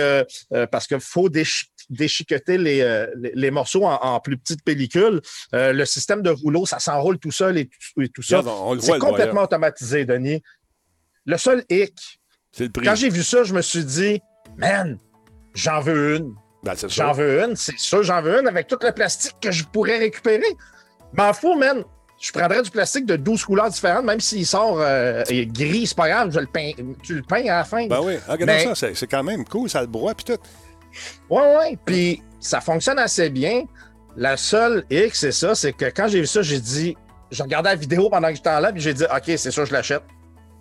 parce 0.71 0.87
qu'il 0.87 0.99
faut 0.99 1.29
déchi- 1.29 1.67
déchiqueter 1.89 2.57
les, 2.57 2.81
euh, 2.81 3.05
les, 3.17 3.31
les 3.35 3.51
morceaux 3.51 3.85
en, 3.85 3.95
en 3.95 4.19
plus 4.19 4.37
petites 4.37 4.63
pellicules. 4.63 5.21
Euh, 5.53 5.73
le 5.73 5.85
système 5.85 6.21
de 6.21 6.29
rouleau, 6.31 6.65
ça 6.65 6.79
s'enroule 6.79 7.19
tout 7.19 7.31
seul 7.31 7.57
et 7.57 7.65
tout, 7.67 8.01
et 8.01 8.09
tout 8.09 8.23
ça. 8.23 8.41
Le 8.41 8.79
C'est 8.79 8.97
complètement 8.99 9.43
automatisé, 9.43 10.05
Denis. 10.05 10.41
Le 11.25 11.37
seul 11.37 11.63
hic, 11.69 12.19
C'est 12.51 12.63
le 12.65 12.69
prix. 12.71 12.85
quand 12.85 12.95
j'ai 12.95 13.09
vu 13.09 13.21
ça, 13.23 13.43
je 13.43 13.53
me 13.53 13.61
suis 13.61 13.83
dit, 13.85 14.19
man, 14.57 14.97
j'en 15.53 15.79
veux 15.81 16.17
une. 16.17 16.35
Ben, 16.63 16.73
c'est 16.75 16.89
J'en 16.89 17.11
veux 17.11 17.41
une. 17.43 17.55
C'est 17.55 17.77
sûr, 17.77 18.03
j'en 18.03 18.21
veux 18.21 18.39
une 18.39 18.47
avec 18.47 18.67
tout 18.67 18.77
le 18.81 18.91
plastique 18.91 19.35
que 19.41 19.51
je 19.51 19.63
pourrais 19.65 19.97
récupérer. 19.97 20.43
M'en 21.13 21.33
fous, 21.33 21.57
man. 21.57 21.83
Je 22.21 22.31
prendrais 22.31 22.61
du 22.61 22.69
plastique 22.71 23.05
de 23.05 23.17
12 23.17 23.43
couleurs 23.43 23.69
différentes, 23.69 24.05
même 24.05 24.21
s'il 24.21 24.45
sort 24.45 24.77
euh, 24.79 25.23
gris, 25.29 25.87
c'est 25.87 25.97
pas 25.97 26.07
grave, 26.07 26.31
je 26.31 26.39
le 26.39 26.45
peins, 26.45 26.71
tu 27.01 27.15
le 27.15 27.21
peins 27.21 27.43
à 27.43 27.57
la 27.57 27.63
fin. 27.65 27.85
Ben 27.87 27.99
oui, 28.01 28.15
regarde 28.25 28.49
Mais- 28.49 28.63
ça, 28.63 28.75
c'est, 28.75 28.95
c'est 28.95 29.07
quand 29.07 29.23
même 29.23 29.43
cool, 29.43 29.69
ça 29.69 29.81
le 29.81 29.87
broie 29.87 30.13
puis 30.15 30.23
tout. 30.23 30.41
Ouais, 31.29 31.55
ouais. 31.57 31.77
Puis 31.83 32.21
ça 32.39 32.61
fonctionne 32.61 32.97
assez 32.99 33.29
bien. 33.29 33.63
La 34.15 34.37
seule 34.37 34.85
hic, 34.89 35.15
c'est 35.15 35.33
ça, 35.33 35.53
c'est 35.53 35.73
que 35.73 35.85
quand 35.85 36.07
j'ai 36.07 36.21
vu 36.21 36.27
ça, 36.27 36.41
j'ai 36.43 36.59
dit, 36.61 36.95
je 37.29 37.43
regardais 37.43 37.69
la 37.71 37.75
vidéo 37.75 38.09
pendant 38.09 38.29
que 38.29 38.35
j'étais 38.35 38.51
en 38.51 38.59
là, 38.59 38.71
puis 38.71 38.79
j'ai 38.81 38.93
dit, 38.93 39.03
OK, 39.03 39.23
c'est 39.25 39.51
sûr, 39.51 39.65
je 39.65 39.73
l'achète. 39.73 40.03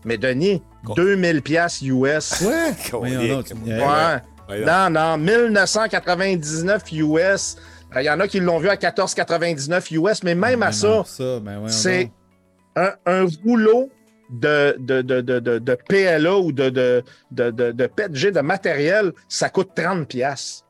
Mais 0.05 0.19
Denis, 0.19 0.63
Quoi? 0.85 0.97
2000 0.97 1.43
pièces 1.43 1.81
US. 1.83 2.41
Ouais. 2.41 2.73
Ouais. 2.99 3.35
Ouais, 3.37 4.23
Non, 4.49 4.91
non, 4.91 5.19
1999 5.19 6.83
US. 6.93 7.57
Il 7.97 8.03
y 8.03 8.11
en 8.11 8.21
a 8.21 8.29
qui 8.29 8.41
l'ont 8.41 8.59
vu 8.59 8.69
à 8.69 8.77
14,99 8.77 9.95
US, 9.95 10.23
mais 10.23 10.35
même 10.35 10.63
à 10.63 10.67
Ben 10.67 10.73
ça, 10.73 10.89
non, 10.89 11.05
ça, 11.05 11.41
ben 11.41 11.69
c'est 11.69 12.11
un, 12.77 13.27
rouleau 13.45 13.91
de, 14.31 14.77
de, 14.79 15.03
de, 15.03 15.21
de, 15.21 15.41
de, 15.41 15.59
de 15.59 15.79
PLA 15.89 16.39
ou 16.39 16.53
de, 16.53 16.71
de, 16.71 17.05
de, 17.31 17.51
de, 17.51 17.87
PETG 17.87 18.31
de 18.31 18.41
matériel, 18.41 19.13
ça 19.29 19.51
coûte 19.51 19.71
30 19.75 20.09
pièces. 20.09 20.65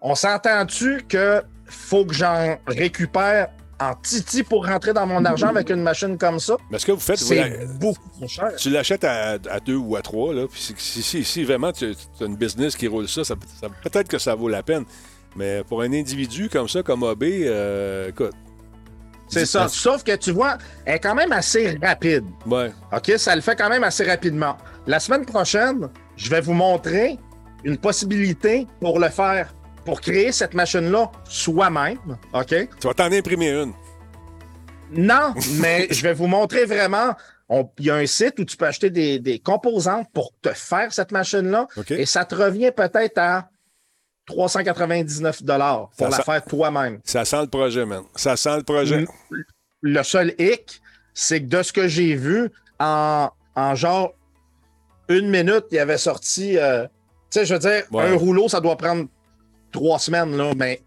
On 0.00 0.14
s'entend-tu 0.14 1.02
que 1.06 1.42
faut 1.66 2.06
que 2.06 2.14
j'en 2.14 2.58
récupère 2.66 3.48
en 3.90 3.94
titi 3.94 4.42
pour 4.42 4.66
rentrer 4.66 4.92
dans 4.92 5.06
mon 5.06 5.24
argent 5.24 5.48
avec 5.48 5.70
une 5.70 5.82
machine 5.82 6.16
comme 6.18 6.38
ça? 6.40 6.56
Mais 6.70 6.78
ce 6.78 6.86
que 6.86 6.92
vous 6.92 7.00
faites, 7.00 7.18
C'est 7.18 7.36
la- 7.58 7.66
beaucoup 7.66 8.08
trop 8.16 8.28
cher. 8.28 8.54
tu 8.56 8.70
l'achètes 8.70 9.04
à, 9.04 9.38
à 9.50 9.60
deux 9.60 9.76
ou 9.76 9.96
à 9.96 10.02
trois, 10.02 10.32
là, 10.34 10.46
puis 10.50 10.60
si, 10.60 10.74
si, 10.76 11.02
si- 11.02 11.24
si 11.24 11.44
vraiment 11.44 11.72
tu 11.72 11.94
as 12.20 12.24
une 12.24 12.36
business 12.36 12.76
qui 12.76 12.86
roule 12.88 13.08
ça, 13.08 13.24
ça, 13.24 13.34
ça- 13.60 13.68
peut-être 13.82 14.08
que 14.08 14.18
ça 14.18 14.34
vaut 14.34 14.48
la 14.48 14.62
peine. 14.62 14.84
Mais 15.36 15.62
pour 15.68 15.82
un 15.82 15.92
individu 15.92 16.48
comme 16.48 16.68
ça, 16.68 16.82
comme 16.82 17.02
AB, 17.02 17.24
euh, 17.24 18.08
écoute, 18.10 18.32
C'est 19.26 19.46
ça. 19.46 19.66
Sauf 19.68 20.04
que 20.04 20.14
tu 20.16 20.30
vois, 20.30 20.58
elle 20.84 20.96
est 20.96 20.98
quand 21.00 21.14
même 21.14 21.32
assez 21.32 21.76
rapide. 21.82 22.24
ouais, 22.46 22.70
OK, 22.94 23.12
ça 23.16 23.34
le 23.34 23.40
fait 23.40 23.56
quand 23.56 23.68
même 23.68 23.82
assez 23.82 24.04
rapidement. 24.04 24.56
La 24.86 25.00
semaine 25.00 25.24
prochaine, 25.24 25.88
je 26.16 26.30
vais 26.30 26.40
vous 26.40 26.52
montrer 26.52 27.18
une 27.64 27.78
possibilité 27.78 28.66
pour 28.80 29.00
le 29.00 29.08
faire, 29.08 29.52
pour 29.84 30.00
créer 30.00 30.32
cette 30.32 30.54
machine-là 30.54 31.10
soi-même. 31.28 32.18
OK? 32.32 32.46
tu 32.48 32.86
vas 32.86 32.94
t'en 32.94 33.12
imprimer 33.12 33.50
une. 33.50 33.72
Non, 34.92 35.34
mais 35.60 35.88
je 35.90 36.02
vais 36.02 36.12
vous 36.14 36.26
montrer 36.26 36.64
vraiment. 36.66 37.14
Il 37.78 37.84
y 37.86 37.90
a 37.90 37.96
un 37.96 38.06
site 38.06 38.38
où 38.38 38.44
tu 38.44 38.56
peux 38.56 38.66
acheter 38.66 38.90
des, 38.90 39.18
des 39.18 39.38
composantes 39.38 40.08
pour 40.12 40.32
te 40.40 40.50
faire 40.50 40.92
cette 40.92 41.12
machine-là 41.12 41.66
et 41.90 42.06
ça 42.06 42.24
te 42.24 42.34
revient 42.34 42.70
peut-être 42.74 43.18
à 43.18 43.48
399 44.26 45.42
dollars 45.42 45.90
pour 45.96 46.06
Ça 46.06 46.08
la 46.10 46.16
sent- 46.16 46.22
faire 46.24 46.44
toi-même. 46.44 47.00
Ça 47.04 47.24
sent 47.24 47.42
le 47.42 47.46
projet, 47.48 47.84
man. 47.84 48.02
Ça 48.16 48.36
sent 48.36 48.56
le 48.56 48.62
projet. 48.62 49.04
Le 49.82 50.02
seul 50.02 50.34
hic, 50.38 50.80
c'est 51.12 51.40
que 51.42 51.46
de 51.46 51.62
ce 51.62 51.72
que 51.72 51.86
j'ai 51.88 52.14
vu, 52.14 52.50
en, 52.80 53.28
en 53.54 53.74
genre 53.74 54.14
une 55.08 55.28
minute, 55.28 55.64
il 55.70 55.78
avait 55.78 55.98
sorti. 55.98 56.56
euh, 56.58 56.84
tu 57.30 57.40
sais, 57.40 57.44
je 57.46 57.52
veux 57.54 57.60
dire, 57.60 57.82
Ouais. 57.92 58.04
un 58.08 58.16
rouleau, 58.16 58.48
ça 58.48 58.60
doit 58.60 58.76
prendre 58.76 59.06
trois 59.74 59.98
semaines, 59.98 60.34
là, 60.36 60.52
mais 60.56 60.80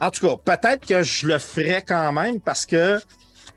en 0.00 0.10
tout 0.10 0.26
cas, 0.26 0.36
peut-être 0.56 0.86
que 0.86 1.02
je 1.02 1.26
le 1.26 1.38
ferais 1.38 1.82
quand 1.86 2.12
même 2.12 2.40
parce 2.40 2.64
que 2.64 2.98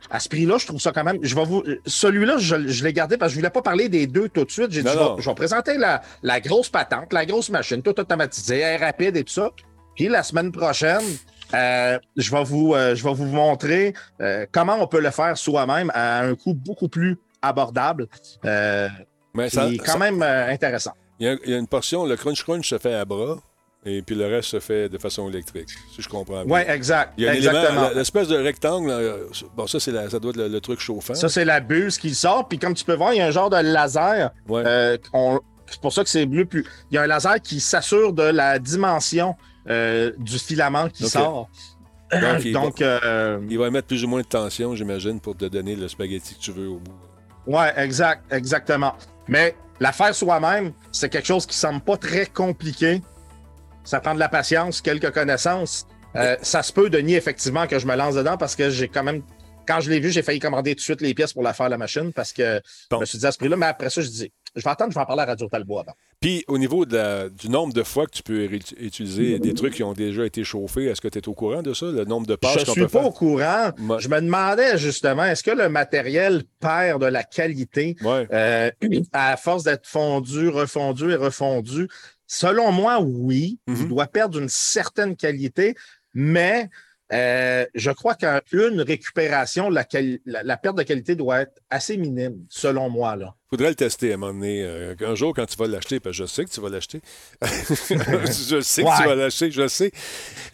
à 0.09 0.19
ce 0.19 0.29
prix-là, 0.29 0.57
je 0.57 0.65
trouve 0.67 0.79
ça 0.79 0.91
quand 0.93 1.03
même. 1.03 1.17
Je 1.21 1.35
vais 1.35 1.43
vous. 1.43 1.63
Celui-là, 1.85 2.37
je, 2.37 2.67
je 2.67 2.83
l'ai 2.83 2.93
gardé 2.93 3.17
parce 3.17 3.29
que 3.31 3.33
je 3.35 3.39
voulais 3.39 3.49
pas 3.49 3.61
parler 3.61 3.89
des 3.89 4.07
deux 4.07 4.29
tout 4.29 4.45
de 4.45 4.51
suite. 4.51 4.71
J'ai 4.71 4.81
dit, 4.81 4.89
je 4.89 4.97
vais, 4.97 5.03
non. 5.03 5.17
je 5.19 5.29
vais 5.29 5.35
présenter 5.35 5.77
la, 5.77 6.01
la 6.23 6.39
grosse 6.39 6.69
patente, 6.69 7.11
la 7.13 7.25
grosse 7.25 7.49
machine, 7.49 7.81
tout 7.81 7.99
automatisé, 7.99 8.59
elle 8.59 8.81
est 8.81 8.85
rapide 8.85 9.17
et 9.17 9.23
tout 9.25 9.33
ça. 9.33 9.49
Puis 9.95 10.07
la 10.07 10.23
semaine 10.23 10.51
prochaine, 10.51 11.01
euh, 11.53 11.99
je, 12.15 12.31
vais 12.31 12.43
vous, 12.43 12.73
euh, 12.73 12.95
je 12.95 13.03
vais 13.03 13.13
vous 13.13 13.25
montrer 13.25 13.93
euh, 14.21 14.45
comment 14.51 14.77
on 14.79 14.87
peut 14.87 15.01
le 15.01 15.11
faire 15.11 15.37
soi-même 15.37 15.91
à 15.93 16.19
un 16.21 16.35
coût 16.35 16.53
beaucoup 16.53 16.87
plus 16.87 17.17
abordable. 17.41 18.07
Mais 19.33 19.49
ça, 19.49 19.67
quand 19.85 19.93
ça- 19.93 19.97
même 19.99 20.21
intéressant. 20.21 20.93
il 21.19 21.27
y, 21.27 21.29
a- 21.29 21.37
il 21.45 21.51
y 21.51 21.53
a 21.53 21.57
une 21.57 21.67
portion, 21.67 22.05
le 22.05 22.15
crunch 22.15 22.43
crunch 22.43 22.69
se 22.69 22.77
fait 22.77 22.93
à 22.93 23.03
bras, 23.05 23.37
et 23.88 24.01
puis 24.01 24.15
le 24.15 24.25
reste 24.27 24.49
se 24.49 24.59
fait 24.59 24.89
de 24.89 24.97
façon 24.97 25.29
électrique, 25.29 25.69
si 25.95 26.01
je 26.01 26.09
comprends 26.09 26.43
bien. 26.45 26.53
Oui, 26.55 26.61
exact. 26.67 27.13
Il 27.17 27.23
y 27.23 27.27
a 27.27 27.33
exactement. 27.35 27.89
l'espèce 27.95 28.27
de 28.27 28.35
rectangle, 28.38 28.91
bon, 29.55 29.65
ça, 29.67 29.79
c'est 29.79 29.91
la- 29.91 30.09
ça 30.09 30.19
doit 30.19 30.31
être 30.31 30.38
le, 30.38 30.47
le 30.49 30.61
truc 30.61 30.79
chauffant. 30.79 31.15
Ça, 31.15 31.29
c'est 31.29 31.45
la 31.45 31.59
buse 31.59 31.97
qui 31.97 32.13
sort. 32.13 32.47
Puis 32.47 32.59
comme 32.59 32.73
tu 32.73 32.83
peux 32.85 32.95
voir, 32.95 33.13
il 33.13 33.17
y 33.17 33.21
a 33.21 33.27
un 33.27 33.31
genre 33.31 33.49
de 33.49 33.57
laser. 33.57 34.31
Ouais. 34.47 34.63
euh, 34.65 34.97
c'est 35.69 35.81
pour 35.81 35.91
ça 35.93 36.03
que 36.03 36.09
c'est 36.09 36.25
bleu 36.25 36.45
plus. 36.45 36.65
Il 36.91 36.95
y 36.95 36.97
a 36.97 37.03
un 37.03 37.07
laser 37.07 37.41
qui 37.41 37.59
s'assure 37.59 38.13
de 38.13 38.23
la 38.23 38.59
dimension 38.59 39.35
euh, 39.69 40.11
du 40.17 40.38
filament 40.39 40.89
qui 40.89 41.07
sort. 41.09 41.49
Donc, 42.11 42.45
il, 42.45 42.53
Donc, 42.53 42.81
euh, 42.81 43.38
va, 43.39 43.45
il 43.49 43.57
va 43.59 43.69
mettre 43.69 43.88
plus 43.88 44.03
ou 44.05 44.07
moins 44.07 44.21
de 44.21 44.27
tension, 44.27 44.75
j'imagine, 44.75 45.19
pour 45.19 45.35
te 45.35 45.43
donner 45.45 45.75
le 45.75 45.89
spaghetti 45.89 46.35
que 46.35 46.39
tu 46.39 46.51
veux 46.53 46.69
au 46.69 46.77
bout. 46.79 46.93
ouais, 47.47 47.73
exact, 47.75 48.23
exactement. 48.31 48.93
Mais 49.27 49.55
la 49.81 49.91
faire 49.91 50.15
soi-même, 50.15 50.71
c'est 50.91 51.09
quelque 51.09 51.25
chose 51.27 51.45
qui 51.45 51.57
semble 51.57 51.81
pas 51.81 51.97
très 51.97 52.25
compliqué. 52.27 53.01
Ça 53.88 54.01
prend 54.01 54.13
de 54.13 54.19
la 54.19 54.27
patience, 54.29 54.81
quelques 54.81 55.11
connaissances. 55.11 55.85
Euh, 56.15 56.35
ça 56.41 56.61
se 56.61 56.73
peut, 56.73 56.89
Denis, 56.89 57.15
effectivement, 57.15 57.67
que 57.67 57.79
je 57.79 57.88
me 57.88 57.95
lance 57.95 58.15
dedans 58.15 58.38
parce 58.38 58.55
que 58.55 58.69
j'ai 58.69 58.88
quand 58.89 59.03
même 59.03 59.21
quand 59.67 59.81
je 59.81 59.89
l'ai 59.89 59.99
vu, 59.99 60.11
j'ai 60.11 60.21
failli 60.21 60.39
commander 60.39 60.71
tout 60.75 60.77
de 60.79 60.81
suite 60.81 61.01
les 61.01 61.13
pièces 61.13 61.33
pour 61.33 61.43
la 61.43 61.51
faire 61.53 61.67
la 61.67 61.77
machine 61.77 62.13
parce 62.13 62.31
que 62.31 62.61
Bon. 62.89 62.97
je 62.97 63.01
me 63.01 63.05
suis 63.05 63.17
dit 63.17 63.25
à 63.25 63.33
ce 63.33 63.38
prix-là, 63.38 63.57
mais 63.57 63.65
après 63.65 63.89
ça, 63.89 64.01
je 64.01 64.07
dis, 64.07 64.31
je 64.55 64.61
vais 64.63 64.69
attendre, 64.69 64.91
je 64.91 64.95
vais 64.95 65.01
en 65.01 65.05
parler 65.05 65.23
à 65.23 65.25
Radio 65.25 65.49
Talbot 65.49 65.79
avant. 65.79 65.91
Puis, 66.21 66.45
au 66.47 66.57
niveau 66.57 66.85
de 66.85 66.95
la- 66.95 67.27
du 67.29 67.49
nombre 67.49 67.73
de 67.73 67.83
fois 67.83 68.05
que 68.05 68.11
tu 68.11 68.23
peux 68.23 68.45
utiliser 68.79 69.39
des 69.39 69.53
trucs 69.53 69.73
qui 69.73 69.83
ont 69.83 69.91
déjà 69.91 70.25
été 70.25 70.45
chauffés, 70.45 70.85
est-ce 70.85 71.01
que 71.01 71.09
tu 71.09 71.19
es 71.19 71.27
au 71.27 71.33
courant 71.33 71.61
de 71.61 71.73
ça, 71.73 71.85
le 71.88 72.05
nombre 72.05 72.25
de 72.27 72.35
passes 72.35 72.59
Je 72.61 72.65
qu'on 72.65 72.71
suis 72.71 72.81
peut 72.83 72.88
pas 72.88 72.99
faire? 72.99 73.07
au 73.07 73.11
courant. 73.11 73.71
Je 73.99 74.07
me 74.07 74.21
demandais 74.21 74.77
justement, 74.77 75.25
est-ce 75.25 75.43
que 75.43 75.51
le 75.51 75.67
matériel 75.67 76.43
perd 76.61 77.01
de 77.01 77.07
la 77.07 77.23
qualité? 77.23 77.97
Ouais. 78.03 78.25
euh, 78.31 78.71
à 79.11 79.35
force 79.35 79.63
d'être 79.63 79.85
fondu, 79.85 80.47
refondu 80.47 81.11
et 81.11 81.15
refondu? 81.15 81.89
Selon 82.28 82.71
moi, 82.71 82.99
oui. 83.01 83.59
Mhm. 83.67 83.75
Il 83.75 83.88
doit 83.88 84.07
perdre 84.07 84.39
une 84.39 84.49
certaine 84.49 85.15
qualité, 85.15 85.75
mais 86.13 86.69
euh, 87.13 87.65
je 87.73 87.91
crois 87.91 88.15
qu'une 88.15 88.81
récupération, 88.81 89.69
la, 89.69 89.83
quali- 89.83 90.21
la- 90.25 90.43
la 90.43 90.57
perte 90.57 90.77
de 90.77 90.83
qualité 90.83 91.15
doit 91.15 91.41
être 91.41 91.53
assez 91.69 91.97
minime, 91.97 92.45
selon 92.49 92.89
moi. 92.89 93.15
Là. 93.15 93.33
faudrait 93.49 93.69
le 93.69 93.75
tester 93.75 94.11
à 94.11 94.15
un 94.15 94.17
moment 94.17 94.33
donné. 94.33 94.63
euh, 94.63 94.93
un 94.99 95.15
jour, 95.15 95.33
quand 95.33 95.45
tu 95.45 95.55
vas 95.57 95.67
l'acheter, 95.67 95.99
parce 96.01 96.17
que 96.17 96.23
je 96.23 96.27
sais 96.27 96.43
que 96.43 96.49
tu 96.49 96.59
vas 96.59 96.67
l'acheter. 96.69 97.01
je 97.41 98.59
sais 98.61 98.83
que 98.83 98.97
tu 99.01 99.07
vas 99.07 99.15
l'acheter, 99.15 99.51
je 99.51 99.67
sais. 99.67 99.91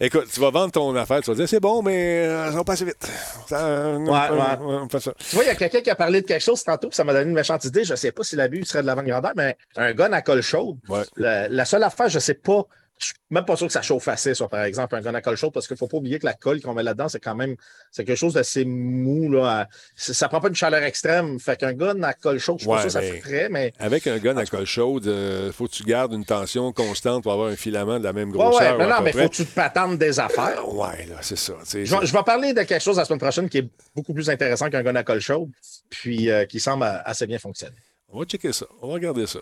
Écoute, 0.00 0.26
tu 0.32 0.40
vas 0.40 0.50
vendre 0.50 0.72
ton 0.72 0.94
affaire, 0.94 1.20
tu 1.22 1.30
vas 1.30 1.36
dire 1.36 1.48
c'est 1.48 1.60
bon, 1.60 1.82
mais 1.82 2.26
euh, 2.26 2.50
ça 2.50 2.56
va 2.56 2.64
passer 2.64 2.84
vite. 2.84 3.04
Ça, 3.48 3.96
Ouais, 3.98 4.08
on- 4.08 4.10
ouais. 4.36 4.56
on 4.60 4.88
fait 4.88 5.00
ça. 5.00 5.12
Tu 5.18 5.34
vois, 5.34 5.44
il 5.44 5.48
y 5.48 5.50
a 5.50 5.54
quelqu'un 5.56 5.80
qui 5.80 5.90
a 5.90 5.96
parlé 5.96 6.20
de 6.22 6.26
quelque 6.26 6.42
chose 6.42 6.62
tantôt, 6.62 6.88
puis 6.88 6.96
ça 6.96 7.04
m'a 7.04 7.12
donné 7.12 7.24
une 7.28 7.34
méchante 7.34 7.64
idée. 7.64 7.84
Je 7.84 7.92
ne 7.92 7.96
sais 7.96 8.12
pas 8.12 8.22
si 8.22 8.36
l'abus 8.36 8.64
serait 8.64 8.82
de 8.82 8.86
l'avant-grandeur, 8.86 9.32
mais 9.36 9.56
un 9.76 9.92
gun 9.92 10.12
à 10.12 10.22
colle 10.22 10.42
chaude. 10.42 10.76
La, 11.16 11.48
la 11.48 11.64
seule 11.64 11.82
affaire, 11.82 12.08
je 12.08 12.16
ne 12.16 12.20
sais 12.20 12.34
pas. 12.34 12.66
Je 12.96 13.06
suis 13.06 13.14
même 13.28 13.44
pas 13.44 13.56
sûr 13.56 13.66
que 13.66 13.72
ça 13.72 13.82
chauffe 13.82 14.06
assez, 14.06 14.32
par 14.48 14.62
exemple, 14.62 14.94
un 14.94 15.00
gun 15.00 15.14
à 15.14 15.20
colle 15.20 15.36
chaude, 15.36 15.52
parce 15.52 15.66
qu'il 15.66 15.74
ne 15.74 15.78
faut 15.78 15.88
pas 15.88 15.96
oublier 15.96 16.20
que 16.20 16.26
la 16.26 16.32
colle 16.32 16.60
qu'on 16.60 16.74
met 16.74 16.84
là-dedans, 16.84 17.08
c'est 17.08 17.18
quand 17.18 17.34
même 17.34 17.56
c'est 17.90 18.04
quelque 18.04 18.16
chose 18.16 18.34
d'assez 18.34 18.64
mou. 18.64 19.32
Là, 19.32 19.66
ça 19.96 20.26
ne 20.26 20.28
prend 20.28 20.40
pas 20.40 20.46
une 20.48 20.54
chaleur 20.54 20.82
extrême. 20.84 21.40
Fait 21.40 21.56
qu'un 21.58 21.72
gun 21.72 22.00
à 22.04 22.14
colle 22.14 22.38
chaude, 22.38 22.60
je 22.60 22.68
ne 22.68 22.76
suis 22.78 22.78
Ouais, 22.78 22.84
pas 22.84 22.90
sûr 22.90 23.00
que 23.00 23.06
ça 23.06 23.20
ferait, 23.28 23.48
mais. 23.48 23.72
Avec 23.80 24.06
un 24.06 24.18
gun 24.18 24.36
à 24.36 24.46
colle 24.46 24.64
chaude, 24.64 25.06
il 25.06 25.52
faut 25.52 25.66
que 25.66 25.72
tu 25.72 25.82
gardes 25.82 26.12
une 26.12 26.24
tension 26.24 26.72
constante 26.72 27.24
pour 27.24 27.32
avoir 27.32 27.48
un 27.48 27.56
filament 27.56 27.98
de 27.98 28.04
la 28.04 28.12
même 28.12 28.30
Ouais, 28.30 28.38
grosseur. 28.38 28.60
ouais, 28.78 28.84
ou 28.84 28.86
mais 28.88 28.94
non, 28.94 29.00
mais 29.02 29.10
près. 29.10 29.22
faut 29.24 29.28
que 29.28 29.34
tu 29.34 29.44
te 29.46 29.54
patentes 29.54 29.98
des 29.98 30.20
affaires. 30.20 30.72
Ouais, 30.72 31.06
là, 31.06 31.16
c'est 31.20 31.36
ça. 31.36 31.54
Je 31.72 31.78
vais, 31.78 31.84
je 32.06 32.12
vais 32.12 32.22
parler 32.22 32.52
de 32.54 32.62
quelque 32.62 32.80
chose 32.82 32.96
la 32.98 33.04
semaine 33.04 33.18
prochaine 33.18 33.48
qui 33.48 33.58
est 33.58 33.68
beaucoup 33.96 34.14
plus 34.14 34.30
intéressant 34.30 34.70
qu'un 34.70 34.82
gun 34.84 34.94
à 34.94 35.02
colle 35.02 35.20
chaude, 35.20 35.50
puis 35.90 36.30
euh, 36.30 36.44
qui 36.46 36.60
semble 36.60 36.84
euh, 36.84 36.98
assez 37.04 37.26
bien 37.26 37.40
fonctionner. 37.40 37.74
On 38.16 38.20
va 38.20 38.26
checker 38.26 38.52
ça. 38.52 38.66
On 38.80 38.86
va 38.86 38.94
regarder 38.94 39.26
ça. 39.26 39.40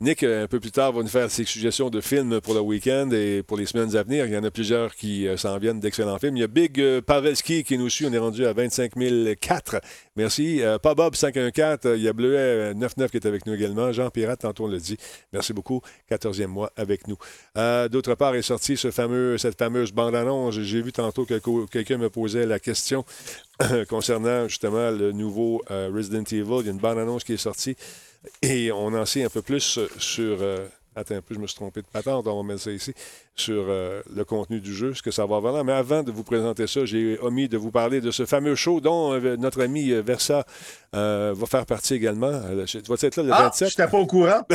Nick, 0.00 0.22
euh, 0.22 0.44
un 0.44 0.46
peu 0.46 0.58
plus 0.58 0.70
tard, 0.70 0.92
va 0.94 1.02
nous 1.02 1.08
faire 1.08 1.30
ses 1.30 1.44
suggestions 1.44 1.90
de 1.90 2.00
films 2.00 2.40
pour 2.40 2.54
le 2.54 2.60
week-end 2.60 3.10
et 3.12 3.42
pour 3.42 3.58
les 3.58 3.66
semaines 3.66 3.94
à 3.94 4.02
venir. 4.02 4.24
Il 4.24 4.32
y 4.32 4.36
en 4.38 4.44
a 4.44 4.50
plusieurs 4.50 4.94
qui 4.94 5.28
euh, 5.28 5.36
s'en 5.36 5.58
viennent 5.58 5.78
d'excellents 5.78 6.18
films. 6.18 6.38
Il 6.38 6.40
y 6.40 6.44
a 6.44 6.46
Big 6.46 6.80
euh, 6.80 7.02
Pavelski 7.02 7.64
qui 7.64 7.76
nous 7.76 7.90
suit. 7.90 8.06
On 8.06 8.12
est 8.14 8.18
rendu 8.18 8.46
à 8.46 8.54
25 8.54 8.92
004. 9.38 9.78
Merci. 10.16 10.62
Pas 10.82 10.94
Bob 10.94 11.14
514. 11.14 11.80
euh, 11.84 11.96
Il 11.98 12.02
y 12.02 12.08
a 12.08 12.14
Bleuet 12.14 12.38
euh, 12.38 12.72
99 12.72 13.10
qui 13.10 13.18
est 13.18 13.26
avec 13.26 13.44
nous 13.44 13.52
également. 13.52 13.92
Jean 13.92 14.08
Pirate, 14.08 14.40
tantôt 14.40 14.64
on 14.64 14.68
l'a 14.68 14.78
dit. 14.78 14.96
Merci 15.34 15.52
beaucoup. 15.52 15.82
14e 16.10 16.46
mois 16.46 16.72
avec 16.76 17.06
nous. 17.06 17.18
D'autre 17.90 18.14
part 18.14 18.34
est 18.36 18.42
sorti 18.42 18.78
ce 18.78 18.90
fameux, 18.90 19.36
cette 19.36 19.58
fameuse 19.58 19.92
bande-annonce. 19.92 20.58
J'ai 20.60 20.80
vu 20.80 20.92
tantôt 20.92 21.26
que 21.26 21.34
que 21.34 21.66
quelqu'un 21.66 21.98
me 21.98 22.08
posait 22.08 22.46
la 22.46 22.58
question 22.58 23.04
concernant 23.90 24.48
justement 24.48 24.90
le 24.90 25.12
nouveau 25.12 25.62
Resident 25.68 26.22
Evil. 26.22 26.60
Il 26.60 26.66
y 26.66 26.68
a 26.68 26.72
une 26.72 26.78
bande-annonce 26.78 27.22
qui 27.24 27.34
est 27.34 27.36
sortie. 27.36 27.76
Et 28.42 28.72
on 28.72 28.88
en 28.94 29.04
sait 29.04 29.24
un 29.24 29.30
peu 29.30 29.42
plus 29.42 29.78
euh, 29.78 29.88
sur. 29.98 30.38
Attends 30.96 31.14
un 31.16 31.20
peu, 31.22 31.34
je 31.34 31.40
me 31.40 31.46
suis 31.46 31.56
trompé 31.56 31.80
de 31.82 31.86
patente, 31.86 32.26
on 32.26 32.36
va 32.42 32.42
mettre 32.46 32.60
ça 32.62 32.70
ici. 32.70 32.92
Sur 33.36 33.66
euh, 33.68 34.00
le 34.14 34.24
contenu 34.24 34.60
du 34.60 34.72
jeu, 34.72 34.94
ce 34.94 35.02
que 35.02 35.10
ça 35.10 35.26
va 35.26 35.36
avoir. 35.36 35.64
Mais 35.64 35.72
avant 35.72 36.02
de 36.04 36.12
vous 36.12 36.22
présenter 36.22 36.66
ça, 36.68 36.84
j'ai 36.84 37.18
omis 37.20 37.48
de 37.48 37.56
vous 37.56 37.72
parler 37.72 38.00
de 38.00 38.10
ce 38.12 38.26
fameux 38.26 38.54
show 38.54 38.80
dont 38.80 39.12
euh, 39.14 39.36
notre 39.36 39.60
ami 39.62 39.90
euh, 39.90 40.02
Versa 40.02 40.44
euh, 40.94 41.34
va 41.36 41.46
faire 41.46 41.66
partie 41.66 41.94
également. 41.94 42.30
Tu 42.66 42.78
vas 42.86 42.94
être 43.00 43.16
là 43.16 43.22
le 43.24 43.32
Ah, 43.32 43.42
27? 43.44 43.68
je 43.70 43.82
n'étais 43.82 43.90
pas 43.90 43.98
au 43.98 44.06
courant. 44.06 44.42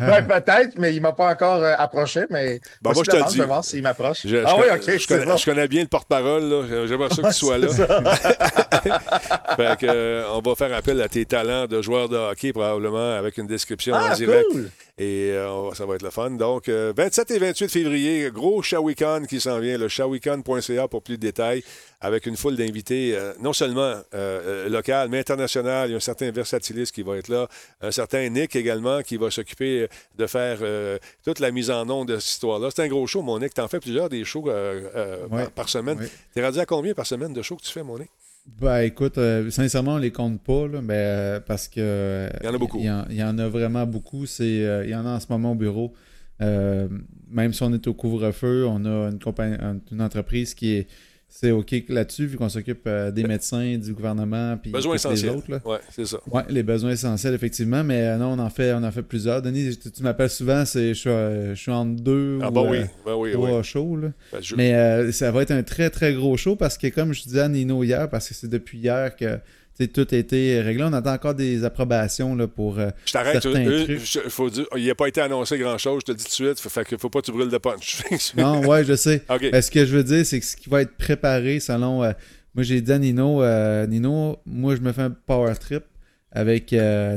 Ben, 0.00 0.26
peut-être, 0.26 0.78
mais 0.78 0.92
il 0.92 0.96
ne 0.96 1.02
m'a 1.02 1.12
pas 1.12 1.30
encore 1.32 1.62
approché, 1.64 2.22
mais 2.28 2.60
Ben, 2.82 2.92
moi, 2.92 3.02
je 3.06 3.10
te 3.10 3.28
dis. 3.28 3.36
je 3.36 3.40
vais 3.42 3.46
voir 3.46 3.64
s'il 3.64 3.82
m'approche. 3.82 4.26
Je, 4.26 4.36
ah 4.44 4.54
je 4.56 4.60
oui, 4.62 4.66
OK, 4.74 4.98
je, 4.98 5.06
connais, 5.08 5.24
bon. 5.24 5.36
je 5.36 5.44
connais 5.44 5.68
bien 5.68 5.82
le 5.82 5.88
porte-parole. 5.88 6.86
J'aimerais 6.86 7.08
ça 7.14 7.22
que 7.22 7.28
tu 7.28 7.32
sois 7.34 7.56
là. 7.58 7.68
fait 9.56 9.78
que, 9.80 10.24
on 10.32 10.40
va 10.40 10.54
faire 10.54 10.74
appel 10.76 11.00
à 11.00 11.08
tes 11.08 11.24
talents 11.24 11.66
de 11.66 11.80
joueur 11.82 12.08
de 12.08 12.16
hockey, 12.16 12.52
probablement, 12.52 13.14
avec 13.16 13.38
une 13.38 13.46
description 13.46 13.94
en 13.94 13.98
Ah, 14.10 14.14
direct. 14.14 14.46
cool! 14.50 14.70
Et 15.02 15.32
euh, 15.32 15.72
ça 15.74 15.84
va 15.84 15.96
être 15.96 16.02
le 16.02 16.10
fun. 16.10 16.30
Donc, 16.30 16.68
euh, 16.68 16.92
27 16.96 17.30
et 17.32 17.38
28 17.40 17.68
février, 17.68 18.30
gros 18.32 18.62
Shawicon 18.62 19.24
qui 19.28 19.40
s'en 19.40 19.58
vient, 19.58 19.76
le 19.76 19.88
shawicon.ca 19.88 20.86
pour 20.86 21.02
plus 21.02 21.16
de 21.16 21.22
détails, 21.22 21.64
avec 22.00 22.26
une 22.26 22.36
foule 22.36 22.54
d'invités, 22.56 23.16
euh, 23.16 23.32
non 23.40 23.52
seulement 23.52 23.80
euh, 23.82 24.02
euh, 24.14 24.68
local, 24.68 25.08
mais 25.08 25.18
international. 25.18 25.88
Il 25.88 25.92
y 25.92 25.94
a 25.94 25.96
un 25.96 26.00
certain 26.00 26.30
Versatilis 26.30 26.92
qui 26.92 27.02
va 27.02 27.16
être 27.16 27.28
là, 27.28 27.48
un 27.80 27.90
certain 27.90 28.28
Nick 28.28 28.54
également 28.54 29.02
qui 29.02 29.16
va 29.16 29.30
s'occuper 29.30 29.88
de 30.16 30.26
faire 30.26 30.58
euh, 30.62 30.98
toute 31.24 31.40
la 31.40 31.50
mise 31.50 31.70
en 31.70 31.88
onde 31.90 32.08
de 32.08 32.18
cette 32.18 32.30
histoire-là. 32.34 32.68
C'est 32.74 32.82
un 32.82 32.88
gros 32.88 33.06
show, 33.08 33.22
mon 33.22 33.38
Nick. 33.40 33.54
T'en 33.54 33.66
fais 33.68 33.80
plusieurs 33.80 34.08
des 34.08 34.24
shows 34.24 34.44
euh, 34.48 34.88
euh, 34.94 35.26
Ouais. 35.30 35.42
par, 35.44 35.50
par 35.52 35.68
semaine. 35.68 35.98
Ouais. 35.98 36.08
T'es 36.34 36.44
rendu 36.44 36.58
à 36.60 36.66
combien 36.66 36.94
par 36.94 37.06
semaine 37.06 37.32
de 37.32 37.42
shows 37.42 37.56
que 37.56 37.62
tu 37.62 37.72
fais, 37.72 37.82
mon 37.82 37.98
Nick? 37.98 38.10
Ben 38.46 38.80
écoute, 38.80 39.18
euh, 39.18 39.50
sincèrement, 39.50 39.94
on 39.94 39.98
les 39.98 40.10
compte 40.10 40.40
pas, 40.42 40.66
là, 40.66 40.82
mais, 40.82 40.94
euh, 40.96 41.40
parce 41.40 41.68
que. 41.68 41.80
euh, 41.80 42.28
Il 42.40 42.46
y 42.46 42.48
en 42.48 42.54
a 42.54 42.58
beaucoup. 42.58 42.78
Il 42.78 42.84
y 42.84 42.90
en, 42.90 43.04
il 43.08 43.16
y 43.16 43.22
en 43.22 43.38
a 43.38 43.48
vraiment 43.48 43.86
beaucoup. 43.86 44.26
C'est, 44.26 44.64
euh, 44.64 44.84
il 44.84 44.90
y 44.90 44.94
en 44.94 45.06
a 45.06 45.10
en 45.10 45.20
ce 45.20 45.26
moment 45.30 45.52
au 45.52 45.54
bureau. 45.54 45.92
Même 46.40 47.52
si 47.52 47.62
on 47.62 47.72
est 47.72 47.86
au 47.86 47.94
couvre-feu, 47.94 48.66
on 48.66 48.84
a 48.84 49.10
une, 49.10 49.20
compagnie, 49.20 49.56
une 49.92 50.02
entreprise 50.02 50.54
qui 50.54 50.72
est. 50.74 50.88
C'est 51.34 51.50
OK 51.50 51.74
là-dessus, 51.88 52.26
vu 52.26 52.36
qu'on 52.36 52.50
s'occupe 52.50 52.82
euh, 52.86 53.10
des 53.10 53.24
médecins, 53.24 53.78
du 53.78 53.94
gouvernement, 53.94 54.58
puis 54.58 54.70
Besoins 54.70 54.96
essentiels. 54.96 55.30
autres. 55.36 55.50
Là. 55.50 55.60
Oui, 55.64 55.76
c'est 55.90 56.04
ça. 56.04 56.18
Ouais, 56.30 56.42
les 56.50 56.62
besoins 56.62 56.90
essentiels, 56.90 57.32
effectivement, 57.32 57.82
mais 57.82 58.02
euh, 58.02 58.16
non, 58.18 58.32
on 58.34 58.38
en 58.38 58.50
fait, 58.50 58.74
on 58.74 58.82
en 58.84 58.92
fait 58.92 59.00
plusieurs. 59.02 59.40
Denis, 59.40 59.78
tu, 59.78 59.90
tu 59.90 60.02
m'appelles 60.02 60.28
souvent, 60.28 60.66
c'est, 60.66 60.88
je, 60.92 61.00
suis, 61.00 61.08
euh, 61.08 61.54
je 61.54 61.60
suis 61.60 61.72
entre 61.72 62.02
deux 62.02 62.38
Ah, 62.42 62.48
ou 62.50 62.52
bah 62.52 62.62
oui, 62.68 62.80
ben 63.06 63.14
oui, 63.16 63.32
trois 63.32 63.56
oui. 63.58 63.64
shows. 63.64 63.96
Là. 63.96 64.08
Ben, 64.30 64.42
je- 64.42 64.54
Mais 64.56 65.10
ça 65.10 65.30
va 65.30 65.40
être 65.40 65.52
un 65.52 65.62
très 65.62 65.88
très 65.88 66.12
gros 66.12 66.36
show 66.36 66.54
parce 66.54 66.76
que 66.76 66.88
comme 66.88 67.14
je 67.14 67.22
disais 67.22 67.40
à 67.40 67.48
Nino 67.48 67.82
hier, 67.82 68.10
parce 68.10 68.28
que 68.28 68.34
c'est 68.34 68.48
depuis 68.50 68.78
hier 68.78 69.16
que 69.16 69.38
tout 69.78 70.06
a 70.10 70.16
été 70.16 70.60
réglé, 70.60 70.84
on 70.84 70.92
attend 70.92 71.12
encore 71.14 71.34
des 71.34 71.64
approbations 71.64 72.34
là, 72.34 72.46
pour 72.46 72.78
euh, 72.78 72.90
Je 73.06 73.12
t'arrête. 73.12 73.44
il 73.44 74.86
n'a 74.86 74.94
pas 74.94 75.08
été 75.08 75.20
annoncé 75.20 75.58
grand-chose, 75.58 76.00
je 76.02 76.06
te 76.06 76.12
le 76.12 76.16
dis 76.18 76.24
tout 76.24 76.30
de 76.30 76.54
suite. 76.54 76.60
Fait 76.60 76.84
que 76.84 76.96
faut 76.96 77.08
pas 77.10 77.20
que 77.20 77.26
tu 77.26 77.32
brûles 77.32 77.48
de 77.48 77.58
punch. 77.58 78.02
Non, 78.36 78.60
ouais, 78.66 78.84
je 78.84 78.94
sais. 78.94 79.22
OK. 79.28 79.46
Mais 79.52 79.62
ce 79.62 79.70
que 79.70 79.84
je 79.84 79.96
veux 79.96 80.04
dire, 80.04 80.24
c'est 80.24 80.40
que 80.40 80.46
ce 80.46 80.56
qui 80.56 80.68
va 80.68 80.82
être 80.82 80.96
préparé 80.96 81.60
selon. 81.60 82.02
euh, 82.04 82.12
moi, 82.54 82.62
j'ai 82.64 82.80
dit 82.80 82.92
à 82.92 82.98
Nino, 82.98 83.42
euh, 83.42 83.86
Nino, 83.86 84.38
moi, 84.44 84.76
je 84.76 84.80
me 84.82 84.92
fais 84.92 85.02
un 85.02 85.10
power 85.10 85.54
trip 85.58 85.84
avec, 86.30 86.72
euh, 86.72 87.16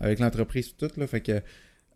avec 0.00 0.18
l'entreprise 0.18 0.74
tout. 0.76 0.88
Là, 0.96 1.06
fait 1.06 1.20
que 1.20 1.40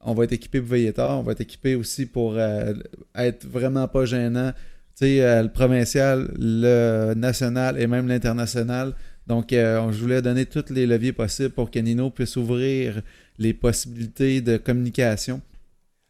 on 0.02 0.14
va 0.14 0.24
être 0.24 0.32
équipé 0.32 0.60
pour 0.60 0.70
veiller 0.70 0.92
tard. 0.92 1.18
On 1.18 1.22
va 1.22 1.32
être 1.32 1.40
équipé 1.40 1.74
aussi 1.74 2.06
pour 2.06 2.38
être 2.38 3.46
vraiment 3.46 3.88
pas 3.88 4.04
gênant. 4.04 4.52
Tu 4.98 5.06
sais, 5.06 5.42
le 5.42 5.48
provincial, 5.48 6.30
le 6.38 7.14
national 7.14 7.80
et 7.80 7.86
même 7.86 8.06
l'international. 8.06 8.94
Donc, 9.26 9.52
euh, 9.52 9.90
je 9.92 10.00
voulais 10.00 10.22
donner 10.22 10.46
tous 10.46 10.70
les 10.70 10.86
leviers 10.86 11.12
possibles 11.12 11.50
pour 11.50 11.70
que 11.70 11.78
Nino 11.78 12.10
puisse 12.10 12.36
ouvrir 12.36 13.02
les 13.38 13.52
possibilités 13.52 14.40
de 14.40 14.56
communication. 14.56 15.40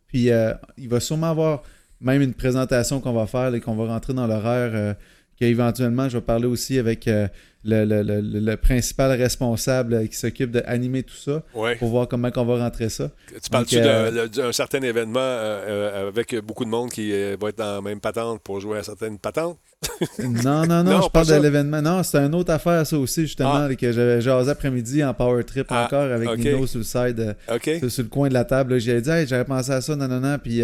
Puis, 0.06 0.30
euh, 0.30 0.52
il 0.76 0.88
va 0.88 1.00
sûrement 1.00 1.30
avoir 1.30 1.62
même 2.00 2.20
une 2.22 2.34
présentation 2.34 3.00
qu'on 3.00 3.12
va 3.12 3.26
faire 3.26 3.54
et 3.54 3.60
qu'on 3.60 3.74
va 3.74 3.86
rentrer 3.86 4.12
dans 4.14 4.26
l'horaire. 4.26 4.72
euh, 4.74 4.94
qu'éventuellement, 5.36 6.08
je 6.08 6.18
vais 6.18 6.24
parler 6.24 6.46
aussi 6.46 6.78
avec 6.78 7.08
euh, 7.08 7.28
le, 7.66 8.02
le- 8.02 8.20
le- 8.40 8.56
principal 8.56 9.10
responsable 9.12 9.94
euh, 9.94 10.06
qui 10.06 10.16
s'occupe 10.16 10.50
d'animer 10.50 11.02
tout 11.02 11.14
ça 11.16 11.42
Ouais. 11.54 11.76
pour 11.76 11.88
voir 11.88 12.08
comment 12.08 12.30
on 12.36 12.44
va 12.44 12.58
rentrer 12.64 12.88
ça. 12.88 13.10
Tu 13.42 13.50
parles-tu 13.50 13.76
euh, 13.78 14.28
d'un- 14.28 14.52
certain 14.52 14.80
événement 14.82 15.18
euh, 15.20 16.08
avec 16.08 16.34
beaucoup 16.44 16.64
de 16.64 16.70
monde 16.70 16.90
qui 16.90 17.12
euh, 17.12 17.36
va 17.40 17.48
être 17.50 17.58
dans 17.58 17.74
la 17.76 17.80
même 17.82 18.00
patente 18.00 18.40
pour 18.42 18.60
jouer 18.60 18.78
à 18.78 18.82
certaines 18.82 19.18
patentes? 19.18 19.58
Non, 20.18 20.66
non, 20.66 20.82
non, 20.82 20.84
Non, 20.84 21.02
je 21.02 21.08
parle 21.10 21.26
de 21.26 21.34
l'événement. 21.34 21.82
Non, 21.82 22.02
c'est 22.02 22.18
une 22.18 22.34
autre 22.34 22.52
affaire, 22.52 22.86
ça 22.86 22.98
aussi, 22.98 23.22
justement, 23.22 23.66
Ah. 23.70 23.74
que 23.74 23.92
j'avais 23.92 24.20
jasé 24.20 24.50
après-midi 24.50 25.04
en 25.04 25.12
power 25.14 25.44
trip 25.44 25.66
Ah, 25.70 25.84
encore 25.84 26.10
avec. 26.10 26.38
Nino 26.38 26.66
sur 26.66 26.78
le 26.78 26.84
side, 26.84 27.36
sur, 27.80 27.90
sur 27.90 28.02
le 28.02 28.08
coin 28.08 28.28
de 28.28 28.34
la 28.34 28.44
table. 28.44 28.78
J'avais 28.78 29.00
dit, 29.02 29.10
hey, 29.10 29.26
j'avais 29.26 29.44
pensé 29.44 29.70
à 29.72 29.80
ça, 29.80 29.94
non, 29.96 30.08
non, 30.08 30.20
non. 30.20 30.38
Puis 30.42 30.62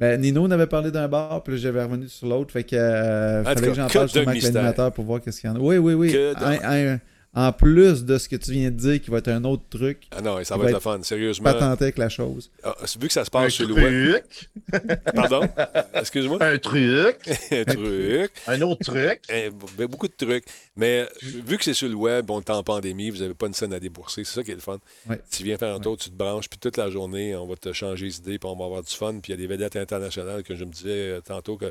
ben, 0.00 0.20
Nino 0.20 0.46
n'avait 0.48 0.66
parlé 0.66 0.90
d'un 0.90 1.08
bar, 1.08 1.42
puis 1.42 1.56
j'avais 1.58 1.82
revenu 1.82 2.08
sur 2.08 2.26
l'autre. 2.28 2.52
Fait 2.52 2.64
que 2.64 2.76
fallait 2.76 3.60
cas, 3.60 3.66
que 3.66 3.74
j'en 3.74 3.86
parle 3.88 4.08
avec 4.14 4.28
mystère. 4.28 4.52
l'animateur 4.54 4.92
pour 4.92 5.04
voir 5.04 5.20
qu'est-ce 5.22 5.40
qu'il 5.40 5.48
y 5.48 5.52
en 5.52 5.56
a. 5.56 5.58
Oui, 5.58 5.78
oui, 5.78 5.94
oui. 5.94 6.12
Que 6.12 6.34
Un- 6.44 6.92
un- 6.94 7.00
en 7.38 7.52
plus 7.52 8.06
de 8.06 8.16
ce 8.16 8.30
que 8.30 8.36
tu 8.36 8.52
viens 8.52 8.70
de 8.70 8.76
dire, 8.76 8.98
qui 9.02 9.10
va 9.10 9.18
être 9.18 9.28
un 9.28 9.44
autre 9.44 9.64
truc, 9.68 10.04
Ah 10.10 10.22
non, 10.22 10.42
ça 10.42 10.56
va 10.56 10.62
va 10.64 10.70
être 10.70 10.76
le 10.76 10.80
fun, 10.80 11.02
sérieusement. 11.02 11.52
patenté 11.52 11.84
avec 11.84 11.98
la 11.98 12.08
chose. 12.08 12.50
Ah, 12.64 12.74
vu 12.98 13.08
que 13.08 13.12
ça 13.12 13.26
se 13.26 13.28
Un 13.28 13.42
passe 13.42 13.52
sur 13.52 13.68
le 13.68 13.74
web. 13.74 14.22
truc, 14.22 15.02
Pardon? 15.14 15.46
Excuse-moi? 15.92 16.38
un 16.42 16.56
truc, 16.56 17.18
un 17.50 17.64
truc. 17.64 18.30
un 18.46 18.60
autre 18.62 18.84
truc. 18.84 19.20
Eh, 19.28 19.50
beaucoup 19.86 20.08
de 20.08 20.14
trucs. 20.16 20.44
Mais 20.76 21.06
vu 21.22 21.58
que 21.58 21.64
c'est 21.64 21.74
sur 21.74 21.88
le 21.90 21.94
web, 21.94 22.30
on 22.30 22.40
est 22.40 22.48
en 22.48 22.62
pandémie, 22.62 23.10
vous 23.10 23.18
n'avez 23.18 23.34
pas 23.34 23.48
une 23.48 23.54
scène 23.54 23.74
à 23.74 23.80
débourser. 23.80 24.24
C'est 24.24 24.36
ça 24.36 24.42
qui 24.42 24.52
est 24.52 24.54
le 24.54 24.60
fun. 24.60 24.78
Ouais. 25.06 25.20
Tu 25.30 25.42
viens 25.44 25.58
faire 25.58 25.74
un 25.74 25.78
tour, 25.80 25.98
tu 25.98 26.08
te 26.08 26.16
branches, 26.16 26.48
puis 26.48 26.58
toute 26.58 26.78
la 26.78 26.88
journée, 26.88 27.36
on 27.36 27.46
va 27.46 27.56
te 27.56 27.70
changer 27.74 28.06
les 28.06 28.16
idées, 28.16 28.38
puis 28.38 28.48
on 28.48 28.56
va 28.56 28.64
avoir 28.64 28.82
du 28.82 28.94
fun. 28.94 29.12
Puis 29.22 29.30
il 29.30 29.30
y 29.32 29.34
a 29.34 29.36
des 29.36 29.46
vedettes 29.46 29.76
internationales 29.76 30.42
que 30.42 30.56
je 30.56 30.64
me 30.64 30.70
disais 30.72 30.88
euh, 31.10 31.20
tantôt 31.20 31.58
que. 31.58 31.70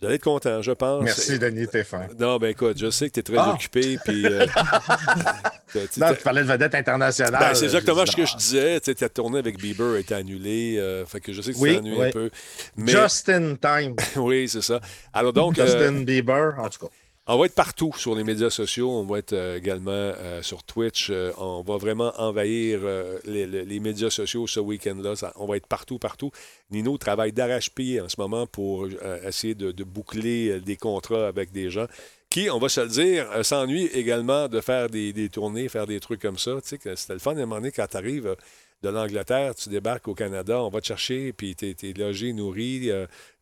Vous 0.00 0.06
allez 0.06 0.14
être 0.16 0.24
content, 0.24 0.62
je 0.62 0.72
pense. 0.72 1.04
Merci, 1.04 1.38
Denis, 1.38 1.66
t'es 1.68 1.84
fin. 1.84 2.06
Non, 2.18 2.38
ben 2.38 2.48
écoute, 2.48 2.78
je 2.78 2.88
sais 2.90 3.08
que 3.10 3.14
tu 3.14 3.20
es 3.20 3.22
très 3.22 3.36
Ah. 3.36 3.52
occupé, 3.52 3.98
puis... 4.02 4.24
euh, 4.24 4.46
tu- 5.72 6.00
Non, 6.00 6.14
tu 6.14 6.22
parlais 6.22 6.42
de 6.42 6.46
vedette 6.48 6.74
internationale. 6.74 7.38
ben, 7.38 7.54
c'est 7.54 7.66
exactement 7.66 8.06
ce 8.06 8.16
que 8.16 8.24
je 8.24 8.36
disais. 8.36 8.80
Tu 8.80 8.86
sais, 8.86 8.94
ta 8.94 9.08
tournée 9.08 9.38
avec 9.38 9.58
Bieber 9.58 9.96
a 9.96 9.98
été 9.98 10.14
annulée. 10.14 10.76
euh, 10.78 11.04
fait 11.04 11.20
que 11.20 11.32
je 11.32 11.42
sais 11.42 11.52
que 11.52 11.56
tu 11.58 11.62
Oui, 11.62 11.76
ennuyé 11.76 11.96
oui. 12.00 12.06
un 12.08 12.10
peu. 12.12 12.30
Mais, 12.76 12.92
Just 12.92 13.28
in 13.28 13.56
time. 13.56 13.94
oui, 14.16 14.48
c'est 14.48 14.62
ça. 14.62 14.80
Alors 15.12 15.32
donc, 15.32 15.58
euh, 15.58 15.66
Justin 15.66 16.02
Bieber, 16.02 16.54
en 16.58 16.68
tout 16.70 16.86
cas. 16.86 16.92
On 17.32 17.38
va 17.38 17.46
être 17.46 17.54
partout 17.54 17.92
sur 17.96 18.14
les 18.14 18.24
médias 18.24 18.50
sociaux. 18.50 18.90
On 18.90 19.04
va 19.04 19.18
être 19.18 19.32
euh, 19.32 19.56
également 19.56 19.90
euh, 19.92 20.42
sur 20.42 20.64
Twitch. 20.64 21.08
Euh, 21.10 21.32
on 21.38 21.62
va 21.62 21.76
vraiment 21.76 22.12
envahir 22.18 22.80
les, 23.24 23.80
médias 23.80 24.10
sociaux 24.10 24.46
ce 24.46 24.58
week-end-là. 24.58 25.14
On 25.36 25.46
va 25.46 25.56
être 25.56 25.66
partout, 25.66 25.98
partout. 25.98 26.32
Nino 26.70 26.98
travaille 26.98 27.32
d'arrache-pied 27.32 28.00
en 28.00 28.08
ce 28.08 28.16
moment 28.18 28.46
pour 28.46 28.88
essayer 29.24 29.54
de, 29.54 29.84
boucler 29.84 30.60
des 30.60 30.76
contrats 30.76 31.28
avec 31.28 31.52
des 31.52 31.70
gens 31.70 31.86
qui, 32.30 32.48
on 32.50 32.58
va 32.58 32.68
se 32.68 32.80
le 32.80 32.88
dire, 32.88 33.30
euh, 33.32 33.42
s'ennuient 33.42 33.90
également 33.92 34.48
de 34.48 34.60
faire 34.60 34.88
des, 34.88 35.28
tournées, 35.28 35.68
faire 35.68 35.86
des 35.86 36.00
trucs 36.00 36.20
comme 36.20 36.38
ça. 36.38 36.60
Tu 36.62 36.78
sais, 36.80 36.96
c'était 36.96 37.12
le 37.12 37.18
fun 37.18 37.32
à 37.32 37.34
un 37.34 37.40
moment 37.40 37.56
donné 37.56 37.72
quand 37.72 37.86
tu 37.88 37.96
arrives 37.96 38.36
de 38.82 38.88
l'Angleterre, 38.88 39.54
tu 39.54 39.68
débarques 39.68 40.08
au 40.08 40.14
Canada, 40.14 40.62
on 40.62 40.70
va 40.70 40.80
te 40.80 40.86
chercher, 40.86 41.32
puis 41.32 41.54
tu 41.54 41.74
es, 41.82 41.92
logé, 41.92 42.32
nourri, 42.32 42.90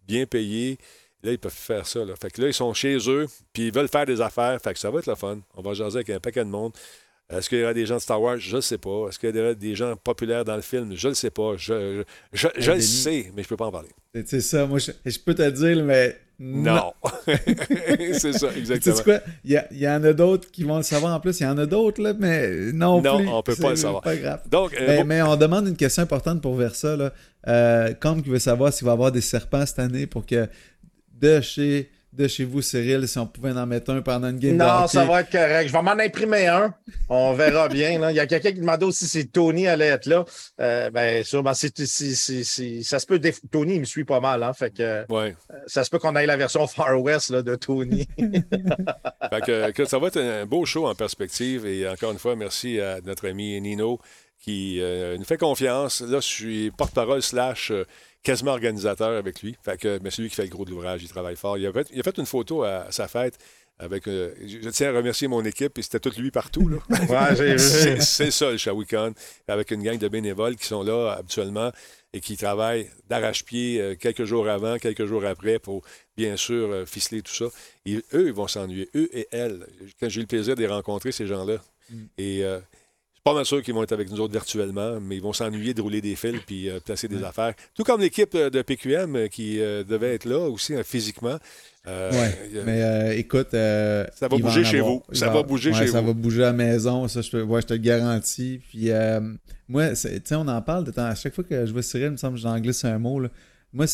bien 0.06 0.26
payé. 0.26 0.78
Là, 1.24 1.32
ils 1.32 1.38
peuvent 1.38 1.52
faire 1.52 1.86
ça. 1.86 2.04
Là. 2.04 2.14
Fait 2.20 2.30
que 2.30 2.40
là, 2.42 2.48
ils 2.48 2.54
sont 2.54 2.72
chez 2.74 2.96
eux, 3.08 3.26
puis 3.52 3.68
ils 3.68 3.72
veulent 3.74 3.88
faire 3.88 4.06
des 4.06 4.20
affaires. 4.20 4.60
Fait 4.62 4.72
que 4.72 4.78
ça 4.78 4.90
va 4.90 4.98
être 5.00 5.06
le 5.06 5.14
fun. 5.16 5.38
On 5.56 5.62
va 5.62 5.74
jaser 5.74 5.96
avec 5.98 6.10
un 6.10 6.20
paquet 6.20 6.44
de 6.44 6.50
monde. 6.50 6.72
Est-ce 7.30 7.48
qu'il 7.50 7.58
y 7.58 7.62
aura 7.62 7.74
des 7.74 7.84
gens 7.84 7.96
de 7.96 8.00
Star 8.00 8.22
Wars? 8.22 8.38
Je 8.38 8.56
ne 8.56 8.60
sais 8.62 8.78
pas. 8.78 9.08
Est-ce 9.08 9.18
qu'il 9.18 9.34
y 9.36 9.40
aura 9.40 9.52
des 9.52 9.74
gens 9.74 9.94
populaires 9.96 10.44
dans 10.46 10.56
le 10.56 10.62
film? 10.62 10.92
Je 10.94 11.08
ne 11.08 11.10
le 11.10 11.14
sais 11.14 11.30
pas. 11.30 11.54
Je, 11.58 12.02
je, 12.32 12.46
je- 12.54 12.60
je 12.62 12.72
le 12.72 12.80
sais, 12.80 13.32
mais 13.36 13.42
je 13.42 13.46
ne 13.46 13.48
peux 13.50 13.56
pas 13.56 13.66
en 13.66 13.72
parler. 13.72 13.90
C'est 14.24 14.40
ça, 14.40 14.64
moi, 14.64 14.78
je, 14.78 15.18
peux 15.18 15.34
te 15.34 15.42
le 15.42 15.52
dire, 15.52 15.84
mais 15.84 16.18
Non. 16.38 16.92
c'est 18.14 18.32
ça, 18.32 18.48
Tu 18.48 18.58
exactement. 18.60 18.96
sais 18.96 19.02
quoi? 19.04 19.20
Il 19.44 19.50
y, 19.52 19.56
a- 19.56 19.66
il 19.70 19.78
y 19.78 19.88
en 19.88 20.02
a 20.04 20.12
d'autres 20.14 20.50
qui 20.50 20.64
vont 20.64 20.78
le 20.78 20.82
savoir 20.82 21.14
en 21.14 21.20
plus. 21.20 21.38
Il 21.40 21.42
y 21.42 21.46
en 21.46 21.58
a 21.58 21.66
d'autres, 21.66 22.00
là, 22.02 22.14
mais 22.18 22.72
non, 22.72 23.02
Non, 23.02 23.18
plus. 23.18 23.28
on 23.28 23.42
peut 23.42 23.56
pas 23.56 23.70
le 23.70 23.76
savoir. 23.76 24.02
pas 24.02 24.16
grave. 24.16 24.40
Donc, 24.48 24.72
euh, 24.74 24.84
Mais, 24.86 24.96
bon- 24.98 25.04
mais 25.04 25.22
on 25.22 25.36
demande 25.36 25.68
une 25.68 25.76
question 25.76 26.02
importante 26.02 26.40
pour 26.40 26.54
Versa. 26.56 26.96
Là. 26.96 27.12
Euh, 27.46 27.92
Combe 28.00 28.22
qui 28.22 28.30
veut 28.30 28.38
savoir 28.38 28.72
s'il 28.72 28.86
va 28.86 28.92
y 28.92 28.94
avoir 28.94 29.12
des 29.12 29.20
serpents 29.20 29.66
cette 29.66 29.78
année 29.80 30.06
pour 30.06 30.24
que 30.26 30.48
de 31.20 31.40
chez, 31.40 31.90
de 32.12 32.26
chez 32.26 32.44
vous, 32.44 32.62
Cyril, 32.62 33.06
si 33.06 33.18
on 33.18 33.26
pouvait 33.26 33.52
en 33.52 33.66
mettre 33.66 33.90
un 33.92 34.00
pendant 34.00 34.28
une 34.30 34.38
game 34.38 34.52
de 34.52 34.56
Non, 34.56 34.78
hockey. 34.84 34.88
ça 34.88 35.04
va 35.04 35.20
être 35.20 35.30
correct. 35.30 35.68
Je 35.68 35.72
vais 35.72 35.82
m'en 35.82 35.90
imprimer 35.92 36.46
un. 36.46 36.74
On 37.08 37.32
verra 37.34 37.68
bien. 37.68 37.98
là. 37.98 38.10
Il 38.10 38.16
y 38.16 38.20
a 38.20 38.26
quelqu'un 38.26 38.52
qui 38.52 38.60
demandait 38.60 38.86
aussi 38.86 39.06
si 39.06 39.28
Tony 39.28 39.68
allait 39.68 39.86
être 39.88 40.06
là. 40.06 40.24
Euh, 40.60 40.90
ben, 40.90 41.22
sûrement, 41.22 41.54
c'est- 41.54 41.84
c'est- 41.86 42.14
c'est- 42.44 42.82
ça 42.82 42.98
se 42.98 43.06
peut. 43.06 43.18
déf- 43.18 43.40
Tony, 43.50 43.74
il 43.74 43.80
me 43.80 43.84
suit 43.84 44.04
pas 44.04 44.20
mal. 44.20 44.42
Hein, 44.42 44.52
fait 44.54 44.70
que, 44.74 44.82
euh, 44.82 45.04
ouais. 45.10 45.36
ça 45.66 45.84
se 45.84 45.90
peut 45.90 45.98
qu'on 45.98 46.16
aille 46.16 46.26
la 46.26 46.36
version 46.36 46.66
Far 46.66 47.00
West 47.00 47.30
là, 47.30 47.42
de 47.42 47.54
Tony. 47.56 48.08
Fait 49.30 49.40
que, 49.44 49.70
que 49.72 49.84
ça 49.84 49.98
va 49.98 50.08
être 50.08 50.20
un 50.20 50.46
beau 50.46 50.64
show 50.64 50.86
en 50.86 50.94
perspective. 50.94 51.66
Et 51.66 51.88
encore 51.88 52.12
une 52.12 52.18
fois, 52.18 52.36
merci 52.36 52.80
à 52.80 53.00
notre 53.04 53.28
ami 53.28 53.60
Nino 53.60 53.98
qui 54.40 54.78
euh, 54.80 55.16
nous 55.18 55.24
fait 55.24 55.36
confiance. 55.36 56.00
Là, 56.00 56.20
je 56.20 56.26
suis 56.26 56.70
porte-parole 56.70 57.22
slash 57.22 57.70
euh, 57.72 57.84
quasiment 58.28 58.50
organisateur 58.52 59.16
avec 59.16 59.40
lui. 59.40 59.56
Fait 59.62 59.80
que 59.80 59.98
mais 60.02 60.10
c'est 60.10 60.20
lui 60.20 60.28
qui 60.28 60.34
fait 60.34 60.44
le 60.44 60.50
gros 60.50 60.66
de 60.66 60.70
l'ouvrage. 60.70 61.02
Il 61.02 61.08
travaille 61.08 61.36
fort. 61.36 61.56
Il 61.56 61.66
a 61.66 61.72
fait, 61.72 61.88
il 61.92 62.00
a 62.00 62.02
fait 62.02 62.18
une 62.18 62.26
photo 62.26 62.62
à, 62.62 62.82
à 62.82 62.92
sa 62.92 63.08
fête. 63.08 63.38
Avec, 63.80 64.08
euh, 64.08 64.34
je 64.44 64.68
tiens 64.70 64.92
à 64.92 64.96
remercier 64.96 65.28
mon 65.28 65.44
équipe, 65.44 65.78
et 65.78 65.82
c'était 65.82 66.00
tout 66.00 66.12
lui 66.18 66.32
partout. 66.32 66.68
Là. 66.68 66.78
Ouais, 67.08 67.58
c'est 67.58 68.30
ça, 68.32 68.50
le 68.50 68.56
Shawicon, 68.56 69.14
avec 69.46 69.70
une 69.70 69.84
gang 69.84 69.96
de 69.96 70.08
bénévoles 70.08 70.56
qui 70.56 70.66
sont 70.66 70.82
là 70.82 71.12
habituellement 71.12 71.70
et 72.12 72.20
qui 72.20 72.36
travaillent 72.36 72.90
d'arrache-pied 73.08 73.80
euh, 73.80 73.94
quelques 73.94 74.24
jours 74.24 74.48
avant, 74.48 74.78
quelques 74.78 75.06
jours 75.06 75.24
après 75.24 75.60
pour, 75.60 75.82
bien 76.16 76.36
sûr, 76.36 76.72
euh, 76.72 76.86
ficeler 76.86 77.22
tout 77.22 77.32
ça. 77.32 77.46
Et 77.86 77.98
eux, 78.14 78.26
ils 78.26 78.32
vont 78.32 78.48
s'ennuyer, 78.48 78.88
eux 78.96 79.08
et 79.12 79.28
elles. 79.30 79.64
Quand 80.00 80.08
j'ai 80.08 80.18
eu 80.18 80.24
le 80.24 80.28
plaisir 80.28 80.56
de 80.56 80.60
les 80.60 80.66
rencontrer, 80.66 81.12
ces 81.12 81.28
gens-là, 81.28 81.58
et 82.18 82.44
euh, 82.44 82.58
je 82.58 82.77
suis 83.18 83.24
pas 83.24 83.34
mal 83.34 83.44
sûr 83.44 83.62
qu'ils 83.62 83.74
vont 83.74 83.82
être 83.82 83.92
avec 83.92 84.10
nous 84.10 84.20
autres 84.20 84.32
virtuellement, 84.32 85.00
mais 85.00 85.16
ils 85.16 85.22
vont 85.22 85.32
s'ennuyer 85.32 85.74
de 85.74 85.82
rouler 85.82 86.00
des 86.00 86.16
fils 86.16 86.40
puis 86.46 86.68
euh, 86.68 86.80
placer 86.80 87.08
des 87.08 87.22
affaires. 87.22 87.54
Tout 87.74 87.84
comme 87.84 88.00
l'équipe 88.00 88.34
euh, 88.34 88.48
de 88.50 88.62
PQM 88.62 89.16
euh, 89.16 89.28
qui 89.28 89.60
euh, 89.60 89.84
devait 89.84 90.14
être 90.14 90.24
là 90.24 90.38
aussi 90.48 90.74
euh, 90.74 90.82
physiquement. 90.82 91.38
Euh, 91.86 92.10
mais 92.66 93.18
écoute. 93.18 93.48
Ça 93.52 94.28
va 94.28 94.36
bouger 94.38 94.64
chez 94.64 94.78
avoir. 94.80 94.94
vous. 94.94 95.02
Ça 95.14 95.28
va 95.30 95.42
bouger 95.42 95.70
ouais, 95.72 95.78
chez 95.78 95.86
ça 95.88 96.00
vous. 96.00 96.08
va 96.08 96.12
bouger 96.12 96.42
à 96.42 96.46
la 96.46 96.52
maison, 96.52 97.08
ça, 97.08 97.22
je 97.22 97.30
te, 97.30 97.36
ouais, 97.38 97.62
je 97.62 97.66
te 97.66 97.72
le 97.74 97.80
garantis. 97.80 98.60
Puis, 98.70 98.90
moi, 99.68 99.90
tu 99.90 99.96
sais, 99.96 100.20
on 100.32 100.48
en 100.48 100.60
parle 100.62 100.84
de 100.84 100.90
temps. 100.90 101.04
À 101.06 101.14
chaque 101.14 101.34
fois 101.34 101.44
que 101.44 101.64
je 101.66 101.72
vois 101.72 101.82
Cyril, 101.82 102.06
il 102.06 102.10
me 102.12 102.16
semble 102.16 102.34
que 102.36 102.42
j'en 102.42 102.58
glisse 102.60 102.84
un 102.84 102.98
mot. 102.98 103.20
là. 103.20 103.28
Moi, 103.72 103.86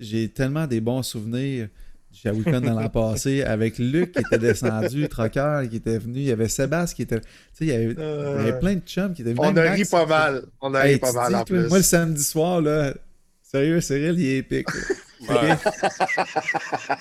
j'ai 0.00 0.28
tellement 0.28 0.66
des 0.66 0.80
bons 0.80 1.02
souvenirs 1.02 1.68
du 2.12 2.18
Shawicon 2.20 2.60
dans 2.60 2.78
l'an 2.80 2.88
passé 2.88 3.42
avec 3.42 3.78
Luc 3.78 4.12
qui 4.12 4.20
était 4.20 4.38
descendu, 4.38 5.08
Trocker 5.08 5.62
qui 5.70 5.76
était 5.76 5.98
venu. 5.98 6.18
Il 6.20 6.24
y 6.26 6.32
avait 6.32 6.48
Sébastien 6.48 6.96
qui 6.96 7.02
était. 7.02 7.20
Tu 7.20 7.26
sais, 7.52 7.64
il 7.64 7.68
y 7.68 7.72
avait, 7.72 7.84
il 7.92 7.98
y 7.98 8.48
avait 8.48 8.58
plein 8.58 8.74
de 8.74 8.80
chums 8.80 9.12
qui 9.14 9.22
étaient 9.22 9.32
venus. 9.32 9.48
On 9.52 9.56
a 9.56 9.70
ri 9.70 9.84
pas 9.84 10.06
mal. 10.06 10.42
On 10.60 10.74
a 10.74 10.84
Hey, 10.86 10.94
ri 10.94 10.98
pas 11.00 11.12
mal 11.12 11.34
en 11.34 11.44
plus. 11.44 11.68
Moi, 11.68 11.78
le 11.78 11.84
samedi 11.84 12.22
soir, 12.24 12.60
là, 12.60 12.92
sérieux, 13.42 13.80
Cyril, 13.80 14.18
il 14.18 14.26
est 14.26 14.36
épique. 14.38 14.68
Ouais. 15.28 15.50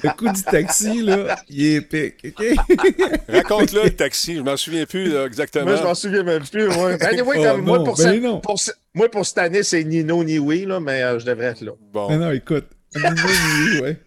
Le 0.03 0.09
coup 0.17 0.29
du 0.29 0.43
taxi, 0.43 1.01
là, 1.03 1.37
il 1.47 1.63
est 1.65 1.73
épique. 1.75 2.35
Raconte-le, 3.29 3.83
le 3.85 3.89
taxi. 3.91 4.35
Je 4.35 4.41
m'en 4.41 4.57
souviens 4.57 4.85
plus 4.85 5.07
là, 5.13 5.25
exactement. 5.25 5.63
Moi, 5.67 5.75
je 5.77 5.83
m'en 5.83 5.95
souviens 5.95 6.23
même 6.23 6.43
plus. 6.43 6.67
Moi, 6.67 6.97
Ben, 6.99 7.07
anyway, 7.13 7.37
Oh, 7.39 7.43
comme 7.43 7.61
moi, 7.61 7.77
non, 7.77 7.83
pour, 7.85 7.95
ben 7.95 8.03
cette- 8.03 8.21
non. 8.21 8.41
pour 8.41 8.59
ce- 8.59 8.71
moi, 8.93 9.09
pour 9.09 9.25
cette 9.25 9.37
année, 9.37 9.63
c'est 9.63 9.85
ni 9.85 10.03
non 10.03 10.25
ni 10.25 10.37
oui, 10.37 10.65
là, 10.65 10.81
mais 10.81 11.01
euh, 11.01 11.17
je 11.17 11.25
devrais 11.25 11.45
être 11.45 11.61
là. 11.61 11.71
Bon. 11.93 12.09
Non, 12.11 12.17
non, 12.25 12.31
écoute. 12.31 12.65
Oui, 12.93 13.79
ouais. 13.81 13.97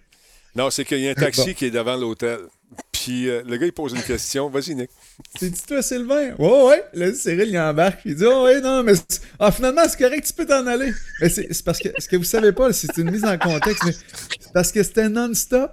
Non, 0.55 0.70
c'est 0.70 0.84
qu'il 0.84 0.98
y 1.00 1.09
a 1.09 1.12
un 1.12 1.14
taxi 1.14 1.46
Bon. 1.46 1.55
qui 1.55 1.64
est 1.66 1.70
devant 1.70 1.96
l'hôtel. 1.96 2.38
Puis 2.90 3.28
euh, 3.28 3.42
le 3.46 3.57
gars, 3.57 3.66
il 3.66 3.72
pose 3.72 3.92
une 3.92 4.03
question. 4.03 4.48
Vas-y, 4.48 4.74
Nick. 4.74 4.90
C'est-tu 5.38 5.61
toi, 5.66 5.82
Sylvain? 5.82 6.34
Ouais, 6.38 6.62
ouais. 6.64 6.84
Là, 6.94 7.12
Cyril, 7.14 7.48
il 7.48 7.59
embarque. 7.59 8.00
Il 8.05 8.14
dit, 8.14 8.24
oh, 8.26 8.44
ouais, 8.44 8.61
non, 8.61 8.82
mais 8.82 8.94
c'est- 8.94 9.22
ah, 9.38 9.50
finalement, 9.50 9.82
c'est 9.88 9.98
correct, 9.98 10.26
tu 10.26 10.32
peux 10.32 10.46
t'en 10.46 10.66
aller. 10.66 10.92
Mais 11.20 11.28
c'est 11.28 11.53
c'est 11.53 11.64
parce 11.64 11.78
que 11.78 11.88
ce 11.98 12.09
que 12.09 12.16
vous 12.16 12.24
savez 12.24 12.53
pas, 12.53 12.72
c'est 12.72 12.96
une 12.98 13.11
mise 13.11 13.24
en 13.24 13.36
contexte, 13.38 13.82
mais 13.84 13.92
c'est 13.92 14.53
parce 14.53 14.70
que 14.72 14.82
c'était 14.82 15.09
non-stop. 15.09 15.70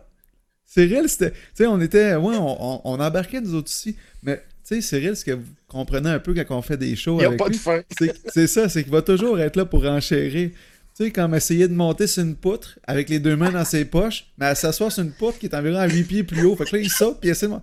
Cyril, 0.66 1.08
c'était. 1.08 1.32
Tu 1.32 1.38
sais, 1.56 1.66
on 1.68 1.80
était. 1.82 2.16
Ouais, 2.16 2.36
on, 2.38 2.76
on- 2.76 2.82
on 2.86 3.00
embarquait 3.00 3.42
nous 3.42 3.56
autres 3.56 3.70
aussi. 3.70 3.96
Mais, 4.24 4.38
tu 4.68 4.76
sais, 4.76 4.82
Cyril, 4.82 5.16
ce 5.16 5.26
que 5.26 5.32
vous 5.32 5.44
comprenez 5.68 6.10
un 6.10 6.20
peu 6.20 6.34
quand 6.34 6.58
on 6.58 6.62
fait 6.62 6.78
des 6.78 6.96
shows. 6.96 7.16
Il 7.16 7.20
n'y 7.20 7.24
a 7.26 7.28
avec 7.28 7.40
pas 7.40 7.50
de 7.50 7.56
fin. 7.56 7.82
C'est 7.98 8.14
c'est 8.28 8.48
ça, 8.48 8.70
c'est 8.70 8.84
qu'il 8.84 8.92
va 8.92 9.02
toujours 9.02 9.40
être 9.40 9.56
là 9.56 9.66
pour 9.66 9.86
enchérir. 9.86 10.52
Tu 11.00 11.06
sais, 11.06 11.12
comme 11.12 11.34
essayer 11.34 11.70
de 11.70 11.74
monter 11.74 12.08
sur 12.08 12.24
une 12.24 12.36
poutre 12.36 12.78
avec 12.86 13.08
les 13.08 13.20
deux 13.20 13.38
mains 13.38 13.52
dans 13.52 13.64
ses 13.64 13.86
poches, 13.86 14.26
mais 14.38 14.48
à 14.48 14.56
s'asseoir 14.56 14.92
sur 14.92 15.02
une 15.02 15.14
poutre 15.14 15.40
qui 15.40 15.46
est 15.46 15.56
environ 15.56 15.78
à 15.78 15.88
8 15.88 16.04
pieds 16.04 16.24
plus 16.26 16.44
haut. 16.44 16.58
Fait 16.58 16.66
que 16.66 16.76
là, 16.76 16.82
il 16.82 16.90
saute, 16.90 17.22
puis 17.22 17.30
il 17.30 17.32
essaie 17.32 17.48
de... 17.48 17.54
Tu 17.54 17.60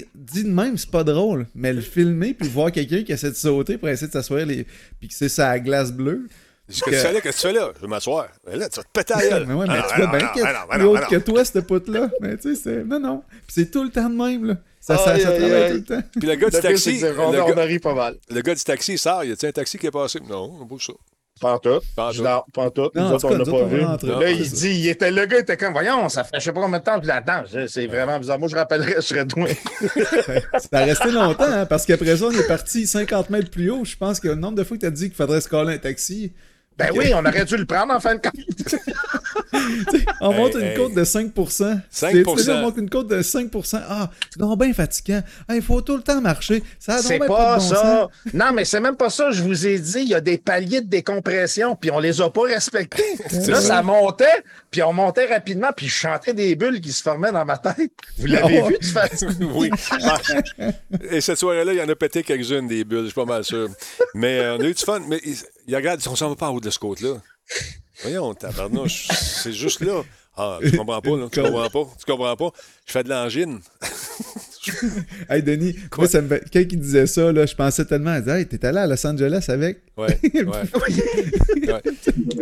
sais, 0.00 0.08
dit 0.16 0.42
de 0.42 0.50
même, 0.50 0.76
c'est 0.76 0.90
pas 0.90 1.04
drôle, 1.04 1.46
mais 1.54 1.72
le 1.72 1.80
filmer, 1.80 2.34
puis 2.34 2.48
voir 2.48 2.72
quelqu'un 2.72 3.04
qui 3.04 3.12
essaie 3.12 3.30
de 3.30 3.36
sauter 3.36 3.78
pour 3.78 3.88
essayer 3.88 4.08
de 4.08 4.12
s'asseoir, 4.12 4.44
les... 4.46 4.66
puis 4.98 5.06
que 5.06 5.14
c'est 5.14 5.28
sa 5.28 5.60
glace 5.60 5.92
bleue. 5.92 6.28
Qu'est-ce 6.66 6.82
que 6.82 6.90
tu 6.90 6.96
fais 6.96 7.12
là? 7.12 7.20
Qu'est-ce 7.20 7.36
que 7.36 7.48
tu 7.48 7.54
fais 7.54 7.60
là? 7.60 7.72
Je 7.76 7.82
vais 7.82 7.86
m'asseoir. 7.86 8.28
Mais 8.48 8.56
là, 8.56 8.68
tu 8.68 8.80
vas 8.80 8.82
te 8.82 8.88
péter 8.92 9.14
la 9.14 9.28
gueule. 9.28 9.46
Mais 9.46 9.54
ouais, 9.54 9.66
mais 9.68 9.74
Ah 9.78 9.86
tu 9.88 10.00
vois 10.00 10.10
ah 10.12 10.16
bien 10.18 10.28
qu'elle 10.34 10.56
ah 10.70 10.78
non. 10.78 10.94
que 11.08 11.16
toi, 11.18 11.44
cette 11.44 11.64
poutre-là. 11.64 12.10
Mais 12.20 12.36
tu 12.36 12.56
sais, 12.56 12.62
c'est... 12.64 12.84
Non, 12.84 12.98
non. 12.98 13.22
Puis 13.28 13.54
c'est 13.54 13.70
tout 13.70 13.84
le 13.84 13.90
temps 13.90 14.10
de 14.10 14.16
même, 14.16 14.44
là. 14.44 14.56
Ça, 14.80 14.96
ça, 14.96 15.16
travaille 15.16 15.68
tout 15.68 15.74
le 15.76 15.84
temps. 15.84 16.02
Puis 16.18 16.28
le 16.28 16.34
gars 16.34 16.50
du 16.50 16.60
taxi, 16.60 16.98
que 16.98 17.16
on, 17.16 17.30
le 17.30 17.54
gars, 17.54 17.62
a 17.62 17.78
pas 17.78 17.94
mal. 17.94 18.16
le 18.28 18.40
gars 18.40 18.56
du 18.56 18.64
taxi, 18.64 18.94
il 18.94 18.98
sort. 18.98 19.22
Y 19.22 19.30
a-tu 19.30 19.46
un 19.46 19.52
taxi 19.52 19.78
qui 19.78 19.86
est 19.86 19.92
passé? 19.92 20.18
Non, 20.28 20.58
on 20.60 20.64
bouge 20.64 20.86
ça. 20.86 20.94
En 21.42 21.58
tout. 21.58 21.80
Non, 21.98 23.08
Nous 23.08 23.12
autres, 23.14 23.28
on 23.30 23.36
l'a 23.38 23.44
pas 23.44 23.64
vu. 23.64 23.80
Là, 23.80 23.96
Non, 24.02 24.20
il 24.26 24.50
dit, 24.50 24.70
il 24.70 24.88
était, 24.88 25.10
le 25.10 25.26
gars 25.26 25.38
était 25.40 25.56
comme, 25.56 25.72
voyons, 25.72 26.08
ça 26.08 26.24
fait 26.24 26.30
je 26.38 26.40
sais 26.44 26.52
pas 26.52 26.60
combien 26.60 26.78
de 26.78 26.84
temps. 26.84 26.98
Puis 26.98 27.08
là, 27.08 27.16
attends, 27.16 27.42
je- 27.52 27.66
c'est 27.66 27.86
vraiment 27.86 28.18
bizarre. 28.18 28.38
Moi, 28.38 28.48
je 28.48 28.56
rappellerais, 28.56 28.94
je 28.96 29.00
serais 29.00 29.24
doué. 29.24 29.56
Ça 30.58 30.68
a 30.78 30.84
resté 30.84 31.10
longtemps, 31.10 31.44
hein, 31.44 31.66
parce 31.66 31.84
qu'après 31.86 32.16
ça, 32.16 32.26
on 32.26 32.30
est 32.32 32.46
parti 32.46 32.86
50 32.86 33.30
mètres 33.30 33.50
plus 33.50 33.70
haut. 33.70 33.84
Je 33.84 33.96
pense 33.96 34.20
que 34.20 34.28
le 34.28 34.34
nombre 34.36 34.56
de 34.56 34.64
fois 34.64 34.76
que 34.76 34.82
tu 34.82 34.86
as 34.86 34.90
dit 34.90 35.06
qu'il 35.08 35.16
faudrait 35.16 35.40
se 35.40 35.48
coller 35.48 35.74
un 35.74 35.78
taxi, 35.78 36.32
Ben 36.78 36.88
oui, 36.94 37.12
on 37.14 37.24
aurait 37.24 37.44
dû 37.44 37.56
le 37.56 37.66
prendre 37.66 37.92
en 37.92 38.00
fin 38.00 38.14
de 38.14 38.20
compte. 38.20 38.32
on 40.20 40.32
Hey, 40.32 40.36
monte 40.38 40.54
une 40.54 40.62
hey. 40.62 40.76
côte 40.76 40.94
de 40.94 41.04
5%. 41.04 41.32
5%. 41.32 41.80
C'est- 41.90 42.42
c'est- 42.42 42.50
On 42.52 42.60
monte 42.62 42.76
une 42.78 42.90
côte 42.90 43.08
de 43.08 43.22
5%. 43.22 43.80
Ah, 43.88 44.10
c'est 44.30 44.38
donc 44.38 44.58
bien 44.60 44.72
fatigant. 44.72 45.22
Ah, 45.48 45.54
il 45.56 45.62
faut 45.62 45.80
tout 45.80 45.96
le 45.96 46.02
temps 46.02 46.20
marcher. 46.20 46.62
Ça 46.78 46.98
C'est 46.98 47.18
pas 47.18 47.24
de 47.24 47.28
bon 47.28 47.60
ça. 47.60 47.76
sens. 47.76 48.08
Non, 48.34 48.52
mais 48.52 48.64
c'est 48.64 48.80
même 48.80 48.96
pas 48.96 49.10
ça. 49.10 49.30
Je 49.30 49.42
vous 49.42 49.66
ai 49.66 49.78
dit, 49.78 50.00
il 50.02 50.08
y 50.08 50.14
a 50.14 50.20
des 50.20 50.38
paliers 50.38 50.80
de 50.80 50.88
décompression, 50.88 51.76
puis 51.76 51.90
on 51.90 51.98
les 51.98 52.20
a 52.20 52.30
pas 52.30 52.42
respectés. 52.42 53.02
Là, 53.32 53.38
vrai. 53.40 53.60
ça 53.60 53.82
montait, 53.82 54.24
puis 54.70 54.82
on 54.82 54.92
montait 54.92 55.26
rapidement, 55.26 55.70
puis 55.76 55.88
je 55.88 55.94
chantais 55.94 56.34
des 56.34 56.54
bulles 56.56 56.80
qui 56.80 56.92
se 56.92 57.02
formaient 57.02 57.32
dans 57.32 57.44
ma 57.44 57.58
tête. 57.58 57.92
Vous 58.18 58.26
l'avez 58.26 58.58
Ah 58.60 58.64
ouais. 58.64 58.68
vu, 58.70 58.78
tu 58.80 58.88
fais 58.88 59.10
oui. 59.54 59.70
Ah. 59.90 60.18
Et 61.10 61.20
cette 61.20 61.38
soirée-là, 61.38 61.72
il 61.72 61.78
y 61.78 61.82
en 61.82 61.88
a 61.88 61.94
pété 61.94 62.22
quelques-unes 62.22 62.66
des 62.68 62.84
bulles, 62.84 63.00
je 63.02 63.06
suis 63.06 63.14
pas 63.14 63.24
mal 63.24 63.44
sûr. 63.44 63.68
Mais 64.14 64.38
euh, 64.40 64.56
on 64.56 64.60
a 64.60 64.64
eu 64.64 64.74
du 64.74 64.82
fun. 64.84 65.00
Mais 65.08 65.20
il, 65.24 65.36
il 65.66 65.76
regarde, 65.76 66.00
on 66.08 66.16
s'en 66.16 66.28
va 66.28 66.36
pas 66.36 66.48
en 66.48 66.54
haut 66.54 66.60
de 66.60 66.70
ce 66.70 66.78
côte-là. 66.78 67.14
Voyons, 68.02 68.34
tabarnouche, 68.34 69.08
c'est 69.10 69.52
juste 69.52 69.80
là. 69.80 70.02
Ah, 70.36 70.58
tu 70.62 70.76
comprends 70.76 71.00
pas, 71.02 71.10
là. 71.16 71.28
Tu 71.30 71.42
comprends 71.42 71.68
pas. 71.68 71.90
Tu 71.98 72.10
comprends 72.10 72.36
pas. 72.36 72.50
Je 72.86 72.92
fais 72.92 73.04
de 73.04 73.08
l'angine. 73.10 73.60
Hey, 75.28 75.42
Denis, 75.42 75.74
moi, 75.98 76.06
ça 76.06 76.20
me 76.22 76.28
fait- 76.28 76.44
quand 76.52 76.60
il 76.60 76.78
disait 76.78 77.08
ça, 77.08 77.32
là, 77.32 77.46
je 77.46 77.54
pensais 77.56 77.84
tellement, 77.84 78.14
il 78.14 78.20
disait, 78.20 78.40
hey, 78.42 78.46
t'es 78.46 78.64
allé 78.64 78.78
à 78.78 78.86
Los 78.86 79.04
Angeles 79.04 79.44
avec? 79.48 79.82
Ouais, 79.96 80.16
ouais. 80.32 80.42
Ouais. 81.72 81.82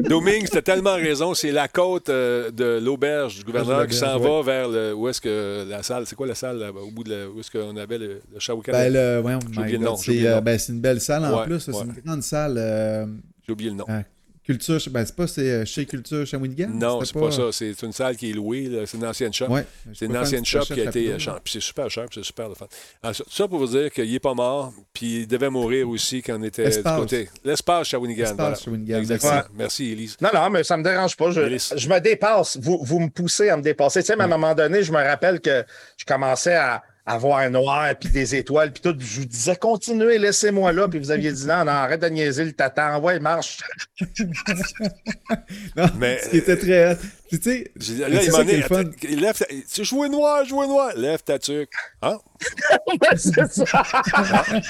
Domingue, 0.02 0.46
t'as 0.50 0.60
tellement 0.60 0.94
raison. 0.96 1.32
C'est 1.32 1.50
la 1.50 1.66
côte 1.68 2.10
euh, 2.10 2.50
de 2.50 2.78
l'auberge 2.82 3.36
du 3.38 3.44
gouverneur 3.44 3.86
qui 3.86 3.94
s'en 3.96 4.18
va 4.18 4.42
vers 4.42 4.68
le, 4.68 4.92
où 4.94 5.08
est-ce 5.08 5.20
que 5.20 5.66
la 5.68 5.82
salle, 5.82 6.04
c'est 6.06 6.14
quoi 6.16 6.26
la 6.26 6.34
salle 6.34 6.58
là, 6.58 6.70
au 6.72 6.90
bout 6.90 7.04
de 7.04 7.10
la- 7.14 7.28
où 7.28 7.40
est-ce 7.40 7.50
qu'on 7.50 7.76
avait 7.76 7.96
le, 7.98 8.20
le? 8.34 8.72
Ben, 8.72 8.92
le, 8.92 9.20
ouais, 9.22 9.38
J'ai 9.42 9.48
my 9.48 9.58
oublié 9.58 9.72
le 9.72 9.78
God, 9.78 9.86
nom, 9.88 9.96
j'ai 9.96 10.20
c'est 10.20 10.26
euh, 10.28 10.40
ben, 10.42 10.58
une 10.68 10.80
belle 10.80 11.00
salle 11.00 11.24
en 11.24 11.42
plus. 11.44 11.60
C'est 11.60 11.72
une 11.72 11.94
grande 12.04 12.22
salle. 12.22 12.56
euh, 12.58 13.06
J'ai 13.46 13.52
oublié 13.52 13.70
le 13.70 13.76
nom. 13.76 13.84
Ah, 13.88 14.02
culture, 14.44 14.78
ben, 14.90 15.04
c'est 15.04 15.14
pas 15.14 15.26
c'est 15.26 15.50
euh, 15.50 15.64
chez 15.64 15.86
Culture 15.86 16.26
Shawinigan? 16.26 16.68
non, 16.72 17.04
c'est 17.04 17.18
pas... 17.18 17.30
ça. 17.30 17.52
C'est 17.52 17.82
une 17.82 17.92
salle 17.92 18.16
qui 18.16 18.30
est 18.30 18.32
louée. 18.32 18.64
là. 18.68 18.86
C'est 18.86 18.96
une 18.96 19.06
ancienne 19.06 19.32
shop. 19.32 19.46
Ouais. 19.48 19.64
C'est 19.94 20.06
une 20.06 20.16
ancienne 20.16 20.44
shop 20.44 20.60
qui 20.62 20.80
a 20.80 20.84
été. 20.84 21.18
chan- 21.18 21.38
Puis 21.44 21.52
c'est 21.54 21.60
super 21.60 21.90
cher, 21.90 22.06
puis 22.06 22.20
c'est 22.20 22.26
super 22.26 22.48
le 22.48 22.54
fun. 22.54 22.66
Alors, 23.02 23.14
ça- 23.14 23.24
ça 23.30 23.48
pour 23.48 23.58
vous 23.58 23.66
dire 23.68 23.90
qu'il 23.90 24.10
n'est 24.10 24.18
pas 24.18 24.34
mort, 24.34 24.72
puis 24.92 25.20
il 25.22 25.26
devait 25.28 25.50
mourir 25.50 25.88
aussi 25.88 26.22
quand 26.22 26.38
on 26.38 26.42
était 26.42 26.68
du 26.70 26.82
côté. 26.82 27.28
L'espace 27.44 27.88
Shawinigan. 27.88 28.22
L'espace 28.22 28.36
voilà. 28.38 28.54
Shawinigan, 28.56 28.98
Exactement. 28.98 29.32
merci. 29.32 29.50
Merci, 29.56 29.92
Élise. 29.92 30.16
Non, 30.20 30.30
non, 30.34 30.50
mais 30.50 30.64
ça 30.64 30.76
me 30.76 30.82
dérange 30.82 31.16
pas. 31.16 31.30
Je, 31.30 31.40
me 31.88 31.98
dépasse. 32.00 32.56
Vous, 32.60 32.80
vous 32.82 32.98
me 33.00 33.08
poussez 33.08 33.48
à 33.50 33.56
me 33.56 33.62
dépasser. 33.62 34.00
Tu 34.00 34.06
sais, 34.06 34.16
même 34.16 34.32
à 34.32 34.34
un 34.34 34.38
moment 34.38 34.54
donné, 34.54 34.82
je 34.82 34.90
me 34.92 34.98
rappelle 34.98 35.40
que 35.40 35.64
je 35.96 36.04
commençais 36.04 36.54
à, 36.54 36.82
à 37.06 37.18
voir 37.18 37.38
un 37.38 37.50
noir, 37.50 37.94
puis 37.98 38.08
des 38.10 38.34
étoiles, 38.36 38.72
puis 38.72 38.82
tout. 38.82 38.94
Je 38.98 39.20
vous 39.20 39.26
disais, 39.26 39.56
continuez, 39.56 40.18
laissez-moi 40.18 40.72
là. 40.72 40.86
Puis 40.88 40.98
vous 40.98 41.10
aviez 41.10 41.32
dit, 41.32 41.46
non, 41.46 41.64
non, 41.64 41.72
arrête 41.72 42.00
de 42.00 42.08
niaiser 42.08 42.44
le 42.44 42.52
tata. 42.52 42.96
Envoie, 42.96 43.18
marche. 43.18 43.58
Non, 45.76 45.86
Mais- 45.98 46.20
ce 46.22 46.28
qui 46.30 46.36
était 46.38 46.56
très. 46.56 46.96
Puis, 47.28 47.38
tu 47.38 47.50
sais, 47.50 47.98
Là, 48.08 48.22
il 48.22 48.30
m'en 48.32 48.44
qui 48.44 48.50
est 48.50 48.56
le 48.56 48.62
fun. 48.62 48.82
lève 49.08 49.36
ta- 49.38 49.46
Tu 49.72 49.84
joues 49.84 50.06
noir, 50.08 50.44
jouer 50.44 50.66
noir. 50.66 50.92
Lève 50.96 51.22
ta 51.22 51.38
tuque. 51.38 51.70
Hein? 52.02 52.18
c'est 53.16 53.52
ça. 53.52 53.64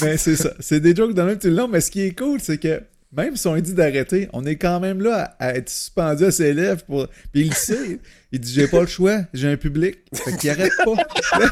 Ben, 0.00 0.18
c'est 0.18 0.36
ça. 0.36 0.52
C'est 0.60 0.80
des 0.80 0.94
jokes 0.94 1.14
de 1.14 1.22
même 1.22 1.38
tout 1.38 1.48
le 1.48 1.54
long, 1.54 1.68
mais 1.68 1.80
ce 1.80 1.90
qui 1.90 2.02
est 2.02 2.18
cool, 2.18 2.40
c'est 2.40 2.58
que 2.58 2.82
même 3.12 3.36
si 3.36 3.46
on 3.46 3.54
lui 3.54 3.62
dit 3.62 3.74
d'arrêter, 3.74 4.28
on 4.32 4.46
est 4.46 4.56
quand 4.56 4.80
même 4.80 5.02
là 5.02 5.34
à, 5.38 5.46
à 5.46 5.54
être 5.54 5.68
suspendu 5.68 6.24
à 6.24 6.30
ses 6.30 6.54
lèvres. 6.54 6.82
Pour... 6.84 7.06
Puis 7.30 7.42
il 7.42 7.48
le 7.48 7.54
sait. 7.54 8.00
Il 8.32 8.40
dit 8.40 8.52
J'ai 8.52 8.66
pas 8.66 8.80
le 8.80 8.86
choix, 8.86 9.20
j'ai 9.34 9.52
un 9.52 9.58
public. 9.58 9.98
Fait 10.14 10.34
qu'il 10.38 10.48
arrête 10.48 10.72
pas. 10.82 10.94
Là, 11.38 11.46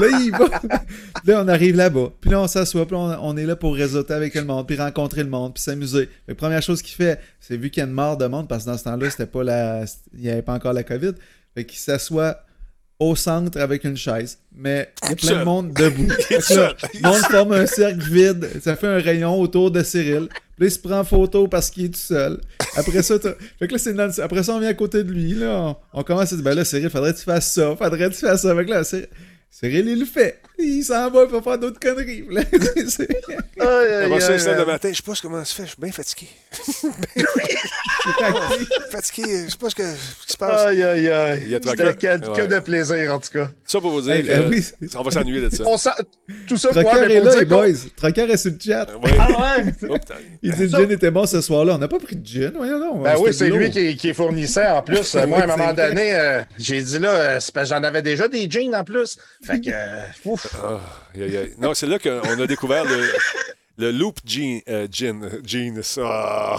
là, 0.00 0.18
il 0.20 0.32
va. 0.32 0.78
Là, 1.24 1.42
on 1.44 1.48
arrive 1.48 1.76
là-bas. 1.76 2.12
Puis 2.20 2.30
là, 2.30 2.40
on 2.40 2.48
s'assoit. 2.48 2.84
Puis 2.86 2.96
là, 2.96 3.18
on, 3.20 3.30
on 3.30 3.36
est 3.36 3.46
là 3.46 3.54
pour 3.54 3.76
réseauter 3.76 4.12
avec 4.12 4.34
le 4.34 4.44
monde, 4.44 4.66
puis 4.66 4.76
rencontrer 4.76 5.22
le 5.22 5.30
monde, 5.30 5.54
puis 5.54 5.62
s'amuser. 5.62 6.08
La 6.26 6.34
première 6.34 6.62
chose 6.62 6.82
qu'il 6.82 6.96
fait, 6.96 7.20
c'est 7.38 7.56
vu 7.56 7.70
qu'il 7.70 7.80
y 7.80 7.84
a 7.84 7.86
une 7.86 7.94
mort 7.94 8.16
de 8.16 8.26
monde, 8.26 8.48
parce 8.48 8.64
que 8.64 8.70
dans 8.70 8.78
ce 8.78 8.84
temps-là, 8.84 9.08
c'était 9.10 9.26
pas 9.26 9.44
la. 9.44 9.84
Il 10.14 10.20
n'y 10.20 10.30
avait 10.30 10.42
pas 10.42 10.54
encore 10.54 10.72
la 10.72 10.82
COVID. 10.82 11.12
Fait 11.54 11.64
qu'il 11.64 11.78
s'assoit 11.78 12.40
au 12.98 13.16
centre 13.16 13.60
avec 13.60 13.84
une 13.84 13.96
chaise. 13.96 14.38
Mais 14.54 14.92
il 15.04 15.10
y 15.10 15.12
a 15.12 15.16
plein 15.16 15.38
de 15.40 15.44
monde 15.44 15.72
debout. 15.72 16.08
Le 16.30 17.02
monde 17.02 17.22
forme 17.30 17.52
un 17.52 17.66
cercle 17.66 18.00
vide. 18.00 18.48
Ça 18.62 18.76
fait 18.76 18.86
un 18.86 18.98
rayon 18.98 19.38
autour 19.40 19.70
de 19.70 19.82
Cyril. 19.82 20.28
Là, 20.58 20.66
il 20.66 20.70
se 20.70 20.78
prend 20.78 21.00
en 21.00 21.04
photo 21.04 21.48
parce 21.48 21.68
qu'il 21.70 21.86
est 21.86 21.88
tout 21.88 21.98
seul. 22.00 22.40
Après 22.76 23.02
ça, 23.02 23.18
fait 23.18 23.66
que 23.66 23.72
là, 23.72 23.78
c'est 23.78 23.92
le- 23.92 24.20
Après 24.22 24.42
ça, 24.42 24.54
on 24.54 24.60
vient 24.60 24.68
à 24.68 24.74
côté 24.74 25.02
de 25.02 25.10
lui. 25.10 25.34
Là, 25.34 25.76
on, 25.92 26.00
on 26.00 26.02
commence 26.04 26.32
à 26.32 26.36
dire 26.36 26.44
Ben 26.44 26.54
là, 26.54 26.64
Cyril, 26.64 26.90
faudrait 26.90 27.12
que 27.12 27.18
tu 27.18 27.24
fasses 27.24 27.52
ça. 27.52 27.74
Faudrait 27.76 27.98
que 28.10 28.14
tu 28.14 28.20
fasses 28.20 28.42
ça. 28.42 28.54
Fait 28.54 28.64
que 28.64 28.70
là, 28.70 28.82
Cyril, 29.60 29.84
Cyril, 29.84 29.88
il 29.88 30.00
le 30.00 30.06
fait. 30.06 30.40
Il 30.58 30.82
s'en 30.84 31.10
va, 31.10 31.24
il 31.24 31.30
va 31.30 31.42
faire 31.42 31.58
d'autres 31.58 31.78
conneries. 31.80 32.24
Là, 32.30 32.42
c'est- 32.50 32.88
ça, 32.88 33.04
il 33.04 34.08
le 34.10 34.20
c'est 34.20 34.66
matin. 34.66 34.88
Je 34.90 34.96
sais 34.96 35.02
pas 35.02 35.12
comment 35.22 35.38
ça 35.38 35.44
se 35.44 35.54
fait. 35.54 35.62
Je 35.64 35.68
suis 35.68 35.80
bien 35.80 35.92
fatigué. 35.92 36.28
c'est 36.52 38.24
actif. 38.24 38.68
Fatigué. 38.90 39.44
Je 39.46 39.50
sais 39.50 39.56
pas 39.58 39.70
ce, 39.70 39.74
que, 39.74 39.82
ce 39.82 40.26
qui 40.26 40.32
se 40.32 40.36
passe. 40.36 40.66
Aïe, 40.66 40.82
aïe, 40.82 41.08
aïe. 41.08 41.42
Il 41.44 41.50
y 41.50 41.54
a 41.54 41.60
C'était 41.62 41.94
que, 41.94 42.18
que 42.18 42.40
Ouais. 42.42 42.46
de 42.48 42.58
plaisir, 42.60 43.14
en 43.14 43.18
tout 43.18 43.30
cas. 43.32 43.50
Ça 43.64 43.80
pour 43.80 43.90
vous 43.92 44.02
dire 44.02 44.12
Hey, 44.12 44.24
que 44.24 44.30
euh, 44.30 44.48
oui. 44.48 44.64
on 44.96 45.02
va 45.02 45.10
s'ennuyer 45.10 45.40
de 45.40 45.50
ça. 45.54 45.64
On 45.66 45.76
Tout 46.46 46.56
ça 46.56 46.68
pour 46.68 46.82
Trucker 46.82 47.06
mais 47.08 47.14
est 47.14 47.20
pour 47.20 47.30
là, 47.30 47.36
les 47.38 47.44
boys. 47.44 47.66
Trucker 47.96 48.22
est 48.30 48.36
sur 48.36 48.50
le 48.52 48.58
chat. 48.60 48.86
Ouais. 49.02 49.10
Ah 49.18 49.56
ouais? 49.58 49.64
Oh. 49.90 49.96
Il 50.42 50.54
dit 50.54 50.62
le 50.64 50.68
gin 50.68 50.90
était 50.90 51.10
bon 51.10 51.26
ce 51.26 51.40
soir-là. 51.40 51.74
On 51.74 51.78
n'a 51.78 51.88
pas 51.88 51.98
pris 51.98 52.16
de 52.16 52.26
gin. 52.26 52.52
Voyons 52.56 52.78
donc. 52.78 53.02
Ben 53.02 53.14
oui, 53.18 53.32
c'est 53.34 53.50
lui 53.50 53.70
qui, 53.70 53.96
qui 53.96 54.14
fournissait 54.14 54.68
en 54.68 54.82
plus. 54.82 55.14
Moi, 55.26 55.38
à 55.40 55.44
un 55.44 55.46
moment 55.46 55.64
c'est 55.68 55.74
vrai. 55.74 55.88
donné, 55.88 56.14
euh, 56.14 56.42
j'ai 56.58 56.82
dit 56.82 56.98
là, 56.98 57.10
euh, 57.10 57.40
c'est 57.40 57.52
parce 57.52 57.68
que 57.70 57.74
j'en 57.74 57.82
avais 57.82 58.02
déjà 58.02 58.28
des 58.28 58.48
jeans 58.50 58.74
en 58.74 58.84
plus. 58.84 59.16
Fait 59.44 59.60
que, 59.60 59.70
euh, 59.72 60.02
ouf. 60.24 60.46
Ah. 60.62 60.80
Non, 61.58 61.74
c'est 61.74 61.86
là 61.86 61.98
qu'on 61.98 62.40
a 62.40 62.46
découvert 62.46 62.84
le, 62.84 63.10
le 63.78 63.90
Loop 63.92 64.18
Gin. 64.24 64.60
euh, 64.68 64.86
gin, 64.90 65.28
gin 65.44 65.82
ça. 65.82 66.56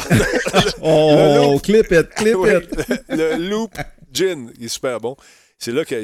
Oh, 0.81 1.59
clip 1.63 1.91
it, 1.91 2.09
clip 2.15 2.35
Oui, 2.37 2.49
it. 2.51 2.87
le, 3.09 3.15
le 3.37 3.49
Loop 3.49 3.73
Gin, 4.13 4.51
il 4.59 4.65
est 4.65 4.69
super 4.69 4.99
bon. 4.99 5.15
C'est 5.57 5.71
là 5.71 5.85
qu'on 5.85 5.95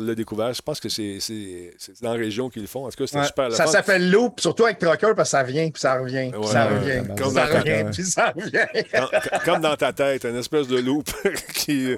Ouais. 0.00 0.06
l'a 0.06 0.14
découvert. 0.14 0.52
Je 0.52 0.60
pense 0.60 0.78
que 0.78 0.90
c'est 0.90 1.20
c'est- 1.20 1.72
c'est 1.78 2.02
dans 2.02 2.12
la 2.12 2.18
région 2.18 2.50
qu'ils 2.50 2.60
le 2.62 2.68
font. 2.68 2.84
En 2.86 2.90
tout 2.90 2.98
cas, 2.98 3.06
c'était 3.06 3.20
Ouais. 3.20 3.26
super. 3.26 3.50
Ça 3.52 3.66
s'appelle 3.66 4.10
Loop, 4.10 4.40
surtout 4.40 4.64
avec 4.66 4.78
Trucker, 4.78 5.14
parce 5.16 5.30
que 5.30 5.38
ça 5.38 5.42
revient, 5.42 5.70
puis 5.70 5.80
ça 5.80 5.98
revient, 5.98 6.28
puis 6.30 6.38
Ouais, 6.40 6.46
ça 6.46 6.68
ouais, 6.68 6.78
revient, 6.78 7.02
puis 7.08 7.14
comme 7.24 7.32
ça 7.34 7.46
dans 7.46 7.52
ta- 7.52 7.58
revient, 7.60 7.90
puis 7.90 8.04
ça 8.04 8.34
revient. 8.36 8.84
Comme- 8.92 9.40
Comme 9.46 9.60
dans 9.62 9.76
ta 9.76 9.92
tête, 9.94 10.24
une 10.26 10.36
espèce 10.36 10.68
de 10.68 10.78
loop 10.78 11.08
qui 11.54 11.96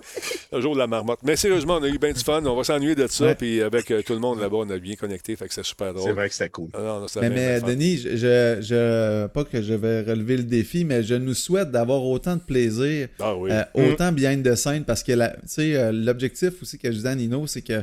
le 0.53 0.61
jour 0.61 0.75
de 0.75 0.79
la 0.79 0.87
marmotte. 0.87 1.19
Mais 1.25 1.35
sérieusement, 1.35 1.79
on 1.81 1.83
a 1.83 1.89
eu 1.89 1.99
bien 1.99 2.13
du 2.13 2.21
fun. 2.21 2.41
On 2.47 2.55
va 2.57 2.63
s'ennuyer 2.63 2.95
de 2.95 3.07
ça. 3.09 3.25
Ouais. 3.25 3.35
Puis 3.35 3.61
avec 3.63 3.91
euh, 3.91 4.01
tout 4.03 4.13
le 4.13 4.21
monde 4.21 4.41
là-bas, 4.41 4.59
on 4.59 4.71
a 4.71 4.79
bien 4.79 4.95
connecté. 4.95 5.35
Fait 5.35 5.49
que 5.49 5.55
c'est 5.55 5.65
super 5.65 5.93
drôle. 5.93 6.05
C'est 6.07 6.13
vrai 6.15 6.29
que 6.29 6.35
c'était 6.35 6.51
cool. 6.51 6.69
Ah 6.73 6.79
non, 6.79 7.07
Mais, 7.17 7.21
bien, 7.21 7.31
mais 7.31 7.59
bien. 7.61 7.69
Denis, 7.69 7.97
je, 7.99 8.59
je, 8.61 9.27
pas 9.27 9.43
que 9.45 9.61
je 9.61 9.75
vais 9.75 10.03
relever 10.03 10.37
le 10.37 10.45
défi, 10.45 10.85
mais 10.85 11.03
je 11.03 11.17
nous 11.17 11.35
souhaite 11.35 11.73
d'avoir 11.73 12.05
autant 12.05 12.37
de 12.37 12.43
plaisir, 12.43 13.09
Ah 13.19 13.35
oui. 13.35 13.51
euh, 13.51 13.65
autant 13.75 14.13
behind 14.13 14.45
the 14.49 14.55
scène, 14.55 14.85
parce 14.85 15.03
que 15.03 15.13
la- 15.13 15.31
tu 15.31 15.39
sais, 15.49 15.75
euh, 15.77 15.91
l'objectif 15.93 16.53
aussi 16.63 16.79
que 16.79 16.92
je 16.93 16.97
disais 16.97 17.09
à 17.09 17.15
Nino, 17.15 17.47
c'est 17.47 17.63
que 17.63 17.83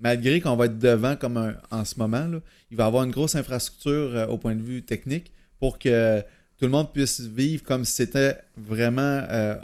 malgré 0.00 0.40
qu'on 0.40 0.56
va 0.56 0.66
être 0.66 0.78
devant 0.78 1.16
comme 1.16 1.36
un- 1.36 1.54
en 1.70 1.84
ce 1.84 1.98
moment, 1.98 2.26
là, 2.26 2.38
il 2.70 2.76
va 2.76 2.84
y 2.84 2.86
avoir 2.86 3.04
une 3.04 3.10
grosse 3.12 3.34
infrastructure 3.34 4.14
euh, 4.16 4.26
au 4.26 4.36
point 4.38 4.54
de 4.54 4.62
vue 4.62 4.82
technique 4.82 5.32
pour 5.58 5.78
que 5.78 6.20
tout 6.20 6.64
le 6.64 6.70
monde 6.70 6.92
puisse 6.92 7.20
vivre 7.20 7.62
comme 7.62 7.84
si 7.84 7.92
c'était 7.92 8.36
vraiment 8.56 9.22
euh, 9.30 9.56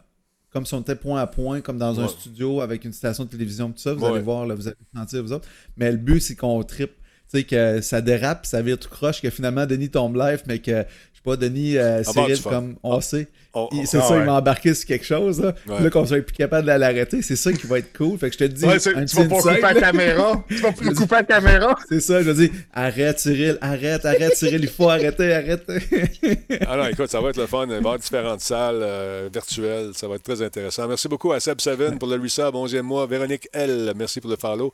comme 0.51 0.67
si 0.67 0.75
on 0.75 0.83
était 0.83 0.97
point 0.97 1.21
à 1.21 1.27
point, 1.27 1.63
comme 1.63 1.79
dans 1.79 1.99
un 1.99 2.09
studio 2.09 2.61
avec 2.61 2.85
une 2.85 2.93
station 2.93 3.25
de 3.25 3.31
télévision, 3.31 3.73
tout 3.73 3.79
ça. 3.79 3.95
Vous 3.95 4.05
Ouais. 4.05 4.11
allez 4.13 4.21
voir, 4.21 4.47
là, 4.47 4.55
vous 4.55 4.69
allez 4.69 4.77
sentir 4.95 5.23
vous 5.23 5.33
autres. 5.33 5.49
Mais 5.79 5.91
le 5.91 5.97
but, 5.97 6.21
c'est 6.21 6.37
qu'on 6.37 6.63
tripe. 6.63 6.93
Tu 7.31 7.39
sais, 7.39 7.45
que 7.45 7.81
ça 7.81 8.03
dérape, 8.03 8.45
ça 8.45 8.61
vire 8.61 8.79
tout 8.79 8.91
croche, 8.91 9.23
que 9.23 9.31
finalement 9.31 9.65
Denis 9.65 9.89
tombe 9.89 10.15
live, 10.17 10.43
mais 10.47 10.59
que, 10.59 10.85
sais 11.31 11.37
pas, 11.37 11.37
Denis, 11.37 11.77
euh, 11.77 12.03
Ah, 12.07 12.11
bon, 12.15 12.25
Cyril, 12.27 12.43
comme 12.43 12.75
on 12.83 13.01
sait, 13.01 13.29
On- 13.55 13.69
il- 13.73 13.81
on- 13.81 13.87
c'est 13.87 13.99
ah 13.99 14.03
ça, 14.03 14.15
ouais. 14.15 14.21
il 14.21 14.25
m'a 14.27 14.39
embarqué 14.39 14.75
sur 14.75 14.87
quelque 14.87 15.05
chose, 15.05 15.41
là. 15.41 15.55
Ouais. 15.67 15.83
Là, 15.83 15.91
qu'on 15.91 16.07
soit 16.07 16.21
plus 16.23 16.33
capable 16.35 16.67
de 16.67 16.73
l'arrêter, 16.73 17.23
c'est 17.23 17.37
ça 17.37 17.53
qui 17.53 17.67
va 17.67 17.79
être 17.79 17.97
cool. 17.97 18.19
Fait 18.19 18.29
que 18.29 18.33
je 18.35 18.39
te 18.39 18.45
le 18.45 18.51
dis, 18.51 18.65
Ouais, 18.65 18.75
un 18.97 19.05
tu 19.05 19.17
vas 19.17 19.25
pas 19.27 19.37
couper 19.41 19.61
la 19.61 19.75
caméra. 19.75 20.45
Tu 20.49 20.55
vas 20.57 20.73
pas 20.73 20.85
couper 20.95 21.15
la 21.17 21.23
caméra. 21.25 21.77
C'est 21.89 22.01
ça, 22.01 22.23
je 22.23 22.31
veux 22.31 22.35
dire, 22.47 22.51
arrête 22.73 23.19
Cyril, 23.21 23.59
arrête, 23.61 24.05
arrête 24.05 24.37
Cyril, 24.37 24.61
il 24.63 24.69
faut 24.69 24.89
arrêter, 24.89 25.33
arrête. 25.33 25.65
Ah 26.67 26.77
non, 26.77 26.87
écoute, 26.87 27.11
ça 27.11 27.21
va 27.21 27.31
être 27.31 27.37
le 27.39 27.47
fun. 27.47 27.65
Il 27.65 27.69
va 27.71 27.75
y 27.75 27.79
avoir 27.79 27.99
différentes 27.99 28.41
salles 28.41 28.81
euh, 28.83 29.29
virtuelles. 29.33 29.91
Ça 29.95 30.09
va 30.09 30.15
être 30.17 30.23
très 30.23 30.41
intéressant. 30.43 30.87
Merci 30.89 31.09
beaucoup 31.09 31.33
à 31.33 31.41
Seb 31.41 31.61
Seven 31.61 31.99
pour 31.99 32.09
le 32.09 32.21
resub, 32.21 32.55
11e 32.55 32.83
mois. 32.83 33.07
Véronique 33.07 33.49
L, 33.53 33.93
merci 33.97 34.21
pour 34.21 34.31
le 34.31 34.37
follow. 34.37 34.73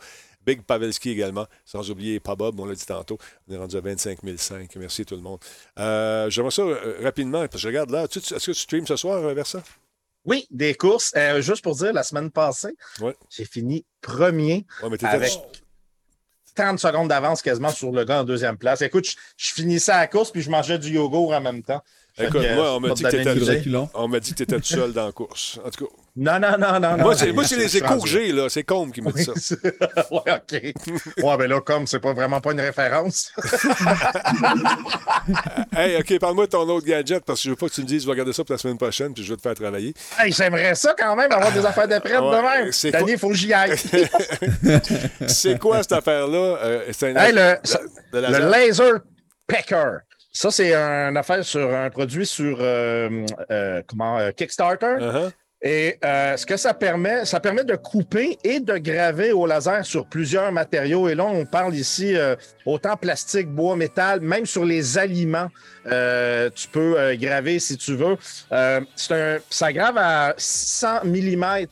Big 0.49 0.63
Pavelski 0.63 1.11
également. 1.11 1.47
Sans 1.67 1.91
oublier 1.91 2.21
Pabob, 2.21 2.59
on 2.59 2.65
l'a 2.65 2.75
dit 2.75 2.87
tantôt. 2.87 3.19
On 3.49 3.53
est 3.53 3.59
rendu 3.59 3.77
à 3.77 3.81
25 3.81 4.19
500. 4.25 4.55
Merci 4.77 5.05
tout 5.05 5.15
le 5.15 5.21
monde. 5.21 5.41
Euh, 5.79 6.31
J'aimerais 6.31 6.51
ça 6.53 6.63
euh, 6.63 7.01
rapidement, 7.03 7.41
parce 7.41 7.53
que 7.53 7.59
je 7.59 7.69
regarde 7.69 7.91
là. 7.91 8.05
Est-ce 8.05 8.19
que 8.35 8.41
tu 8.41 8.55
streams 8.55 8.87
ce 8.87 8.97
soir, 8.97 9.23
euh, 9.23 9.35
Versa? 9.35 9.63
Oui, 10.25 10.47
des 10.51 10.75
courses. 10.75 11.13
Euh, 11.17 11.43
juste 11.43 11.63
pour 11.63 11.75
dire, 11.77 11.93
la 11.93 12.03
semaine 12.03 12.31
passée, 12.31 12.75
Ouais. 13.01 13.15
j'ai 13.29 13.45
fini 13.45 13.85
premier 14.01 14.65
Ouais, 14.83 14.89
mais 14.91 14.97
t'étais- 14.97 15.07
avec 15.13 15.33
30 16.55 16.79
secondes 16.79 17.09
d'avance 17.09 17.43
quasiment 17.43 17.71
sur 17.71 17.93
le 17.93 18.05
gars 18.05 18.21
en 18.21 18.25
deuxième 18.25 18.57
place. 18.57 18.81
Écoute, 18.83 19.05
je, 19.09 19.17
je 19.37 19.53
finissais 19.53 19.93
la 19.93 20.07
course 20.07 20.31
puis 20.33 20.41
je 20.43 20.51
mangeais 20.51 20.79
du 20.79 20.91
yogourt 20.93 21.33
en 21.33 21.41
même 21.41 21.63
temps. 21.63 21.83
Écoute, 22.21 22.43
moi, 22.55 22.73
on 22.75 22.81
m'a 22.81 22.95
dit 24.21 24.33
que 24.33 24.39
t'étais 24.39 24.57
tout 24.57 24.65
seul 24.65 24.93
dans 24.93 25.07
la 25.07 25.13
course. 25.13 25.59
En 25.65 25.71
tout 25.71 25.85
cas, 25.87 25.91
Non, 26.17 26.39
non, 26.41 26.57
non, 26.59 26.81
non. 26.81 26.97
moi, 26.99 27.15
c'est 27.17 27.33
c'est 27.45 27.57
les 27.57 27.77
échos 27.77 28.01
que 28.01 28.09
j'ai, 28.09 28.33
là. 28.33 28.49
C'est 28.49 28.65
Combe 28.65 28.93
qui 28.93 29.01
me 29.01 29.13
dit 29.13 29.25
ça. 29.25 29.33
ouais, 30.11 30.33
OK. 30.33 30.53
Ouais, 31.23 31.37
ben 31.37 31.47
là, 31.49 31.61
comme 31.61 31.87
c'est 31.87 32.01
pas 32.01 32.13
vraiment 32.13 32.41
pas 32.41 32.53
une 32.53 32.61
référence. 32.61 33.33
Hey, 35.77 35.97
OK, 35.99 36.19
parle-moi 36.19 36.47
de 36.47 36.51
ton 36.51 36.69
autre 36.69 36.87
gadget, 36.87 37.25
parce 37.25 37.41
que 37.41 37.45
je 37.45 37.51
veux 37.51 37.57
pas 37.57 37.69
que 37.69 37.75
tu 37.75 37.83
me 37.83 37.87
dises, 37.87 38.03
je 38.03 38.07
vais 38.07 38.13
regarder 38.13 38.33
ça 38.33 38.43
pour 38.45 38.53
la 38.55 38.59
semaine 38.59 38.79
prochaine, 38.79 39.13
puis 39.15 39.23
je 39.23 39.31
vais 39.31 39.37
te 39.37 39.43
faire 39.43 39.55
travailler. 39.55 39.95
hey, 40.19 40.33
j'aimerais 40.33 40.75
ça 40.75 40.95
quand 40.99 41.15
même, 41.15 41.31
avoir 41.31 41.53
des 41.53 41.65
affaires 41.65 41.87
de 41.87 41.99
prête 41.99 42.15
de 42.21 42.63
même. 42.63 42.73
c'est 42.73 42.91
Danny, 42.91 43.05
quoi- 43.05 43.13
il 43.13 43.19
faut 43.19 43.29
que 43.29 43.35
j'y 43.35 43.53
aille. 43.53 43.77
C'est 45.29 45.59
quoi 45.59 45.83
cette 45.83 45.93
affaire-là? 45.93 46.59
Euh, 46.63 46.85
c'est 46.93 47.13
le? 47.13 48.49
Laser 48.51 49.01
Pecker. 49.47 49.99
Ça, 50.33 50.51
c'est 50.51 50.75
une 50.75 51.17
affaire 51.17 51.45
sur 51.45 51.75
un 51.75 51.91
produit 51.91 52.27
sur 52.27 52.59
euh, 52.61 53.25
euh, 53.51 53.83
comment, 53.87 54.19
euh, 54.19 54.31
Kickstarter. 54.31 54.97
Uh-huh. 55.01 55.31
Et 55.61 55.97
euh, 56.05 56.37
ce 56.37 56.47
que 56.47 56.57
ça 56.57 56.73
permet, 56.73 57.25
ça 57.25 57.41
permet 57.41 57.65
de 57.65 57.75
couper 57.75 58.39
et 58.45 58.61
de 58.61 58.79
graver 58.79 59.33
au 59.33 59.45
laser 59.45 59.85
sur 59.85 60.07
plusieurs 60.07 60.53
matériaux. 60.53 61.09
Et 61.09 61.17
là, 61.17 61.25
on 61.25 61.45
parle 61.47 61.75
ici 61.75 62.17
euh, 62.17 62.37
autant 62.65 62.97
plastique, 62.97 63.49
bois, 63.49 63.75
métal, 63.75 64.21
même 64.21 64.47
sur 64.47 64.65
les 64.65 64.99
aliments, 64.99 65.49
euh, 65.87 66.49
tu 66.55 66.69
peux 66.69 67.17
graver 67.17 67.59
si 67.59 67.77
tu 67.77 67.97
veux. 67.97 68.17
Un, 68.53 68.83
ça 69.51 69.73
grave 69.73 69.99
à 69.99 70.35
100 70.37 71.05
mm 71.05 71.67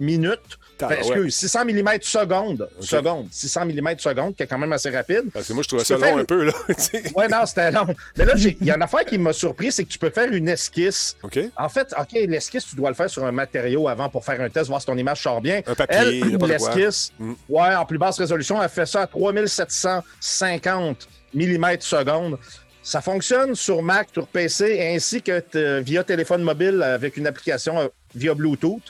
minute. 0.00 0.58
Ouais. 0.88 0.98
excuse, 0.98 1.34
600 1.34 1.64
mm 1.64 1.88
seconde. 2.02 2.68
Seconde. 2.80 3.28
600 3.30 3.66
mm 3.66 3.98
seconde, 3.98 4.36
qui 4.36 4.42
est 4.42 4.46
quand 4.46 4.58
même 4.58 4.72
assez 4.72 4.90
rapide. 4.90 5.24
Parce 5.32 5.48
que 5.48 5.52
moi, 5.52 5.62
je 5.62 5.68
trouvais 5.68 5.84
ça 5.84 5.94
long 5.94 6.00
faire- 6.00 6.16
un 6.18 6.24
peu, 6.24 6.44
là. 6.44 6.52
Ouais, 7.16 7.28
non, 7.28 7.46
c'était 7.46 7.70
long. 7.70 7.86
Mais 8.16 8.24
là, 8.24 8.34
il 8.36 8.66
y 8.66 8.70
a 8.70 8.76
une 8.76 8.82
affaire 8.82 9.04
qui 9.04 9.18
m'a 9.18 9.32
surpris, 9.32 9.72
c'est 9.72 9.84
que 9.84 9.88
tu 9.90 9.98
peux 9.98 10.10
faire 10.10 10.30
une 10.32 10.48
esquisse. 10.48 11.16
OK? 11.22 11.38
En 11.56 11.68
fait, 11.68 11.94
OK, 11.98 12.12
l'esquisse, 12.12 12.66
tu 12.66 12.76
dois 12.76 12.90
le 12.90 12.94
faire 12.96 13.10
sur 13.10 13.24
un 13.24 13.32
matériau 13.32 13.88
avant 13.88 14.08
pour 14.08 14.24
faire 14.24 14.40
un 14.40 14.48
test, 14.50 14.68
voir 14.68 14.80
si 14.80 14.86
ton 14.86 14.96
image 14.96 15.22
sort 15.22 15.40
bien. 15.40 15.60
Un 15.66 15.74
papier, 15.74 16.20
l'esquisse, 16.46 17.12
Mm. 17.18 17.32
ouais, 17.48 17.74
en 17.74 17.84
plus 17.86 17.98
basse 17.98 18.18
résolution, 18.18 18.62
elle 18.62 18.68
fait 18.68 18.86
ça 18.86 19.02
à 19.02 19.06
3750 19.06 21.08
mm 21.34 21.80
seconde. 21.80 22.38
Ça 22.82 23.00
fonctionne 23.00 23.54
sur 23.54 23.82
Mac, 23.82 24.08
sur 24.12 24.26
PC, 24.26 24.78
ainsi 24.94 25.22
que 25.22 25.42
via 25.80 26.04
téléphone 26.04 26.42
mobile 26.42 26.82
avec 26.82 27.16
une 27.16 27.26
application 27.26 27.78
euh, 27.80 27.88
via 28.14 28.34
Bluetooth. 28.34 28.82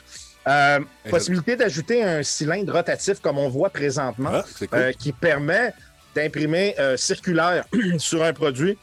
Euh, 0.47 0.79
possibilité 1.09 1.55
d'ajouter 1.55 2.03
un 2.03 2.21
cylindre 2.21 2.71
rotatif 2.73 3.19
comme 3.19 3.37
on 3.39 3.49
voit 3.49 3.69
présentement, 3.71 4.29
Ah, 4.31 4.45
cool. 4.59 4.67
euh, 4.73 4.91
qui 4.91 5.11
permet 5.11 5.73
d'imprimer 6.13 6.75
euh, 6.79 6.97
circulaire 6.97 7.65
sur 7.97 8.23
un 8.23 8.31
produit. 8.33 8.77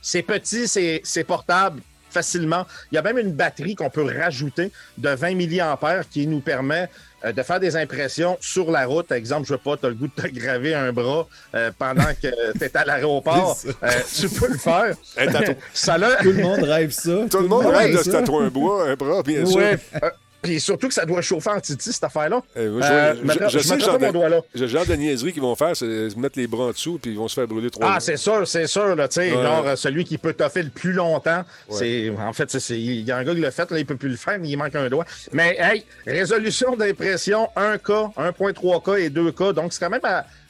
C'est 0.00 0.22
petit, 0.22 0.68
c'est 0.68 1.24
portable 1.24 1.80
facilement. 2.10 2.64
Il 2.92 2.94
y 2.94 2.98
a 2.98 3.02
même 3.02 3.18
une 3.18 3.32
batterie 3.32 3.74
qu'on 3.74 3.90
peut 3.90 4.04
rajouter 4.04 4.70
de 4.96 5.08
20 5.08 5.34
mAh 5.34 6.04
qui 6.10 6.26
nous 6.28 6.40
permet 6.40 6.88
de 7.24 7.42
faire 7.42 7.58
des 7.58 7.74
impressions 7.76 8.38
sur 8.40 8.70
la 8.70 8.86
route. 8.86 9.10
Exemple, 9.10 9.46
je 9.48 9.52
veux 9.54 9.58
pas, 9.58 9.76
tu 9.76 9.86
as 9.86 9.88
le 9.88 9.96
goût 9.96 10.06
de 10.06 10.22
te 10.22 10.28
graver 10.28 10.74
un 10.74 10.92
bras 10.92 11.26
euh, 11.54 11.72
pendant 11.76 12.04
que 12.22 12.52
tu 12.58 12.64
es 12.64 12.76
à 12.76 12.84
l'aéroport. 12.84 13.58
Euh, 13.82 13.88
tu 14.14 14.28
peux 14.28 14.48
le 14.48 14.58
faire. 14.58 14.94
Un 15.18 15.26
tatou. 15.26 15.54
Ça 15.74 15.94
a 15.94 16.22
Tout 16.22 16.30
le 16.32 16.42
monde 16.42 16.62
rêve 16.62 16.92
ça. 16.92 17.12
Tout 17.28 17.40
le 17.40 17.48
monde 17.48 17.66
rêve 17.66 17.98
de 17.98 18.02
se 18.02 18.10
tatouer 18.10 18.44
un 18.46 18.48
bois, 18.48 18.88
un 18.88 18.94
bras, 18.94 19.22
bien 19.22 19.44
sûr. 19.44 19.56
Ouais. 19.56 19.76
Euh, 20.02 20.10
Puis 20.46 20.60
surtout 20.60 20.88
que 20.88 20.94
ça 20.94 21.04
doit 21.04 21.20
chauffer 21.22 21.50
en 21.50 21.60
titi, 21.60 21.92
cette 21.92 22.04
affaire-là. 22.04 22.40
Euh, 22.56 22.70
moi, 22.72 22.80
je- 22.82 22.92
Euh, 22.92 23.48
je- 23.48 23.86
pas 23.86 23.98
mon 23.98 24.12
doigt 24.12 24.28
là. 24.28 24.40
le 24.54 24.66
genre 24.66 24.86
de 24.86 24.94
niaiserie 24.94 25.32
qu'ils 25.32 25.42
vont 25.42 25.54
faire, 25.56 25.76
c'est 25.76 26.10
se 26.10 26.18
mettre 26.18 26.38
les 26.38 26.46
bras 26.46 26.64
en 26.66 26.70
dessous, 26.70 26.98
puis 27.00 27.12
ils 27.12 27.16
vont 27.16 27.28
se 27.28 27.34
faire 27.34 27.46
brûler 27.46 27.70
trois 27.70 27.92
Ah, 27.94 28.00
c'est 28.00 28.16
sûr, 28.16 28.46
c'est 28.46 28.66
sûr. 28.66 28.94
Là, 28.96 29.08
Ouais. 29.16 29.30
genre, 29.30 29.66
euh, 29.66 29.76
celui 29.76 30.04
qui 30.04 30.18
peut 30.18 30.32
toffer 30.32 30.62
le 30.62 30.70
plus 30.70 30.92
longtemps, 30.92 31.42
c'est 31.70 32.10
en 32.18 32.32
fait, 32.32 32.50
c'est- 32.58 32.78
il 32.80 33.02
y 33.02 33.10
a 33.12 33.16
un 33.18 33.24
gars 33.24 33.34
qui 33.34 33.40
l'a 33.40 33.50
fait, 33.50 33.70
là, 33.70 33.78
il 33.78 33.86
peut 33.86 33.96
plus 33.96 34.08
le 34.10 34.16
faire, 34.16 34.38
mais 34.38 34.48
il 34.48 34.56
manque 34.56 34.74
un 34.74 34.88
doigt. 34.88 35.04
Mais 35.32 35.56
hey, 35.58 35.84
résolution 36.06 36.76
d'impression 36.76 37.48
1K, 37.56 38.12
1.3K 38.16 38.96
et 38.98 39.10
2K, 39.10 39.52
donc 39.52 39.72
c'est 39.72 39.80
quand 39.80 39.90
même 39.90 40.00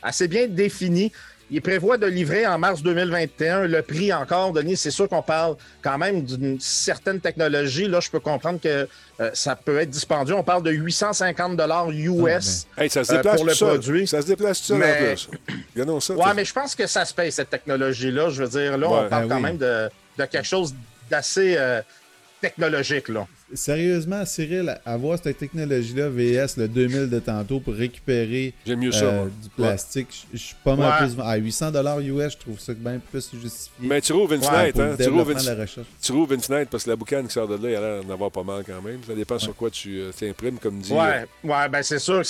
assez 0.02 0.28
bien 0.28 0.46
défini. 0.48 1.12
Il 1.50 1.62
prévoit 1.62 1.96
de 1.96 2.06
livrer 2.06 2.44
en 2.46 2.58
mars 2.58 2.82
2021. 2.82 3.66
Le 3.68 3.80
prix 3.82 4.12
encore, 4.12 4.52
Denis, 4.52 4.76
c'est 4.76 4.90
sûr 4.90 5.08
qu'on 5.08 5.22
parle 5.22 5.56
quand 5.80 5.96
même 5.96 6.22
d'une 6.24 6.58
certaine 6.58 7.20
technologie. 7.20 7.86
Là, 7.86 8.00
je 8.00 8.10
peux 8.10 8.18
comprendre 8.18 8.60
que 8.60 8.88
euh, 9.20 9.30
ça 9.32 9.54
peut 9.54 9.78
être 9.78 9.90
dispendieux. 9.90 10.34
On 10.34 10.42
parle 10.42 10.64
de 10.64 10.72
850 10.72 11.56
dollars 11.56 11.90
US. 11.92 12.66
Hey, 12.76 12.90
ça 12.90 13.04
se 13.04 13.12
euh, 13.12 13.16
déplace 13.18 13.36
pour 13.36 13.44
le 13.46 13.54
produit. 13.54 14.06
Ça 14.08 14.22
se 14.22 14.26
déplace 14.26 14.58
tout 14.60 14.66
seul 14.66 14.78
Mais- 14.78 14.92
en 14.92 15.04
plus. 15.14 15.28
Regardons 15.74 16.00
ça. 16.00 16.14
Ouais, 16.14 16.34
mais 16.34 16.44
je 16.44 16.52
pense 16.52 16.74
que 16.74 16.86
ça 16.88 17.04
se 17.04 17.14
paye, 17.14 17.30
cette 17.30 17.50
technologie-là. 17.50 18.28
Je 18.30 18.42
veux 18.42 18.48
dire, 18.48 18.76
là, 18.76 18.88
Ouais. 18.88 18.98
on 19.06 19.08
parle 19.08 19.22
Ben 19.24 19.28
quand 19.28 19.36
oui. 19.36 19.42
même 19.42 19.56
de, 19.58 19.88
de 20.18 20.24
quelque 20.24 20.46
chose 20.46 20.74
d'assez 21.08 21.54
euh, 21.56 21.80
technologique, 22.40 23.08
là. 23.08 23.26
Sérieusement, 23.54 24.24
Cyril, 24.26 24.78
avoir 24.84 25.18
cette 25.22 25.38
technologie-là, 25.38 26.08
VS, 26.08 26.56
le 26.56 26.68
2000 26.68 27.08
de 27.08 27.18
tantôt, 27.20 27.60
pour 27.60 27.74
récupérer 27.74 28.52
mieux 28.66 28.90
ça, 28.92 29.04
euh, 29.04 29.24
du 29.42 29.48
plastique, 29.50 30.08
je- 30.32 30.36
je 30.38 30.42
suis 30.42 30.56
pas 30.64 30.74
mal 30.76 31.02
Ouais. 31.02 31.08
plus. 31.14 31.22
À 31.22 31.36
800 31.36 31.72
US, 32.00 32.32
je 32.32 32.36
trouve 32.38 32.58
ça 32.58 32.74
bien 32.74 32.98
plus 32.98 33.30
justifié. 33.40 33.70
Mais 33.88 34.00
tu 34.00 34.12
rouvres 34.12 34.32
une 34.34 34.40
Ouais, 34.40 34.46
fenêtre, 34.72 34.80
hein? 34.80 34.96
Tu 34.98 35.08
rouvres 35.08 35.30
une, 35.30 35.66
tu 36.02 36.12
rouvres 36.12 36.32
une 36.32 36.40
fenêtre 36.40 36.70
parce 36.70 36.84
que 36.84 36.90
la 36.90 36.96
boucane 36.96 37.26
qui 37.26 37.32
sort 37.32 37.48
de 37.48 37.54
là, 37.54 37.70
il 37.70 37.76
a 37.76 37.80
l'air 37.80 38.04
d'en 38.04 38.14
avoir 38.14 38.30
pas 38.30 38.42
mal 38.42 38.64
quand 38.66 38.82
même. 38.82 38.98
Ça 39.06 39.14
dépend 39.14 39.38
sur 39.38 39.54
quoi 39.54 39.70
tu 39.70 40.00
euh, 40.00 40.10
t'imprimes, 40.12 40.58
comme 40.58 40.80
dit. 40.80 40.92
euh, 40.92 40.96
Ouais, 40.96 41.26
ouais, 41.44 41.68
ben 41.68 41.82
c'est 41.82 41.98
sûr. 42.00 42.22
Tu 42.22 42.28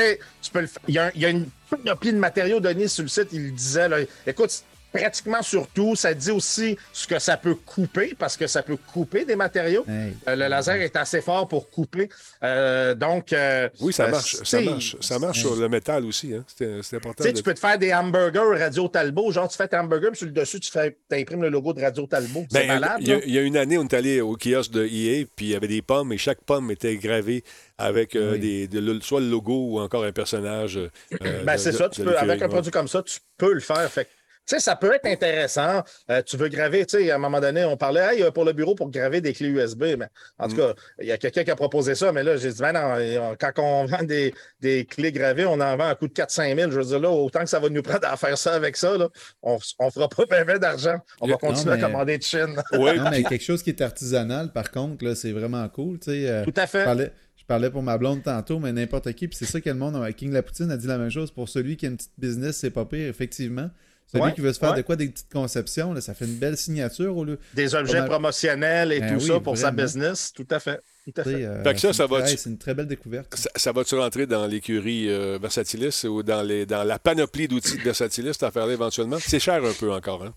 sais, 0.00 0.18
tu 0.40 0.50
peux 0.50 0.60
le 0.60 0.68
Il 0.88 0.94
y, 0.94 0.98
a 0.98 1.10
il 1.14 1.20
y 1.20 1.26
a 1.26 1.28
une 1.30 1.46
panoplie 1.68 2.12
de 2.12 2.18
matériaux 2.18 2.60
donnés 2.60 2.88
sur 2.88 3.02
le 3.02 3.08
site. 3.08 3.28
Il 3.32 3.44
le 3.44 3.50
disait, 3.50 3.88
là. 3.88 3.98
Écoute, 4.26 4.62
pratiquement 4.92 5.42
sur 5.42 5.66
tout, 5.68 5.96
ça 5.96 6.12
dit 6.14 6.30
aussi 6.30 6.76
ce 6.92 7.06
que 7.06 7.18
ça 7.18 7.36
peut 7.36 7.54
couper, 7.54 8.14
parce 8.18 8.36
que 8.36 8.46
ça 8.46 8.62
peut 8.62 8.76
couper 8.76 9.24
des 9.24 9.36
matériaux. 9.36 9.84
Hey. 9.88 10.12
Euh, 10.28 10.36
le 10.36 10.48
laser 10.48 10.76
est 10.82 10.94
assez 10.96 11.20
fort 11.20 11.48
pour 11.48 11.70
couper. 11.70 12.08
Euh, 12.42 12.94
donc. 12.94 13.32
euh, 13.32 13.68
Oui, 13.80 13.92
ça 13.92 14.08
marche. 14.08 14.36
Ça 14.44 14.60
marche. 14.60 14.96
Ça 15.00 15.18
marche 15.18 15.40
sur 15.40 15.56
le 15.56 15.68
métal 15.68 16.04
aussi. 16.04 16.34
Hein? 16.34 16.44
C'est 16.56 16.96
important. 16.96 17.22
Tu 17.22 17.28
sais, 17.28 17.32
de- 17.32 17.36
tu 17.38 17.42
peux 17.42 17.54
te 17.54 17.60
faire 17.60 17.78
des 17.78 17.92
hamburgers 17.94 18.58
Radio 18.62 18.88
Talbot. 18.88 19.32
Genre, 19.32 19.48
tu 19.48 19.56
fais 19.56 19.68
tes 19.68 19.76
hamburgers, 19.76 20.08
puis 20.10 20.18
sur 20.18 20.26
le 20.26 20.32
dessus, 20.32 20.60
tu 20.60 20.70
fais, 20.70 20.96
imprimes 21.12 21.42
le 21.42 21.48
logo 21.48 21.72
de 21.72 21.80
Radio 21.80 22.06
Talbot. 22.06 22.44
C'est 22.50 22.60
Ben, 22.66 22.80
malade. 22.80 22.98
il, 23.00 23.08
y 23.08 23.38
a, 23.38 23.42
y 23.42 23.46
une 23.46 23.56
année, 23.56 23.78
on 23.78 23.84
est 23.84 23.94
allé 23.94 24.20
au 24.20 24.36
kiosque 24.36 24.72
de 24.72 24.84
EA, 24.84 25.24
puis 25.36 25.46
il 25.46 25.48
y 25.50 25.54
avait 25.54 25.68
des 25.68 25.82
pommes, 25.82 26.12
et 26.12 26.18
chaque 26.18 26.42
pomme 26.44 26.70
était 26.70 26.96
gravée 26.96 27.44
avec 27.78 28.14
euh, 28.14 28.32
Oui. 28.32 28.38
des, 28.40 28.68
de 28.68 28.80
le- 28.80 29.00
soit 29.00 29.20
le 29.20 29.28
logo 29.28 29.54
ou 29.70 29.80
encore 29.80 30.04
un 30.04 30.12
personnage. 30.12 30.76
euh, 30.76 31.42
Ben, 31.44 31.56
c'est 31.56 31.72
ça. 31.72 31.88
Tu 31.88 32.02
peux, 32.02 32.16
avec 32.16 32.42
un 32.42 32.48
produit 32.48 32.70
comme 32.70 32.88
ça, 32.88 33.02
tu 33.02 33.18
peux 33.38 33.52
le 33.54 33.60
faire. 33.60 33.90
Fait 33.90 34.06
sais, 34.46 34.60
ça 34.60 34.76
peut 34.76 34.92
être 34.94 35.06
intéressant. 35.06 35.82
Euh, 36.10 36.22
tu 36.22 36.36
veux 36.36 36.48
graver, 36.48 36.84
tu 36.86 36.98
sais, 36.98 37.10
à 37.10 37.14
un 37.14 37.18
moment 37.18 37.40
donné, 37.40 37.64
on 37.64 37.76
parlait 37.76 38.18
hey, 38.18 38.30
pour 38.32 38.44
le 38.44 38.52
bureau 38.52 38.74
pour 38.74 38.90
graver 38.90 39.20
des 39.20 39.32
clés 39.32 39.48
USB. 39.48 39.84
Mais 39.98 40.06
en 40.38 40.46
Mm. 40.46 40.50
tout 40.50 40.56
cas, 40.56 40.74
il 41.00 41.06
y 41.06 41.12
a 41.12 41.18
quelqu'un 41.18 41.44
qui 41.44 41.50
a 41.50 41.56
proposé 41.56 41.94
ça, 41.94 42.12
mais 42.12 42.22
là, 42.22 42.36
j'ai 42.36 42.50
dit, 42.52 42.60
ben 42.60 42.72
non, 42.72 42.94
euh, 42.96 43.34
quand 43.38 43.52
on 43.58 43.84
vend 44.02 44.02
des, 44.02 44.34
des 44.60 44.84
clés 44.84 45.12
gravées, 45.12 45.46
on 45.46 45.60
en 45.60 45.76
vend 45.76 45.88
à 45.88 45.94
coût 45.94 46.08
de 46.08 46.12
4-5 46.12 46.56
000. 46.56 46.70
Je 46.70 46.78
veux 46.78 46.84
dire, 46.84 47.00
là, 47.00 47.10
autant 47.10 47.40
que 47.40 47.48
ça 47.48 47.60
va 47.60 47.68
nous 47.68 47.82
prendre 47.82 48.06
à 48.06 48.16
faire 48.16 48.36
ça 48.36 48.54
avec 48.54 48.76
ça, 48.76 48.96
là, 48.98 49.08
on 49.42 49.54
ne 49.56 49.90
fera 49.90 50.08
pas 50.08 50.44
bien 50.44 50.58
d'argent. 50.58 50.96
On 51.20 51.26
va 51.26 51.32
Non, 51.32 51.38
continuer 51.38 51.76
mais- 51.76 51.82
à 51.82 51.86
commander 51.86 52.18
de 52.18 52.22
Chine. 52.22 52.56
Ouais, 52.72 52.96
Non, 52.96 53.10
mais 53.10 53.22
quelque 53.22 53.44
chose 53.44 53.62
qui 53.62 53.70
est 53.70 53.80
artisanal, 53.80 54.52
par 54.52 54.70
contre, 54.70 55.04
là, 55.04 55.14
c'est 55.14 55.32
vraiment 55.32 55.68
cool. 55.68 55.98
tu 55.98 56.10
sais, 56.10 56.28
euh, 56.28 56.44
Tout 56.44 56.52
à 56.56 56.66
je, 56.66 56.70
fait. 56.70 56.84
parlais, 56.84 57.12
je 57.36 57.44
parlais 57.44 57.70
pour 57.70 57.82
ma 57.82 57.96
blonde 57.98 58.22
tantôt, 58.22 58.58
mais 58.58 58.72
n'importe 58.72 59.12
qui. 59.12 59.28
Puis 59.28 59.36
c'est 59.38 59.46
ça 59.46 59.60
que 59.60 59.68
le 59.68 59.76
monde, 59.76 59.96
euh, 59.96 60.10
King 60.12 60.32
Lapoutine 60.32 60.70
a 60.70 60.76
dit 60.76 60.86
la 60.86 60.98
même 60.98 61.10
chose. 61.10 61.30
Pour 61.30 61.48
celui 61.48 61.76
qui 61.76 61.86
a 61.86 61.90
une 61.90 61.96
petite 61.96 62.12
business, 62.18 62.56
c'est 62.56 62.70
pas 62.70 62.84
pire, 62.84 63.08
effectivement. 63.08 63.70
Celui 64.12 64.24
Ouais, 64.24 64.34
qui 64.34 64.42
veut 64.42 64.52
se 64.52 64.58
faire 64.58 64.72
ouais. 64.72 64.76
de 64.76 64.82
quoi 64.82 64.94
des 64.96 65.08
petites 65.08 65.32
conceptions, 65.32 65.94
là, 65.94 66.02
ça 66.02 66.12
fait 66.12 66.26
une 66.26 66.36
belle 66.36 66.58
signature 66.58 67.16
au 67.16 67.24
lieu. 67.24 67.38
Des 67.54 67.74
objets 67.74 68.00
mal. 68.00 68.08
promotionnels 68.10 68.92
et 68.92 69.00
Ben 69.00 69.14
tout 69.16 69.22
oui, 69.22 69.28
ça 69.28 69.40
pour 69.40 69.56
sa 69.56 69.70
business. 69.70 70.32
Tout 70.34 70.46
à 70.50 70.60
fait. 70.60 70.80
Tout 71.04 71.14
à 71.20 71.24
fait. 71.24 71.44
euh, 71.46 71.62
Fait 71.64 71.72
que 71.74 71.80
ça, 71.80 71.88
c'est 71.88 71.96
ça 71.96 72.04
une- 72.04 72.10
va- 72.10 72.26
C'est 72.26 72.50
une 72.50 72.58
très 72.58 72.74
belle 72.74 72.86
découverte. 72.86 73.34
Ça, 73.34 73.48
ça 73.56 73.72
va-tu 73.72 73.94
rentrer 73.94 74.26
dans 74.26 74.46
l'écurie 74.46 75.08
euh, 75.08 75.38
Versatilis 75.40 76.04
ou 76.04 76.22
dans, 76.22 76.42
les, 76.42 76.66
dans 76.66 76.84
la 76.84 76.98
panoplie 76.98 77.48
d'outils 77.48 77.78
de 77.78 77.82
Versatilis, 77.82 78.34
cette 78.34 78.42
affaire-là, 78.42 78.74
éventuellement? 78.74 79.16
C'est 79.18 79.40
cher 79.40 79.64
un 79.64 79.72
peu 79.72 79.90
encore, 79.90 80.22
hein? 80.24 80.34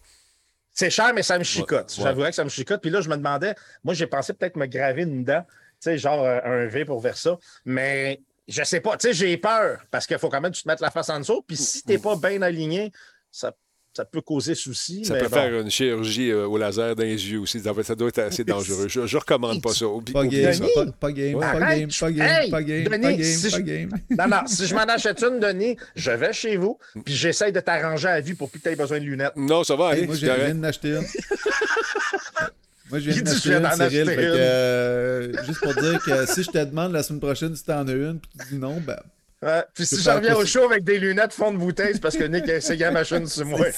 C'est 0.72 0.90
cher, 0.90 1.14
mais 1.14 1.24
ça 1.24 1.38
me 1.38 1.44
chicote. 1.44 1.92
Ouais, 1.92 1.98
ouais. 1.98 2.04
J'avouerais 2.04 2.30
que 2.30 2.36
ça 2.36 2.44
me 2.44 2.50
chicote. 2.50 2.82
Puis 2.82 2.90
là, 2.92 3.02
je 3.02 3.10
me 3.10 3.16
demandais, 3.18 3.56
moi, 3.84 3.94
j'ai 3.94 4.08
pensé 4.08 4.34
peut-être 4.34 4.56
me 4.58 4.66
graver 4.66 5.04
une 5.04 5.24
dent, 5.24 5.44
tu 5.44 5.56
sais, 5.82 5.98
genre 5.98 6.24
euh, 6.24 6.40
un 6.44 6.66
V 6.68 6.86
pour 6.86 7.00
Versa. 7.02 7.38
Mais 7.66 8.22
je 8.48 8.64
sais 8.64 8.80
pas, 8.82 8.96
tu 8.98 9.08
sais, 9.08 9.14
j'ai 9.14 9.38
peur 9.38 9.80
parce 9.92 10.06
qu'il 10.08 10.18
faut 10.20 10.30
quand 10.30 10.40
même 10.42 10.52
que 10.52 10.58
tu 10.58 10.64
te 10.64 10.68
mettes 10.70 10.82
la 10.82 10.92
face 10.92 11.10
en 11.10 11.20
dessous. 11.20 11.42
Puis 11.48 11.58
si 11.58 11.84
t'es 11.84 11.98
pas 11.98 12.16
bien 12.16 12.42
aligné, 12.42 12.92
ça, 13.32 13.54
ça 13.96 14.04
peut 14.06 14.22
causer 14.22 14.56
souci. 14.56 15.06
Ça 15.06 15.14
mais 15.14 15.22
peut 15.22 15.30
bon. 15.30 15.36
faire 15.36 15.60
une 15.62 15.70
chirurgie 15.72 16.30
euh, 16.32 16.46
au 16.48 16.58
laser 16.58 16.96
dans 16.96 17.04
les 17.04 17.12
yeux 17.32 17.40
aussi. 17.40 17.62
Ça, 17.62 17.96
doit 17.96 18.10
être 18.10 18.20
assez 18.20 18.44
dangereux. 18.44 18.88
Je, 18.90 19.08
je 19.08 19.18
recommande 19.18 19.62
pas 19.62 19.74
ça. 19.74 19.86
Oublie- 19.88 20.12
Pas 20.12 20.26
game, 20.26 20.54
ça. 20.54 20.66
pas, 20.76 20.86
pas 21.00 21.12
game, 21.12 21.40
pas 21.40 21.46
Arrête, 21.48 21.80
game, 21.80 21.90
pas 22.00 22.12
game, 22.12 22.28
hey, 22.44 22.52
pas 22.52 22.64
game, 22.64 22.84
Denis, 22.84 23.02
pas 23.02 23.14
game, 23.14 23.24
si 23.24 23.50
pas 23.52 23.58
je-. 23.58 23.88
Non, 24.18 24.28
non, 24.28 24.48
si 24.48 24.68
je 24.68 24.76
m'en 24.76 24.82
achète 24.82 25.22
une, 25.24 25.40
Denis, 25.40 25.78
je 25.96 26.12
vais 26.12 26.34
chez 26.34 26.58
vous, 26.58 26.78
puis 27.06 27.14
j'essaye 27.14 27.52
de 27.54 27.60
t'arranger 27.62 28.08
à 28.10 28.20
vie 28.20 28.34
pour 28.34 28.50
plus 28.50 28.60
que 28.60 28.64
tu 28.68 28.74
aies 28.74 28.76
besoin 28.76 29.00
de 29.00 29.06
lunettes. 29.06 29.34
Non, 29.38 29.64
ça 29.64 29.76
va 29.76 29.92
Hey, 29.94 30.00
aller. 30.00 30.08
moi, 30.08 30.16
c'est 30.16 30.22
je 30.22 30.26
viens 30.26 30.36
correct. 30.36 30.54
d'en 30.56 30.64
acheter 30.64 30.90
une. 30.90 31.04
Moi, 32.92 33.00
je 33.00 33.10
viens 33.10 33.22
d'en 33.62 33.68
acheter 33.70 33.84
une, 34.00 34.06
Cyril. 34.06 34.16
que, 34.16 34.22
euh, 34.22 35.44
juste 35.46 35.60
pour 35.62 35.74
dire 35.74 36.00
que 36.04 36.26
si 36.28 36.44
je 36.44 36.52
te 36.52 36.64
demande 36.64 36.92
la 36.92 37.02
semaine 37.02 37.20
prochaine 37.20 37.56
si 37.56 37.64
t'en 37.64 37.88
as 37.88 37.92
une, 37.92 38.20
puis 38.20 38.30
tu 38.40 38.54
dis 38.54 38.60
non, 38.60 38.80
ben. 38.86 39.00
Ouais, 39.44 39.64
puis 39.74 39.86
si 39.86 40.02
je 40.02 40.10
reviens 40.10 40.36
au 40.36 40.46
show 40.46 40.64
avec 40.64 40.84
des 40.84 40.98
lunettes 40.98 41.34
fond 41.34 41.52
de 41.52 41.58
bouteille, 41.58 41.92
c'est 41.94 42.02
parce 42.02 42.18
que 42.18 42.24
Nick 42.24 42.50
a 42.50 42.56
essayé 42.56 42.80
la 42.86 42.92
machine 42.92 43.28
sur 43.28 43.46
moi. 43.46 43.60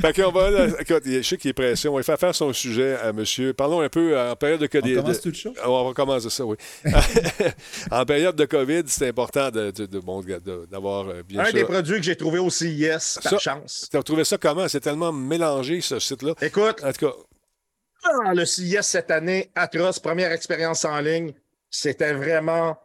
Fait 0.00 0.12
qu'on 0.12 0.30
va, 0.30 0.50
là, 0.50 0.66
écoute, 0.80 1.02
je 1.04 1.22
sais 1.22 1.36
qu'il 1.36 1.50
est 1.50 1.54
pressé. 1.54 1.88
On 1.88 1.96
va 1.96 2.02
faire 2.02 2.18
faire 2.18 2.34
son 2.34 2.52
sujet 2.52 2.96
à 2.96 3.12
monsieur. 3.12 3.52
Parlons 3.52 3.80
un 3.80 3.88
peu 3.88 4.16
euh, 4.16 4.32
en 4.32 4.36
période 4.36 4.60
de 4.60 4.66
On 4.66 4.80
COVID. 4.80 4.94
commence 4.96 5.20
tout 5.20 5.28
le 5.28 5.34
show? 5.34 5.54
On 5.64 5.84
va 5.88 5.92
commencer 5.94 6.30
ça, 6.30 6.44
oui. 6.44 6.56
en 7.90 8.04
période 8.04 8.36
de 8.36 8.44
COVID, 8.44 8.82
c'est 8.86 9.08
important 9.08 9.50
de, 9.50 9.70
de- 9.70 9.86
de- 9.86 9.98
bon, 9.98 10.20
de- 10.22 10.66
d'avoir 10.70 11.08
euh, 11.08 11.22
bien 11.26 11.44
Un 11.44 11.52
des 11.52 11.64
produits 11.64 11.96
que 11.98 12.02
j'ai 12.04 12.16
trouvé 12.16 12.38
au 12.38 12.50
CIS, 12.50 13.18
par 13.22 13.32
Ça- 13.32 13.38
chance. 13.38 13.88
Tu 13.90 13.96
as 13.96 14.02
trouvé 14.02 14.24
ça 14.24 14.38
comment? 14.38 14.66
C'est 14.68 14.80
tellement 14.80 15.12
mélangé, 15.12 15.80
ce 15.80 15.98
site-là. 15.98 16.34
Écoute, 16.40 16.82
En 16.84 16.92
tout 16.92 17.06
cas, 17.06 17.12
ah, 18.04 18.34
le 18.34 18.44
CIS 18.44 18.78
cette 18.82 19.10
année, 19.10 19.50
atroce, 19.54 19.98
première 19.98 20.32
expérience 20.32 20.84
en 20.84 20.98
ligne, 21.00 21.32
c'était 21.70 22.12
vraiment 22.12 22.78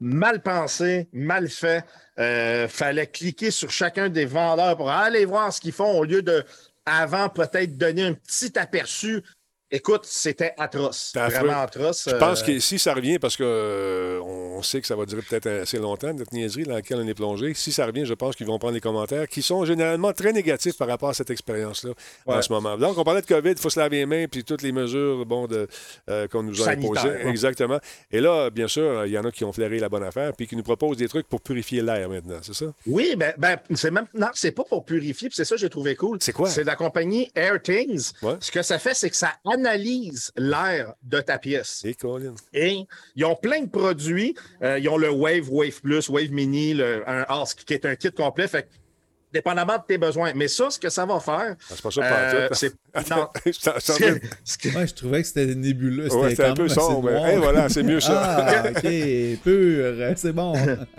mal 0.00 0.42
pensé, 0.42 1.08
mal 1.12 1.48
fait. 1.48 1.84
Euh, 2.18 2.66
fallait 2.68 3.06
cliquer 3.06 3.50
sur 3.50 3.70
chacun 3.70 4.08
des 4.08 4.24
vendeurs 4.24 4.76
pour 4.76 4.90
aller 4.90 5.24
voir 5.26 5.52
ce 5.52 5.60
qu'ils 5.60 5.72
font 5.72 5.98
au 5.98 6.04
lieu 6.04 6.22
de, 6.22 6.44
avant, 6.86 7.28
peut-être 7.28 7.76
donner 7.76 8.04
un 8.04 8.14
petit 8.14 8.58
aperçu 8.58 9.22
Écoute, 9.68 10.02
c'était 10.04 10.54
atroce. 10.58 11.12
Vraiment 11.12 11.60
atroce. 11.60 12.08
Je 12.08 12.14
pense 12.14 12.42
euh, 12.42 12.46
que 12.46 12.58
si 12.60 12.78
ça 12.78 12.94
revient, 12.94 13.18
parce 13.18 13.36
qu'on 13.36 13.44
on 13.44 14.62
sait 14.62 14.80
que 14.80 14.86
ça 14.86 14.94
va 14.94 15.04
durer 15.06 15.22
peut-être 15.22 15.48
assez 15.48 15.78
longtemps, 15.78 16.14
notre 16.14 16.32
niaiserie 16.32 16.62
dans 16.62 16.74
laquelle 16.74 16.98
on 16.98 17.08
est 17.08 17.14
plongé, 17.14 17.52
si 17.52 17.72
ça 17.72 17.84
revient, 17.84 18.06
je 18.06 18.14
pense 18.14 18.36
qu'ils 18.36 18.46
vont 18.46 18.60
prendre 18.60 18.74
les 18.74 18.80
commentaires 18.80 19.26
qui 19.26 19.42
sont 19.42 19.64
généralement 19.64 20.12
très 20.12 20.32
négatifs 20.32 20.78
par 20.78 20.86
rapport 20.86 21.08
à 21.08 21.14
cette 21.14 21.30
expérience-là 21.30 21.94
en 22.26 22.40
ce 22.42 22.52
moment. 22.52 22.78
Donc, 22.78 22.96
on 22.96 23.02
parlait 23.02 23.22
de 23.22 23.26
COVID, 23.26 23.50
il 23.50 23.58
faut 23.58 23.68
se 23.68 23.80
laver 23.80 23.96
les 23.98 24.06
mains, 24.06 24.26
puis 24.30 24.44
toutes 24.44 24.62
les 24.62 24.70
mesures 24.70 25.26
bon, 25.26 25.48
euh, 25.50 26.28
qu'on 26.28 26.44
nous 26.44 26.62
a 26.62 26.70
imposées. 26.70 27.08
ouais. 27.08 27.28
Exactement. 27.28 27.80
Et 28.12 28.20
là, 28.20 28.50
bien 28.50 28.68
sûr, 28.68 29.04
il 29.04 29.12
y 29.12 29.18
en 29.18 29.24
a 29.24 29.32
qui 29.32 29.44
ont 29.44 29.52
flairé 29.52 29.80
la 29.80 29.88
bonne 29.88 30.04
affaire, 30.04 30.32
puis 30.32 30.46
qui 30.46 30.54
nous 30.54 30.62
proposent 30.62 30.96
des 30.96 31.08
trucs 31.08 31.28
pour 31.28 31.40
purifier 31.40 31.82
l'air 31.82 32.08
maintenant, 32.08 32.38
c'est 32.40 32.54
ça? 32.54 32.66
Oui, 32.86 33.16
ben, 33.16 33.34
ben 33.36 33.58
c'est 33.74 33.90
même. 33.90 34.06
Non, 34.14 34.28
c'est 34.32 34.52
pas 34.52 34.62
pour 34.62 34.84
purifier, 34.84 35.28
puis 35.28 35.36
c'est 35.36 35.44
ça 35.44 35.56
que 35.56 35.60
j'ai 35.60 35.70
trouvé 35.70 35.96
cool. 35.96 36.18
C'est 36.20 36.32
quoi? 36.32 36.48
C'est 36.48 36.62
la 36.62 36.76
compagnie 36.76 37.32
AirThings. 37.34 38.12
Ouais. 38.22 38.36
Ce 38.38 38.52
que 38.52 38.62
ça 38.62 38.78
fait, 38.78 38.94
c'est 38.94 39.10
que 39.10 39.16
ça 39.16 39.32
analyse 39.56 40.32
l'air 40.36 40.94
de 41.02 41.20
ta 41.20 41.38
pièce. 41.38 41.84
Et 42.52 42.86
ils 43.14 43.24
ont 43.24 43.36
plein 43.36 43.62
de 43.62 43.68
produits. 43.68 44.34
Euh, 44.62 44.78
ils 44.78 44.88
ont 44.88 44.96
le 44.98 45.10
Wave, 45.10 45.50
Wave 45.50 45.80
Plus, 45.80 46.08
Wave 46.08 46.30
Mini, 46.30 46.74
le, 46.74 47.08
un 47.08 47.24
Ask, 47.28 47.64
qui 47.64 47.74
est 47.74 47.86
un 47.86 47.96
kit 47.96 48.12
complet. 48.12 48.48
Fait 48.48 48.68
dépendamment 49.36 49.76
de 49.76 49.82
tes 49.86 49.98
besoins. 49.98 50.32
Mais 50.34 50.48
ça, 50.48 50.70
ce 50.70 50.78
que 50.78 50.88
ça 50.88 51.04
va 51.06 51.20
faire, 51.20 51.54
Ah, 51.58 51.64
c'est 51.74 51.82
pas 51.82 51.90
ça 51.90 52.00
euh, 52.02 52.48
c'est. 52.52 52.72
Non. 53.10 53.28
Je 53.44 54.68
Ouais, 54.76 54.86
je 54.86 54.94
trouvais 54.94 55.20
que 55.22 55.28
c'était 55.28 55.54
nébuleux. 55.54 56.04
C'était 56.08 56.16
Ouais, 56.16 56.30
c'était 56.30 56.44
un 56.46 56.54
peu 56.54 56.68
sombre. 56.68 57.10
noir. 57.10 57.28
Et 57.28 57.36
voilà, 57.36 57.68
c'est 57.68 57.82
mieux 57.82 58.00
ça. 58.00 58.22
Ah, 58.46 58.62
ok, 58.70 59.40
pur, 59.42 59.94
c'est 60.16 60.32
bon. 60.32 60.54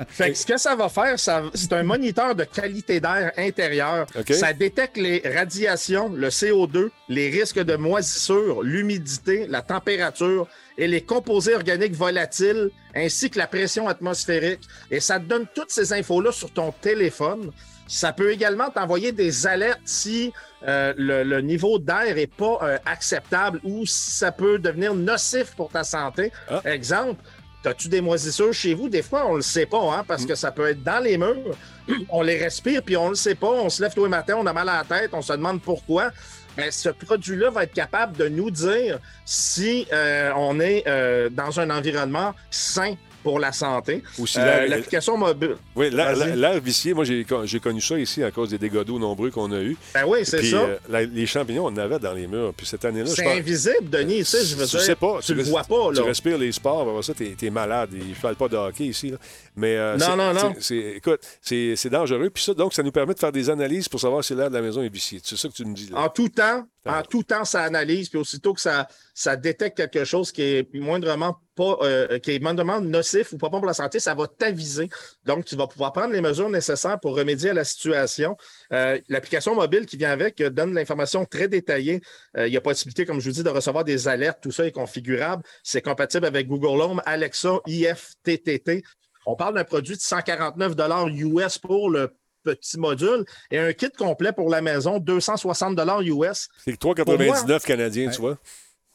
Fait 0.08 0.32
que 0.32 0.38
ce 0.38 0.46
que 0.46 0.58
ça 0.58 0.76
va 0.76 0.90
faire, 0.90 1.20
ça- 1.20 1.44
c'est 1.56 1.74
un 1.74 1.84
moniteur 1.84 2.36
de 2.36 2.44
qualité 2.44 3.00
d'air 3.00 3.32
intérieur. 3.38 4.06
OK. 4.18 4.32
Ça 4.34 4.54
détecte 4.54 4.98
les 4.98 5.22
radiations, 5.26 6.10
le 6.10 6.30
CO2, 6.30 6.90
les 7.10 7.30
risques 7.30 7.60
de 7.60 7.76
moisissure, 7.76 8.62
l'humidité, 8.62 9.48
la 9.48 9.62
température 9.64 10.48
et 10.78 10.88
les 10.88 11.02
composés 11.02 11.56
organiques 11.56 11.96
volatiles, 11.96 12.70
ainsi 12.96 13.32
que 13.32 13.40
la 13.40 13.48
pression 13.48 13.88
atmosphérique. 13.88 14.62
Et 14.92 15.00
ça 15.00 15.20
te 15.20 15.26
donne 15.26 15.46
toutes 15.56 15.72
ces 15.72 15.94
infos-là 15.94 16.32
sur 16.32 16.52
ton 16.52 16.72
téléphone. 16.72 17.52
Ça 17.88 18.14
peut 18.14 18.32
également 18.32 18.70
t'envoyer 18.70 19.12
des 19.12 19.48
alertes 19.48 19.82
si 19.86 20.34
euh, 20.68 20.94
le, 20.98 21.24
le 21.24 21.42
niveau 21.42 21.80
d'air 21.80 22.16
n'est 22.16 22.28
pas 22.28 22.60
euh, 22.62 22.78
acceptable 22.86 23.60
ou 23.64 23.86
si 23.86 24.12
ça 24.12 24.32
peut 24.32 24.60
devenir 24.60 24.94
nocif 24.94 25.56
pour 25.56 25.70
ta 25.70 25.84
santé. 25.84 26.32
Ah. 26.50 26.62
Exemple, 26.66 27.22
As-tu 27.66 27.90
des 27.90 28.00
moisissures 28.00 28.54
chez 28.54 28.74
vous? 28.74 28.88
Des 28.88 29.02
fois, 29.02 29.26
on 29.28 29.36
le 29.36 29.42
sait 29.42 29.66
pas, 29.66 29.82
hein, 29.94 30.06
parce 30.08 30.26
que 30.26 30.36
ça 30.36 30.52
peut 30.52 30.70
être 30.70 30.84
dans 30.84 31.04
les 31.04 31.18
murs. 31.18 31.58
On 32.10 32.22
les 32.22 32.38
respire, 32.38 32.82
puis 32.82 32.98
on 32.98 33.10
le 33.10 33.16
sait 33.16 33.36
pas. 33.36 33.48
On 33.48 33.70
se 33.70 33.82
lève 33.82 33.94
tous 33.94 34.04
les 34.04 34.10
matins, 34.10 34.36
on 34.38 34.46
a 34.46 34.54
mal 34.54 34.68
à 34.70 34.78
la 34.78 34.84
tête, 34.84 35.12
on 35.14 35.22
se 35.22 35.34
demande 35.34 35.62
pourquoi. 35.62 36.12
Mais 36.58 36.72
ce 36.72 36.90
produit-là 36.90 37.50
va 37.50 37.64
être 37.64 37.74
capable 37.74 38.18
de 38.18 38.28
nous 38.28 38.52
dire 38.52 39.00
si 39.26 39.88
euh, 39.94 40.32
on 40.36 40.60
est 40.60 40.84
euh, 40.88 41.30
dans 41.30 41.60
un 41.60 41.70
environnement 41.70 42.34
sain 42.50 42.96
pour 43.28 43.40
la 43.40 43.52
santé. 43.52 44.02
Euh, 44.38 44.68
L'application 44.68 45.18
mobile. 45.18 45.58
Oui, 45.76 45.90
l'air 45.90 46.62
vicié, 46.62 46.94
moi, 46.94 47.04
j'ai 47.04 47.26
con- 47.26 47.46
j'ai 47.46 47.60
connu 47.60 47.82
ça 47.82 48.00
ici 48.00 48.24
à 48.24 48.32
cause 48.32 48.52
des 48.52 48.58
dégâts 48.58 48.84
d'eau 48.86 48.98
nombreux 48.98 49.32
qu'on 49.32 49.52
a 49.52 49.60
eus. 49.60 49.76
Ben 49.94 50.06
oui, 50.08 50.20
c'est 50.24 50.42
ça. 50.44 50.56
euh, 50.62 50.78
la- 50.88 51.04
les 51.04 51.26
champignons, 51.26 51.66
on 51.66 51.74
en 51.74 51.78
avait 51.78 52.00
dans 52.00 52.14
les 52.14 52.26
murs. 52.26 52.54
Puis 52.56 52.66
cette 52.66 52.86
année-là, 52.86 53.08
c'est 53.08 53.28
invisible, 53.28 53.90
Denis. 53.90 54.20
Tu 54.20 54.24
sais, 54.26 54.46
je 54.46 54.56
veux 54.56 54.64
tu 54.66 54.78
dire. 54.78 54.80
sais 54.82 54.96
pas. 54.96 55.20
Tu 55.22 55.34
le 55.34 55.44
res- 55.44 55.50
vois 55.50 55.64
pas, 55.66 55.90
Tu 55.90 56.00
là. 56.00 56.04
respires 56.06 56.38
les 56.38 56.54
sports, 56.54 57.04
ça, 57.04 57.14
t'es 57.14 57.36
es 57.42 57.50
malade. 57.50 57.90
Il 57.92 58.12
ne 58.12 58.16
parle 58.16 58.36
pas 58.36 58.48
de 58.48 58.56
hockey 58.56 58.86
ici. 58.86 59.10
là. 59.10 59.18
Mais, 59.58 59.76
euh, 59.76 59.98
Non, 59.98 60.16
non, 60.16 60.34
non. 60.34 60.54
Écoute, 60.96 61.20
c'est 61.42 61.90
dangereux. 61.90 62.30
Puis 62.30 62.44
ça, 62.46 62.54
donc, 62.54 62.74
ça 62.74 62.82
nous 62.82 62.92
permet 62.94 63.14
de 63.14 63.20
faire 63.20 63.34
des 63.34 63.50
analyses 63.50 63.90
pour 63.90 64.00
savoir 64.00 64.24
si 64.24 64.34
l'air 64.36 64.50
de 64.50 64.56
la 64.56 64.62
maison 64.62 64.82
est 64.82 64.94
vicié. 64.94 65.20
C'est 65.22 65.36
ça 65.38 65.50
que 65.50 65.54
tu 65.54 65.66
me 65.66 65.74
dis. 65.74 65.90
Là. 65.92 66.00
En 66.00 66.08
tout 66.10 66.30
temps. 66.30 66.66
En 66.88 67.02
tout 67.04 67.24
temps, 67.24 67.46
ça 67.46 67.64
analyse, 67.64 68.10
puis 68.10 68.18
aussitôt 68.18 68.54
que 68.54 68.62
ça, 68.62 68.88
ça 69.14 69.36
détecte 69.36 69.78
quelque 69.78 70.06
chose 70.06 70.32
qui 70.32 70.42
est 70.42 70.74
moindrement 70.74 71.40
pas, 71.56 71.78
euh, 71.82 72.20
qui 72.20 72.32
est 72.32 72.40
moindrement 72.40 72.80
nocif 72.80 73.34
ou 73.34 73.38
pas 73.38 73.50
bon 73.50 73.58
pour 73.58 73.68
la 73.68 73.74
santé, 73.74 74.00
ça 74.00 74.14
va 74.14 74.28
t'aviser. 74.28 74.90
Donc, 75.26 75.46
tu 75.46 75.56
vas 75.56 75.68
pouvoir 75.68 75.92
prendre 75.92 76.14
les 76.14 76.22
mesures 76.22 76.50
nécessaires 76.50 77.00
pour 77.00 77.16
remédier 77.16 77.50
à 77.50 77.54
la 77.54 77.64
situation. 77.64 78.38
Euh, 78.72 79.00
L'application 79.10 79.56
mobile 79.56 79.86
qui 79.86 79.98
vient 79.98 80.12
avec 80.12 80.40
euh, 80.40 80.50
donne 80.50 80.74
l'information 80.74 81.26
très 81.26 81.48
détaillée. 81.48 82.02
Il 82.38 82.54
y 82.54 82.58
a 82.58 82.62
possibilité, 82.62 83.06
comme 83.06 83.20
je 83.20 83.30
vous 83.30 83.36
dis, 83.36 83.44
de 83.44 83.50
recevoir 83.50 83.84
des 83.84 84.08
alertes. 84.08 84.40
Tout 84.42 84.52
ça 84.52 84.66
est 84.66 84.72
configurable. 84.72 85.44
C'est 85.64 85.82
compatible 85.82 86.26
avec 86.26 86.48
Google 86.48 86.82
Home, 86.82 87.02
Alexa, 87.06 87.60
IFTTT. 87.66 88.84
On 89.26 89.36
parle 89.36 89.56
d'un 89.56 89.64
produit 89.64 89.96
de 89.96 90.02
149 90.02 90.74
US 91.16 91.58
pour 91.58 91.90
le 91.90 92.14
petit 92.56 92.80
module 92.80 93.26
et 93.52 93.60
un 93.60 93.74
kit 93.74 93.90
complet 93.98 94.32
pour 94.32 94.50
la 94.50 94.62
maison, 94.62 95.00
260 95.00 95.80
US. 96.04 96.50
C'est 96.64 96.80
3,99 96.80 97.66
canadiens, 97.66 98.10
tu 98.10 98.22
vois. 98.22 98.38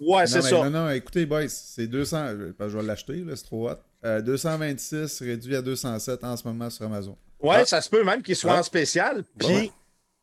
Ouais, 0.01 0.27
c'est 0.27 0.43
ça. 0.43 0.65
Non, 0.65 0.71
non, 0.71 0.91
écoutez, 0.91 1.27
boys, 1.27 1.49
c'est 1.49 1.87
200. 1.87 2.31
Je, 2.59 2.65
vais 2.77 2.83
l'acheter, 2.83 3.25
c'est 3.37 3.45
trop 3.45 3.71
hot. 3.71 3.75
Euh, 4.05 4.21
226 4.21 5.21
réduit 5.23 5.55
à 5.55 5.63
207 5.63 6.25
en 6.25 6.37
ce 6.37 6.47
moment 6.49 6.69
sur 6.71 6.87
Amazon. 6.87 7.17
Ouais, 7.41 7.59
Ah. 7.61 7.65
ça 7.65 7.81
se 7.81 7.89
peut 7.89 8.03
même 8.03 8.23
qu'il 8.23 8.35
soit 8.35 8.55
Ah. 8.55 8.61
en 8.61 8.63
spécial. 8.63 9.23
Puis, 9.39 9.49
Ouais. 9.49 9.71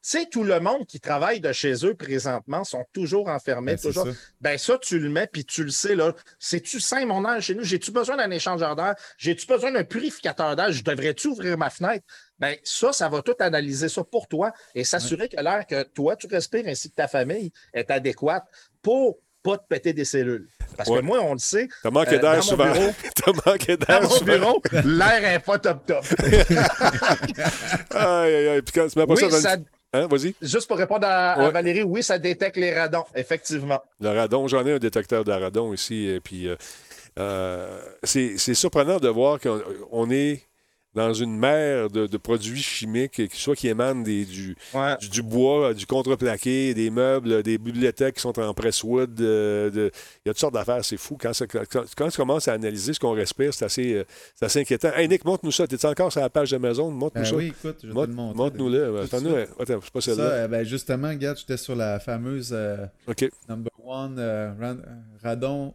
Tu 0.01 0.17
sais, 0.17 0.25
tout 0.31 0.43
le 0.43 0.59
monde 0.61 0.85
qui 0.85 0.99
travaille 1.01 1.41
de 1.41 1.51
chez 1.51 1.85
eux 1.85 1.93
présentement 1.93 2.63
sont 2.63 2.85
toujours 2.93 3.27
enfermés. 3.27 3.73
Ben, 3.73 3.77
c'est 3.77 3.87
toujours... 3.89 4.07
ça. 4.07 4.13
Ben, 4.39 4.57
ça, 4.57 4.77
tu 4.81 4.97
le 4.97 5.09
mets, 5.09 5.27
puis 5.27 5.43
tu 5.43 5.63
le 5.63 5.71
sais, 5.71 5.93
là. 5.95 6.13
C'est-tu 6.39 6.79
sain, 6.79 7.05
mon 7.05 7.29
air 7.29 7.41
chez 7.41 7.53
nous? 7.53 7.63
J'ai-tu 7.65 7.91
besoin 7.91 8.15
d'un 8.15 8.31
échangeur 8.31 8.75
d'air? 8.77 8.95
J'ai-tu 9.17 9.45
besoin 9.45 9.71
d'un 9.73 9.83
purificateur 9.83 10.55
d'air? 10.55 10.71
Je 10.71 10.83
devrais-tu 10.83 11.27
ouvrir 11.27 11.57
ma 11.57 11.69
fenêtre? 11.69 12.05
Ben, 12.39 12.55
ça, 12.63 12.93
ça 12.93 13.09
va 13.09 13.21
tout 13.21 13.35
analyser 13.39 13.89
ça 13.89 14.03
pour 14.05 14.27
toi 14.29 14.53
et 14.73 14.85
s'assurer 14.85 15.27
que 15.27 15.35
l'air 15.41 15.65
que 15.67 15.83
toi, 15.83 16.15
tu 16.15 16.27
respires 16.27 16.63
ainsi 16.67 16.89
que 16.89 16.95
ta 16.95 17.09
famille 17.09 17.51
est 17.73 17.91
adéquate 17.91 18.45
pour 18.81 19.17
pas 19.43 19.57
te 19.57 19.63
péter 19.69 19.93
des 19.93 20.05
cellules. 20.05 20.47
Parce 20.77 20.89
Ouais. 20.89 20.99
que 20.99 21.03
moi, 21.03 21.19
on 21.21 21.33
le 21.33 21.39
sait. 21.39 21.67
T'as 21.83 21.89
manqué 21.91 22.15
euh, 22.15 22.19
d'air 22.19 22.31
dans 22.31 22.35
mon 22.37 22.41
souvent. 22.41 22.73
T'as 23.15 23.51
manqué 23.51 23.77
Dans 23.77 23.85
d'air 23.85 24.01
mon 24.03 24.09
souvent. 24.09 24.37
bureau, 24.37 24.61
l'air 24.85 25.25
est 25.33 25.39
pas 25.39 25.59
top 25.59 25.85
top. 25.85 26.05
Aïe, 27.91 28.35
aïe, 28.35 28.47
aïe. 28.49 28.61
Puis 28.61 28.73
quand 28.73 28.87
tu 28.87 28.99
mets 28.99 29.05
pas 29.07 29.13
Oui, 29.13 29.19
ça 29.21 29.27
dans 29.29 29.35
le- 29.35 29.41
ça, 29.41 29.57
Hein, 29.93 30.07
vas-y. 30.07 30.35
Juste 30.41 30.67
pour 30.67 30.77
répondre 30.77 31.07
à. 31.07 31.49
Valérie, 31.49 31.83
oui, 31.83 32.03
ça 32.03 32.19
détecte 32.19 32.57
les 32.57 32.73
radons, 32.77 33.05
effectivement. 33.15 33.81
Le 33.99 34.09
radon, 34.09 34.47
j'en 34.47 34.65
ai 34.65 34.73
un 34.73 34.79
détecteur 34.79 35.23
de 35.23 35.31
radon 35.31 35.73
ici. 35.73 36.07
Et 36.07 36.19
puis, 36.19 36.47
euh, 36.47 36.55
euh, 37.17 37.81
c'est 38.03 38.37
surprenant 38.53 38.97
de 38.97 39.09
voir 39.09 39.39
qu'on 39.39 39.61
on 39.91 40.11
est 40.11 40.48
dans 40.99 41.13
une 41.13 41.37
mer 41.37 41.89
de, 41.89 42.07
de 42.07 42.17
produits 42.17 42.61
chimiques, 42.61 43.21
soit 43.33 43.55
qui 43.55 43.67
émanent 43.67 44.01
des, 44.01 44.25
du, 44.25 44.55
Ouais. 44.73 44.97
du, 44.97 45.09
du 45.09 45.21
bois, 45.21 45.73
du 45.73 45.85
contreplaqué, 45.85 46.73
des 46.73 46.89
meubles, 46.89 47.41
des 47.43 47.57
bibliothèques 47.57 48.15
qui 48.15 48.21
sont 48.21 48.37
en 48.39 48.53
presswood. 48.53 49.19
euh, 49.21 49.69
Il 50.25 50.27
y 50.27 50.29
a 50.29 50.33
toutes 50.33 50.39
sortes 50.39 50.53
d'affaires, 50.53 50.83
c'est 50.83 50.97
fou. 50.97 51.17
Quand, 51.19 51.33
ça- 51.33 51.47
quand, 51.47 51.63
quand 51.95 52.09
tu 52.09 52.17
commences 52.17 52.47
à 52.47 52.53
analyser 52.53 52.93
ce 52.93 52.99
qu'on 52.99 53.13
respire, 53.13 53.53
c'est 53.53 53.65
assez, 53.65 53.93
euh, 53.93 54.03
assez 54.41 54.59
inquiétant. 54.59 54.91
Hey 54.95 55.07
Nick, 55.07 55.23
montre-nous 55.25 55.51
ça. 55.51 55.65
T'es 55.67 55.83
encore 55.85 56.11
sur 56.11 56.21
la 56.21 56.29
page 56.29 56.51
d'Amazon? 56.51 56.91
Montre-nous 56.91 57.23
Ben 57.23 57.29
ça. 57.29 57.35
oui, 57.35 57.47
écoute, 57.47 57.77
je 57.83 57.87
vais 57.87 57.93
te 57.93 58.11
Montre-. 58.11 58.51
Tout 58.57 58.69
de 58.69 59.03
Attends-nous. 59.03 59.35
Attends, 59.59 59.79
c'est 59.83 59.91
pas 59.93 60.01
celle-là. 60.01 60.23
euh, 60.23 60.47
ben 60.47 60.63
justement, 60.65 61.09
regarde, 61.09 61.37
j'étais 61.37 61.57
sur 61.57 61.75
la 61.75 61.99
fameuse 61.99 62.49
euh, 62.53 62.85
number 63.47 63.71
one 63.85 64.17
euh, 64.19 64.51
euh, 64.61 64.75
radon 65.23 65.73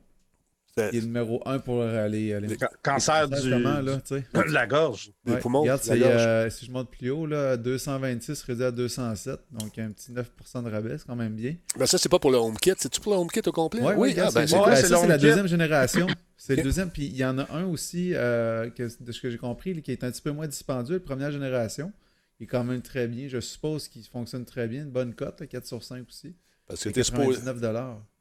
Qui 0.77 0.99
est 0.99 1.03
numéro 1.03 1.41
un 1.47 1.61
pour 1.61 1.81
euh, 1.83 2.09
les, 2.09 2.41
les, 2.41 2.59
Ca- 2.59 2.69
cancer 2.83 3.29
du, 3.29 3.49
là, 3.49 3.81
tu 4.05 4.17
sais. 4.17 4.25
de 4.33 4.41
la 4.53 4.67
gorge. 4.67 5.13
Des 5.25 5.37
poumons, 5.37 5.61
Regarde, 5.61 5.81
la 5.87 5.95
c'est, 5.95 5.99
gorge. 6.01 6.13
euh, 6.17 6.51
si 6.51 6.67
je 6.67 6.73
monte 6.73 6.91
plus 6.91 7.11
haut, 7.11 7.27
là, 7.27 7.57
226 7.57 8.43
réduit 8.43 8.65
à 8.65 8.73
207. 8.73 9.39
Donc, 9.53 9.79
un 9.79 9.93
petit 9.93 10.11
9% 10.11 10.65
de 10.65 10.71
rabais, 10.71 10.99
c'est 10.99 11.07
quand 11.07 11.15
même 11.15 11.37
bien. 11.37 11.55
Ben 11.79 11.87
ça, 11.87 11.97
c'est 11.97 12.09
pas 12.09 12.19
pour 12.19 12.33
le 12.33 12.39
HomeKit. 12.39 12.73
C'est-tu 12.77 13.01
pour 13.01 13.13
le 13.13 13.19
HomeKit 13.21 13.43
au 13.47 13.53
complet? 13.53 13.83
Ouais, 13.83 13.95
oui, 13.97 14.15
ah, 14.19 14.31
ben, 14.35 14.49
c'est, 14.49 14.57
ouais, 14.59 14.83
ben, 14.91 15.07
la 15.07 15.19
deuxième 15.19 15.47
génération. 15.47 16.09
C'est 16.37 16.57
le 16.57 16.65
deuxième. 16.65 16.91
Puis 16.91 17.07
il 17.07 17.17
y 17.17 17.25
en 17.25 17.39
a 17.39 17.47
un 17.53 17.67
aussi, 17.67 18.11
euh, 18.15 18.69
que, 18.71 18.89
de 19.01 19.13
ce 19.13 19.21
que 19.21 19.31
j'ai 19.31 19.39
compris, 19.39 19.81
qui 19.81 19.93
est 19.93 20.03
un 20.03 20.11
petit 20.11 20.23
peu 20.23 20.33
moins 20.33 20.49
dispendieux, 20.49 20.95
la 20.97 21.01
première 21.01 21.31
génération. 21.31 21.93
Il 22.41 22.45
est 22.45 22.47
quand 22.49 22.65
même 22.65 22.83
très 22.83 23.07
bien. 23.07 23.29
Je 23.29 23.39
suppose 23.39 23.87
qu'il 23.87 24.05
fonctionne 24.07 24.45
très 24.45 24.67
bien. 24.67 24.83
Une 24.83 24.91
bonne 24.91 25.15
cote, 25.15 25.39
là, 25.41 25.47
4 25.47 25.67
sur 25.67 25.85
5 25.85 26.05
aussi. 26.09 26.35
Parce 26.67 26.83
que 26.83 26.89
t'es 26.89 27.05
supposé, 27.05 27.39
99 27.39 27.61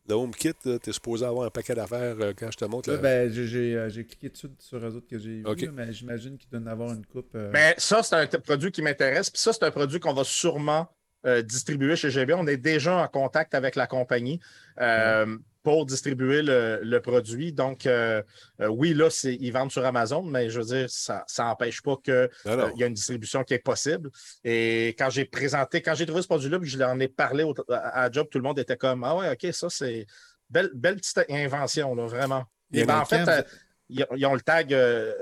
le 0.07 0.15
HomeKit, 0.15 0.53
là, 0.65 0.79
t'es 0.79 0.91
supposé 0.91 1.25
avoir 1.25 1.45
un 1.45 1.49
paquet 1.49 1.73
d'affaires 1.75 2.15
euh, 2.19 2.33
quand 2.37 2.51
je 2.51 2.57
te 2.57 2.65
montre. 2.65 2.89
Là, 2.89 2.95
là. 2.97 3.01
ben, 3.01 3.31
j'ai, 3.31 3.47
j'ai, 3.47 3.75
euh, 3.75 3.89
j'ai 3.89 4.05
cliqué 4.05 4.29
dessus 4.29 4.47
sur 4.59 4.77
eux 4.79 4.95
autres 4.95 5.07
que 5.07 5.17
j'ai 5.17 5.37
vu, 5.37 5.43
là, 5.43 5.71
mais 5.73 5.93
j'imagine 5.93 6.37
qu'il 6.37 6.49
doit 6.49 6.59
en 6.59 6.67
avoir 6.67 6.91
une 6.93 7.05
coupe. 7.05 7.29
euh, 7.35 7.49
Mais 7.53 7.73
ça, 7.77 8.03
c'est 8.03 8.15
un 8.15 8.27
t- 8.27 8.37
produit 8.39 8.71
qui 8.71 8.81
m'intéresse. 8.81 9.29
Puis 9.29 9.39
ça, 9.41 9.53
c'est 9.53 9.63
un 9.63 9.71
produit 9.71 9.99
qu'on 9.99 10.13
va 10.13 10.23
sûrement 10.23 10.87
euh, 11.25 11.41
distribuer 11.41 11.95
chez 11.95 12.09
GB. 12.11 12.33
On 12.33 12.47
est 12.47 12.57
déjà 12.57 12.97
en 12.97 13.07
contact 13.07 13.55
avec 13.55 13.75
la 13.77 13.87
compagnie 13.87 14.41
euh, 14.81 15.37
pour 15.63 15.85
distribuer 15.85 16.41
le, 16.41 16.81
le 16.83 16.99
produit. 17.01 17.53
Donc, 17.53 17.85
euh, 17.85 18.21
euh, 18.61 18.67
oui, 18.67 18.93
là, 18.93 19.07
ils 19.23 19.51
vendent 19.51 19.71
sur 19.71 19.85
Amazon, 19.85 20.21
mais 20.21 20.49
je 20.49 20.59
veux 20.59 20.65
dire, 20.65 20.89
ça 20.89 21.23
n'empêche 21.39 21.81
pas 21.81 21.95
qu'il 22.03 22.29
Non, 22.45 22.57
non. 22.57 22.75
y 22.75 22.83
a 22.83 22.87
une 22.87 22.93
distribution 22.93 23.43
qui 23.43 23.53
est 23.53 23.59
possible. 23.59 24.09
Et 24.43 24.89
quand 24.99 25.09
j'ai 25.09 25.25
présenté, 25.25 25.81
quand 25.81 25.95
j'ai 25.95 26.05
trouvé 26.05 26.21
ce 26.21 26.27
produit-là, 26.27 26.59
puis 26.59 26.69
je 26.69 26.77
l'en 26.77 26.99
ai 26.99 27.07
parlé 27.07 27.43
au- 27.43 27.55
à, 27.71 28.03
à 28.03 28.11
Job, 28.11 28.27
tout 28.29 28.37
le 28.37 28.43
monde 28.43 28.59
était 28.59 28.77
comme 28.77 29.03
Ah 29.05 29.15
ouais, 29.15 29.29
OK, 29.31 29.53
ça, 29.53 29.69
c'est 29.69 30.05
belle, 30.49 30.69
belle 30.73 30.97
petite 30.97 31.23
invention, 31.29 31.95
là, 31.95 32.05
vraiment. 32.07 32.43
Et 32.73 32.83
en 32.83 32.85
ben, 32.87 32.95
a 32.95 33.01
en 33.01 33.05
fait, 33.05 33.27
euh, 33.27 33.43
ils, 33.89 34.05
ils 34.17 34.25
ont 34.25 34.33
le 34.35 34.41
tag 34.41 34.73
euh, 34.73 35.13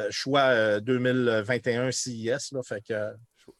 euh, 0.00 0.08
choix 0.10 0.42
euh, 0.50 0.80
2021 0.80 1.90
CIS. 1.92 2.52
Là, 2.52 2.62
fait 2.62 2.82
que, 2.86 2.94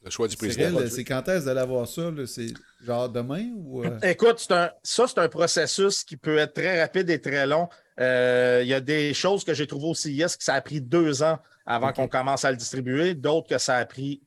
Le 0.05 0.11
choix 0.11 0.29
du 0.29 0.37
président. 0.37 0.79
C'est 0.91 1.05
quand 1.05 1.27
est-ce 1.29 1.45
d'aller 1.47 1.61
avoir 1.61 1.87
ça? 1.89 2.11
là? 2.11 2.27
C'est 2.27 2.49
genre 2.85 3.09
demain 3.09 3.51
ou. 3.57 3.85
euh? 3.85 3.99
Écoute, 4.03 4.37
c'est 4.39 4.53
un- 4.53 4.71
ça, 4.83 5.07
c'est 5.07 5.19
un 5.19 5.29
processus 5.29 6.05
qui 6.05 6.17
peut 6.17 6.39
être 6.39 6.55
très 6.55 6.81
rapide 6.81 7.09
et 7.11 7.21
très 7.21 7.47
long. 7.47 7.69
Euh, 8.01 8.61
Il 8.63 8.69
y 8.69 8.75
a 8.75 8.81
des 8.81 9.13
choses 9.15 9.45
que 9.45 9.55
j'ai 9.55 9.67
trouvées 9.67 9.89
au 9.89 9.95
CIS 9.95 10.37
que 10.39 10.45
ça 10.45 10.55
a 10.55 10.61
pris 10.61 10.81
deux 10.81 11.23
ans 11.23 11.39
avant 11.67 11.93
qu'on 11.93 12.09
commence 12.09 12.45
à 12.45 12.51
le 12.51 12.57
distribuer, 12.57 13.15
d'autres 13.15 13.49
que 13.49 13.59
ça 13.59 13.77
a 13.77 13.85
pris 13.85 14.23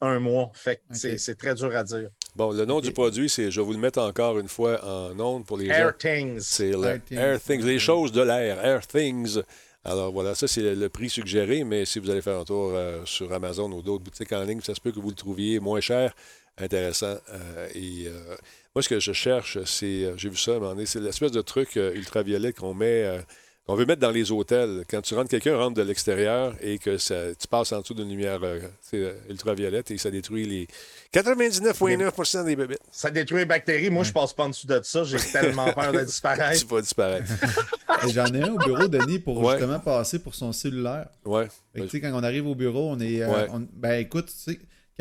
un 0.00 0.18
mois. 0.18 0.50
Fait 0.54 0.80
c'est- 0.90 1.34
très 1.36 1.54
dur 1.54 1.74
à 1.76 1.84
dire. 1.84 2.08
Bon, 2.34 2.52
le 2.52 2.64
nom 2.66 2.80
du 2.80 2.92
produit, 2.92 3.30
c'est, 3.30 3.50
je 3.50 3.60
vais 3.60 3.64
vous 3.66 3.72
le 3.72 3.78
mettre 3.78 3.98
encore 4.00 4.38
une 4.38 4.48
fois 4.48 4.78
en 4.84 5.18
ondes 5.18 5.46
pour 5.46 5.56
les 5.56 5.66
gens. 5.68 5.72
Air 5.72 5.96
Things. 5.96 6.40
C'est 6.40 6.70
le 6.72 6.84
Air 6.84 7.00
Things. 7.04 7.18
Air 7.18 7.40
Things, 7.40 7.64
les 7.64 7.78
choses 7.78 8.12
de 8.12 8.20
l'air, 8.20 8.62
Air 8.64 8.86
Things. 8.86 9.40
Alors 9.88 10.10
voilà, 10.10 10.34
ça 10.34 10.48
c'est 10.48 10.74
le, 10.74 10.88
prix 10.88 11.08
suggéré, 11.08 11.62
mais 11.62 11.84
si 11.84 12.00
vous 12.00 12.10
allez 12.10 12.20
faire 12.20 12.36
un 12.36 12.44
tour 12.44 12.72
euh, 12.74 13.04
sur 13.04 13.32
Amazon 13.32 13.70
ou 13.70 13.82
d'autres 13.82 14.02
boutiques 14.02 14.32
en 14.32 14.42
ligne, 14.42 14.60
ça 14.60 14.74
se 14.74 14.80
peut 14.80 14.90
que 14.90 14.98
vous 14.98 15.10
le 15.10 15.14
trouviez 15.14 15.60
moins 15.60 15.80
cher, 15.80 16.12
intéressant. 16.58 17.14
euh, 17.30 17.68
et 17.72 18.08
euh, 18.08 18.34
moi, 18.74 18.82
ce 18.82 18.88
que 18.88 18.98
je 18.98 19.12
cherche, 19.12 19.62
c'est, 19.64 20.12
j'ai 20.16 20.28
vu 20.28 20.36
ça 20.36 20.50
à 20.50 20.54
un 20.54 20.58
moment 20.58 20.72
donné, 20.72 20.86
c'est 20.86 20.98
l'espèce 20.98 21.30
de 21.30 21.40
truc 21.40 21.76
ultraviolet 21.76 22.52
qu'on 22.52 22.74
met, 22.74 23.24
qu'on 23.66 23.74
veut 23.74 23.84
mettre 23.86 24.00
dans 24.00 24.10
les 24.12 24.30
hôtels. 24.30 24.84
Quand 24.88 25.02
tu 25.02 25.14
rentres, 25.14 25.28
quelqu'un 25.28 25.56
rentre 25.56 25.74
de 25.74 25.82
l'extérieur 25.82 26.54
et 26.60 26.78
que 26.78 26.98
ça, 26.98 27.34
tu 27.38 27.48
passes 27.48 27.72
en 27.72 27.80
dessous 27.80 27.94
d'une 27.94 28.08
lumière 28.08 28.38
euh, 28.44 28.60
euh, 28.94 29.14
ultraviolette 29.28 29.90
et 29.90 29.98
ça 29.98 30.10
détruit 30.10 30.46
les 30.46 30.68
99,9% 31.12 32.44
des 32.44 32.56
bébés. 32.56 32.78
Ça 32.90 33.10
détruit 33.10 33.38
les 33.40 33.44
bactéries. 33.44 33.90
Moi, 33.90 34.04
je 34.04 34.12
passe 34.12 34.32
pas 34.32 34.44
en 34.44 34.48
dessous 34.50 34.66
de 34.66 34.80
ça. 34.82 35.04
J'ai 35.04 35.18
tellement 35.18 35.72
peur 35.72 35.92
de 35.92 36.00
disparaître. 36.04 36.60
Tu 36.66 36.66
vas 36.74 36.80
disparaître. 36.80 37.30
Et 38.06 38.12
J'en 38.12 38.26
ai 38.26 38.42
un 38.42 38.52
au 38.52 38.58
bureau, 38.58 38.88
Denis, 38.88 39.18
pour 39.18 39.38
Ouais. 39.42 39.54
justement 39.58 39.80
passer 39.80 40.18
pour 40.18 40.34
son 40.34 40.52
cellulaire. 40.52 41.08
Ouais. 41.24 41.48
Tu 41.74 41.88
sais, 41.88 42.00
quand 42.00 42.10
on 42.12 42.22
arrive 42.22 42.46
au 42.46 42.54
bureau, 42.54 42.90
on 42.90 43.00
est. 43.00 43.22
euh, 43.22 43.28
Ouais. 43.28 43.46
on- 43.52 43.66
ben 43.72 44.00
écoute, 44.00 44.26
tu 44.26 44.52
sais, 44.52 44.58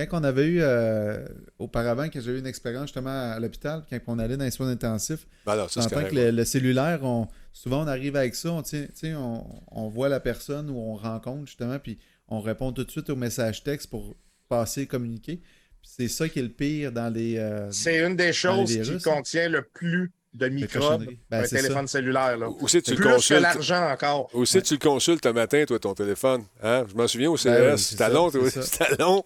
quand 0.07 0.20
on 0.20 0.24
avait 0.24 0.45
eu 0.45 0.59
euh, 0.61 1.26
auparavant, 1.59 2.03
quand 2.11 2.20
j'ai 2.22 2.32
eu 2.32 2.39
une 2.39 2.47
expérience 2.47 2.88
justement 2.88 3.32
à 3.34 3.39
l'hôpital, 3.39 3.84
quand 3.89 3.97
on 4.07 4.20
allait 4.20 4.38
dans 4.38 4.43
les 4.45 4.51
soins 4.51 4.70
intensifs, 4.70 5.26
ça, 5.45 5.53
en 5.78 5.84
tant 5.88 6.03
que 6.03 6.16
le, 6.16 6.32
le 6.32 6.45
cellulaire, 6.45 6.99
on, 7.03 7.28
souvent 7.55 7.83
on 7.83 7.87
arrive 7.87 8.15
avec 8.17 8.35
ça, 8.35 8.51
on, 8.51 8.61
tient- 8.61 8.83
tu 8.87 8.91
sais, 8.95 9.13
on, 9.15 9.45
on 9.71 9.87
voit 9.87 10.09
la 10.09 10.19
personne 10.19 10.69
ou 10.69 10.77
on 10.77 10.95
rencontre 10.95 11.45
justement, 11.47 11.79
puis 11.79 11.97
on 12.27 12.41
répond 12.41 12.71
tout 12.73 12.83
de 12.83 12.91
suite 12.91 13.09
au 13.09 13.15
message 13.15 13.63
texte 13.63 13.89
pour 13.89 14.13
passer, 14.49 14.85
communiquer. 14.87 15.41
C'est 15.81 16.07
ça 16.09 16.27
qui 16.27 16.39
est 16.39 16.43
le 16.43 16.49
pire 16.49 16.91
dans 16.91 17.13
les. 17.13 17.37
euh, 17.37 17.71
C'est 17.71 17.99
une 18.05 18.15
des 18.15 18.33
choses 18.33 18.69
qui 18.71 18.81
virus, 18.81 19.03
contient 19.03 19.47
le 19.47 19.61
plus 19.61 20.11
de 20.33 20.49
microbes. 20.49 21.05
Ben, 21.29 21.43
un 21.43 21.47
téléphone 21.47 21.87
cellulaire. 21.87 22.37
Là. 22.37 22.49
Aussi, 22.49 22.81
tu 22.81 22.91
le 22.91 22.97
Plus 22.97 23.05
que 23.05 23.13
consultes. 23.13 23.41
l'argent 23.41 23.89
encore. 23.91 24.29
Aussi, 24.33 24.61
tu 24.63 24.73
le 24.73 24.79
consultes 24.79 25.23
le 25.25 25.31
matin, 25.33 25.63
toi, 25.65 25.77
ton 25.79 25.93
téléphone. 25.93 26.43
Hein? 26.63 26.85
Je 26.89 26.95
m'en 26.95 27.07
souviens 27.07 27.29
au 27.29 27.37
CES. 27.37 27.45
Ben 27.51 27.71
oui, 27.71 27.77
c'est 27.77 27.91
c'était 27.91 28.09
long. 28.09 28.31
C'était 28.49 28.95
long. 28.99 29.23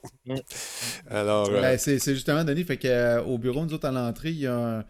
Alors, 1.10 1.50
euh, 1.50 1.62
Ben, 1.62 1.78
c'est 1.78 1.98
c'est 2.00 2.14
justement, 2.14 2.44
Denis, 2.44 2.64
fait 2.64 2.78
qu'au 2.78 3.38
bureau, 3.38 3.66
nous 3.66 3.74
autres, 3.74 3.88
à 3.88 3.92
l'entrée, 3.92 4.30
il 4.32 4.40
y 4.40 4.48
a 4.48 4.56
un. 4.80 4.86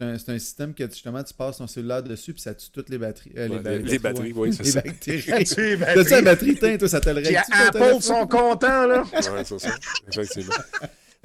C'est 0.00 0.06
un, 0.06 0.18
c'est 0.18 0.32
un 0.32 0.38
système 0.40 0.74
que 0.74 0.84
justement 0.90 1.22
tu 1.22 1.32
passes 1.34 1.58
ton 1.58 1.68
cellulaire 1.68 2.02
dessus 2.02 2.32
puis 2.32 2.42
ça 2.42 2.52
tue 2.54 2.68
toutes 2.72 2.88
les 2.88 2.98
batteries. 2.98 3.30
euh, 3.36 3.48
Ouais, 3.48 3.58
ba- 3.60 3.70
les- 3.76 3.78
les 3.84 3.98
batteries, 4.00 4.32
oui, 4.34 4.52
c'est 4.52 4.64
les 4.64 4.70
ça. 4.72 4.80
bactéries. 4.80 5.44
Tu 5.44 5.78
T'as 5.78 6.04
ça 6.04 6.16
la 6.16 6.22
batterie, 6.22 6.56
teint, 6.56 6.76
toi, 6.76 6.88
ça 6.88 7.00
te 7.00 7.10
le 7.10 7.22
Apple 7.68 8.02
sont 8.02 8.26
contents, 8.26 8.86
là. 8.88 9.04
ouais, 9.12 9.44
c'est 9.44 9.58
ça. 9.60 9.70
Effectivement. 10.10 10.54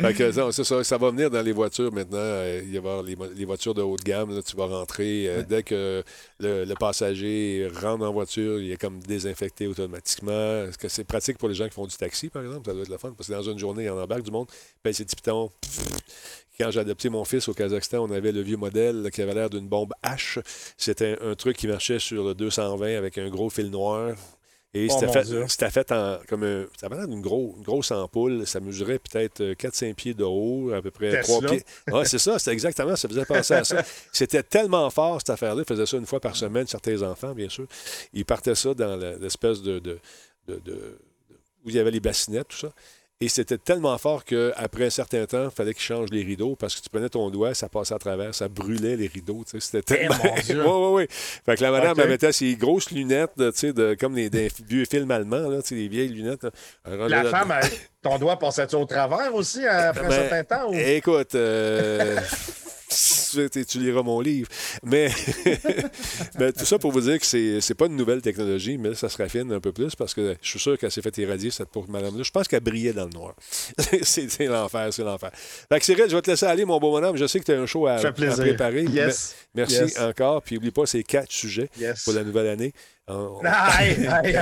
Fait 0.01 0.13
que, 0.13 0.39
non, 0.39 0.51
c'est 0.51 0.63
ça, 0.63 0.81
ça 0.83 0.97
va 0.97 1.09
venir 1.11 1.29
dans 1.29 1.41
les 1.41 1.51
voitures 1.51 1.91
maintenant. 1.91 2.17
Euh, 2.19 2.61
il 2.63 2.69
va 2.69 2.73
y 2.73 2.77
avoir 2.77 3.03
les, 3.03 3.17
les 3.35 3.43
voitures 3.45 3.73
de 3.73 3.81
haut 3.81 3.97
de 3.97 4.03
gamme. 4.03 4.33
là, 4.33 4.41
tu 4.41 4.55
vas 4.55 4.65
rentrer. 4.65 5.27
euh, 5.27 5.43
Dès 5.43 5.61
que 5.63 6.03
le, 6.39 6.63
le 6.63 6.75
passager 6.75 7.67
rentre 7.81 8.05
en 8.05 8.11
voiture, 8.13 8.61
il 8.61 8.71
est 8.71 8.77
comme 8.77 8.99
désinfecté 9.01 9.67
automatiquement. 9.67 10.63
Est-ce 10.67 10.77
que 10.77 10.87
c'est 10.87 11.03
pratique 11.03 11.37
pour 11.37 11.49
les 11.49 11.55
gens 11.55 11.65
qui 11.67 11.73
font 11.73 11.85
du 11.85 11.97
taxi, 11.97 12.29
par 12.29 12.43
exemple? 12.43 12.65
Ça 12.67 12.73
doit 12.73 12.83
être 12.83 12.89
le 12.89 12.97
fun. 12.97 13.13
Parce 13.17 13.27
que 13.27 13.33
dans 13.33 13.41
une 13.43 13.59
journée, 13.59 13.83
il 13.83 13.87
y 13.87 13.89
en 13.89 13.97
embarque 13.99 14.23
du 14.23 14.31
monde. 14.31 14.47
Puis 14.81 14.93
ses 14.93 15.03
petits 15.03 15.17
pitons. 15.17 15.51
Quand 16.57 16.71
j'ai 16.71 16.79
adopté 16.79 17.09
mon 17.09 17.23
fils 17.25 17.47
au 17.49 17.53
Kazakhstan, 17.53 17.99
on 18.03 18.11
avait 18.11 18.31
le 18.31 18.41
vieux 18.41 18.57
modèle 18.57 19.01
là, 19.03 19.11
qui 19.11 19.21
avait 19.21 19.33
l'air 19.33 19.49
d'une 19.49 19.67
bombe 19.67 19.93
H. 20.03 20.41
C'était 20.77 21.17
un 21.21 21.35
truc 21.35 21.55
qui 21.57 21.67
marchait 21.67 21.99
sur 21.99 22.23
le 22.25 22.33
220 22.35 22.97
avec 22.97 23.17
un 23.17 23.29
gros 23.29 23.49
fil 23.49 23.69
noir. 23.69 24.13
Et 24.73 24.87
Oh, 24.91 24.93
c'était 24.99 25.11
fait, 25.11 25.47
c'était 25.47 25.93
en 25.93 26.19
comme 26.27 26.43
un, 26.43 26.65
ça 26.79 26.85
avait 26.85 26.97
gros- 27.21 27.55
une 27.57 27.63
grosse 27.63 27.89
ampoule. 27.89 28.45
Ça 28.45 28.59
mesurait 28.59 28.99
peut-être 28.99 29.41
euh, 29.41 29.53
4-5 29.55 29.95
pieds 29.95 30.13
de 30.13 30.23
haut, 30.23 30.71
à 30.73 30.81
peu 30.81 30.91
près 30.91 31.09
Tesla. 31.09 31.23
3 31.23 31.41
pieds. 31.49 31.63
Ouais, 31.91 32.05
c'est 32.05 32.19
ça, 32.19 32.37
c'est 32.37 32.51
exactement, 32.51 32.95
ça 32.95 33.07
faisait 33.09 33.25
penser 33.25 33.55
à 33.55 33.63
ça. 33.63 33.83
C'était 34.11 34.43
tellement 34.43 34.87
fort, 34.91 35.19
cette 35.21 35.31
affaire-là. 35.31 35.63
Ils 35.63 35.67
faisaient 35.67 35.87
ça 35.87 35.97
une 35.97 36.05
fois 36.05 36.19
par 36.19 36.35
semaine, 36.35 36.67
certains 36.67 37.01
enfants, 37.01 37.33
bien 37.33 37.49
sûr. 37.49 37.65
Ils 38.13 38.25
partaient 38.25 38.53
ça 38.53 38.75
dans 38.75 38.95
l'espèce 39.19 39.63
de, 39.63 39.79
de, 39.79 39.97
de- 40.47 40.59
de- 40.63 40.99
où 41.65 41.69
il 41.69 41.75
y 41.75 41.79
avait 41.79 41.91
les 41.91 41.99
bassinettes, 41.99 42.49
tout 42.49 42.57
ça. 42.57 42.71
Et 43.21 43.27
c'était 43.27 43.57
tellement 43.57 43.97
fort 43.97 44.23
qu'après 44.23 44.85
un 44.85 44.89
certain 44.89 45.25
temps, 45.25 45.45
il 45.45 45.51
fallait 45.51 45.73
qu'ils 45.73 45.83
changent 45.83 46.09
les 46.09 46.23
rideaux 46.23 46.55
parce 46.55 46.73
que 46.77 46.81
tu 46.81 46.89
prenais 46.89 47.09
ton 47.09 47.29
doigt, 47.29 47.53
ça 47.53 47.67
passait 47.67 47.93
à 47.93 47.99
travers, 47.99 48.33
ça 48.33 48.47
brûlait 48.47 48.95
les 48.95 49.07
rideaux. 49.07 49.43
tu 49.45 49.59
sais, 49.59 49.77
C'était 49.81 50.05
Eh, 50.05 50.07
tellement. 50.47 50.63
Oui, 50.69 51.01
oui, 51.01 51.03
oui. 51.03 51.07
Fait 51.45 51.57
que 51.57 51.61
la 51.61 51.71
madame, 51.71 51.91
Ok. 51.91 51.99
elle 52.01 52.07
mettait 52.09 52.31
ses 52.31 52.55
grosses 52.55 52.91
lunettes, 52.91 53.31
là, 53.35 53.51
tu 53.51 53.57
sais, 53.57 53.73
de, 53.73 53.97
comme 53.99 54.13
des, 54.15 54.29
des 54.29 54.49
vieux 54.65 54.85
films 54.85 55.11
allemands, 55.11 55.49
là, 55.49 55.61
tu 55.61 55.67
sais, 55.67 55.75
des 55.75 55.89
vieilles 55.89 56.07
lunettes. 56.13 56.47
Elle 56.85 56.97
La 57.09 57.25
femme, 57.25 57.53
elle- 57.61 57.69
ton 58.01 58.17
doigt 58.19 58.39
passait-tu 58.39 58.77
au 58.77 58.85
travers 58.85 59.35
aussi 59.35 59.67
après 59.67 60.05
un 60.05 60.07
Ben, 60.07 60.29
certain 60.29 60.43
temps? 60.45 60.69
Ou... 60.69 60.75
Écoute, 60.75 61.35
euh, 61.35 62.21
tu 63.67 63.79
liras 63.79 64.01
mon 64.01 64.19
livre. 64.19 64.49
Mais, 64.83 65.09
mais 66.39 66.51
tout 66.51 66.65
ça 66.65 66.79
pour 66.79 66.91
vous 66.91 67.01
dire 67.01 67.19
que 67.19 67.25
c'est, 67.25 67.61
c'est 67.61 67.75
pas 67.75 67.85
une 67.85 67.95
nouvelle 67.95 68.21
technologie, 68.21 68.77
mais 68.77 68.95
ça 68.95 69.09
se 69.09 69.17
raffine 69.17 69.51
un 69.51 69.59
peu 69.59 69.71
plus 69.71 69.95
parce 69.95 70.13
que 70.13 70.35
je 70.41 70.49
suis 70.49 70.59
sûr 70.59 70.77
qu'elle 70.77 70.91
s'est 70.91 71.01
fait 71.01 71.15
irradier, 71.19 71.51
cette 71.51 71.69
pauvre 71.69 71.89
madame-là. 71.89 72.23
Je 72.23 72.31
pense 72.31 72.47
qu'elle 72.47 72.63
brillait 72.63 72.93
dans 72.93 73.05
le 73.05 73.11
noir. 73.11 73.35
c'est, 74.01 74.45
l'enfer, 74.45 74.89
c'est 74.91 75.03
l'enfer. 75.03 75.31
Fait 75.33 75.79
que 75.79 75.85
Cyril, 75.85 76.05
je 76.09 76.15
vais 76.15 76.21
te 76.21 76.31
laisser 76.31 76.45
aller, 76.45 76.65
mon 76.65 76.79
beau 76.79 76.91
bonhomme. 76.91 77.17
Je 77.17 77.27
sais 77.27 77.39
que 77.39 77.45
tu 77.45 77.51
as 77.51 77.59
un 77.59 77.65
show 77.65 77.87
à, 77.87 77.97
préparer. 77.97 78.83
Yes. 78.85 79.35
Merci 79.53 79.75
Yes. 79.79 79.99
encore. 79.99 80.41
Puis 80.41 80.55
n'oublie 80.55 80.71
pas 80.71 80.85
ces 80.85 81.03
quatre 81.03 81.31
sujets 81.31 81.69
Yes. 81.79 82.03
pour 82.03 82.13
la 82.13 82.23
nouvelle 82.23 82.47
année. 82.47 82.73
Hey, 83.43 84.07
hey, 84.23 84.35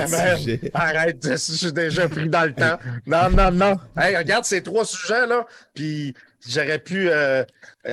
arrête, 0.74 1.26
je 1.26 1.36
suis 1.36 1.72
déjà 1.72 2.06
pris 2.06 2.28
dans 2.28 2.44
le 2.44 2.52
temps. 2.52 2.78
Non, 3.06 3.30
non, 3.30 3.50
non. 3.50 3.76
Hey, 3.96 4.14
regarde 4.14 4.44
ces 4.44 4.62
trois 4.62 4.84
sujets-là, 4.84 5.46
puis 5.74 6.14
j'aurais 6.46 6.78
pu 6.78 7.08
euh, 7.10 7.44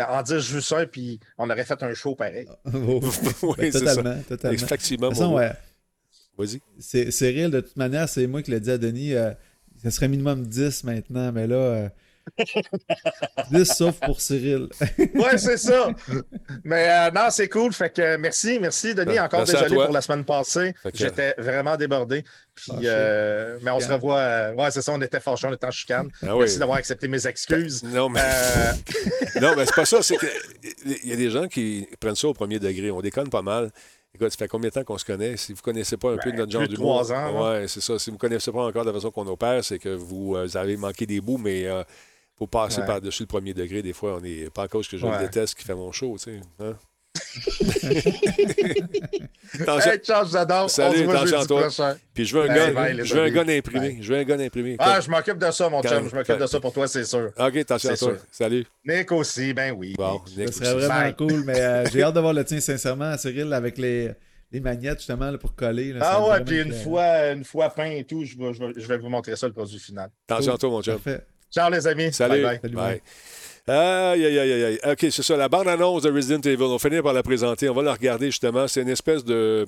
en 0.10 0.22
dire 0.24 0.39
juste 0.39 0.72
un, 0.74 0.86
puis 0.86 1.20
on 1.38 1.50
aurait 1.50 1.64
fait 1.66 1.82
un 1.82 1.93
show 1.93 2.16
pareil. 2.16 2.48
Oui, 2.66 3.56
ben, 3.58 3.72
c'est 3.72 3.86
ça. 3.86 3.96
totalement. 4.28 4.54
Effectivement, 4.54 5.08
De 5.10 5.14
toute 5.14 5.20
façon, 5.20 5.32
mon- 5.32 5.38
ouais, 5.38 5.52
Vas-y. 6.38 6.62
c'est 6.80 7.12
Cyril, 7.12 7.50
de 7.50 7.62
toute 7.62 7.78
manière, 7.78 8.10
c'est 8.10 8.28
moi 8.28 8.41
qui 8.41 8.52
l'ai 8.52 8.60
dit 8.60 8.72
à 8.72 8.78
Denis. 8.78 9.14
euh, 9.14 9.32
ça 9.84 9.91
serait 9.91 10.08
minimum 10.08 10.46
10 10.48 10.84
maintenant, 10.84 11.32
mais 11.32 11.48
là, 11.48 11.56
euh, 11.56 11.89
10 13.51 13.65
sauf 13.65 13.99
pour 13.99 14.19
Cyril. 14.21 14.67
Ouais, 15.15 15.38
c'est 15.38 15.57
ça. 15.57 15.89
Mais 16.63 16.88
euh, 16.89 17.11
non, 17.11 17.28
c'est 17.30 17.47
cool. 17.49 17.71
Fait 17.73 17.89
que 17.89 18.17
merci, 18.17 18.59
merci, 18.59 18.93
Denis. 18.93 19.19
Encore 19.19 19.39
Merci 19.41 19.55
à 19.55 19.61
désolé 19.63 19.84
pour 19.86 19.93
la 19.93 20.01
semaine 20.01 20.26
passée. 20.26 20.73
Que- 20.84 20.89
J'étais 20.93 21.34
vraiment 21.38 21.78
débordé. 21.78 22.23
Puis, 22.53 22.71
Fâché. 22.71 22.86
euh, 22.88 23.57
mais 23.61 23.71
on 23.71 23.80
se 23.80 23.91
revoit. 23.91 24.17
euh, 24.19 24.53
ouais, 24.55 24.71
c'est 24.71 24.82
ça, 24.82 24.91
on 24.93 25.01
était 25.01 25.19
fâchés, 25.19 25.47
on 25.47 25.53
était 25.53 25.65
en 25.67 25.71
chicane. 25.71 26.09
Ah 26.21 26.34
oui. 26.34 26.39
Merci 26.39 26.59
d'avoir 26.59 26.78
accepté 26.78 27.07
mes 27.07 27.26
excuses. 27.28 27.84
Non, 27.84 28.09
mais. 28.09 28.21
Euh, 28.23 28.71
Non, 29.41 29.53
mais 29.55 29.65
c'est 29.65 29.76
pas 29.76 29.86
ça. 29.86 30.01
C'est 30.01 30.17
que 30.17 30.28
il 31.03 31.09
y 31.09 31.13
a 31.13 31.15
des 31.17 31.30
gens 31.30 31.47
qui 31.47 31.88
prennent 31.99 32.15
ça 32.15 32.28
au 32.28 32.34
premier 32.34 32.59
degré. 32.59 32.91
On 32.91 33.01
déconne 33.01 33.30
pas 33.30 33.41
mal. 33.41 33.71
Écoute, 34.13 34.32
ça 34.32 34.38
fait 34.38 34.47
combien 34.47 34.69
de 34.69 34.73
temps 34.73 34.84
qu'on 34.86 34.97
se 34.97 35.03
connaît? 35.03 35.36
Si 35.36 35.51
vous 35.51 35.61
connaissez 35.61 35.97
pas 35.97 36.11
un 36.11 36.17
peu 36.17 36.32
de 36.32 36.38
notre 36.38 36.51
genre 36.51 36.61
Ben, 36.61 36.69
d'humour. 36.69 37.01
trois 37.03 37.11
ans. 37.13 37.51
Ouais, 37.51 37.67
c'est 37.67 37.82
ça. 37.82 37.99
Si 37.99 38.09
vous 38.11 38.17
connaissez 38.17 38.49
pas 38.51 38.63
encore 38.63 38.86
la 38.86 38.93
façon 38.93 39.11
qu'on 39.11 39.28
opère, 39.28 39.61
c'est 39.63 39.78
que 39.80 39.89
vous 39.89 40.36
euh, 40.38 40.47
avez 40.55 40.78
manqué 40.78 41.05
des 41.05 41.19
bouts, 41.19 41.38
mais 41.38 41.65
faut 42.38 42.47
passer 42.47 42.82
Ouais. 42.82 42.87
par-dessus 42.87 43.24
le 43.24 43.28
premier 43.28 43.53
degré. 43.53 43.82
Des 43.82 43.93
fois, 43.93 44.17
on 44.21 44.24
est 44.24 44.49
pas 44.53 44.63
à 44.63 44.67
cause 44.67 44.87
que 44.87 44.97
je 44.97 45.05
le 45.05 45.17
déteste 45.20 45.55
qui 45.55 45.63
fait 45.66 45.75
mon 45.75 45.91
show, 45.91 46.17
tu 46.17 46.32
sais. 46.32 46.41
Hein? 46.59 46.75
Hey, 49.57 49.99
ciao, 49.99 50.25
j'adore. 50.25 50.70
Salut, 50.70 51.05
toi. 51.05 51.62
prochain. 51.62 51.95
Puis 52.13 52.25
je 52.25 52.36
veux 52.37 52.43
un 52.43 52.47
Bye, 52.47 52.57
gun, 52.57 52.74
bye, 52.74 53.05
je 53.05 53.13
veux 53.13 53.21
un 53.21 53.29
gun 53.29 53.47
imprimé. 53.47 53.89
Bye. 53.93 53.97
Je 54.03 54.13
veux 54.13 54.20
un 54.20 54.24
gun 54.24 54.39
imprimé. 54.39 54.75
Ah, 54.79 54.99
je 54.99 55.09
m'occupe 55.09 55.37
de 55.37 55.49
ça, 55.51 55.70
mon 55.70 55.82
Quand- 55.82 55.89
chum. 55.89 56.09
Je 56.09 56.16
m'occupe 56.16 56.37
de 56.39 56.45
ça 56.47 56.59
pour 56.59 56.74
toi, 56.74 56.87
c'est 56.87 57.05
sûr. 57.05 57.32
OK, 57.37 57.55
attention 57.55 57.89
à 57.91 57.95
toi. 57.97 58.09
sûr. 58.16 58.17
Salut. 58.32 58.66
Nick 58.86 59.12
aussi, 59.12 59.53
ben 59.53 59.71
oui. 59.78 59.93
Bon, 59.97 60.20
Ça 60.25 60.41
Nick 60.41 60.53
serait 60.53 60.74
aussi. 60.74 60.86
vraiment 60.87 61.01
Bye. 61.01 61.16
cool, 61.16 61.43
mais 61.45 61.59
euh, 61.62 61.86
j'ai 61.89 62.03
hâte 62.03 62.16
de 62.16 62.20
voir 62.20 62.33
le 62.33 62.43
tien, 62.43 62.59
sincèrement, 62.59 63.16
Cyril, 63.17 63.53
avec 63.53 63.78
les, 63.78 64.12
les 64.51 64.59
magnettes, 64.59 64.97
justement, 64.97 65.32
là, 65.32 65.37
pour 65.37 65.55
coller. 65.55 65.93
là, 65.93 65.99
Ah 66.03 66.28
ouais, 66.28 66.43
puis 66.43 66.59
une 66.62 66.74
fois, 66.74 67.32
une 67.32 67.45
fois 67.45 67.70
peint 67.70 67.91
et 67.91 68.03
tout, 68.03 68.25
je 68.25 68.37
vais, 68.37 68.53
je 68.53 68.59
vais- 68.59 68.74
je 68.75 68.87
vais 68.87 68.97
vous 68.97 69.09
montrer 69.09 69.36
ça, 69.37 69.47
le 69.47 69.53
produit 69.53 69.79
final. 69.79 70.09
Attention 70.28 70.55
à 70.55 70.57
toi, 70.57 70.70
mon 70.70 70.82
chum. 70.82 70.95
Parfait. 70.95 71.21
Ciao, 71.55 71.69
les 71.69 71.87
amis. 71.87 72.11
Salut. 72.11 72.41
Bye 72.41 72.43
bye. 72.43 72.59
Salut, 72.61 72.75
Bye. 72.75 73.01
Aïe, 73.67 74.25
aïe, 74.25 74.39
aïe, 74.39 74.63
aïe. 74.65 74.79
OK, 74.83 74.97
c'est 74.99 75.23
ça. 75.23 75.37
La 75.37 75.47
bande-annonce 75.47 76.03
de 76.03 76.11
Resident 76.11 76.41
Evil, 76.41 76.63
on 76.63 76.73
va 76.73 76.79
finir 76.79 77.01
par 77.01 77.13
la 77.13 77.23
présenter. 77.23 77.69
On 77.69 77.73
va 77.73 77.82
la 77.82 77.93
regarder, 77.93 78.25
justement. 78.25 78.67
C'est 78.67 78.82
une 78.82 78.89
espèce 78.89 79.23
de... 79.23 79.65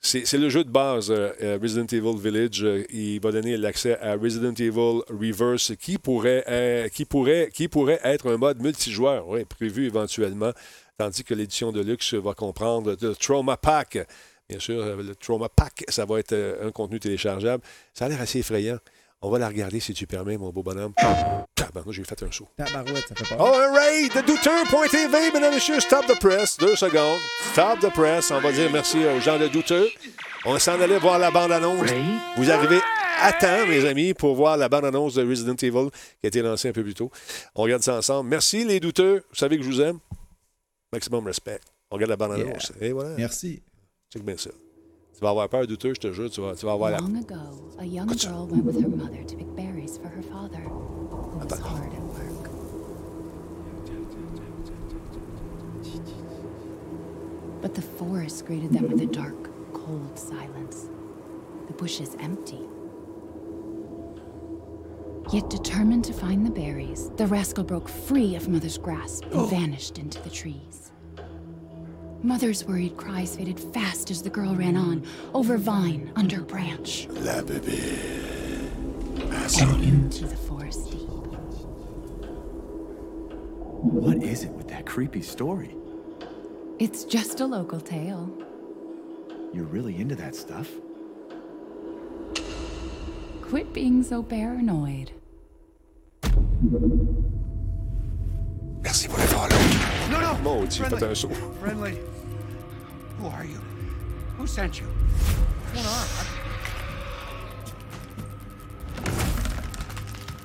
C'est 0.00 0.24
c'est 0.24 0.38
le 0.38 0.48
jeu 0.48 0.62
de 0.62 0.70
base, 0.70 1.10
euh, 1.10 1.32
euh, 1.42 1.58
Resident 1.60 1.86
Evil 1.90 2.16
Village. 2.16 2.62
Euh, 2.62 2.84
il 2.90 3.20
va 3.20 3.32
donner 3.32 3.56
l'accès 3.56 3.98
à 3.98 4.14
Resident 4.14 4.54
Evil 4.54 5.00
Reverse, 5.10 5.72
qui 5.80 5.98
pourrait, 5.98 6.44
euh, 6.46 6.88
qui, 6.88 7.04
pourrait, 7.04 7.50
qui 7.52 7.66
pourrait 7.66 7.98
être 8.04 8.30
un 8.30 8.36
mode 8.36 8.62
multijoueur, 8.62 9.26
oui, 9.26 9.44
prévu 9.44 9.86
éventuellement, 9.86 10.52
tandis 10.96 11.24
que 11.24 11.34
l'édition 11.34 11.72
de 11.72 11.80
luxe 11.80 12.14
va 12.14 12.34
comprendre 12.34 12.96
le 13.00 13.16
Trauma 13.16 13.56
Pack. 13.56 13.98
Bien 14.48 14.60
sûr, 14.60 14.80
euh, 14.80 15.02
le 15.02 15.14
Trauma 15.16 15.48
Pack, 15.48 15.84
ça 15.88 16.04
va 16.04 16.20
être 16.20 16.32
euh, 16.32 16.68
un 16.68 16.70
contenu 16.70 17.00
téléchargeable. 17.00 17.62
Ça 17.92 18.04
a 18.04 18.08
l'air 18.08 18.20
assez 18.20 18.38
effrayant. 18.38 18.78
On 19.22 19.30
va 19.30 19.38
la 19.38 19.48
regarder 19.48 19.80
si 19.80 19.94
tu 19.94 20.06
permets, 20.06 20.36
mon 20.36 20.50
beau 20.50 20.62
bonhomme. 20.62 20.92
Tabarnak, 21.54 21.92
j'ai 21.92 22.04
fait 22.04 22.22
un 22.22 22.30
saut. 22.30 22.48
Tabarouette, 22.56 23.08
ça 23.08 23.14
fait. 23.24 23.36
Oh, 23.38 23.44
All 23.44 23.72
right, 23.72 24.14
de 24.14 24.20
douteux.tv, 24.20 25.32
mesdames 25.32 25.52
et 25.52 25.54
messieurs, 25.56 25.80
stop 25.80 26.06
the 26.06 26.18
press. 26.20 26.56
Deux 26.58 26.76
secondes. 26.76 27.18
Stop 27.52 27.80
the 27.80 27.92
press. 27.92 28.30
On 28.30 28.40
va 28.40 28.52
dire 28.52 28.70
merci 28.70 28.98
aux 29.04 29.20
gens 29.20 29.38
de 29.38 29.48
douteux. 29.48 29.88
On 30.44 30.58
s'en 30.58 30.80
allait 30.80 30.98
voir 30.98 31.18
la 31.18 31.30
bande-annonce. 31.30 31.88
Vous 32.36 32.50
arrivez 32.50 32.80
à 33.22 33.32
temps, 33.32 33.66
mes 33.66 33.86
amis, 33.86 34.12
pour 34.12 34.34
voir 34.34 34.58
la 34.58 34.68
bande-annonce 34.68 35.14
de 35.14 35.26
Resident 35.26 35.56
Evil 35.56 35.88
qui 36.20 36.26
a 36.26 36.28
été 36.28 36.42
lancée 36.42 36.68
un 36.68 36.72
peu 36.72 36.82
plus 36.82 36.94
tôt. 36.94 37.10
On 37.54 37.62
regarde 37.62 37.82
ça 37.82 37.96
ensemble. 37.96 38.28
Merci, 38.28 38.64
les 38.64 38.80
douteux. 38.80 39.24
Vous 39.30 39.36
savez 39.36 39.56
que 39.56 39.62
je 39.62 39.68
vous 39.68 39.80
aime. 39.80 39.98
Maximum 40.92 41.26
respect. 41.26 41.60
On 41.90 41.96
regarde 41.96 42.10
la 42.10 42.16
bande-annonce. 42.16 42.72
Et 42.80 42.92
voilà. 42.92 43.14
Merci. 43.16 43.62
Check 44.12 44.22
bien 44.22 44.36
ça. 44.36 44.50
Tu 45.16 45.22
vas 45.22 45.30
avoir 45.30 45.48
peur, 45.48 45.66
douteux, 45.66 45.94
je 45.94 46.00
te 46.00 46.12
jure. 46.12 46.28
Tu 46.28 46.42
vas, 46.42 46.54
tu 46.54 46.66
vas 46.66 46.72
avoir 46.72 46.90
la. 46.90 46.98
Long 46.98 47.16
ago, 47.16 47.72
a 47.78 47.86
young 47.86 48.06
girl 48.06 48.46
went 48.46 48.66
with 48.66 48.78
her 48.82 48.88
mother 48.88 49.24
to 49.24 49.34
pick 49.34 49.56
berries 49.56 49.96
for 49.96 50.08
her 50.08 50.20
father, 50.20 50.60
who 50.60 51.38
was 51.38 51.58
hard 51.58 51.90
at 51.90 52.02
work. 52.02 52.50
But 57.62 57.74
the 57.74 57.80
forest 57.80 58.44
greeted 58.44 58.74
them 58.74 58.90
with 58.90 59.00
a 59.00 59.06
dark, 59.06 59.50
cold 59.72 60.18
silence. 60.18 60.90
The 61.66 61.72
bushes 61.72 62.14
empty. 62.20 62.60
Yet 65.32 65.48
determined 65.48 66.04
to 66.04 66.12
find 66.12 66.44
the 66.44 66.50
berries, 66.50 67.10
the 67.16 67.26
rascal 67.26 67.64
broke 67.64 67.88
free 67.88 68.36
of 68.36 68.48
Mother's 68.48 68.76
grasp 68.76 69.24
and 69.24 69.34
oh. 69.40 69.46
vanished 69.46 69.98
into 69.98 70.20
the 70.22 70.30
trees. 70.30 70.85
Mother's 72.26 72.64
worried 72.64 72.96
cries 72.96 73.36
faded 73.36 73.60
fast 73.72 74.10
as 74.10 74.20
the 74.20 74.28
girl 74.28 74.52
ran 74.56 74.76
on, 74.76 75.06
over 75.32 75.56
vine, 75.56 76.10
under 76.16 76.40
branch, 76.40 77.06
La 77.08 77.40
bébé. 77.40 77.78
and 79.62 79.84
into 79.84 80.26
the 80.26 80.34
forest 80.34 80.90
deep. 80.90 81.08
What 83.78 84.16
is 84.24 84.42
it 84.42 84.50
with 84.50 84.66
that 84.66 84.86
creepy 84.86 85.22
story? 85.22 85.76
It's 86.80 87.04
just 87.04 87.38
a 87.38 87.46
local 87.46 87.78
tale. 87.78 88.28
You're 89.52 89.66
really 89.66 89.96
into 89.96 90.16
that 90.16 90.34
stuff? 90.34 90.68
Quit 93.42 93.72
being 93.72 94.02
so 94.02 94.24
paranoid. 94.24 95.12
Merci 98.82 99.06
pour 99.06 99.18
le 99.18 99.26
follow. 99.26 99.56
No, 100.10 100.20
no. 100.20 100.34
Maudit, 100.42 100.72
j'ai 100.72 100.84
fait. 100.84 101.36
Friendly. 101.60 102.15
Who 103.26 103.32
are 103.32 103.44
you? 103.44 103.60
Who 104.38 104.46
sent 104.46 104.78
you? 104.80 104.86
What's 104.86 105.72
going 105.72 105.84
on? 105.84 106.06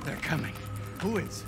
I- 0.01 0.05
They're 0.05 0.15
coming. 0.23 0.53
Who 1.03 1.17
is? 1.17 1.43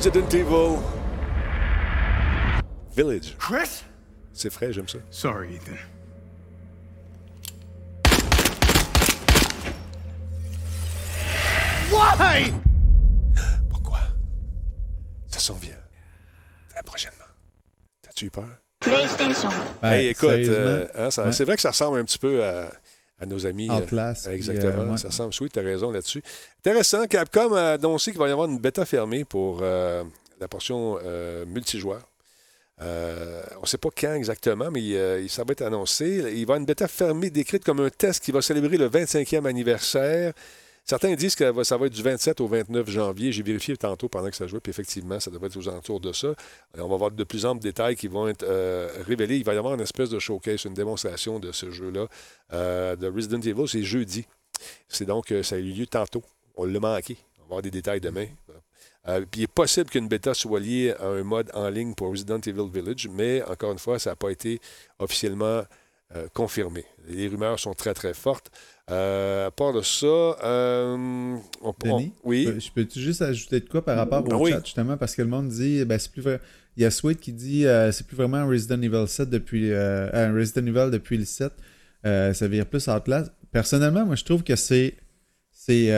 Resident 0.00 0.32
Evil 0.32 0.78
Village. 2.96 3.36
Chris? 3.38 3.84
C'est 4.32 4.48
frais, 4.48 4.72
j'aime 4.72 4.88
ça. 4.88 4.96
Sorry, 5.10 5.56
Ethan. 5.56 5.76
Why? 11.92 12.52
Pourquoi? 13.68 13.98
Ça 15.28 15.38
s'en 15.38 15.54
vient. 15.56 15.76
Très 16.70 16.82
prochainement. 16.82 17.16
T'as-tu 18.00 18.24
eu 18.24 18.30
peur? 18.30 18.48
PlayStation. 18.80 19.50
hey, 19.82 20.08
écoute, 20.08 20.30
euh, 20.30 20.86
hein, 20.94 21.10
Ouais. 21.22 21.32
c'est 21.32 21.44
vrai 21.44 21.56
que 21.56 21.60
ça 21.62 21.72
ressemble 21.72 21.98
un 21.98 22.04
petit 22.04 22.18
peu 22.18 22.42
à, 22.42 22.70
à 23.20 23.26
nos 23.26 23.46
amis. 23.46 23.68
euh, 23.70 23.78
Outlast, 23.82 24.26
exactement. 24.28 24.82
euh, 24.82 24.90
ouais. 24.92 24.96
Ça 24.96 25.08
ressemble. 25.08 25.32
Oui, 25.40 25.48
tu 25.52 25.58
as 25.58 25.62
raison 25.62 25.90
là-dessus. 25.90 26.22
Intéressant. 26.60 27.06
Capcom 27.06 27.52
a 27.54 27.72
annoncé 27.72 28.10
qu'il 28.12 28.20
va 28.20 28.28
y 28.28 28.32
avoir 28.32 28.48
une 28.48 28.58
bêta 28.58 28.84
fermée 28.86 29.24
pour 29.24 29.60
euh, 29.62 30.02
la 30.40 30.48
portion 30.48 30.98
multijoueur. 31.46 32.02
Euh, 32.82 33.42
on 33.58 33.62
ne 33.62 33.66
sait 33.66 33.76
pas 33.78 33.90
quand 33.94 34.14
exactement, 34.14 34.70
mais 34.70 34.80
euh, 34.94 35.28
ça 35.28 35.44
va 35.44 35.52
être 35.52 35.60
annoncé. 35.62 36.06
Il 36.06 36.22
va 36.22 36.30
y 36.30 36.42
avoir 36.42 36.58
une 36.58 36.64
bêta 36.64 36.88
fermée 36.88 37.28
décrite 37.30 37.62
comme 37.64 37.80
un 37.80 37.90
test 37.90 38.24
qui 38.24 38.32
va 38.32 38.40
célébrer 38.40 38.78
le 38.78 38.88
25e 38.88 39.46
anniversaire. 39.46 40.32
Certains 40.90 41.14
disent 41.14 41.36
que 41.36 41.62
ça 41.62 41.76
va 41.76 41.86
être 41.86 41.92
du 41.92 42.02
27 42.02 42.40
au 42.40 42.48
29 42.48 42.90
janvier. 42.90 43.30
J'ai 43.30 43.44
vérifié 43.44 43.76
tantôt 43.76 44.08
pendant 44.08 44.28
que 44.28 44.34
ça 44.34 44.48
jouait, 44.48 44.58
puis 44.58 44.70
effectivement, 44.70 45.20
ça 45.20 45.30
devrait 45.30 45.46
être 45.46 45.56
aux 45.56 45.68
alentours 45.68 46.00
de 46.00 46.12
ça. 46.12 46.34
On 46.76 46.88
va 46.88 46.96
voir 46.96 47.12
de 47.12 47.22
plus 47.22 47.46
amples 47.46 47.62
détails 47.62 47.94
qui 47.94 48.08
vont 48.08 48.26
être 48.26 48.42
euh, 48.42 48.90
révélés. 49.06 49.36
Il 49.36 49.44
va 49.44 49.54
y 49.54 49.56
avoir 49.56 49.74
une 49.74 49.82
espèce 49.82 50.10
de 50.10 50.18
showcase, 50.18 50.64
une 50.64 50.74
démonstration 50.74 51.38
de 51.38 51.52
ce 51.52 51.70
jeu-là, 51.70 52.08
euh, 52.52 52.96
de 52.96 53.06
Resident 53.06 53.40
Evil. 53.40 53.68
C'est 53.68 53.84
jeudi. 53.84 54.26
C'est 54.88 55.04
donc, 55.04 55.30
euh, 55.30 55.44
ça 55.44 55.54
a 55.54 55.58
eu 55.58 55.70
lieu 55.70 55.86
tantôt. 55.86 56.24
On 56.56 56.64
l'a 56.64 56.80
manqué. 56.80 57.16
On 57.38 57.42
va 57.42 57.44
avoir 57.44 57.62
des 57.62 57.70
détails 57.70 58.00
demain. 58.00 58.26
Puis 59.04 59.42
il 59.42 59.42
est 59.44 59.46
possible 59.52 59.90
qu'une 59.90 60.08
bêta 60.08 60.34
soit 60.34 60.58
liée 60.58 60.92
à 60.98 61.06
un 61.06 61.22
mode 61.22 61.52
en 61.54 61.68
ligne 61.68 61.94
pour 61.94 62.10
Resident 62.10 62.40
Evil 62.40 62.68
Village, 62.68 63.08
mais 63.08 63.44
encore 63.44 63.70
une 63.70 63.78
fois, 63.78 64.00
ça 64.00 64.10
n'a 64.10 64.16
pas 64.16 64.30
été 64.30 64.60
officiellement 64.98 65.62
confirmé. 66.34 66.84
Les 67.06 67.28
rumeurs 67.28 67.60
sont 67.60 67.74
très, 67.74 67.94
très 67.94 68.12
fortes. 68.12 68.50
Euh, 68.90 69.46
à 69.46 69.50
part 69.50 69.72
de 69.72 69.82
ça, 69.82 70.06
euh, 70.06 70.96
on, 71.62 71.74
on- 71.84 71.98
Denis, 71.98 72.12
oui? 72.24 72.48
je 72.58 72.70
peux- 72.72 72.88
juste 72.94 73.22
ajouter 73.22 73.60
de 73.60 73.68
quoi 73.68 73.84
par 73.84 73.96
rapport 73.96 74.26
au 74.26 74.32
Ah 74.32 74.36
oui. 74.38 74.50
chat, 74.50 74.60
justement, 74.64 74.96
parce 74.96 75.14
que 75.14 75.22
le 75.22 75.28
monde 75.28 75.48
dit, 75.48 75.84
ben, 75.84 75.98
c'est 75.98 76.10
plus 76.10 76.22
vrai. 76.22 76.40
Il 76.76 76.82
y 76.82 76.86
a 76.86 76.90
Sweet 76.90 77.20
qui 77.20 77.32
dit, 77.32 77.66
euh, 77.66 77.92
c'est 77.92 78.06
plus 78.06 78.16
vraiment 78.16 78.38
un 78.38 78.46
Resident 78.48 78.80
Evil 78.82 79.06
7 79.06 79.30
depuis, 79.30 79.70
euh, 79.70 80.08
un 80.12 80.32
Resident 80.34 80.66
Evil 80.66 80.90
depuis 80.90 81.18
le 81.18 81.24
7. 81.24 81.52
Euh, 82.06 82.32
ça 82.32 82.48
vire 82.48 82.66
plus 82.66 82.88
Outlast. 82.88 83.32
Personnellement, 83.52 84.06
moi, 84.06 84.16
je 84.16 84.24
trouve 84.24 84.42
que 84.42 84.56
c'est, 84.56 84.94
c'est, 85.52 85.90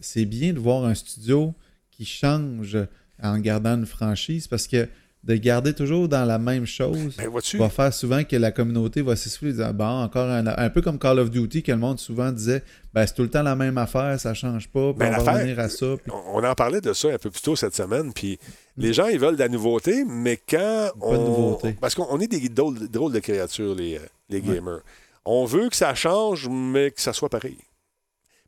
c'est 0.00 0.24
bien 0.24 0.52
de 0.52 0.58
voir 0.58 0.84
un 0.84 0.94
studio 0.94 1.54
qui 1.90 2.04
change 2.04 2.78
en 3.22 3.38
gardant 3.38 3.74
une 3.76 3.86
franchise, 3.86 4.48
parce 4.48 4.66
que 4.66 4.88
de 5.24 5.36
garder 5.36 5.72
toujours 5.72 6.08
dans 6.08 6.24
la 6.24 6.38
même 6.38 6.66
chose 6.66 7.14
Ben, 7.16 7.30
va 7.58 7.68
faire 7.68 7.94
souvent 7.94 8.24
que 8.24 8.34
la 8.34 8.50
communauté 8.50 9.02
va 9.02 9.14
s'essouffler 9.14 9.52
disant 9.52 9.72
bon 9.72 10.02
encore 10.02 10.28
un, 10.28 10.44
un 10.46 10.68
peu 10.70 10.82
comme 10.82 10.98
Call 10.98 11.20
of 11.20 11.30
Duty 11.30 11.62
que 11.62 11.70
le 11.70 11.78
monde 11.78 12.00
souvent 12.00 12.32
disait 12.32 12.64
ben 12.92 13.06
c'est 13.06 13.14
tout 13.14 13.22
le 13.22 13.30
temps 13.30 13.44
la 13.44 13.54
même 13.54 13.78
affaire 13.78 14.18
ça 14.18 14.34
change 14.34 14.68
pas 14.68 14.92
Ben, 14.94 15.14
on 15.16 15.22
va 15.22 15.32
revenir 15.34 15.60
à 15.60 15.68
ça 15.68 15.86
puis- 16.02 16.12
On 16.32 16.42
en 16.42 16.54
parlait 16.56 16.80
de 16.80 16.92
ça 16.92 17.08
un 17.08 17.18
peu 17.18 17.30
plus 17.30 17.40
tôt 17.42 17.54
cette 17.54 17.76
semaine, 17.76 18.12
puis 18.12 18.38
les 18.76 18.92
gens, 18.92 19.06
ils 19.06 19.18
veulent 19.18 19.34
de 19.36 19.40
la 19.40 19.48
nouveauté, 19.48 20.04
mais 20.04 20.36
quand 20.38 20.88
Pas 20.98 21.06
on... 21.06 21.12
de 21.12 21.18
nouveauté. 21.18 21.76
Parce 21.80 21.94
qu'on 21.94 22.06
on 22.10 22.18
est 22.18 22.26
des 22.26 22.48
drôles, 22.48 22.88
drôles 22.88 23.12
de 23.12 23.18
créatures, 23.20 23.74
les, 23.76 24.00
les 24.28 24.40
Ouais. 24.40 24.54
gamers. 24.56 24.80
On 25.24 25.44
veut 25.44 25.68
que 25.68 25.76
ça 25.76 25.94
change, 25.94 26.48
mais 26.48 26.90
que 26.90 27.00
ça 27.00 27.12
soit 27.12 27.28
pareil. 27.28 27.58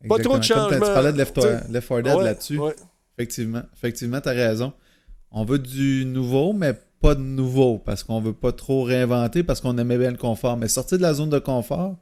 Pas 0.09 0.18
trop 0.18 0.38
de 0.38 0.42
changements, 0.42 0.70
tu 0.70 0.78
parlais 0.80 1.12
de 1.12 1.18
Left, 1.18 1.34
tu 1.34 1.40
sais. 1.42 1.60
Left 1.70 1.88
4 1.88 2.02
Dead 2.02 2.14
Ouais, 2.16 2.24
là-dessus 2.24 2.59
ouais. 2.59 2.74
effectivement 3.16 3.62
effectivement 3.76 4.20
t'as 4.20 4.32
raison 4.32 4.72
on 5.35 5.44
veut 5.44 5.59
du 5.59 6.05
nouveau 6.06 6.52
mais 6.55 6.73
pas 7.02 7.15
de 7.15 7.20
nouveau 7.20 7.78
parce 7.78 8.02
qu'on 8.02 8.20
veut 8.20 8.32
pas 8.32 8.52
trop 8.52 8.82
réinventer 8.85 9.43
parce 9.43 9.61
qu'on 9.61 9.77
aimait 9.77 9.98
bien 9.98 10.11
le 10.11 10.16
confort 10.16 10.56
mais 10.56 10.69
sortir 10.69 10.97
de 10.97 11.02
la 11.02 11.12
zone 11.12 11.28
de 11.28 11.39
confort 11.39 11.97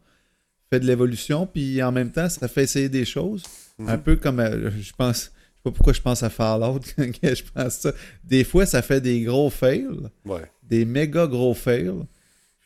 fait 0.71 0.81
de 0.81 0.87
l'évolution, 0.87 1.47
puis 1.47 1.83
en 1.83 1.93
même 1.93 2.11
temps, 2.11 2.31
ça 2.31 2.49
fait 2.49 2.63
essayer 2.63 2.89
des 2.89 3.05
choses. 3.05 3.43
Mhm. 3.79 3.89
Un 3.91 3.99
peu 3.99 4.17
comme, 4.17 4.41
euh, 4.41 4.71
je 4.81 4.93
pense, 4.97 5.17
je 5.17 5.21
sais 5.25 5.31
pas 5.65 5.71
pourquoi 5.71 5.93
je 5.93 6.01
pense 6.01 6.23
à 6.23 6.31
Fallout 6.31 6.81
quand 6.97 7.35
je 7.35 7.43
pense 7.55 7.75
ça. 7.75 7.93
Des 8.25 8.43
fois, 8.43 8.65
ça 8.65 8.81
fait 8.81 9.03
des 9.03 9.21
gros 9.21 9.51
fails, 9.51 9.87
Ouais. 10.25 10.51
des 10.63 10.87
méga 10.87 11.27
gros 11.27 11.53
fails, 11.53 11.93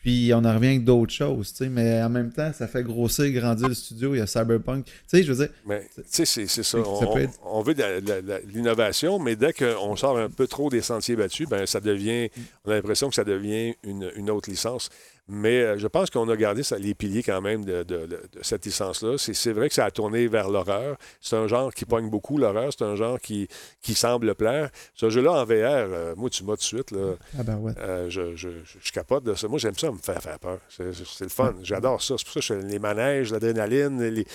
puis 0.07 0.31
on 0.33 0.37
en 0.45 0.53
revient 0.53 0.67
avec 0.67 0.85
d'autres 0.85 1.11
choses, 1.11 1.51
tu 1.51 1.65
sais, 1.65 1.69
mais 1.69 2.01
en 2.01 2.07
même 2.07 2.31
temps, 2.31 2.53
ça 2.53 2.65
fait 2.65 2.81
grossir, 2.81 3.29
grandir 3.33 3.67
le 3.67 3.73
studio, 3.73 4.15
il 4.15 4.19
y 4.19 4.21
a 4.21 4.25
Cyberpunk. 4.25 4.85
Tu 4.85 4.93
sais, 5.07 5.21
je 5.21 5.33
veux 5.33 5.45
dire, 5.45 5.53
Mais 5.65 5.81
tu 5.93 6.01
sais, 6.07 6.23
c'est 6.23 6.47
c'est 6.47 6.63
ça. 6.63 6.77
On, 6.79 7.13
peut 7.13 7.19
être- 7.23 7.37
on 7.43 7.61
veut 7.61 7.73
de 7.73 7.81
la- 7.81 7.99
la- 7.99 8.21
de 8.21 8.41
l'innovation, 8.53 9.19
mais 9.19 9.35
dès 9.35 9.51
qu'on 9.51 9.97
sort 9.97 10.17
un 10.17 10.29
peu 10.29 10.47
trop 10.47 10.69
des 10.69 10.79
sentiers 10.81 11.17
battus, 11.17 11.49
ben 11.49 11.65
ça 11.65 11.81
devient. 11.81 12.29
On 12.63 12.71
a 12.71 12.75
l'impression 12.75 13.09
que 13.09 13.15
ça 13.15 13.25
devient 13.25 13.75
une, 13.83 14.09
une 14.15 14.29
autre 14.29 14.49
licence. 14.49 14.89
Mais 15.29 15.61
euh, 15.61 15.77
je 15.77 15.87
pense 15.87 16.09
qu'on 16.09 16.27
a 16.29 16.35
gardé 16.37 16.61
les 16.79 16.93
piliers 16.93 17.21
quand 17.23 17.41
même 17.41 17.65
de, 17.65 17.83
de- 17.83 18.05
de- 18.05 18.07
de 18.07 18.39
cette 18.43 18.65
licence-là. 18.65 19.15
C'est 19.17 19.51
vrai 19.51 19.67
que 19.67 19.75
ça 19.75 19.83
a 19.85 19.91
tourné 19.91 20.27
vers 20.27 20.49
l'horreur. 20.49 20.95
C'est 21.19 21.35
un 21.35 21.47
genre 21.47 21.73
qui 21.73 21.83
pogne 21.85 22.09
beaucoup 22.09 22.37
l'horreur. 22.37 22.71
C'est 22.71 22.85
un 22.85 22.95
genre 22.95 23.19
qui, 23.19 23.47
qui 23.81 23.93
semble 23.93 24.33
plaire. 24.35 24.69
Ce 24.93 25.09
jeu-là 25.09 25.33
en 25.33 25.43
VR, 25.43 25.51
euh, 25.51 26.15
moi, 26.15 26.29
tu 26.29 26.43
m'as 26.45 26.53
tout 26.53 26.59
de 26.59 26.61
suite. 26.63 26.91
Là, 26.91 27.15
ah 27.37 27.43
ben 27.43 27.57
ouais. 27.57 27.73
euh, 27.79 28.09
je, 28.09 28.35
je, 28.35 28.49
je, 28.63 28.91
capote 28.91 29.23
de 29.25 29.33
ça. 29.35 29.47
Moi, 29.49 29.59
j'aime 29.59 29.75
ça 29.77 29.91
me 29.91 29.97
faire 29.97 30.21
faire 30.21 30.39
peur. 30.39 30.59
C'est 30.69 30.85
le 31.21 31.29
fun. 31.29 31.55
J'adore 31.61 32.01
ça. 32.01 32.15
C'est 32.17 32.23
pour 32.23 32.33
ça 32.33 32.39
que 32.39 32.45
je 32.45 32.53
fais 32.53 32.61
les 32.67 32.79
manèges, 32.79 33.31
l'adrénaline, 33.33 34.01
les 34.01 34.25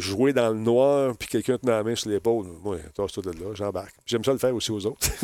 jouer 0.00 0.32
dans 0.32 0.50
le 0.50 0.58
noir, 0.58 1.14
puis 1.18 1.28
quelqu'un 1.28 1.58
te 1.58 1.66
met 1.66 1.72
la 1.72 1.82
main 1.82 1.94
sur 1.94 2.10
l'épaule. 2.10 2.46
Moi, 2.64 2.76
toi 2.94 3.06
de 3.22 3.30
là, 3.30 3.54
j'embarque. 3.54 3.94
J'aime 4.06 4.24
ça 4.24 4.32
le 4.32 4.38
faire 4.38 4.54
aussi 4.54 4.70
aux 4.70 4.86
autres. 4.86 5.08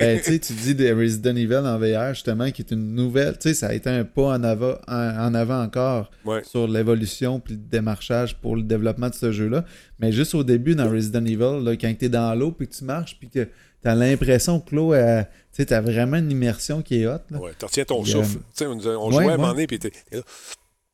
Ben, 0.00 0.20
tu 0.20 0.38
dis 0.52 0.74
des 0.74 0.92
Resident 0.92 1.36
Evil 1.36 1.56
en 1.56 1.78
VR, 1.78 2.14
justement, 2.14 2.50
qui 2.50 2.62
est 2.62 2.70
une 2.72 2.94
nouvelle. 2.94 3.34
Tu 3.38 3.48
sais, 3.50 3.54
ça 3.54 3.68
a 3.68 3.74
été 3.74 3.88
un 3.90 4.04
pas 4.04 4.22
en 4.36 4.42
avant, 4.42 4.74
en, 4.88 4.94
en 4.96 5.34
avant 5.34 5.62
encore 5.62 6.10
Ouais. 6.24 6.42
sur 6.44 6.66
l'évolution 6.66 7.38
puis 7.38 7.54
le 7.54 7.60
démarchage 7.60 8.36
pour 8.40 8.56
le 8.56 8.62
développement 8.62 9.08
de 9.08 9.14
ce 9.14 9.30
jeu-là. 9.30 9.64
Mais 10.00 10.10
juste 10.10 10.34
au 10.34 10.42
début, 10.42 10.74
dans 10.74 10.90
Resident 10.90 11.24
Evil, 11.24 11.62
là, 11.64 11.76
quand 11.76 11.94
tu 11.98 12.06
es 12.06 12.08
dans 12.08 12.34
l'eau 12.34 12.50
puis 12.50 12.66
que 12.68 12.74
tu 12.74 12.84
marches 12.84 13.16
puis 13.18 13.28
que 13.30 13.44
tu 13.44 13.88
as 13.88 13.94
l'impression 13.94 14.58
que 14.60 14.74
l'eau, 14.74 14.94
elle- 14.94 15.26
tu 15.52 15.62
sais, 15.62 15.66
tu 15.66 15.74
as 15.74 15.80
vraiment 15.80 16.16
une 16.16 16.30
immersion 16.30 16.82
qui 16.82 17.02
est 17.02 17.06
haute. 17.06 17.22
là. 17.30 17.38
Ouais, 17.38 17.52
tu 17.58 17.64
retiens 17.64 17.84
ton 17.84 18.04
souffle. 18.04 18.38
Tu 18.38 18.64
sais, 18.64 18.66
on, 18.66 18.72
on 18.72 19.06
Ouais, 19.08 19.12
jouait 19.12 19.30
à 19.30 19.34
un 19.34 19.36
moment 19.36 19.52
donné, 19.52 19.66
puis 19.66 19.78
t'es 19.78 19.90
t'es 19.90 20.16
là. 20.16 20.22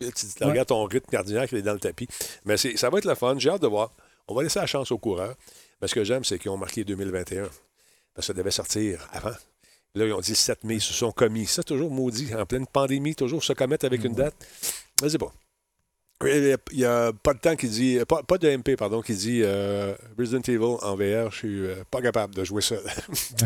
Puis 0.01 0.10
tu 0.12 0.27
Ouais. 0.44 0.51
regardes 0.51 0.68
ton 0.68 0.85
rythme 0.85 1.10
cardiaque, 1.10 1.52
il 1.52 1.59
est 1.59 1.62
dans 1.62 1.74
le 1.74 1.78
tapis. 1.81 2.09
Mais 2.44 2.56
ça 2.56 2.89
va 2.90 2.98
être 2.98 3.05
le 3.05 3.14
fun. 3.14 3.36
J'ai 3.39 3.51
hâte 3.51 3.62
de 3.62 3.66
voir. 3.68 3.93
On 4.27 4.35
va 4.35 4.43
laisser 4.43 4.59
la 4.59 4.66
chance 4.66 4.90
aux 4.90 4.98
coureurs. 4.98 5.35
Mais 5.81 5.89
ce 5.89 5.94
que 5.94 6.05
j'aime, 6.05 6.24
c'est 6.24 6.39
qu'ils 6.39 6.51
ont 6.51 6.56
marqué 6.56 6.85
2021. 6.85 7.43
Parce 7.43 7.52
que 8.16 8.22
ça 8.22 8.32
devait 8.32 8.51
sortir 8.51 9.06
avant. 9.12 9.35
Là, 9.94 10.06
ils 10.06 10.12
ont 10.12 10.20
dit 10.20 10.31
le 10.31 10.36
7 10.36 10.64
mai, 10.64 10.74
ils 10.77 10.81
se 10.81 10.93
sont 10.93 11.10
commis. 11.12 11.47
Ça, 11.47 11.62
toujours 11.62 11.90
maudit. 11.90 12.35
En 12.35 12.47
pleine 12.47 12.66
pandémie, 12.66 13.14
toujours 13.14 13.43
se 13.43 13.52
commettre 13.52 13.85
avec 13.85 14.05
une 14.05 14.14
date. 14.14 14.35
Vas-y, 15.02 15.18
bon. 15.18 15.31
Il 16.22 16.59
n'y 16.74 16.85
a 16.85 17.12
pas 17.14 17.32
de 17.32 17.39
temps 17.39 17.56
qui 17.56 17.66
dit, 17.68 17.98
pas, 18.06 18.22
pas 18.22 18.36
de 18.36 18.55
MP, 18.55 18.77
pardon, 18.77 19.01
qui 19.01 19.14
dit 19.14 19.40
euh, 19.43 19.94
Resident 20.18 20.43
Evil 20.43 20.77
en 20.82 20.94
VR, 20.94 21.31
je 21.31 21.36
suis 21.36 21.66
euh, 21.66 21.82
pas 21.90 22.02
capable 22.02 22.35
de 22.35 22.44
jouer 22.44 22.60
seul. 22.60 22.82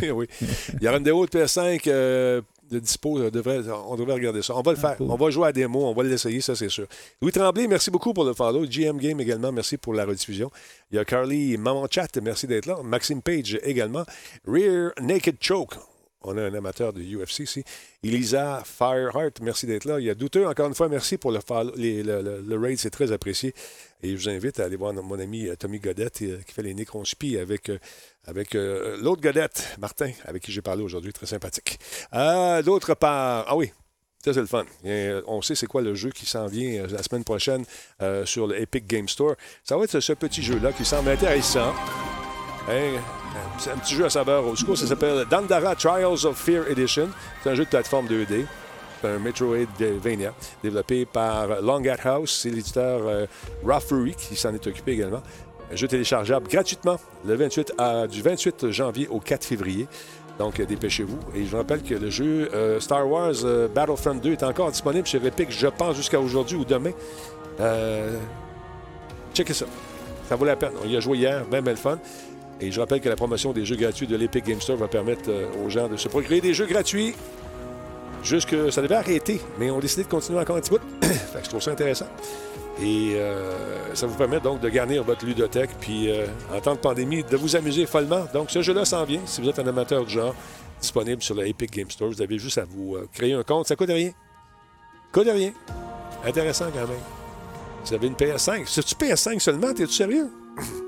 oui. 0.12 0.26
Il 0.80 0.82
y 0.82 0.88
aura 0.88 0.96
une 0.98 1.04
démo 1.04 1.24
de 1.24 1.30
PS5 1.30 1.82
euh, 1.86 2.42
de 2.70 2.78
dispo, 2.78 3.18
euh, 3.18 3.30
devrait, 3.30 3.60
on 3.86 3.96
devrait 3.96 4.14
regarder 4.14 4.42
ça. 4.42 4.56
On 4.56 4.62
va 4.62 4.72
le 4.72 4.78
faire. 4.78 4.96
cool. 4.96 5.10
On 5.10 5.16
va 5.16 5.30
jouer 5.30 5.44
à 5.44 5.46
la 5.48 5.52
démo, 5.52 5.86
on 5.86 5.94
va 5.94 6.02
l'essayer, 6.02 6.40
ça 6.40 6.54
c'est 6.54 6.68
sûr. 6.68 6.86
Louis 7.20 7.32
Tremblay, 7.32 7.66
merci 7.66 7.90
beaucoup 7.90 8.12
pour 8.12 8.24
le 8.24 8.34
follow. 8.34 8.64
GM 8.66 8.98
Game 8.98 9.20
également, 9.20 9.52
merci 9.52 9.76
pour 9.76 9.94
la 9.94 10.04
rediffusion. 10.04 10.50
Il 10.90 10.96
y 10.96 10.98
a 10.98 11.04
Carly 11.04 11.56
Maman 11.56 11.86
Chat, 11.90 12.08
merci 12.22 12.46
d'être 12.46 12.66
là. 12.66 12.78
Maxime 12.82 13.22
Page 13.22 13.58
également. 13.62 14.04
Rear 14.46 14.92
Naked 15.00 15.36
Choke. 15.40 15.76
On 16.24 16.38
a 16.38 16.42
un 16.42 16.54
amateur 16.54 16.92
de 16.92 17.02
UFC 17.02 17.40
ici. 17.40 17.64
Elisa 18.02 18.62
Fireheart, 18.64 19.40
merci 19.42 19.66
d'être 19.66 19.84
là. 19.84 20.00
Il 20.00 20.06
y 20.06 20.10
a 20.10 20.14
Douteux, 20.14 20.46
encore 20.46 20.66
une 20.68 20.74
fois, 20.74 20.88
merci 20.88 21.18
pour 21.18 21.30
le, 21.30 22.56
raid, 22.56 22.78
c'est 22.78 22.90
très 22.90 23.12
apprécié. 23.12 23.54
Et 24.02 24.16
je 24.16 24.22
vous 24.22 24.28
invite 24.28 24.58
à 24.58 24.64
aller 24.64 24.76
voir 24.76 24.92
mon 24.94 25.18
ami 25.18 25.48
euh, 25.48 25.56
Tommy 25.56 25.78
Godette 25.78 26.22
euh, 26.22 26.40
qui 26.46 26.52
fait 26.52 26.62
les 26.62 26.74
Nécronspies 26.74 27.38
avec, 27.38 27.68
euh, 27.68 27.78
avec 28.26 28.54
l'autre 28.54 29.20
Godette, 29.20 29.76
Martin, 29.78 30.10
avec 30.24 30.42
qui 30.42 30.52
j'ai 30.52 30.62
parlé 30.62 30.82
aujourd'hui, 30.82 31.12
très 31.12 31.26
sympathique. 31.26 31.78
D'autre 32.64 32.94
part, 32.94 33.44
ah 33.46 33.56
oui, 33.56 33.70
ça, 34.24 34.32
c'est 34.32 34.40
le 34.40 34.46
fun. 34.46 34.64
On 35.26 35.42
sait 35.42 35.54
c'est 35.54 35.66
quoi 35.66 35.82
le 35.82 35.94
jeu 35.94 36.10
qui 36.10 36.24
s'en 36.24 36.46
vient 36.46 36.86
la 36.86 37.02
semaine 37.02 37.24
prochaine 37.24 37.64
sur 38.24 38.46
le 38.46 38.58
Epic 38.58 38.86
Game 38.86 39.08
Store. 39.08 39.34
Ça 39.62 39.76
va 39.76 39.84
être 39.84 40.00
ce 40.00 40.12
petit 40.14 40.42
jeu-là 40.42 40.72
qui 40.72 40.86
semble 40.86 41.10
intéressant. 41.10 41.74
C'est 43.58 43.70
un 43.70 43.76
petit 43.76 43.94
jeu 43.94 44.04
à 44.06 44.10
saveur 44.10 44.46
au 44.46 44.56
school. 44.56 44.76
Ça 44.76 44.86
s'appelle 44.86 45.24
Dandara 45.30 45.74
Trials 45.74 46.24
of 46.24 46.36
Fear 46.36 46.68
Edition. 46.68 47.08
C'est 47.42 47.50
un 47.50 47.54
jeu 47.54 47.64
de 47.64 47.68
plateforme 47.70 48.06
2D. 48.06 48.44
C'est 49.02 49.08
un 49.08 49.18
Metroidvania 49.18 50.32
développé 50.62 51.04
par 51.04 51.60
Longat 51.60 51.96
House. 52.04 52.40
C'est 52.42 52.50
l'éditeur 52.50 53.02
euh, 53.04 53.26
qui 54.16 54.36
s'en 54.36 54.54
est 54.54 54.66
occupé 54.66 54.92
également. 54.92 55.22
Un 55.72 55.76
jeu 55.76 55.88
téléchargeable 55.88 56.48
gratuitement 56.48 56.96
le 57.26 57.34
28 57.34 57.72
à- 57.78 58.06
du 58.06 58.22
28 58.22 58.70
janvier 58.70 59.08
au 59.08 59.20
4 59.20 59.44
février. 59.44 59.86
Donc, 60.38 60.58
euh, 60.58 60.64
dépêchez-vous. 60.64 61.18
Et 61.34 61.44
je 61.44 61.50
vous 61.50 61.58
rappelle 61.58 61.82
que 61.82 61.94
le 61.94 62.10
jeu 62.10 62.48
euh, 62.54 62.80
Star 62.80 63.06
Wars 63.08 63.32
euh, 63.44 63.68
Battlefront 63.68 64.14
2 64.16 64.32
est 64.32 64.42
encore 64.42 64.70
disponible 64.70 65.06
chez 65.06 65.18
Epic, 65.24 65.50
je 65.50 65.66
pense, 65.68 65.96
jusqu'à 65.96 66.18
aujourd'hui 66.18 66.56
ou 66.56 66.64
demain. 66.64 66.90
Euh, 67.60 68.18
checkez 69.34 69.52
ça. 69.54 69.66
Ça 70.28 70.36
vaut 70.36 70.44
la 70.46 70.56
peine. 70.56 70.72
On 70.82 70.88
y 70.88 70.96
a 70.96 71.00
joué 71.00 71.18
hier, 71.18 71.44
bien, 71.44 71.60
bien 71.62 71.72
le 71.72 71.78
fun. 71.78 71.98
Et 72.60 72.70
je 72.70 72.80
rappelle 72.80 73.00
que 73.00 73.08
la 73.08 73.16
promotion 73.16 73.52
des 73.52 73.64
jeux 73.64 73.76
gratuits 73.76 74.06
de 74.06 74.16
l'Epic 74.16 74.44
Game 74.44 74.60
Store 74.60 74.76
va 74.76 74.88
permettre 74.88 75.28
euh, 75.28 75.46
aux 75.64 75.70
gens 75.70 75.88
de 75.88 75.96
se 75.96 76.08
procurer 76.08 76.40
des 76.40 76.54
jeux 76.54 76.66
gratuits. 76.66 77.14
Jusque 78.22 78.72
ça 78.72 78.80
devait 78.80 78.94
arrêter, 78.94 79.40
mais 79.58 79.70
on 79.70 79.78
a 79.78 79.80
décidé 79.80 80.04
de 80.04 80.08
continuer 80.08 80.38
encore 80.38 80.56
un 80.56 80.60
petit 80.60 80.70
bout. 80.70 80.80
fait 81.02 81.38
que 81.38 81.44
je 81.44 81.48
trouve 81.50 81.62
ça 81.62 81.72
intéressant. 81.72 82.06
Et 82.80 83.12
euh, 83.16 83.94
ça 83.94 84.06
vous 84.06 84.16
permet 84.16 84.40
donc 84.40 84.60
de 84.60 84.68
garnir 84.68 85.04
votre 85.04 85.26
ludothèque, 85.26 85.70
puis 85.80 86.10
euh, 86.10 86.26
en 86.52 86.60
temps 86.60 86.74
de 86.74 86.78
pandémie, 86.80 87.22
de 87.22 87.36
vous 87.36 87.54
amuser 87.54 87.86
follement. 87.86 88.26
Donc 88.32 88.50
ce 88.50 88.62
jeu-là 88.62 88.84
s'en 88.84 89.04
vient. 89.04 89.20
Si 89.26 89.40
vous 89.40 89.48
êtes 89.48 89.58
un 89.58 89.66
amateur 89.66 90.04
du 90.04 90.12
genre, 90.12 90.34
disponible 90.80 91.22
sur 91.22 91.34
le 91.34 91.46
Epic 91.46 91.70
Game 91.70 91.90
Store, 91.90 92.08
vous 92.08 92.22
avez 92.22 92.38
juste 92.38 92.58
à 92.58 92.64
vous 92.64 92.96
créer 93.12 93.34
un 93.34 93.42
compte. 93.42 93.66
Ça 93.68 93.76
coûte 93.76 93.90
rien. 93.90 94.10
Coûte 95.12 95.28
rien. 95.30 95.52
Intéressant 96.24 96.66
quand 96.72 96.88
même. 96.88 96.98
Vous 97.84 97.94
avez 97.94 98.06
une 98.06 98.14
PS5. 98.14 98.62
C'est-tu 98.66 98.94
PS5 98.94 99.38
seulement? 99.38 99.72
T'es-tu 99.74 99.92
sérieux? 99.92 100.28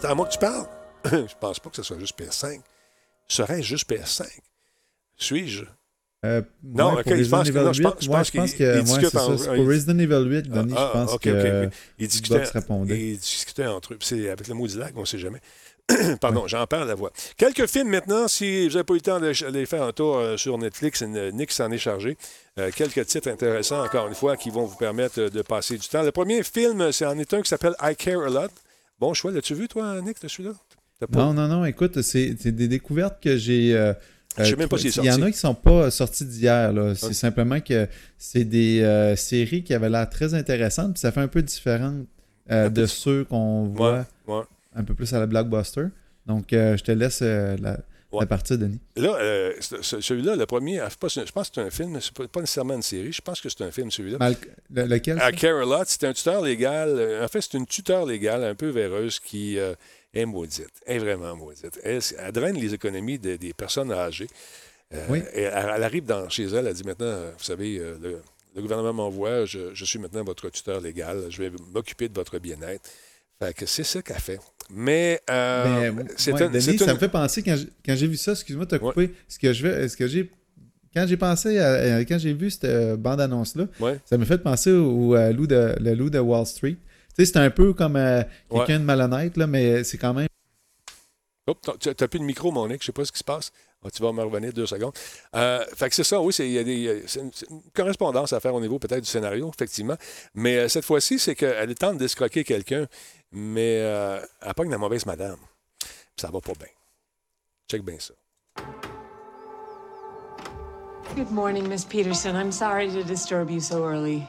C'est 0.00 0.06
à 0.06 0.14
moi 0.14 0.26
que 0.26 0.32
tu 0.32 0.38
parles. 0.38 0.66
je 1.04 1.34
pense 1.40 1.58
pas 1.60 1.70
que 1.70 1.76
ce 1.76 1.82
soit 1.82 1.98
juste 1.98 2.18
PS5. 2.18 2.60
Serait-ce 3.26 3.62
juste 3.62 3.90
PS5? 3.90 4.24
Suis-je? 5.16 5.64
Euh, 6.24 6.42
Non, 6.64 6.94
ouais, 6.94 7.00
ok, 7.06 7.14
je 7.14 7.28
pense 7.28 7.48
que- 7.50 7.58
non, 7.58 7.72
je 7.72 7.80
Evil 7.80 7.82
pense- 7.90 7.94
8, 8.00 8.04
je 8.04 8.08
ouais, 8.10 8.16
pense 8.16 8.26
je 8.26 8.32
pense 8.38 8.50
qu'il- 8.50 8.58
que 8.58 8.64
il 8.64 8.76
ouais, 8.76 8.82
discute 8.82 9.08
c'est 9.10 9.18
en- 9.18 9.38
ça. 9.38 9.44
C'est 9.44 9.54
pour 9.56 9.66
Resident 9.68 9.98
Evil 9.98 10.24
8, 10.28 10.48
Denis, 10.50 10.74
Ah, 10.76 10.90
je 10.92 10.98
pense 10.98 11.12
ok, 11.14 11.20
que 11.22 11.30
ok, 11.64 11.66
ok. 11.68 11.74
Ils 11.98 12.08
discutaient, 12.08 12.34
Xbox 12.34 12.50
répondait. 12.50 13.00
ils 13.00 13.18
discutaient 13.18 13.66
entre 13.66 13.94
eux. 13.94 13.98
C'est 14.00 14.28
avec 14.28 14.48
le 14.48 14.54
mot 14.54 14.66
lac, 14.66 14.92
on 14.96 15.00
ne 15.00 15.04
sait 15.06 15.18
jamais. 15.18 15.40
Pardon, 16.20 16.46
j'en 16.48 16.66
perds 16.66 16.84
la 16.86 16.94
voix. 16.96 17.12
Quelques 17.36 17.66
films 17.66 17.88
maintenant, 17.88 18.26
si 18.28 18.66
vous 18.66 18.72
n'avez 18.74 18.84
pas 18.84 18.94
eu 18.94 18.96
le 18.96 19.00
temps 19.00 19.18
les 19.20 19.66
faire 19.66 19.82
un 19.84 19.92
tour 19.92 20.16
euh, 20.16 20.36
sur 20.36 20.58
Netflix, 20.58 21.02
euh, 21.02 21.30
Nick 21.30 21.52
s'en 21.52 21.70
est 21.70 21.78
chargé. 21.78 22.18
Euh, 22.58 22.70
quelques 22.74 23.06
titres 23.06 23.28
intéressants, 23.30 23.84
encore 23.84 24.08
une 24.08 24.14
fois, 24.14 24.36
qui 24.36 24.50
vont 24.50 24.64
vous 24.66 24.76
permettre 24.76 25.20
de 25.28 25.42
passer 25.42 25.78
du 25.78 25.86
temps. 25.88 26.02
Le 26.02 26.10
premier 26.12 26.42
film, 26.42 26.90
c'est 26.92 27.06
en 27.06 27.16
est 27.18 27.32
un 27.32 27.40
qui 27.42 27.48
s'appelle 27.48 27.74
I 27.80 27.94
Care 27.96 28.22
a 28.24 28.28
Lot. 28.28 28.50
Bon 29.00 29.14
choix, 29.14 29.30
l'as-tu 29.30 29.54
vu, 29.54 29.68
toi, 29.68 30.00
Nick, 30.02 30.16
celui-là? 30.20 30.54
Pas- 31.06 31.18
Non, 31.18 31.32
non, 31.32 31.46
non, 31.48 31.64
écoute, 31.64 32.02
c'est 32.02 32.34
des 32.34 32.66
découvertes 32.68 33.22
que 33.22 33.36
j'ai. 33.36 33.76
euh, 33.76 33.92
Je 34.36 34.44
sais 34.44 34.52
euh, 34.54 34.56
même 34.56 34.68
pas 34.68 34.76
est 34.76 34.96
Il 34.96 35.04
y 35.04 35.10
en 35.10 35.22
a 35.22 35.30
qui 35.30 35.38
sont 35.38 35.54
pas 35.54 35.90
sortis 35.90 36.24
d'hier. 36.24 36.72
C'est 36.96 37.14
simplement 37.14 37.60
que 37.60 37.86
c'est 38.16 38.44
des 38.44 38.80
euh, 38.82 39.14
séries 39.14 39.62
qui 39.62 39.74
avaient 39.74 39.88
l'air 39.90 40.08
très 40.10 40.34
intéressantes, 40.34 40.94
puis 40.94 41.00
ça 41.00 41.12
fait 41.12 41.20
un 41.20 41.28
peu 41.28 41.42
différent 41.42 41.94
euh, 42.50 42.68
de 42.68 42.86
ceux 42.86 43.24
qu'on 43.24 43.64
voit 43.68 44.06
Ouais, 44.26 44.34
ouais. 44.34 44.42
un 44.74 44.82
peu 44.82 44.94
plus 44.94 45.12
à 45.14 45.20
la 45.20 45.26
blockbuster. 45.26 45.84
Donc, 46.26 46.46
je 46.50 46.82
te 46.82 46.90
laisse 46.92 47.20
la, 47.20 47.78
Ouais. 48.10 48.20
la 48.20 48.26
partie, 48.26 48.56
Denis. 48.56 48.80
Là, 48.96 49.16
euh, 49.20 49.52
ce- 49.60 49.82
ce- 49.82 50.00
celui-là, 50.00 50.34
le 50.36 50.46
premier, 50.46 50.80
ah, 50.80 50.88
pas- 50.98 51.08
je 51.08 51.20
pense 51.30 51.48
que 51.50 51.56
c'est 51.56 51.60
un 51.60 51.70
film, 51.70 52.00
c'est 52.00 52.12
pas, 52.12 52.26
pas 52.26 52.40
nécessairement 52.40 52.74
une 52.74 52.82
série, 52.82 53.12
je 53.12 53.20
pense 53.20 53.40
que 53.40 53.48
c'est 53.50 53.62
un 53.62 53.70
film, 53.70 53.90
celui-là. 53.90 54.18
Le- 54.70 54.84
lequel 54.86 55.20
À? 55.20 55.30
Carolot, 55.32 55.84
c'est 55.86 56.04
un 56.04 56.12
tuteur 56.14 56.40
légal. 56.42 56.88
euh, 56.88 57.24
En 57.24 57.28
fait, 57.28 57.42
c'est 57.42 57.54
une 57.58 57.66
tuteur 57.66 58.06
légale 58.06 58.44
un 58.44 58.54
peu 58.54 58.68
véreuse 58.70 59.18
qui 59.20 59.58
euh, 59.58 59.74
est 60.14 60.24
maudite. 60.24 60.70
est 60.86 60.98
vraiment 60.98 61.36
maudite. 61.36 61.78
Elle, 61.82 62.00
draine 62.32 62.56
les 62.56 62.72
économies 62.72 63.18
de- 63.18 63.36
des 63.36 63.52
personnes 63.52 63.92
âgées. 63.92 64.28
Euh, 64.94 65.04
Oui. 65.10 65.18
et 65.34 65.42
elle, 65.42 65.70
elle 65.76 65.82
arrive 65.82 66.06
dans, 66.06 66.30
chez 66.30 66.44
elle, 66.44 66.66
elle 66.66 66.72
dit 66.72 66.84
maintenant, 66.84 67.14
vous 67.36 67.44
savez, 67.44 67.76
le, 67.78 68.22
le 68.56 68.62
gouvernement 68.62 68.94
m'envoie, 68.94 69.44
je, 69.44 69.74
je 69.74 69.84
suis 69.84 69.98
maintenant 69.98 70.24
votre 70.24 70.48
tuteur 70.48 70.80
légal, 70.80 71.26
je 71.28 71.42
vais 71.42 71.52
m'occuper 71.74 72.08
de 72.08 72.14
votre 72.14 72.38
bien-être. 72.38 72.88
Fait 73.38 73.52
que 73.52 73.66
c'est 73.66 73.84
ça 73.84 74.00
qu'elle 74.00 74.16
fait. 74.18 74.40
Mais, 74.70 75.20
euh, 75.30 75.90
Ben, 75.92 76.08
c'est 76.16 76.32
ouais, 76.32 76.42
un- 76.42 76.50
Denis, 76.50 76.78
ça 76.78 76.92
me 76.94 76.98
fait 76.98 77.08
penser, 77.08 77.42
quand 77.42 77.56
j'ai, 77.94 78.06
vu 78.06 78.16
ça, 78.16 78.32
excuse-moi 78.32 78.66
te 78.66 78.76
couper, 78.76 79.14
ce 79.26 79.38
que 79.38 79.52
je 79.52 79.66
vais, 79.66 79.88
ce 79.88 79.96
que 79.96 80.06
j'ai, 80.06 80.30
quand 80.94 81.06
j'ai 81.06 81.16
pensé, 81.16 81.58
à- 81.58 82.00
quand 82.04 82.18
j'ai 82.18 82.34
vu 82.34 82.50
cette 82.50 82.64
euh, 82.64 82.96
bande-annonce-là, 82.96 83.64
Ouais. 83.80 83.98
ça 84.04 84.18
me 84.18 84.24
fait 84.26 84.38
penser 84.38 84.70
au, 84.72 85.14
euh, 85.16 85.32
loup 85.32 85.46
de, 85.46 85.74
le 85.80 85.94
loup 85.94 86.10
de 86.10 86.18
Wall 86.18 86.44
Street. 86.46 86.76
Tu 87.16 87.24
sais, 87.24 87.32
c'est 87.32 87.38
un 87.38 87.50
peu 87.50 87.72
comme 87.72 87.96
euh, 87.96 88.22
quelqu'un 88.50 88.74
Ouais. 88.74 88.78
de 88.80 88.84
malhonnête, 88.84 89.36
là, 89.36 89.46
mais 89.46 89.84
c'est 89.84 89.98
quand 89.98 90.12
même 90.14 90.28
Oh, 91.50 91.54
tu 91.80 91.88
n'as 91.88 91.94
plus 92.08 92.18
de 92.20 92.24
micro, 92.24 92.52
mon 92.52 92.68
Nick, 92.68 92.82
je 92.82 92.86
sais 92.86 92.92
pas 92.92 93.06
ce 93.06 93.12
qui 93.12 93.18
se 93.20 93.24
passe. 93.24 93.52
Ah, 93.84 93.90
tu 93.90 94.02
vas 94.02 94.12
me 94.12 94.22
revenir 94.22 94.52
deux 94.52 94.66
secondes. 94.66 94.92
Euh, 95.36 95.64
fait 95.76 95.88
que 95.88 95.94
c'est 95.94 96.04
ça, 96.04 96.20
oui, 96.20 96.32
c'est, 96.32 96.46
il 96.46 96.52
y 96.52 96.58
a 96.58 96.64
des, 96.64 97.04
c'est 97.06 97.20
une, 97.20 97.30
c'est 97.32 97.48
une 97.48 97.62
correspondance 97.72 98.32
à 98.32 98.40
faire 98.40 98.54
au 98.54 98.60
niveau 98.60 98.78
peut-être 98.80 99.02
du 99.04 99.08
scénario, 99.08 99.50
effectivement. 99.54 99.96
Mais 100.34 100.56
euh, 100.56 100.68
cette 100.68 100.84
fois-ci, 100.84 101.18
c'est 101.18 101.36
qu'elle 101.36 101.74
tente 101.76 101.96
d'escroquer 101.96 102.42
quelqu'un, 102.42 102.86
mais 103.30 103.78
euh, 103.80 104.20
elle 104.42 104.54
pogne 104.54 104.70
la 104.70 104.78
mauvaise 104.78 105.06
madame. 105.06 105.38
Puis 105.78 105.90
ça 106.16 106.28
va 106.30 106.40
pas 106.40 106.54
bien. 106.58 106.68
Check 107.70 107.82
bien 107.82 107.98
ça. 108.00 108.14
Good 111.14 111.30
morning, 111.30 111.68
Miss 111.68 111.84
Peterson. 111.84 112.34
I'm 112.34 112.52
sorry 112.52 112.88
to 112.90 113.04
disturb 113.04 113.48
you 113.48 113.60
so 113.60 113.84
early. 113.84 114.26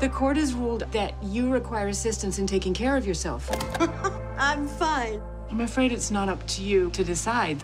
The 0.00 0.08
court 0.08 0.36
has 0.36 0.52
ruled 0.52 0.84
that 0.92 1.12
you 1.22 1.50
require 1.50 1.88
assistance 1.88 2.38
in 2.38 2.46
taking 2.46 2.74
care 2.74 2.96
of 2.96 3.06
yourself. 3.06 3.50
I'm 4.38 4.68
fine. 4.68 5.22
I'm 5.50 5.60
afraid 5.60 5.92
it's 5.92 6.10
not 6.10 6.28
up 6.28 6.46
to 6.48 6.62
you 6.62 6.90
to 6.90 7.02
decide. 7.02 7.62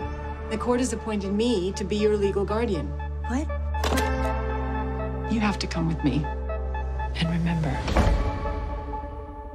The 0.50 0.56
court 0.56 0.80
has 0.80 0.94
appointed 0.94 1.34
me 1.34 1.72
to 1.72 1.84
be 1.84 1.96
your 1.96 2.16
legal 2.16 2.42
guardian. 2.42 2.86
What? 3.26 3.46
You 5.30 5.40
have 5.40 5.58
to 5.58 5.66
come 5.66 5.88
with 5.88 6.02
me. 6.02 6.24
And 7.16 7.28
remember, 7.28 7.76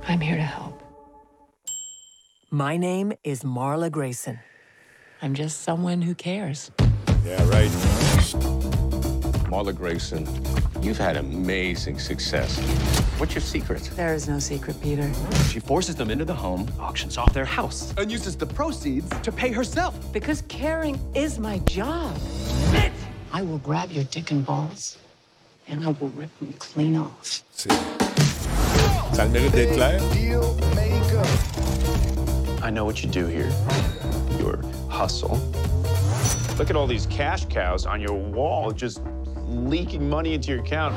I'm 0.07 0.19
here 0.19 0.35
to 0.35 0.43
help. 0.43 0.83
My 2.51 2.77
name 2.77 3.13
is 3.23 3.41
Marla 3.41 3.89
Grayson. 3.89 4.39
I'm 5.23 5.33
just 5.33 5.61
someone 5.61 6.03
who 6.03 6.13
cares. 6.13 6.69
Yeah, 7.25 7.43
right. 7.49 7.71
Marla 9.49 9.75
Grayson, 9.75 10.27
you've 10.83 10.97
had 10.97 11.17
amazing 11.17 11.97
success. 11.97 12.59
What's 13.17 13.33
your 13.33 13.41
secret? 13.41 13.89
There 13.95 14.13
is 14.13 14.27
no 14.27 14.39
secret, 14.39 14.79
Peter. 14.81 15.09
She 15.49 15.59
forces 15.59 15.95
them 15.95 16.11
into 16.11 16.25
the 16.25 16.33
home, 16.33 16.67
auctions 16.79 17.17
off 17.17 17.33
their 17.33 17.45
house, 17.45 17.93
and 17.97 18.11
uses 18.11 18.35
the 18.35 18.45
proceeds 18.45 19.09
to 19.21 19.31
pay 19.31 19.51
herself. 19.51 19.95
Because 20.11 20.43
caring 20.49 20.99
is 21.15 21.39
my 21.39 21.59
job. 21.59 22.17
I 23.31 23.41
will 23.41 23.59
grab 23.59 23.91
your 23.91 24.03
dick 24.05 24.31
and 24.31 24.45
balls, 24.45 24.97
and 25.67 25.83
I 25.85 25.91
will 25.99 26.09
rip 26.09 26.37
them 26.39 26.53
clean 26.59 26.97
off. 26.97 27.43
C'est... 27.51 27.71
Ça 29.13 29.23
a 29.23 29.25
le 29.25 29.31
mérite 29.31 29.53
d'être 29.53 29.73
clair. 29.73 30.01
I 32.63 32.69
know 32.69 32.83
what 32.83 33.03
you 33.03 33.09
do 33.09 33.27
here. 33.27 33.51
Your 34.39 34.61
hustle. 34.89 35.37
Look 36.57 36.69
at 36.69 36.75
all 36.75 36.87
these 36.87 37.05
cash 37.07 37.45
cows 37.45 37.85
on 37.85 38.01
your 38.01 38.13
wall 38.13 38.71
just 38.71 39.01
leaking 39.47 40.09
money 40.09 40.33
into 40.33 40.51
your 40.51 40.61
account. 40.61 40.95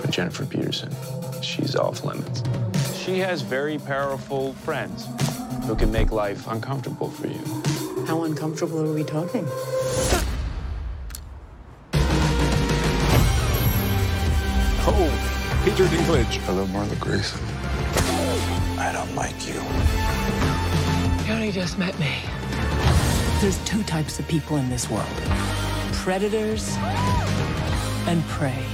But 0.00 0.10
Jennifer 0.10 0.44
Peterson, 0.44 0.94
she's 1.42 1.76
off 1.76 2.04
limits. 2.04 2.42
She 2.94 3.18
has 3.18 3.42
very 3.42 3.78
powerful 3.78 4.52
friends 4.54 5.06
who 5.66 5.74
can 5.74 5.90
make 5.90 6.12
life 6.12 6.46
uncomfortable 6.46 7.10
for 7.10 7.26
you. 7.26 8.06
How 8.06 8.24
uncomfortable 8.24 8.80
are 8.80 8.92
we 8.92 9.04
talking? 9.04 9.46
Oh, 14.92 15.62
Peter 15.64 15.84
Dinklage. 15.84 16.36
Hello, 16.46 16.66
Marla 16.66 16.98
Grayson. 16.98 17.40
I 18.78 18.92
don't 18.92 19.14
like 19.14 19.46
you. 19.46 19.54
You 21.26 21.34
only 21.34 21.52
just 21.52 21.78
met 21.78 21.98
me. 21.98 22.16
There's 23.40 23.58
two 23.64 23.82
types 23.84 24.18
of 24.18 24.26
people 24.26 24.56
in 24.56 24.68
this 24.68 24.90
world 24.90 25.06
predators 26.02 26.76
and 28.08 28.24
prey. 28.24 28.64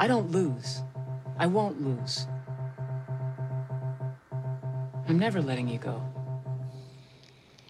I 0.00 0.08
don't 0.08 0.32
lose. 0.32 0.82
I 1.38 1.46
won't 1.46 1.80
lose. 1.80 2.26
I'm 5.08 5.16
never 5.20 5.40
letting 5.40 5.68
you 5.68 5.78
go. 5.78 6.02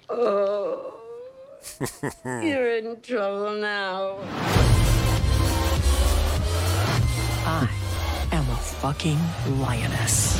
Oh, 0.09 0.95
you're 2.25 2.79
in 2.79 3.03
trouble 3.03 3.53
now. 3.61 4.94
Fucking 8.85 9.17
lioness. 9.65 10.37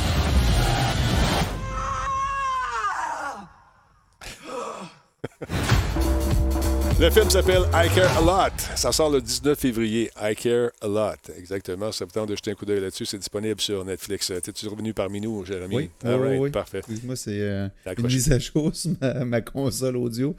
Le 6.99 7.09
film 7.09 7.27
s'appelle 7.27 7.63
I 7.73 7.89
Care 7.95 8.15
A 8.15 8.21
Lot. 8.21 8.53
Ça 8.75 8.91
sort 8.91 9.09
le 9.09 9.19
19 9.19 9.57
février. 9.57 10.11
I 10.21 10.35
Care 10.35 10.69
A 10.81 10.87
Lot. 10.87 11.31
Exactement. 11.35 11.91
Ça 11.91 12.05
vous 12.05 12.11
tente 12.11 12.29
de 12.29 12.35
jeter 12.35 12.51
un 12.51 12.53
coup 12.53 12.65
d'œil 12.65 12.81
là-dessus. 12.81 13.07
C'est 13.07 13.17
disponible 13.17 13.59
sur 13.59 13.83
Netflix. 13.83 14.27
T'es-tu 14.27 14.67
revenu 14.67 14.93
parmi 14.93 15.21
nous, 15.21 15.43
Jérémy? 15.43 15.75
Oui, 15.75 15.89
All 16.03 16.19
oui, 16.21 16.27
right, 16.27 16.41
oui. 16.41 16.51
Parfait. 16.51 16.81
Moi, 17.03 17.15
c'est 17.15 17.39
euh, 17.41 17.67
une 17.97 18.05
mise 18.05 18.31
à 18.31 18.37
jour 18.37 18.69
sur 18.75 18.91
ma, 19.01 19.25
ma 19.25 19.41
console 19.41 19.97
audio. 19.97 20.35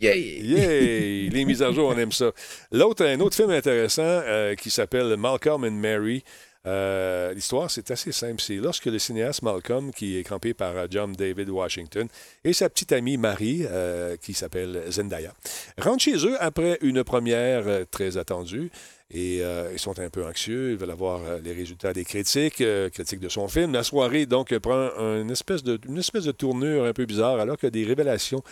Yeah! 0.00 0.14
Yay! 0.14 1.28
Les 1.28 1.44
mises 1.44 1.62
à 1.62 1.72
jour, 1.72 1.88
on 1.92 1.98
aime 1.98 2.12
ça. 2.12 2.30
L'autre, 2.70 3.04
un 3.04 3.18
autre 3.18 3.34
film 3.34 3.50
intéressant 3.50 4.02
euh, 4.04 4.54
qui 4.54 4.70
s'appelle 4.70 5.16
Malcolm 5.16 5.64
and 5.64 5.72
Mary. 5.72 6.22
Euh, 6.66 7.34
L'histoire, 7.34 7.70
c'est 7.70 7.90
assez 7.90 8.12
simple. 8.12 8.40
C'est 8.40 8.56
lorsque 8.56 8.86
le 8.86 8.98
cinéaste 8.98 9.42
Malcolm, 9.42 9.92
qui 9.92 10.18
est 10.18 10.24
campé 10.24 10.54
par 10.54 10.76
euh, 10.76 10.86
John 10.90 11.12
David 11.12 11.48
Washington, 11.48 12.06
et 12.44 12.52
sa 12.52 12.68
petite 12.68 12.92
amie 12.92 13.16
Marie, 13.16 13.64
euh, 13.68 14.16
qui 14.16 14.34
s'appelle 14.34 14.82
Zendaya, 14.88 15.34
rentrent 15.78 16.02
chez 16.02 16.26
eux 16.26 16.36
après 16.40 16.78
une 16.82 17.02
première 17.04 17.86
très 17.90 18.16
attendue. 18.16 18.70
Et 19.14 19.42
ils 19.72 19.78
sont 19.78 19.98
un 19.98 20.08
peu 20.08 20.24
anxieux, 20.24 20.70
ils 20.70 20.78
veulent 20.78 20.90
avoir 20.90 21.20
les 21.44 21.52
résultats 21.52 21.92
des 21.92 22.02
critiques, 22.02 22.64
critiques 22.94 23.20
de 23.20 23.28
son 23.28 23.46
film. 23.46 23.74
La 23.74 23.82
soirée, 23.82 24.24
donc, 24.24 24.56
prend 24.56 24.88
une 24.98 25.30
espèce 25.30 25.62
de, 25.62 25.78
une 25.86 25.98
espèce 25.98 26.24
de 26.24 26.32
tournure 26.32 26.86
un 26.86 26.94
peu 26.94 27.04
bizarre, 27.04 27.38
alors 27.38 27.58
que 27.58 27.66
des 27.66 27.84
révélations 27.84 28.42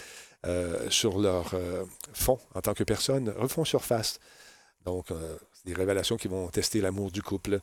sur 0.91 1.19
leur 1.19 1.55
fond 2.13 2.39
en 2.55 2.61
tant 2.61 2.75
que 2.75 2.85
personne 2.85 3.33
refont 3.39 3.65
surface. 3.65 4.21
Donc, 4.85 5.07
des 5.65 5.73
révélations 5.73 6.19
qui 6.19 6.29
vont 6.29 6.49
tester 6.49 6.83
l'amour 6.83 7.11
du 7.11 7.23
couple. 7.23 7.61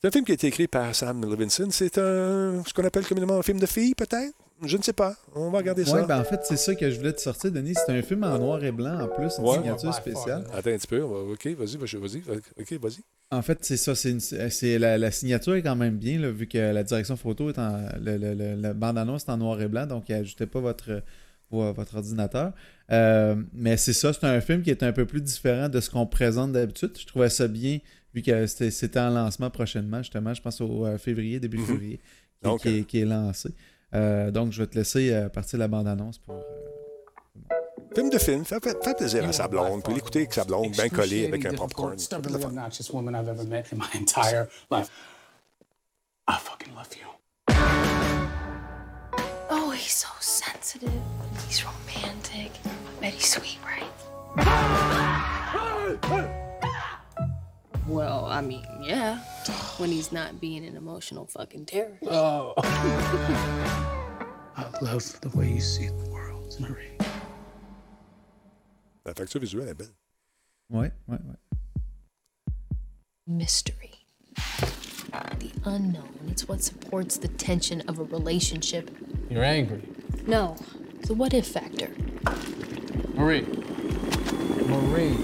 C'est 0.00 0.08
un 0.08 0.10
film 0.10 0.24
qui 0.24 0.32
a 0.32 0.34
été 0.34 0.46
écrit 0.48 0.68
par 0.68 0.94
Sam 0.94 1.22
Levinson. 1.28 1.68
C'est 1.70 1.98
un, 1.98 2.62
ce 2.66 2.72
qu'on 2.74 2.84
appelle 2.84 3.06
communément 3.06 3.38
un 3.38 3.42
film 3.42 3.58
de 3.58 3.66
filles, 3.66 3.94
peut-être? 3.94 4.34
Je 4.64 4.76
ne 4.78 4.82
sais 4.82 4.92
pas. 4.94 5.14
On 5.34 5.50
va 5.50 5.58
regarder 5.58 5.84
ça. 5.84 5.92
Ouais, 6.00 6.06
ben 6.06 6.18
en 6.18 6.24
fait, 6.24 6.40
c'est 6.44 6.56
ça 6.56 6.74
que 6.74 6.90
je 6.90 6.96
voulais 6.96 7.12
te 7.12 7.20
sortir, 7.20 7.52
Denis. 7.52 7.74
C'est 7.74 7.92
un 7.92 8.00
film 8.02 8.24
en 8.24 8.38
noir 8.38 8.62
et 8.64 8.72
blanc 8.72 8.98
en 9.00 9.08
plus, 9.08 9.32
une 9.38 9.44
Ouais. 9.44 9.56
signature 9.56 9.92
spéciale. 9.92 10.44
Attends 10.52 10.70
un 10.70 10.76
petit 10.78 10.86
peu. 10.86 11.00
OK, 11.02 11.46
vas-y, 11.48 11.76
vas-y. 11.76 11.96
vas-y. 11.96 12.22
OK, 12.58 12.72
vas-y. 12.80 12.98
En 13.30 13.42
fait, 13.42 13.58
c'est 13.62 13.76
ça. 13.76 13.94
C'est 13.94 14.10
une- 14.12 14.20
c'est 14.20 14.78
la, 14.78 14.96
la 14.96 15.10
signature 15.10 15.54
est 15.56 15.62
quand 15.62 15.76
même 15.76 15.96
bien, 15.98 16.18
là, 16.18 16.30
vu 16.30 16.46
que 16.46 16.56
la 16.56 16.82
direction 16.84 17.16
photo 17.16 17.50
est 17.50 17.58
en. 17.58 17.76
Le, 18.00 18.16
le- 18.16 18.34
le- 18.34 18.54
la 18.54 18.72
bande-annonce 18.72 19.24
est 19.24 19.30
en 19.30 19.36
noir 19.36 19.60
et 19.60 19.68
blanc, 19.68 19.86
donc 19.86 20.08
ajoutez 20.10 20.46
pas 20.46 20.60
votre, 20.60 21.02
vo- 21.50 21.72
votre 21.74 21.96
ordinateur. 21.96 22.52
Euh, 22.92 23.34
mais 23.52 23.76
c'est 23.76 23.92
ça, 23.92 24.12
c'est 24.14 24.24
un 24.24 24.40
film 24.40 24.62
qui 24.62 24.70
est 24.70 24.82
un 24.82 24.92
peu 24.92 25.04
plus 25.04 25.20
différent 25.20 25.68
de 25.68 25.80
ce 25.80 25.90
qu'on 25.90 26.06
présente 26.06 26.52
d'habitude. 26.52 26.92
Je 26.98 27.06
trouvais 27.06 27.28
ça 27.28 27.46
bien, 27.46 27.78
vu 28.16 28.22
que 28.22 28.46
c'était 28.46 28.98
en 28.98 29.10
lancement 29.10 29.50
prochainement, 29.50 29.98
justement. 29.98 30.32
Je 30.34 30.40
pense 30.42 30.60
au 30.60 30.86
euh, 30.86 30.98
février, 30.98 31.38
début 31.38 31.58
Mhm. 31.58 31.66
février, 31.66 31.96
qui, 31.98 32.02
Donc, 32.42 32.60
qui 32.62 32.68
est, 32.78 32.84
qui 32.84 33.00
est 33.00 33.04
lancé. 33.04 33.50
Euh, 33.94 34.30
donc, 34.32 34.52
je 34.52 34.62
vais 34.62 34.66
te 34.66 34.74
laisser 34.76 35.12
euh, 35.12 35.28
partir 35.28 35.58
de 35.58 35.62
la 35.62 35.68
bande-annonce 35.68 36.18
pour. 36.18 36.34
euh, 36.34 36.40
Film 37.94 38.10
de 38.10 38.18
film. 38.18 38.44
Fait- 38.44 38.60
fait 38.60 38.96
plaisir 38.96 39.24
à 39.26 39.32
sa 39.32 39.48
blonde. 39.48 39.82
Puis 39.82 39.94
l'écouter 39.94 40.18
avec 40.20 40.34
sa 40.34 40.44
blonde, 40.44 40.70
bien 40.72 40.88
collé 40.90 41.26
avec 41.28 41.46
un 41.46 41.54
popcorn. 41.54 41.96
Stubbornly 41.98 42.44
obnoxious 42.44 42.90
woman 42.92 43.14
I've 43.14 43.28
ever 43.28 43.44
met 43.46 43.64
in 43.72 43.76
my 43.78 43.86
entire 43.98 44.48
life. 44.70 44.90
I 46.28 46.34
fucking 46.38 46.74
love 46.74 46.88
you. 46.94 47.06
Oh, 49.50 49.70
he's 49.72 49.92
so 49.94 50.08
sensitive. 50.20 50.90
He's 51.48 51.64
romantic. 51.64 52.50
I 52.66 53.00
bet 53.00 53.14
he's 53.14 53.30
sweet, 53.30 53.58
right? 53.64 53.92
Well, 57.86 58.24
I 58.26 58.40
mean, 58.40 58.66
yeah. 58.82 59.18
When 59.78 59.90
he's 59.90 60.10
not 60.12 60.40
being 60.40 60.64
an 60.64 60.76
emotional 60.76 61.26
fucking 61.26 61.66
terrorist. 61.66 62.02
Oh. 62.10 62.54
I 64.56 64.66
love 64.82 65.20
the 65.20 65.28
way 65.36 65.50
you 65.52 65.60
see 65.60 65.88
the 65.88 66.10
world, 66.10 66.56
Marie. 66.58 66.96
La 69.04 69.12
facture 69.12 69.38
visuelle 69.40 69.68
est 69.68 69.74
belle. 69.74 69.94
Ouais, 70.72 70.90
ouais, 71.08 71.18
ouais. 71.24 71.36
mystery. 73.26 74.06
The 75.38 75.50
unknown. 75.64 76.28
It's 76.28 76.46
what 76.48 76.62
supports 76.62 77.16
the 77.16 77.28
tension 77.28 77.80
of 77.88 77.98
a 77.98 78.04
relationship. 78.04 78.90
You're 79.30 79.44
angry. 79.44 79.82
No, 80.26 80.56
the 81.06 81.14
what 81.14 81.34
if 81.34 81.46
factor. 81.46 81.90
Marie. 83.14 83.46
Marie. 84.66 85.16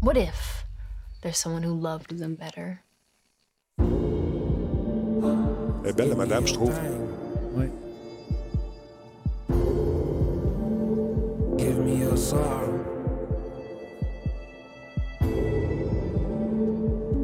What 0.00 0.16
if 0.16 0.64
there's 1.22 1.38
someone 1.38 1.64
who 1.64 1.74
loved 1.74 2.16
them 2.18 2.36
better? 2.36 2.82
Elle 5.84 5.92
belle, 5.92 6.14
madame, 6.14 6.46
je 6.46 6.54
Give 11.58 11.78
me 11.78 11.96
your 11.96 12.16
sorrow. 12.16 12.78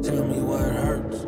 Tell 0.03 0.25
me 0.27 0.41
why 0.41 0.59
it 0.59 0.75
hurts. 0.75 1.25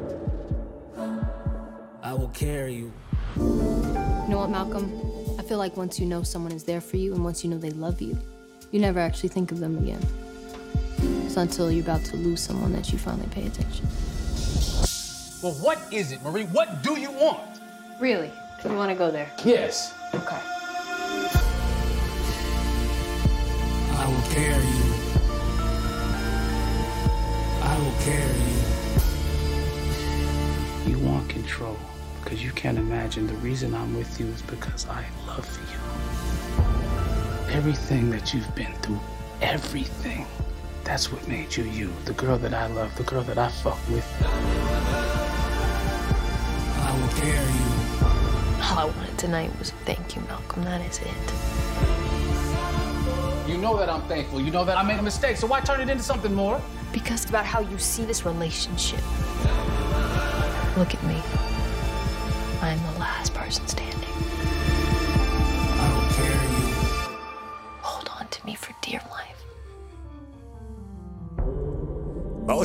I 2.04 2.14
will 2.14 2.28
carry 2.34 2.74
you. 2.76 2.92
You 3.38 4.28
know 4.28 4.40
what, 4.40 4.50
Malcolm? 4.50 4.92
I 5.40 5.44
feel 5.44 5.60
like 5.60 5.78
once 5.78 5.98
you 5.98 6.08
know 6.08 6.24
someone 6.24 6.52
is 6.52 6.66
there 6.66 6.82
for 6.82 6.98
you 6.98 7.14
and 7.14 7.24
once 7.24 7.46
you 7.46 7.50
know 7.50 7.58
they 7.58 7.72
love 7.72 8.02
you, 8.02 8.18
you 8.72 8.82
never 8.82 9.00
actually 9.00 9.30
think 9.30 9.54
of 9.54 9.60
them 9.60 9.78
again. 9.78 10.06
It's 11.28 11.36
until 11.36 11.70
you're 11.70 11.84
about 11.84 12.06
to 12.06 12.16
lose 12.16 12.40
someone 12.40 12.72
that 12.72 12.94
you 12.94 12.98
finally 12.98 13.28
pay 13.28 13.46
attention. 13.46 13.86
Well, 15.44 15.52
what 15.62 15.78
is 15.92 16.14
it, 16.14 16.24
Marie? 16.24 16.46
What 16.46 16.82
do 16.82 16.98
you 16.98 17.12
want? 17.12 17.60
Really? 18.00 18.32
Do 18.64 18.70
you 18.70 18.76
want 18.78 18.92
to 18.92 18.96
go 18.98 19.12
there? 19.12 19.30
Yes. 19.44 19.94
Okay. 20.16 20.40
I 23.92 24.08
will 24.08 24.22
carry 24.32 24.68
you. 24.80 24.94
I 27.62 27.78
will 27.84 27.98
carry 28.06 28.40
you. 30.88 30.98
You 30.98 30.98
want 31.06 31.28
control 31.28 31.76
because 32.24 32.42
you 32.42 32.52
can't 32.52 32.78
imagine 32.78 33.28
the 33.28 33.36
reason 33.36 33.76
I'm 33.76 33.98
with 33.98 34.18
you 34.18 34.28
is 34.28 34.42
because 34.44 34.88
I 34.88 35.04
love 35.28 35.60
you. 35.60 35.78
Everything 37.54 38.12
that 38.12 38.34
you've 38.34 38.56
been 38.56 38.74
through, 38.76 39.02
everything. 39.42 40.26
That's 40.88 41.12
what 41.12 41.28
made 41.28 41.54
you 41.54 41.66
you. 41.66 41.92
The 42.06 42.14
girl 42.14 42.38
that 42.38 42.54
I 42.54 42.68
love, 42.68 42.96
the 42.96 43.04
girl 43.04 43.22
that 43.24 43.38
I 43.38 43.50
fuck 43.50 43.78
with. 43.90 44.08
I 46.82 46.98
will 46.98 47.10
carry 47.20 47.36
you. 47.36 48.64
All 48.64 48.80
I 48.80 48.86
wanted 48.86 49.18
tonight 49.18 49.52
was 49.60 49.72
thank 49.84 50.16
you, 50.16 50.22
Malcolm. 50.22 50.64
That 50.64 50.80
is 50.80 51.00
it. 51.00 51.08
You 53.50 53.58
know 53.58 53.76
that 53.76 53.90
I'm 53.90 54.04
thankful. 54.04 54.40
You 54.40 54.50
know 54.50 54.64
that 54.64 54.78
I 54.78 54.84
made 54.84 54.98
a 54.98 55.02
mistake, 55.02 55.36
so 55.36 55.46
why 55.46 55.60
turn 55.60 55.82
it 55.82 55.90
into 55.90 56.04
something 56.04 56.34
more? 56.34 56.62
Because 56.94 57.24
it's 57.24 57.30
about 57.30 57.46
how 57.46 57.60
you 57.60 57.78
see 57.78 58.06
this 58.06 58.26
relationship. 58.26 59.02
Look 60.78 60.94
at 60.94 61.04
me. 61.04 61.22
I'm 62.62 62.82
the 62.94 63.00
last 63.00 63.34
person 63.34 63.68
standing. 63.68 63.97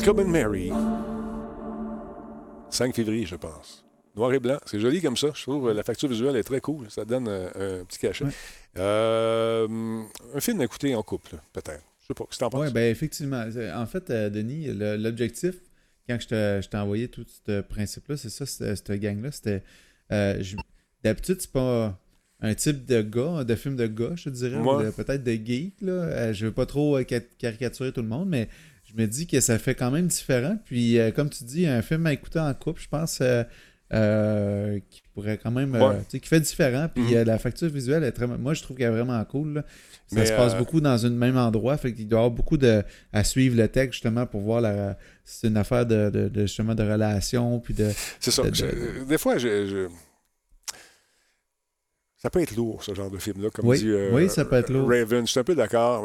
Malcolm 0.05 0.19
and 0.19 0.31
Mary. 0.31 0.69
5 2.69 2.93
février, 2.93 3.25
je 3.25 3.37
pense. 3.37 3.85
Noir 4.17 4.33
et 4.33 4.39
blanc. 4.39 4.57
C'est 4.65 4.77
joli 4.81 5.01
comme 5.01 5.15
ça. 5.15 5.27
Je 5.33 5.41
trouve 5.43 5.69
que 5.69 5.71
la 5.73 5.81
facture 5.83 6.09
visuelle 6.09 6.35
est 6.35 6.43
très 6.43 6.59
cool. 6.59 6.91
Ça 6.91 7.05
donne 7.05 7.27
euh, 7.29 7.79
un 7.81 7.85
petit 7.85 7.99
cachet. 7.99 8.25
Euh, 8.77 10.03
un 10.35 10.39
film 10.41 10.59
à 10.59 10.65
écouter 10.65 10.93
en 10.93 11.03
couple, 11.03 11.37
peut-être. 11.53 11.83
Je 12.01 12.07
sais 12.07 12.13
pas. 12.13 12.25
Que 12.25 12.35
t'en 12.35 12.49
penses? 12.49 12.65
Oui, 12.67 12.73
ben 12.73 12.91
effectivement. 12.91 13.45
En 13.75 13.85
fait, 13.85 14.09
euh, 14.09 14.29
Denis, 14.29 14.67
l'objectif, 14.73 15.55
quand 16.09 16.17
je 16.19 16.27
te- 16.27 16.59
je 16.61 16.67
t'ai 16.67 16.77
envoyé 16.77 17.07
tout 17.07 17.25
ce 17.47 17.61
principe-là, 17.61 18.17
c'est 18.17 18.29
ça, 18.29 18.45
cette, 18.45 18.91
gang-là, 18.91 19.31
c'était. 19.31 19.63
euh, 20.11 20.43
D'habitude, 21.01 21.37
c'est 21.39 21.51
pas 21.51 21.97
un 22.41 22.53
type 22.55 22.85
de 22.85 23.01
gars, 23.01 23.45
de 23.45 23.55
film 23.55 23.77
de 23.77 23.87
gars, 23.87 24.15
je 24.15 24.29
dirais, 24.29 24.57
Ouais. 24.57 24.91
peut-être 24.91 25.23
de 25.23 25.31
geek. 25.31 25.75
Là. 25.79 25.93
Euh, 25.93 26.33
je 26.33 26.47
veux 26.47 26.51
pas 26.51 26.65
trop 26.65 26.97
euh, 26.97 27.05
ca- 27.09 27.21
caricaturer 27.37 27.93
tout 27.93 28.01
le 28.01 28.07
monde, 28.09 28.27
mais 28.27 28.49
je 28.95 29.01
me 29.01 29.07
dis 29.07 29.25
que 29.27 29.39
ça 29.39 29.57
fait 29.59 29.75
quand 29.75 29.91
même 29.91 30.07
différent. 30.07 30.57
Puis, 30.65 30.99
euh, 30.99 31.11
comme 31.11 31.29
tu 31.29 31.43
dis, 31.43 31.65
un 31.67 31.81
film 31.81 32.05
à 32.05 32.13
écouter 32.13 32.39
en 32.39 32.53
couple, 32.53 32.81
je 32.81 32.87
pense. 32.89 33.19
euh, 33.21 33.43
euh, 33.93 34.79
qui 34.89 35.03
pourrait 35.13 35.37
quand 35.37 35.51
même. 35.51 35.75
euh, 35.75 35.89
Ouais. 35.89 35.97
tu 35.99 36.11
sais, 36.11 36.19
qui 36.19 36.27
fait 36.27 36.39
différent. 36.39 36.87
Puis 36.91 37.03
Mhm. 37.15 37.23
la 37.25 37.37
facture 37.37 37.69
visuelle 37.69 38.03
est 38.03 38.11
très. 38.11 38.25
Moi, 38.25 38.55
je 38.55 38.63
trouve 38.63 38.75
qu'elle 38.75 38.87
est 38.87 38.95
vraiment 38.95 39.23
cool. 39.25 39.53
là. 39.55 39.65
Ça 40.07 40.15
Mais, 40.19 40.25
se 40.25 40.31
passe 40.33 40.57
beaucoup 40.57 40.81
dans 40.81 41.05
un 41.05 41.09
même 41.11 41.37
endroit. 41.37 41.77
Fait 41.77 41.93
qu'il 41.93 42.07
doit 42.07 42.17
y 42.17 42.21
avoir 42.21 42.31
beaucoup 42.31 42.57
de, 42.57 42.81
à 43.11 43.23
suivre 43.23 43.55
le 43.55 43.67
texte, 43.67 43.93
justement, 43.93 44.25
pour 44.25 44.41
voir 44.41 44.61
la. 44.61 44.97
C'est 45.25 45.47
une 45.47 45.57
affaire 45.57 45.85
de, 45.85 46.09
de, 46.09 46.27
de- 46.27 46.41
justement 46.41 46.73
de 46.73 46.81
relation. 46.81 47.59
Puis 47.59 47.75
de. 47.75 47.91
C'est 48.19 48.31
ça. 48.31 48.41
de- 48.41 48.49
de- 48.49 48.55
Je- 48.55 49.03
des 49.03 49.17
fois, 49.19 49.37
je, 49.37 49.67
je- 49.67 49.89
ça 52.17 52.29
peut 52.31 52.41
être 52.41 52.55
lourd, 52.55 52.83
ce 52.83 52.95
genre 52.95 53.11
de 53.11 53.17
film-là, 53.19 53.49
comme 53.51 53.67
Oui, 53.67 53.77
dit 53.79 53.89
euh, 53.89 54.09
oui, 54.13 54.29
ça 54.29 54.45
peut 54.45 54.55
être 54.55 54.69
lourd. 54.71 54.89
Raven. 54.89 55.27
Je 55.27 55.31
suis 55.31 55.39
un 55.39 55.43
peu 55.43 55.55
d'accord. 55.55 56.03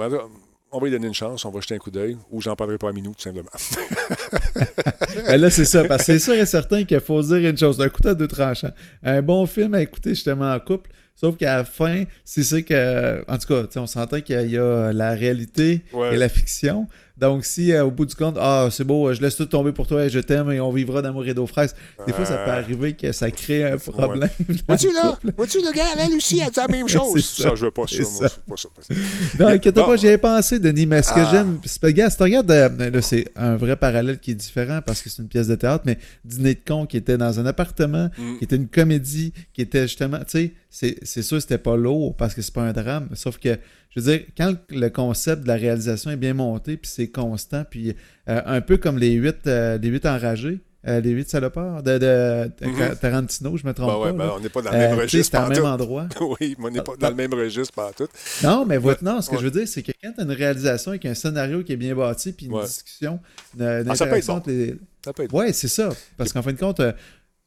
On 0.70 0.78
va 0.80 0.84
lui 0.86 0.92
donner 0.92 1.06
une 1.06 1.14
chance, 1.14 1.44
on 1.46 1.50
va 1.50 1.60
jeter 1.60 1.74
un 1.76 1.78
coup 1.78 1.90
d'œil, 1.90 2.18
ou 2.30 2.42
j'en 2.42 2.54
parlerai 2.54 2.76
pas 2.76 2.90
à 2.90 2.92
Minou, 2.92 3.14
tout 3.14 3.22
simplement. 3.22 3.48
Ben 5.26 5.40
là, 5.40 5.50
c'est 5.50 5.64
ça, 5.64 5.84
parce 5.84 6.04
que 6.06 6.12
c'est 6.12 6.18
sûr 6.18 6.34
et 6.34 6.46
certain 6.46 6.84
qu'il 6.84 7.00
faut 7.00 7.20
dire 7.22 7.36
une 7.50 7.56
chose, 7.56 7.76
d'un 7.78 7.88
couteau 7.88 8.10
à 8.10 8.14
deux 8.14 8.28
tranchants. 8.28 8.70
Un 9.02 9.20
bon 9.22 9.46
film 9.46 9.74
à 9.74 9.80
écouter 9.82 10.10
justement 10.10 10.52
en 10.52 10.60
couple, 10.60 10.90
sauf 11.14 11.36
qu'à 11.36 11.56
la 11.56 11.64
fin, 11.64 12.04
c'est 12.24 12.42
sûr 12.42 12.64
que, 12.64 13.24
en 13.30 13.38
tout 13.38 13.48
cas, 13.48 13.80
on 13.80 13.86
s'entend 13.86 14.20
qu'il 14.20 14.50
y 14.50 14.58
a 14.58 14.92
la 14.92 15.10
réalité 15.12 15.82
Ouais. 15.92 16.14
et 16.14 16.16
la 16.18 16.28
fiction. 16.28 16.86
Donc, 17.20 17.44
si 17.44 17.72
euh, 17.72 17.84
au 17.84 17.90
bout 17.90 18.06
du 18.06 18.14
compte, 18.14 18.36
ah, 18.40 18.68
c'est 18.70 18.84
beau, 18.84 19.12
je 19.12 19.20
laisse 19.20 19.34
tout 19.36 19.46
tomber 19.46 19.72
pour 19.72 19.86
toi 19.86 20.04
et 20.04 20.10
je 20.10 20.20
t'aime 20.20 20.50
et 20.52 20.60
on 20.60 20.70
vivra 20.70 21.02
d'amour 21.02 21.26
et 21.26 21.34
d'eau 21.34 21.46
fraîse, 21.46 21.74
des 22.06 22.12
fois, 22.12 22.24
ça 22.24 22.36
peut 22.38 22.50
Euh, 22.50 22.54
arriver 22.54 22.92
que 22.94 23.10
ça 23.12 23.30
crée 23.30 23.64
un 23.64 23.76
problème. 23.76 24.30
Vois-tu 24.68 24.86
le 24.88 24.94
là? 24.94 25.18
Vois-tu 25.36 25.58
le 25.58 25.72
gars, 25.72 25.94
la 25.96 26.06
Lucie, 26.06 26.40
elle 26.44 26.50
dit 26.52 26.60
la 26.60 26.68
même 26.68 26.88
chose. 26.88 27.24
Ça, 27.24 27.54
je 27.56 27.64
veux 27.64 27.70
pas 27.72 27.86
ça. 27.88 28.02
moi, 28.46 28.56
pas 28.56 28.82
ça. 28.82 28.94
Non, 29.40 29.46
inquiète 29.48 29.74
Bon. 29.74 29.86
pas, 29.86 29.96
j'y 29.96 30.06
avais 30.08 30.18
pensé, 30.18 30.58
Denis, 30.60 30.86
mais 30.86 31.02
ce 31.02 31.12
que 31.12 31.20
Ah. 31.20 31.28
j'aime, 31.32 31.58
c'est 31.64 31.80
pas, 31.80 31.90
gars, 31.92 32.08
si 32.10 32.16
tu 32.16 32.22
regardes, 32.22 32.50
euh, 32.50 32.90
là, 32.90 33.02
c'est 33.02 33.26
un 33.36 33.56
vrai 33.56 33.76
parallèle 33.76 34.18
qui 34.20 34.30
est 34.30 34.34
différent 34.36 34.80
parce 34.86 35.02
que 35.02 35.10
c'est 35.10 35.20
une 35.22 35.28
pièce 35.28 35.48
de 35.48 35.54
théâtre, 35.56 35.82
mais 35.86 35.98
Dîner 36.24 36.54
de 36.54 36.60
con 36.66 36.86
qui 36.86 36.96
était 36.96 37.18
dans 37.18 37.40
un 37.40 37.46
appartement, 37.46 38.10
Mm. 38.16 38.38
qui 38.38 38.44
était 38.44 38.56
une 38.56 38.68
comédie, 38.68 39.32
qui 39.52 39.62
était 39.62 39.82
justement, 39.82 40.18
tu 40.18 40.24
sais, 40.28 40.52
c'est, 40.70 40.96
c'est 41.02 41.22
sûr 41.22 41.38
que 41.38 41.40
c'était 41.42 41.58
pas 41.58 41.76
lourd 41.76 42.14
parce 42.16 42.34
que 42.34 42.42
c'est 42.42 42.54
pas 42.54 42.62
un 42.62 42.72
drame, 42.72 43.08
sauf 43.14 43.38
que, 43.38 43.58
je 43.98 44.04
veux 44.04 44.16
dire, 44.18 44.26
quand 44.36 44.54
le 44.70 44.88
concept 44.88 45.42
de 45.42 45.48
la 45.48 45.54
réalisation 45.56 46.10
est 46.10 46.16
bien 46.16 46.34
monté, 46.34 46.76
puis 46.76 46.90
c'est 46.92 47.08
constant, 47.08 47.64
puis 47.68 47.94
euh, 48.28 48.40
un 48.46 48.60
peu 48.60 48.76
comme 48.76 48.98
les 48.98 49.12
huit, 49.12 49.46
euh, 49.46 49.78
les 49.78 49.88
huit 49.88 50.06
enragés, 50.06 50.60
euh, 50.86 51.00
les 51.00 51.10
huit 51.10 51.28
salopards 51.28 51.82
de, 51.82 51.98
de- 51.98 52.50
de 52.60 52.66
Mhm. 52.66 52.96
Tarantino, 53.00 53.56
je 53.56 53.66
me 53.66 53.74
trompe 53.74 53.88
Ben 53.90 53.98
ouais, 53.98 54.12
pas. 54.16 54.26
ben 54.26 54.32
on 54.36 54.40
n'est 54.40 54.48
pas 54.48 54.62
dans 54.62 54.70
le 54.72 54.78
même 54.78 54.98
registre. 54.98 55.36
C'était 55.38 55.60
au 55.60 55.62
même 55.64 55.72
endroit. 55.72 56.06
oui, 56.40 56.54
mais 56.58 56.66
on 56.66 56.70
n'est 56.70 56.82
pas 56.82 56.92
dans 56.98 57.08
le 57.10 57.14
même 57.16 57.34
registre, 57.34 57.74
pas 57.74 57.90
tout. 57.96 58.06
Non, 58.44 58.64
mais 58.64 58.78
votre, 58.78 59.02
non, 59.02 59.20
ce 59.20 59.28
que 59.28 59.34
Ouais. 59.34 59.40
je 59.40 59.44
veux 59.46 59.50
dire, 59.50 59.66
c'est 59.68 59.82
que 59.82 59.92
quand 60.02 60.12
tu 60.12 60.20
as 60.20 60.24
une 60.24 60.30
réalisation 60.32 60.92
avec 60.92 61.04
un 61.06 61.14
scénario 61.14 61.62
qui 61.64 61.72
est 61.72 61.76
bien 61.76 61.94
bâti, 61.96 62.32
puis 62.32 62.46
une 62.46 62.52
Ouais. 62.54 62.64
discussion, 62.64 63.18
une, 63.58 63.62
une 63.64 63.90
Ah, 63.90 63.96
ça 63.96 64.06
peut 64.06 64.16
être 64.16 64.26
bon. 64.26 64.42
les. 64.46 64.76
Ça 65.04 65.12
peut 65.12 65.24
être 65.24 65.34
Ouais, 65.34 65.52
c'est 65.52 65.68
ça. 65.68 65.88
Parce 66.16 66.32
qu'en 66.32 66.42
fin 66.42 66.52
de 66.52 66.58
compte, 66.58 66.80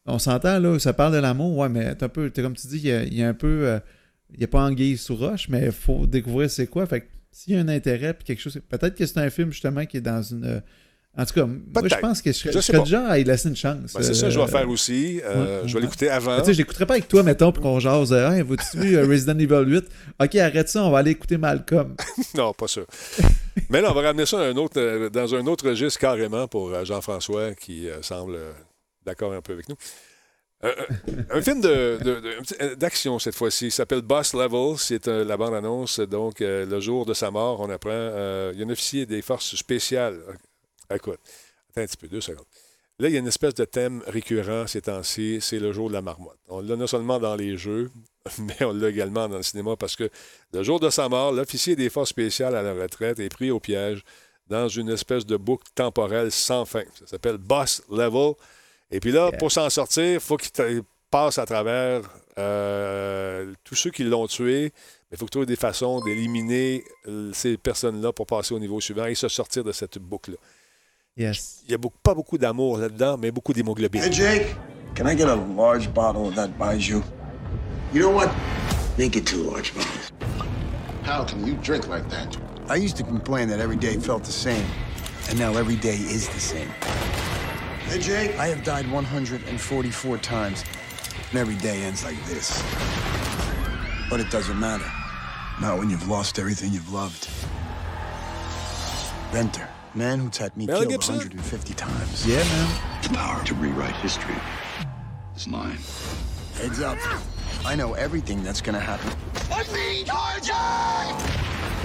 on 0.05 0.19
s'entend, 0.19 0.59
là, 0.59 0.77
ça 0.79 0.93
parle 0.93 1.13
de 1.13 1.19
l'amour, 1.19 1.57
ouais, 1.57 1.69
mais 1.69 1.87
un 1.87 2.09
peu, 2.09 2.29
comme 2.35 2.55
tu 2.55 2.67
dis, 2.67 2.77
il 2.79 2.87
y 2.87 2.91
a, 2.91 3.03
il 3.03 3.13
y 3.13 3.23
a 3.23 3.29
un 3.29 3.33
peu. 3.33 3.79
Euh, 4.31 4.35
il 4.35 4.39
n'y 4.39 4.45
a 4.45 4.47
pas 4.47 4.61
anguille 4.61 4.97
sous 4.97 5.15
roche, 5.15 5.47
mais 5.49 5.65
il 5.65 5.71
faut 5.71 6.05
découvrir 6.07 6.49
c'est 6.49 6.67
quoi. 6.67 6.85
Fait 6.85 7.01
que 7.01 7.05
s'il 7.31 7.53
y 7.53 7.57
a 7.57 7.61
un 7.61 7.67
intérêt, 7.69 8.13
puis 8.13 8.23
quelque 8.25 8.41
chose. 8.41 8.59
Peut-être 8.69 8.95
que 8.95 9.05
c'est 9.05 9.17
un 9.19 9.29
film, 9.29 9.51
justement, 9.51 9.85
qui 9.85 9.97
est 9.97 10.01
dans 10.01 10.21
une. 10.21 10.45
euh, 10.45 10.59
en 11.17 11.25
tout 11.25 11.33
cas, 11.33 11.45
moi, 11.45 11.83
je 11.89 11.95
pense 11.95 12.21
que 12.21 12.31
je 12.31 12.37
serais, 12.37 12.53
Je 12.53 12.59
je 12.59 12.63
serais 12.63 12.85
genre 12.85 13.09
à 13.09 13.19
y 13.19 13.25
laisser 13.25 13.49
une 13.49 13.55
chance. 13.55 13.93
Ben, 13.93 14.01
c'est 14.01 14.13
ça 14.13 14.27
que 14.27 14.31
je 14.31 14.39
euh, 14.39 14.45
vais 14.45 14.51
faire 14.51 14.69
aussi. 14.69 15.19
Euh, 15.25 15.61
ouais, 15.61 15.67
je 15.67 15.73
vais 15.73 15.79
ouais. 15.79 15.81
l'écouter 15.81 16.09
avant. 16.09 16.39
Tu 16.39 16.45
sais, 16.45 16.53
j'écouterais 16.53 16.85
pas 16.85 16.93
avec 16.93 17.09
toi, 17.09 17.21
mettons, 17.23 17.51
pour 17.51 17.61
qu'on 17.61 17.79
jase. 17.81 18.13
euh, 18.13 18.31
Hey, 18.31 18.43
vu 18.43 18.95
euh, 18.95 19.05
Resident 19.09 19.37
Evil 19.37 19.63
8? 19.73 19.83
Ok, 20.21 20.35
arrête 20.35 20.69
ça, 20.69 20.83
on 20.85 20.89
va 20.91 20.99
aller 20.99 21.11
écouter 21.11 21.37
Malcolm. 21.37 21.95
non, 22.35 22.53
pas 22.53 22.67
ça. 22.69 22.81
Mais 23.69 23.81
là, 23.81 23.91
on 23.91 23.93
va 23.93 24.01
ramener 24.03 24.25
ça 24.25 24.39
un 24.39 24.55
autre, 24.55 24.79
euh, 24.79 25.09
dans 25.09 25.35
un 25.35 25.45
autre 25.47 25.67
registre 25.67 25.99
carrément 25.99 26.47
pour 26.47 26.69
euh, 26.71 26.85
Jean-François 26.85 27.55
qui 27.55 27.89
euh, 27.89 28.01
semble 28.01 28.35
euh, 28.35 28.51
d'accord 29.05 29.33
un 29.33 29.41
peu 29.41 29.51
avec 29.51 29.67
nous. 29.67 29.75
Euh, 30.63 30.75
euh, 31.09 31.23
un 31.31 31.41
film 31.41 31.61
euh, 31.65 32.75
d'action 32.75 33.19
cette 33.19 33.35
fois-ci. 33.35 33.71
S'appelle 33.71 34.01
Boss 34.01 34.33
Level. 34.33 34.77
C'est 34.77 35.07
la 35.07 35.37
bande-annonce. 35.37 35.99
Donc, 35.99 36.39
le 36.39 36.79
jour 36.79 37.05
de 37.05 37.13
sa 37.13 37.31
mort, 37.31 37.59
on 37.59 37.69
apprend. 37.69 38.51
il 38.53 38.59
y 38.59 38.63
a 38.63 38.65
un 38.65 38.69
officier 38.69 39.05
des 39.05 39.21
forces 39.21 39.55
spéciales. 39.55 40.19
Écoute, 40.93 41.19
attends 41.69 41.81
un 41.81 41.85
petit 41.85 41.97
peu, 41.97 42.07
deux 42.07 42.21
secondes. 42.21 42.45
Là, 42.99 43.07
il 43.07 43.13
y 43.13 43.15
a 43.15 43.19
une 43.19 43.27
espèce 43.27 43.55
de 43.55 43.65
thème 43.65 44.03
récurrent 44.05 44.67
ces 44.67 44.81
temps-ci. 44.81 45.39
C'est 45.41 45.57
le 45.57 45.73
jour 45.73 45.89
de 45.89 45.93
la 45.93 46.03
marmotte. 46.03 46.37
On 46.49 46.61
l'a 46.61 46.75
non 46.75 46.85
seulement 46.85 47.17
dans 47.17 47.35
les 47.35 47.57
jeux, 47.57 47.89
mais 48.39 48.63
on 48.63 48.73
l'a 48.73 48.89
également 48.89 49.27
dans 49.27 49.37
le 49.37 49.43
cinéma 49.43 49.75
parce 49.75 49.95
que 49.95 50.09
le 50.53 50.63
jour 50.63 50.79
de 50.79 50.89
sa 50.91 51.09
mort, 51.09 51.31
l'officier 51.31 51.75
des 51.75 51.89
forces 51.89 52.09
spéciales 52.09 52.55
à 52.55 52.61
la 52.61 52.73
retraite 52.73 53.19
est 53.19 53.29
pris 53.29 53.49
au 53.49 53.59
piège 53.59 54.03
dans 54.47 54.67
une 54.67 54.89
espèce 54.89 55.25
de 55.25 55.37
boucle 55.37 55.65
temporelle 55.73 56.31
sans 56.31 56.65
fin. 56.65 56.83
Ça 56.99 57.07
s'appelle 57.07 57.37
Boss 57.37 57.81
Level. 57.89 58.33
Et 58.91 58.99
puis 58.99 59.11
là, 59.11 59.31
pour 59.39 59.51
s'en 59.51 59.69
sortir, 59.69 60.03
il 60.15 60.19
faut 60.19 60.37
qu'il 60.37 60.81
passe 61.09 61.37
à 61.37 61.45
travers 61.45 62.01
euh, 62.37 63.53
tous 63.63 63.75
ceux 63.75 63.91
qui 63.91 64.03
l'ont 64.03 64.27
tué. 64.27 64.71
Il 65.11 65.17
faut 65.17 65.25
que 65.25 65.29
tu 65.31 65.37
trouves 65.37 65.45
des 65.45 65.55
façons 65.55 66.01
d'éliminer 66.01 66.83
euh, 67.07 67.31
ces 67.33 67.57
personnes-là 67.57 68.13
pour 68.13 68.25
passer 68.25 68.53
au 68.53 68.59
niveau 68.59 68.79
suivant 68.79 69.05
et 69.05 69.15
se 69.15 69.27
sortir 69.27 69.63
de 69.63 69.71
cette 69.71 69.97
boucle-là. 69.97 70.37
Yes. 71.17 71.61
Il 71.65 71.69
n'y 71.69 71.75
a 71.75 71.77
beaucoup- 71.77 71.97
pas 72.01 72.13
beaucoup 72.13 72.37
d'amour 72.37 72.77
là-dedans, 72.77 73.17
mais 73.17 73.31
beaucoup 73.31 73.51
d'hémoglobine. 73.53 74.01
Hey, 74.03 74.11
Jake, 74.13 74.55
can 74.95 75.05
I 75.07 75.17
get 75.17 75.25
a 75.27 75.35
large 75.35 75.89
bottle 75.93 76.27
of 76.27 76.35
that 76.35 76.47
Baijiu? 76.57 77.01
You 77.93 78.01
know 78.01 78.11
what? 78.15 78.29
Make 78.97 79.17
it 79.17 79.25
two 79.25 79.43
large 79.43 79.73
bottles. 79.73 80.11
How 81.05 81.25
can 81.25 81.45
you 81.45 81.55
drink 81.61 81.87
like 81.89 82.07
that? 82.09 82.37
I 82.69 82.77
used 82.77 82.95
to 82.97 83.03
complain 83.03 83.49
that 83.49 83.59
every 83.59 83.75
day 83.77 83.97
felt 83.99 84.23
the 84.23 84.31
same, 84.31 84.63
and 85.29 85.37
now 85.37 85.57
every 85.57 85.75
day 85.75 85.95
is 85.97 86.29
the 86.29 86.39
same. 86.39 86.69
Hey, 87.91 87.99
Jake, 87.99 88.39
I 88.39 88.47
have 88.47 88.63
died 88.63 88.89
144 88.89 90.17
times, 90.19 90.63
and 91.29 91.37
every 91.37 91.55
day 91.55 91.83
ends 91.83 92.05
like 92.05 92.15
this. 92.23 92.63
But 94.09 94.21
it 94.21 94.31
doesn't 94.31 94.57
matter. 94.57 94.89
Not 95.59 95.77
when 95.77 95.89
you've 95.89 96.07
lost 96.07 96.39
everything 96.39 96.71
you've 96.71 96.93
loved. 96.93 97.27
Venter, 99.33 99.67
man 99.93 100.19
who's 100.19 100.37
had 100.37 100.55
me 100.55 100.67
Mel 100.67 100.79
killed 100.79 100.91
Gibson? 100.91 101.15
150 101.17 101.73
times. 101.73 102.25
Yeah, 102.25 102.37
man. 102.37 103.01
The 103.03 103.09
power 103.09 103.43
to 103.43 103.53
rewrite 103.55 103.97
history 103.97 104.35
is 105.35 105.45
mine. 105.45 105.77
Heads 106.55 106.79
up. 106.79 106.97
I 107.65 107.75
know 107.75 107.95
everything 107.95 108.41
that's 108.41 108.61
gonna 108.61 108.79
happen. 108.79 109.11
I'm 109.51 109.65
being 109.73 110.05
tortured! 110.05 110.55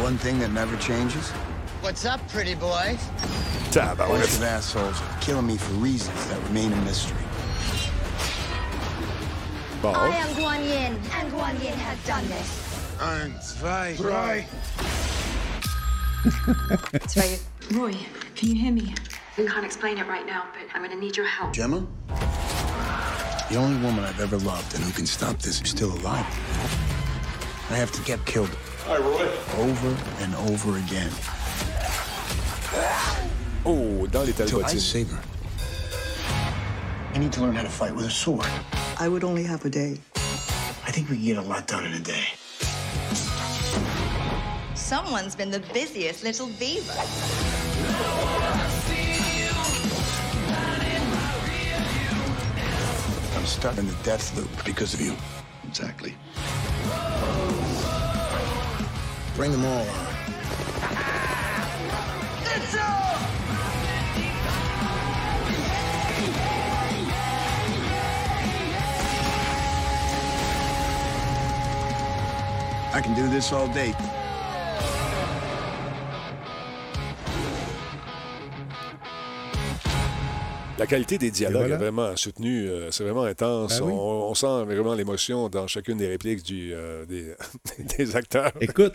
One 0.01 0.19
thing 0.19 0.39
that 0.39 0.53
never 0.53 0.77
changes? 0.77 1.33
What's 1.87 2.05
up, 2.05 2.29
pretty 2.31 2.57
boy? 2.57 2.99
A 3.71 3.95
bunch 3.95 4.25
of 4.25 4.43
assholes 4.43 5.01
killing 5.21 5.47
me 5.47 5.57
for 5.57 5.73
reasons 5.75 6.27
that 6.27 6.43
remain 6.49 6.73
a 6.73 6.77
mystery. 6.83 7.17
I 9.85 10.09
am 10.09 10.27
Guan 10.35 10.65
Yin, 10.65 11.01
and 11.13 11.33
Guan 11.33 11.63
Yin 11.63 11.79
has 11.79 12.05
done 12.05 12.27
this. 12.27 13.01
Ein, 13.01 13.41
zwei, 13.41 13.95
drei. 13.99 14.47
It's 16.93 17.17
right. 17.17 17.41
Roy, 17.71 17.95
can 18.35 18.49
you 18.49 18.57
hear 18.57 18.73
me? 18.73 18.93
I 19.39 19.47
can't 19.47 19.65
explain 19.65 19.99
it 19.99 20.09
right 20.09 20.27
now, 20.27 20.49
but 20.55 20.69
I'm 20.75 20.83
gonna 20.83 20.97
need 20.97 21.17
your 21.17 21.27
help. 21.27 21.53
Gemma? 21.53 21.87
The 23.49 23.55
only 23.55 23.81
woman 23.81 24.03
I've 24.03 24.21
ever 24.21 24.39
loved 24.39 24.75
and 24.75 24.83
who 24.83 24.91
can 24.91 25.07
stop 25.07 25.39
this 25.39 25.63
is 25.63 25.71
still 25.71 25.93
alive. 25.93 26.27
I 27.71 27.77
have 27.77 27.93
to 27.93 28.03
get 28.03 28.27
killed. 28.27 28.51
Hi, 28.87 28.99
Roy. 28.99 29.29
Over 29.71 29.97
and 30.19 30.35
over 30.51 30.79
again. 30.79 31.13
Oh, 33.65 34.07
dans 34.07 34.25
les 34.25 34.33
Till 34.33 34.47
I 34.47 34.49
Talbotines. 34.63 34.81
save 34.81 35.11
her. 35.11 35.21
I 37.15 37.19
need 37.19 37.33
to 37.33 37.41
learn 37.41 37.55
how 37.55 37.63
to 37.63 37.69
fight 37.69 37.95
with 37.95 38.07
a 38.07 38.11
sword. 38.11 38.47
I 38.99 39.09
would 39.09 39.25
only 39.25 39.43
have 39.45 39.65
a 39.65 39.71
day. 39.71 39.99
I 40.87 40.91
think 40.93 41.09
we 41.11 41.17
can 41.17 41.25
get 41.25 41.37
a 41.39 41.43
lot 41.43 41.67
done 41.67 41.85
in 41.85 41.93
a 41.95 42.01
day. 42.01 42.25
Someone's 44.75 45.35
been 45.35 45.51
the 45.51 45.63
busiest 45.73 46.23
little 46.23 46.49
beaver. 46.59 46.93
I'm 53.35 53.47
stuck 53.47 53.79
in 53.79 53.87
the 53.87 53.97
death 54.03 54.37
loop 54.37 54.49
because 54.65 54.95
of 54.95 55.01
you. 55.01 55.15
Exactly. 55.67 56.15
Bring 59.37 59.53
them 59.53 59.65
all 59.65 59.83
on. 59.89 60.06
I 72.95 73.01
can 73.03 73.15
do 73.15 73.29
this 73.29 73.53
all 73.53 73.69
day. 73.69 73.93
La 80.79 80.87
qualité 80.87 81.17
des 81.17 81.31
dialogues 81.31 81.61
voilà. 81.69 81.75
est 81.77 81.79
vraiment 81.79 82.17
soutenue. 82.17 82.69
euh, 82.69 82.91
c'est 82.91 83.03
vraiment 83.03 83.23
intense. 83.25 83.81
Ben 83.81 83.87
oui. 83.87 83.93
on, 83.95 84.29
on 84.31 84.35
sent 84.35 84.65
vraiment 84.67 84.93
l'émotion 84.95 85.49
dans 85.49 85.67
chacune 85.67 85.97
des 85.97 86.07
répliques 86.07 86.43
du, 86.43 86.73
euh, 86.75 87.07
des, 87.07 87.33
des 87.99 88.15
acteurs. 88.15 88.53
Écoute, 88.61 88.93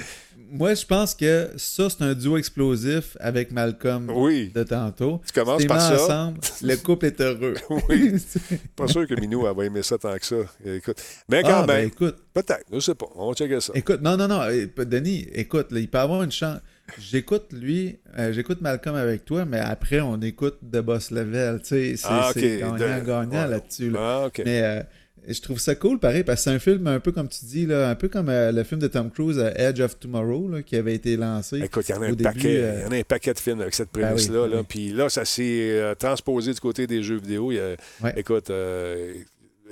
moi, 0.52 0.74
je 0.74 0.86
pense 0.86 1.16
que 1.16 1.50
ça, 1.56 1.90
c'est 1.90 2.02
un 2.04 2.14
duo 2.14 2.38
explosif 2.38 3.16
avec 3.20 3.52
Malcolm 3.52 4.08
de 4.08 4.64
tantôt. 4.64 5.22
Tu 5.26 5.34
commences 5.34 5.66
par 5.66 5.82
ça. 5.82 6.04
ensemble, 6.04 6.40
le 6.62 6.76
couple 6.76 7.06
est 7.08 7.22
heureux. 7.22 7.56
oui. 7.90 8.14
Pas 8.76 8.88
sûr 8.88 9.08
que 9.08 9.20
Minou 9.20 9.48
elle 9.48 9.56
va 9.56 9.66
aimer 9.66 9.82
ça 9.84 9.98
tant 9.98 10.16
que 10.18 10.26
ça. 10.26 10.36
Écoute. 10.66 11.02
Mais 11.30 11.42
quand 11.42 11.50
Ah, 11.50 11.58
même. 11.60 11.68
ben, 11.68 11.88
écoute. 11.88 12.18
Peut-être. 12.34 12.66
Je 12.72 12.80
sais 12.80 12.96
pas. 12.96 13.08
On 13.16 13.30
va 13.30 13.34
checker 13.34 13.60
ça. 13.62 13.74
Écoute, 13.76 14.02
non, 14.02 14.16
non, 14.18 14.28
non. 14.28 14.42
eh, 14.50 14.68
Denis, 14.86 15.28
écoute, 15.34 15.72
là, 15.72 15.80
il 15.80 15.90
peut 15.90 15.98
avoir 16.00 16.24
une 16.24 16.32
chance. 16.32 16.60
J'écoute 17.00 17.48
lui, 17.54 18.00
euh, 18.20 18.34
j'écoute 18.34 18.60
Malcolm 18.62 18.96
avec 18.96 19.24
toi, 19.24 19.46
mais 19.46 19.60
après, 19.60 20.02
on 20.02 20.20
écoute 20.22 20.58
The 20.72 20.78
Boss 20.80 21.12
Level. 21.12 21.60
Tu 21.62 21.68
sais, 21.68 21.96
c'est 21.96 22.08
Ah, 22.10 22.32
gagnant-gagnant 22.36 23.26
De- 23.26 23.36
ouais. 23.46 23.48
là-dessus. 23.48 23.90
là. 23.92 24.00
Ah, 24.02 24.26
ok. 24.28 24.42
Mais 24.46 24.62
euh, 24.62 24.82
je 25.28 25.42
trouve 25.42 25.60
ça 25.60 25.76
cool, 25.76 26.00
pareil, 26.00 26.24
parce 26.24 26.40
que 26.40 26.44
c'est 26.46 26.56
un 26.56 26.60
film 26.60 26.88
un 26.88 27.00
peu 27.00 27.12
comme 27.12 27.28
tu 27.28 27.46
dis, 27.46 27.66
là, 27.66 27.90
un 27.90 27.96
peu 27.96 28.08
comme 28.10 28.30
euh, 28.30 28.52
le 28.52 28.64
film 28.64 28.82
de 28.82 28.88
Tom 28.88 29.10
Cruise, 29.12 29.38
euh, 29.40 29.52
Edge 29.56 29.80
of 29.80 30.00
Tomorrow, 30.00 30.50
là, 30.50 30.62
qui 30.64 30.76
avait 30.76 30.96
été 30.96 31.16
lancé. 31.18 31.60
Écoute, 31.62 31.88
il 31.90 31.92
y 31.92 31.96
en 31.98 32.02
a 32.02 32.06
un 32.06 32.10
début, 32.10 32.24
paquet. 32.24 32.58
euh, 32.62 32.82
y 32.84 32.86
en 32.88 32.92
a 32.92 32.96
un 32.98 33.04
paquet 33.04 33.34
de 33.34 33.40
films 33.40 33.62
avec 33.62 33.74
cette 33.76 33.90
oui, 33.96 34.02
prémisse-là. 34.02 34.48
là. 34.48 34.58
oui. 34.58 34.66
Puis 34.68 34.90
là, 34.92 35.10
ça 35.10 35.24
s'est 35.26 35.44
euh, 35.72 35.96
transposé 35.96 36.54
du 36.54 36.60
côté 36.60 36.88
des 36.88 37.04
jeux 37.04 37.18
vidéo. 37.18 37.52
Il 37.52 37.56
y 37.56 37.60
a- 37.60 38.18
Écoute, 38.18 38.50
euh, 38.50 39.14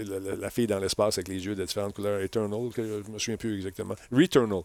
la, 0.04 0.50
fille 0.50 0.68
dans 0.68 0.80
l'espace 0.80 1.18
avec 1.18 1.28
les 1.28 1.46
yeux 1.46 1.56
de 1.56 1.64
différentes 1.64 1.94
couleurs, 1.94 2.22
Eternal, 2.22 2.70
que 2.74 3.04
je 3.06 3.12
me 3.12 3.20
souviens 3.20 3.38
plus 3.38 3.56
exactement. 3.56 3.96
Returnal, 4.12 4.62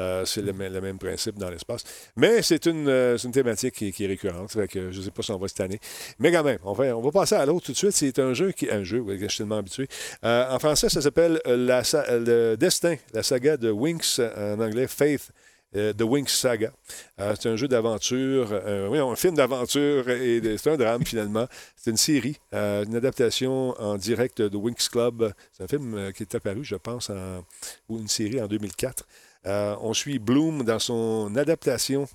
euh, 0.00 0.24
c'est 0.24 0.42
le, 0.42 0.52
même- 0.52 0.98
principe 0.98 1.36
dans 1.38 1.50
l'espace. 1.50 1.84
Mais 2.16 2.42
c'est 2.42 2.66
une, 2.66 2.88
euh, 2.88 3.16
une 3.18 3.32
thématique 3.32 3.74
qui, 3.74 4.04
est 4.04 4.06
récurrente. 4.06 4.50
Je 4.52 4.78
ne 4.78 4.92
sais 4.92 5.10
pas 5.10 5.22
si 5.22 5.30
on 5.30 5.38
va 5.38 5.48
cette 5.48 5.60
année. 5.60 5.80
Mais 6.18 6.32
quand 6.32 6.42
même, 6.42 6.58
on 6.64 6.72
va, 6.72 6.96
on 6.96 7.00
va 7.00 7.10
passer 7.10 7.34
à 7.34 7.46
l'autre 7.46 7.66
tout 7.66 7.72
de 7.72 7.76
suite. 7.76 7.92
C'est 7.92 8.18
un 8.18 8.34
jeu 8.34 8.52
qui. 8.52 8.68
Un 8.70 8.84
jeu, 8.84 8.98
oui, 9.00 9.18
je 9.20 9.26
suis 9.28 9.38
tellement 9.38 9.58
habitué. 9.58 9.88
Euh, 10.24 10.50
en 10.50 10.58
français, 10.58 10.88
ça 10.88 11.00
s'appelle 11.00 11.40
le 11.46 12.56
Destin, 12.56 12.96
la 13.12 13.22
saga 13.22 13.56
de 13.56 13.70
Winx, 13.70 14.20
en 14.20 14.60
anglais 14.60 14.86
Faith. 14.86 15.30
Euh, 15.76 15.92
The 15.92 16.02
Winx 16.02 16.34
Saga. 16.34 16.72
Euh, 17.20 17.34
c'est 17.38 17.48
un 17.48 17.56
jeu 17.56 17.68
d'aventure, 17.68 18.48
euh, 18.52 18.88
oui, 18.88 18.98
un 18.98 19.16
film 19.16 19.34
d'aventure 19.34 20.08
et 20.08 20.40
c'est 20.56 20.70
un 20.70 20.76
drame 20.76 21.04
finalement. 21.04 21.46
C'est 21.76 21.90
une 21.90 21.96
série, 21.96 22.36
une 22.52 22.94
adaptation 22.94 23.70
en 23.80 23.96
direct 23.96 24.40
de 24.42 24.56
Winx 24.56 24.88
Club. 24.88 25.32
C'est 25.52 25.64
un 25.64 25.68
film 25.68 26.12
qui 26.12 26.22
est 26.22 26.34
apparu, 26.34 26.64
je 26.64 26.76
pense, 26.76 27.10
en, 27.10 27.44
ou 27.88 27.98
une 27.98 28.08
série 28.08 28.40
en 28.40 28.46
2004. 28.46 29.04
Euh, 29.46 29.76
on 29.80 29.94
suit 29.94 30.18
Bloom 30.18 30.62
dans 30.64 30.78
son 30.78 31.34
adaptation 31.36 32.08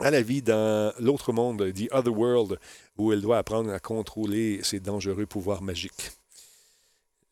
à 0.00 0.10
la 0.10 0.22
vie 0.22 0.42
dans 0.42 0.92
l'autre 0.98 1.32
monde, 1.32 1.72
The 1.72 1.92
Other 1.92 2.16
World, 2.16 2.58
où 2.96 3.12
elle 3.12 3.20
doit 3.20 3.38
apprendre 3.38 3.70
à 3.72 3.78
contrôler 3.78 4.60
ses 4.62 4.80
dangereux 4.80 5.26
pouvoirs 5.26 5.62
magiques. 5.62 6.19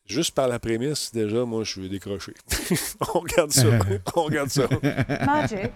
Juste 0.09 0.33
par 0.33 0.47
la 0.47 0.57
prémisse, 0.57 1.11
déjà, 1.13 1.45
moi, 1.45 1.63
je 1.63 1.69
suis 1.69 1.87
décroché. 1.87 2.33
on 3.13 3.19
regarde 3.19 3.51
ça. 3.51 3.67
on 4.15 4.23
regarde 4.23 4.49
ça. 4.49 4.63
Magic 5.23 5.71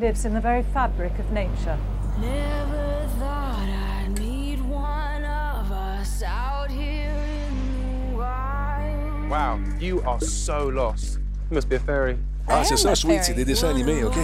lives 0.00 0.24
in 0.24 0.32
the 0.32 0.40
very 0.40 0.62
fabric 0.72 1.12
of 1.18 1.30
nature. 1.30 1.76
Never 2.18 3.06
thought 3.18 3.68
I'd 3.68 4.18
meet 4.18 4.60
one 4.60 5.24
of 5.24 5.70
us 5.70 6.22
out 6.22 6.70
here 6.70 7.12
in 7.12 8.12
the 8.12 8.16
wild. 8.16 9.28
Wow, 9.28 9.60
you 9.78 10.00
are 10.06 10.20
so 10.22 10.68
lost. 10.68 11.18
You 11.50 11.56
must 11.56 11.68
be 11.68 11.76
a 11.76 11.80
fairy. 11.80 12.16
Ah, 12.48 12.64
c'est 12.64 12.78
ça, 12.78 12.94
Sweet, 12.94 13.22
c'est 13.24 13.34
des 13.34 13.44
dessins 13.44 13.68
animés, 13.68 14.02
OK. 14.04 14.16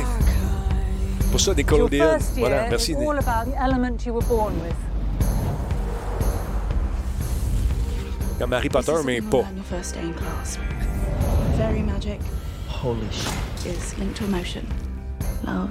Pour 1.31 1.41
ça, 1.41 1.53
des 1.53 1.63
year 1.63 2.19
Voilà, 2.39 2.71
merci. 2.71 2.95
all 2.95 3.19
about 3.19 3.51
the 3.51 3.55
element 3.61 4.07
you 4.07 4.15
were 4.15 4.27
born 4.27 4.55
with. 4.63 4.96
Comme 8.39 8.53
Harry 8.53 8.69
Potter, 8.69 8.93
mais 9.05 9.21
pas. 9.21 9.39
on 9.39 9.57
your 9.57 9.65
first 9.71 9.95
day 9.95 10.03
in 10.03 10.13
class. 10.13 10.59
Fairy 11.57 11.81
magic 11.83 12.21
Holy 12.69 13.01
shit. 13.11 13.33
is 13.73 13.97
linked 13.99 14.17
to 14.17 14.25
emotion. 14.25 14.63
Love, 15.47 15.71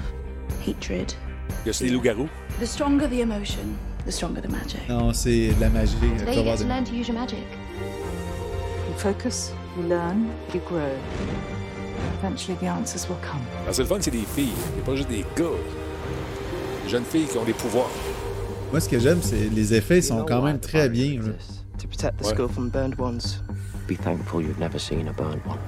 hatred. 0.66 1.14
Il 1.64 1.68
y 1.68 1.68
a 1.68 1.70
aussi 1.70 1.84
des 1.86 1.90
loups-garous. 1.92 2.28
The 2.60 2.66
stronger 2.66 3.08
the 3.08 3.20
emotion, 3.22 3.78
the 4.08 4.12
stronger 4.12 4.42
the 4.42 4.50
magic. 4.50 4.82
Non, 4.90 5.14
c'est 5.14 5.50
de 5.50 5.62
la 5.62 5.70
magie. 5.70 5.96
Today 6.18 6.26
vas 6.26 6.34
you 6.36 6.44
voir 6.44 6.58
get 6.58 6.58
to 6.58 6.64
de- 6.64 6.70
learn 6.70 6.84
to 6.86 6.92
use 6.96 7.08
your 7.08 7.18
magic. 7.20 7.40
You 8.90 8.98
focus, 8.98 9.52
you 9.78 9.84
learn, 9.88 10.28
you 10.54 10.62
grow. 10.68 10.80
Eventually 12.20 12.58
the 12.60 12.68
answers 12.68 13.08
will 13.08 13.18
come. 13.22 13.42
Ah, 13.68 13.74
c'est 13.74 13.84
le 13.84 13.88
fun, 13.88 13.98
c'est 14.00 14.10
des 14.12 14.26
filles. 14.36 14.54
C'est 14.76 14.84
pas 14.84 14.96
juste 14.96 15.10
des 15.10 15.24
gars. 15.38 15.46
Des 16.84 16.90
jeunes 16.90 17.04
filles 17.06 17.26
qui 17.26 17.38
ont 17.38 17.46
des 17.46 17.54
pouvoirs. 17.54 17.90
Moi, 18.72 18.80
ce 18.80 18.90
que 18.90 18.98
j'aime, 19.00 19.20
c'est 19.22 19.50
les 19.54 19.74
effets 19.76 20.02
sont 20.02 20.24
quand 20.24 20.42
même 20.42 20.60
très 20.60 20.90
bien. 20.90 21.22
là. 21.22 21.34
To 21.86 21.90
protect 21.90 22.18
the 22.18 22.24
Ouais. 22.24 22.34
school 22.34 22.48
from 22.48 22.70
burned 22.70 22.96
ones. 22.96 23.42
Be 23.86 23.94
thankful 23.94 24.42
you've 24.42 24.58
never 24.58 24.80
seen 24.80 25.08
a 25.08 25.14
burned 25.14 25.46
one. 25.46 25.60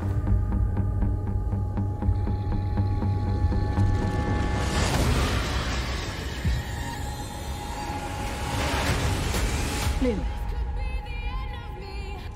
Bloom. 10.00 10.26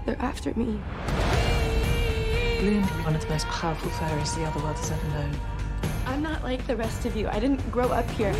They're 0.05 0.21
after 0.21 0.53
me. 0.53 0.79
Bloom 2.59 2.87
to 2.87 2.93
be 2.93 3.01
one 3.01 3.15
of 3.15 3.21
the 3.21 3.29
most 3.29 3.47
powerful 3.47 3.89
fairies 3.89 4.35
the 4.35 4.45
other 4.45 4.59
world 4.59 4.77
has 4.77 4.91
ever 4.91 5.07
known. 5.07 5.35
I'm 6.05 6.21
not 6.21 6.43
like 6.43 6.67
the 6.67 6.75
rest 6.75 7.07
of 7.07 7.15
you. 7.15 7.27
I 7.29 7.39
didn't 7.39 7.71
grow 7.71 7.87
up 7.87 8.07
here. 8.11 8.33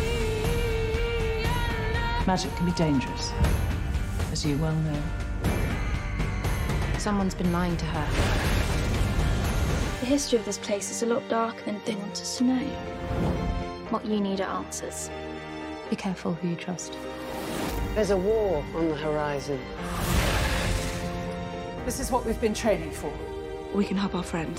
Magic 2.28 2.54
can 2.54 2.66
be 2.66 2.72
dangerous, 2.72 3.32
as 4.30 4.46
you 4.46 4.56
well 4.58 4.76
know. 4.76 5.02
Someone's 7.02 7.34
been 7.34 7.50
lying 7.50 7.76
to 7.78 7.84
her. 7.84 8.06
The 9.98 10.06
history 10.06 10.38
of 10.38 10.44
this 10.44 10.58
place 10.58 10.88
is 10.88 11.02
a 11.02 11.06
lot 11.06 11.28
darker 11.28 11.64
than 11.64 11.80
they 11.84 11.96
want 11.96 12.12
us 12.12 12.38
to 12.38 12.44
know. 12.44 12.64
What 13.90 14.06
you 14.06 14.20
need 14.20 14.40
are 14.40 14.58
answers. 14.58 15.10
Be 15.90 15.96
careful 15.96 16.34
who 16.34 16.50
you 16.50 16.54
trust. 16.54 16.96
There's 17.96 18.10
a 18.10 18.16
war 18.16 18.64
on 18.76 18.88
the 18.88 18.94
horizon. 18.94 19.58
This 21.84 21.98
is 21.98 22.12
what 22.12 22.24
we've 22.24 22.40
been 22.40 22.54
training 22.54 22.92
for. 22.92 23.12
We 23.74 23.84
can 23.84 23.96
help 23.96 24.14
our 24.14 24.22
friend. 24.22 24.56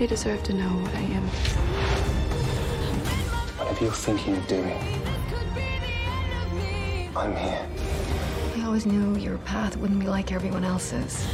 They 0.00 0.08
deserve 0.08 0.42
to 0.42 0.52
know 0.52 0.70
what 0.82 0.92
I 0.96 1.00
am. 1.00 1.28
Whatever 3.56 3.84
you're 3.84 3.92
thinking 3.92 4.36
of 4.36 4.44
doing, 4.48 5.07
I'm 7.18 7.34
here. 7.34 7.66
I 8.56 8.64
always 8.64 8.86
knew 8.86 9.16
your 9.18 9.38
path 9.38 9.76
wouldn't 9.76 9.98
be 9.98 10.06
like 10.06 10.30
everyone 10.32 10.64
else's. 10.64 11.26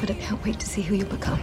But 0.00 0.10
I 0.10 0.14
can't 0.14 0.42
wait 0.44 0.60
to 0.60 0.66
see 0.66 0.82
who 0.82 0.94
you 0.94 1.04
become. 1.06 1.40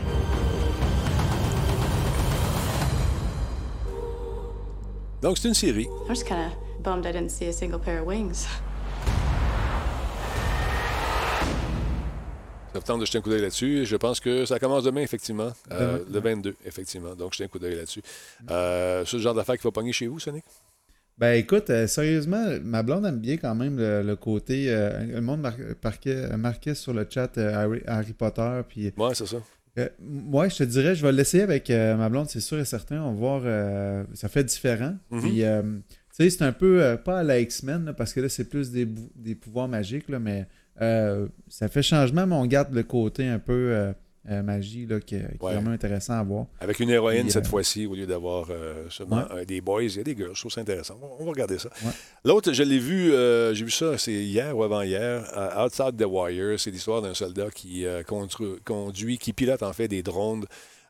Donc, 5.21 5.37
c'est 5.37 5.47
une 5.47 5.53
série. 5.55 5.87
I'm 6.07 6.09
just 6.09 6.27
kind 6.27 6.45
of 6.51 6.83
bummed 6.83 7.05
I 7.07 7.11
didn't 7.11 7.31
see 7.31 7.47
a 7.47 7.53
single 7.53 7.79
pair 7.79 7.99
of 8.01 8.05
wings. 8.05 8.45
Ça 12.73 12.79
vous 12.79 12.85
tente 12.85 12.99
de 12.99 13.05
jeter 13.05 13.17
un 13.17 13.21
coup 13.21 13.29
d'œil 13.29 13.41
là-dessus. 13.41 13.85
Je 13.85 13.95
pense 13.95 14.19
que 14.19 14.45
ça 14.45 14.59
commence 14.59 14.83
demain, 14.83 15.01
effectivement. 15.01 15.51
Euh, 15.71 15.99
Demain, 16.09 16.29
le 16.35 16.35
22, 16.35 16.55
effectivement. 16.65 17.15
Donc, 17.15 17.33
jetez 17.33 17.45
un 17.45 17.47
coup 17.47 17.57
d'œil 17.57 17.75
là-dessus. 17.75 18.01
Euh, 18.51 19.03
c'est 19.05 19.17
le 19.17 19.23
genre 19.23 19.33
d'affaire 19.33 19.57
qui 19.57 19.63
va 19.63 19.71
pogner 19.71 19.93
chez 19.93 20.07
vous, 20.07 20.19
Sonic? 20.19 20.43
Ben 21.17 21.33
écoute, 21.35 21.69
euh, 21.69 21.87
sérieusement, 21.87 22.45
ma 22.61 22.83
blonde 22.83 23.05
aime 23.05 23.19
bien 23.19 23.37
quand 23.37 23.55
même 23.55 23.77
le, 23.77 24.01
le 24.03 24.15
côté. 24.17 24.65
euh, 24.69 25.05
le 25.05 25.21
monde 25.21 25.39
mar- 25.41 25.53
marquait, 25.83 26.35
marquait 26.37 26.75
sur 26.75 26.93
le 26.93 27.07
chat 27.09 27.37
euh, 27.37 27.53
Harry, 27.55 27.81
Harry 27.87 28.11
Potter. 28.13 28.61
Puis, 28.67 28.91
Ouais, 28.97 29.13
c'est 29.15 29.25
ça. 29.25 29.37
euh, 29.77 29.87
moi, 30.01 30.49
je 30.49 30.57
te 30.57 30.63
dirais, 30.63 30.93
je 30.93 31.05
vais 31.05 31.13
l'essayer 31.13 31.43
avec 31.43 31.69
euh, 31.69 31.95
ma 31.95 32.09
blonde, 32.09 32.29
c'est 32.29 32.41
sûr 32.41 32.59
et 32.59 32.65
certain. 32.65 33.01
On 33.01 33.13
va 33.13 33.17
voir. 33.17 33.41
euh, 33.45 34.03
ça 34.13 34.27
fait 34.27 34.43
différent. 34.43 34.95
Mhm. 35.09 35.21
Puis, 35.21 35.43
euh, 35.43 35.61
tu 35.63 35.95
sais, 36.11 36.29
c'est 36.29 36.43
un 36.43 36.51
peu. 36.51 36.83
euh, 36.83 36.97
pas 36.97 37.19
à 37.19 37.23
la 37.23 37.39
X-Men, 37.39 37.93
parce 37.97 38.13
que 38.13 38.19
là, 38.19 38.27
c'est 38.27 38.49
plus 38.49 38.71
des, 38.71 38.85
des 39.15 39.35
pouvoirs 39.35 39.69
magiques, 39.69 40.09
là, 40.09 40.19
mais 40.19 40.45
euh, 40.81 41.27
ça 41.47 41.69
fait 41.69 41.81
changement, 41.81 42.27
mais 42.27 42.35
on 42.35 42.45
garde 42.45 42.73
le 42.73 42.83
côté 42.83 43.25
un 43.25 43.39
peu 43.39 43.53
euh, 44.29 44.41
magie 44.43 44.85
là, 44.85 44.99
qui, 44.99 45.15
qui 45.15 45.15
est 45.15 45.37
vraiment 45.39 45.71
intéressant 45.71 46.13
à 46.13 46.23
voir. 46.23 46.45
Avec 46.59 46.79
une 46.79 46.89
héroïne 46.89 47.29
cette 47.29 47.45
euh, 47.45 47.49
fois-ci, 47.49 47.85
au 47.85 47.93
lieu 47.95 48.05
d'avoir 48.07 48.47
euh, 48.49 48.89
seulement 48.89 49.23
Ouais. 49.33 49.45
des 49.45 49.61
boys, 49.61 49.83
il 49.83 49.95
y 49.95 49.99
a 49.99 50.03
des 50.03 50.15
girls. 50.15 50.31
Je 50.33 50.39
trouve 50.39 50.51
ça 50.51 50.61
intéressant. 50.61 50.97
On, 51.01 51.21
on 51.21 51.25
va 51.25 51.31
regarder 51.31 51.57
ça. 51.59 51.69
Ouais. 51.83 51.91
L'autre, 52.23 52.51
je 52.53 52.63
l'ai 52.63 52.79
vu, 52.79 53.11
j'ai 53.55 53.65
vu 53.65 53.71
ça, 53.71 53.97
c'est 53.97 54.13
hier 54.13 54.57
ou 54.57 54.63
avant-hier, 54.63 55.23
Outside 55.63 55.95
the 55.97 56.05
Wire. 56.07 56.59
C'est 56.59 56.71
l'histoire 56.71 57.01
d'un 57.01 57.13
soldat 57.13 57.49
qui 57.53 57.85
conduit, 58.65 59.17
qui 59.17 59.33
pilote 59.33 59.63
en 59.63 59.73
fait 59.73 59.87
des 59.87 60.03
drones. 60.03 60.45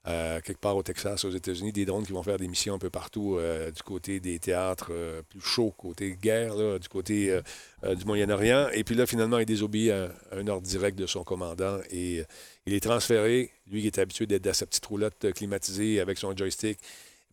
Euh, 0.07 0.39
quelque 0.41 0.59
part 0.59 0.77
au 0.77 0.83
Texas, 0.83 1.25
aux 1.25 1.31
États-Unis, 1.31 1.71
des 1.71 1.85
drones 1.85 2.05
qui 2.05 2.11
vont 2.11 2.23
faire 2.23 2.37
des 2.37 2.47
missions 2.47 2.75
un 2.75 2.79
peu 2.79 2.89
partout 2.89 3.37
euh, 3.37 3.71
du 3.71 3.81
côté 3.81 4.19
des 4.19 4.39
théâtres 4.39 4.89
euh, 4.91 5.21
plus 5.27 5.41
chauds, 5.41 5.73
côté 5.77 6.17
guerre, 6.21 6.55
là, 6.55 6.77
du 6.79 6.87
côté 6.87 7.39
du 7.83 8.05
Moyen-Orient. 8.05 8.69
Et 8.73 8.83
puis 8.83 8.95
là, 8.95 9.05
finalement, 9.05 9.39
il 9.39 9.45
désobéit 9.45 9.91
à, 9.91 10.05
à 10.31 10.37
un 10.37 10.47
ordre 10.47 10.67
direct 10.67 10.97
de 10.97 11.07
son 11.07 11.23
commandant 11.23 11.79
et 11.91 12.23
il 12.65 12.73
est 12.73 12.83
transféré, 12.83 13.51
lui 13.71 13.81
qui 13.81 13.87
est 13.87 13.99
habitué 13.99 14.25
d'être 14.25 14.43
dans 14.43 14.53
sa 14.53 14.65
petite 14.65 14.85
roulotte 14.85 15.31
climatisée 15.33 15.99
avec 15.99 16.17
son 16.17 16.35
joystick, 16.35 16.79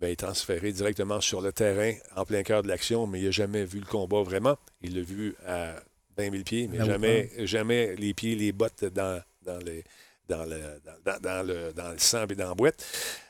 ben, 0.02 0.08
il 0.08 0.12
est 0.12 0.16
transféré 0.16 0.72
directement 0.72 1.20
sur 1.20 1.40
le 1.40 1.52
terrain, 1.52 1.92
en 2.16 2.24
plein 2.24 2.42
cœur 2.42 2.64
de 2.64 2.68
l'action, 2.68 3.06
mais 3.06 3.20
il 3.20 3.26
n'a 3.26 3.30
jamais 3.30 3.64
vu 3.64 3.78
le 3.78 3.86
combat 3.86 4.22
vraiment. 4.22 4.56
Il 4.82 4.96
l'a 4.96 5.02
vu 5.02 5.36
à 5.46 5.76
20 6.16 6.30
000 6.30 6.42
pieds, 6.42 6.68
mais 6.68 6.84
jamais, 6.84 7.30
jamais 7.46 7.94
les 7.94 8.12
pieds, 8.12 8.34
les 8.34 8.50
bottes 8.50 8.84
dans, 8.84 9.22
dans, 9.44 9.58
les, 9.58 9.84
dans, 10.28 10.44
le, 10.44 10.60
dans, 11.04 11.18
dans- 11.20 11.46
le, 11.46 11.72
dans 11.72 11.90
le 11.90 11.98
sang 11.98 12.24
et 12.28 12.34
dans 12.34 12.48
la 12.48 12.54
boîte. 12.54 12.84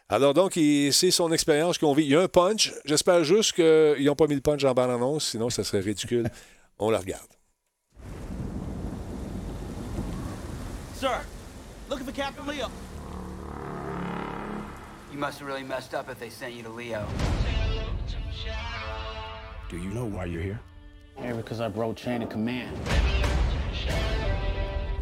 Alors 0.08 0.34
donc, 0.34 0.52
c'est 0.54 1.10
son 1.10 1.32
expérience 1.32 1.78
qu'on 1.78 1.94
vit. 1.94 2.04
Il 2.04 2.10
y 2.10 2.16
a 2.16 2.20
un 2.20 2.28
punch. 2.28 2.72
J'espère 2.84 3.24
juste 3.24 3.52
qu'ils 3.54 4.04
n'ont 4.04 4.14
pas 4.14 4.26
mis 4.26 4.34
le 4.34 4.40
punch 4.40 4.62
en 4.64 4.74
bande-annonce, 4.74 5.28
sinon 5.30 5.48
ça 5.50 5.64
serait 5.64 5.80
ridicule. 5.80 6.28
On 6.78 6.90
la 6.90 6.98
regarde. 6.98 7.28
Sir, 10.96 11.20
looking 11.88 12.04
for 12.04 12.12
Captain 12.12 12.44
Leo. 12.46 12.68
You 15.12 15.18
must 15.18 15.38
have 15.40 15.46
really 15.48 15.64
messed 15.64 15.94
up 15.94 16.08
if 16.10 16.18
they 16.18 16.30
sent 16.30 16.54
you 16.54 16.62
to 16.62 16.70
Leo. 16.70 17.04
Do 19.68 19.76
you 19.76 19.90
know 19.90 20.04
why 20.04 20.26
you're 20.26 20.42
here? 20.42 20.60
Yeah, 21.20 21.34
because 21.34 21.60
I 21.60 21.68
broke 21.68 21.96
chain 21.96 22.22
of 22.22 22.28
command. 22.28 22.76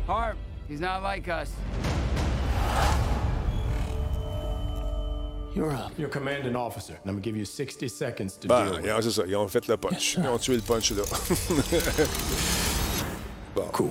Harp, 0.07 0.37
he's 0.71 0.81
not 0.81 1.03
like 1.03 1.29
us. 1.29 1.51
You're 5.55 5.73
up. 5.73 5.91
You're 5.99 6.09
commanding 6.09 6.55
officer, 6.55 6.93
and 6.95 7.11
I'm 7.11 7.15
gonna 7.17 7.23
give 7.23 7.37
you 7.37 7.45
60 7.45 7.89
seconds 7.89 8.37
to 8.39 8.47
Ben, 8.49 8.67
deal 8.67 8.77
with 8.77 8.85
yeah, 8.87 9.01
c'est 9.01 9.11
ça. 9.11 9.25
Ils 9.27 9.35
ont 9.37 9.49
fait 9.49 9.67
le 9.67 9.77
punch. 9.77 10.15
Ils 10.17 10.27
ont 10.29 10.39
tué 10.39 10.55
le 10.55 10.63
punch 10.63 10.93
là. 10.93 11.03
bon. 13.57 13.65
Cool. 13.73 13.91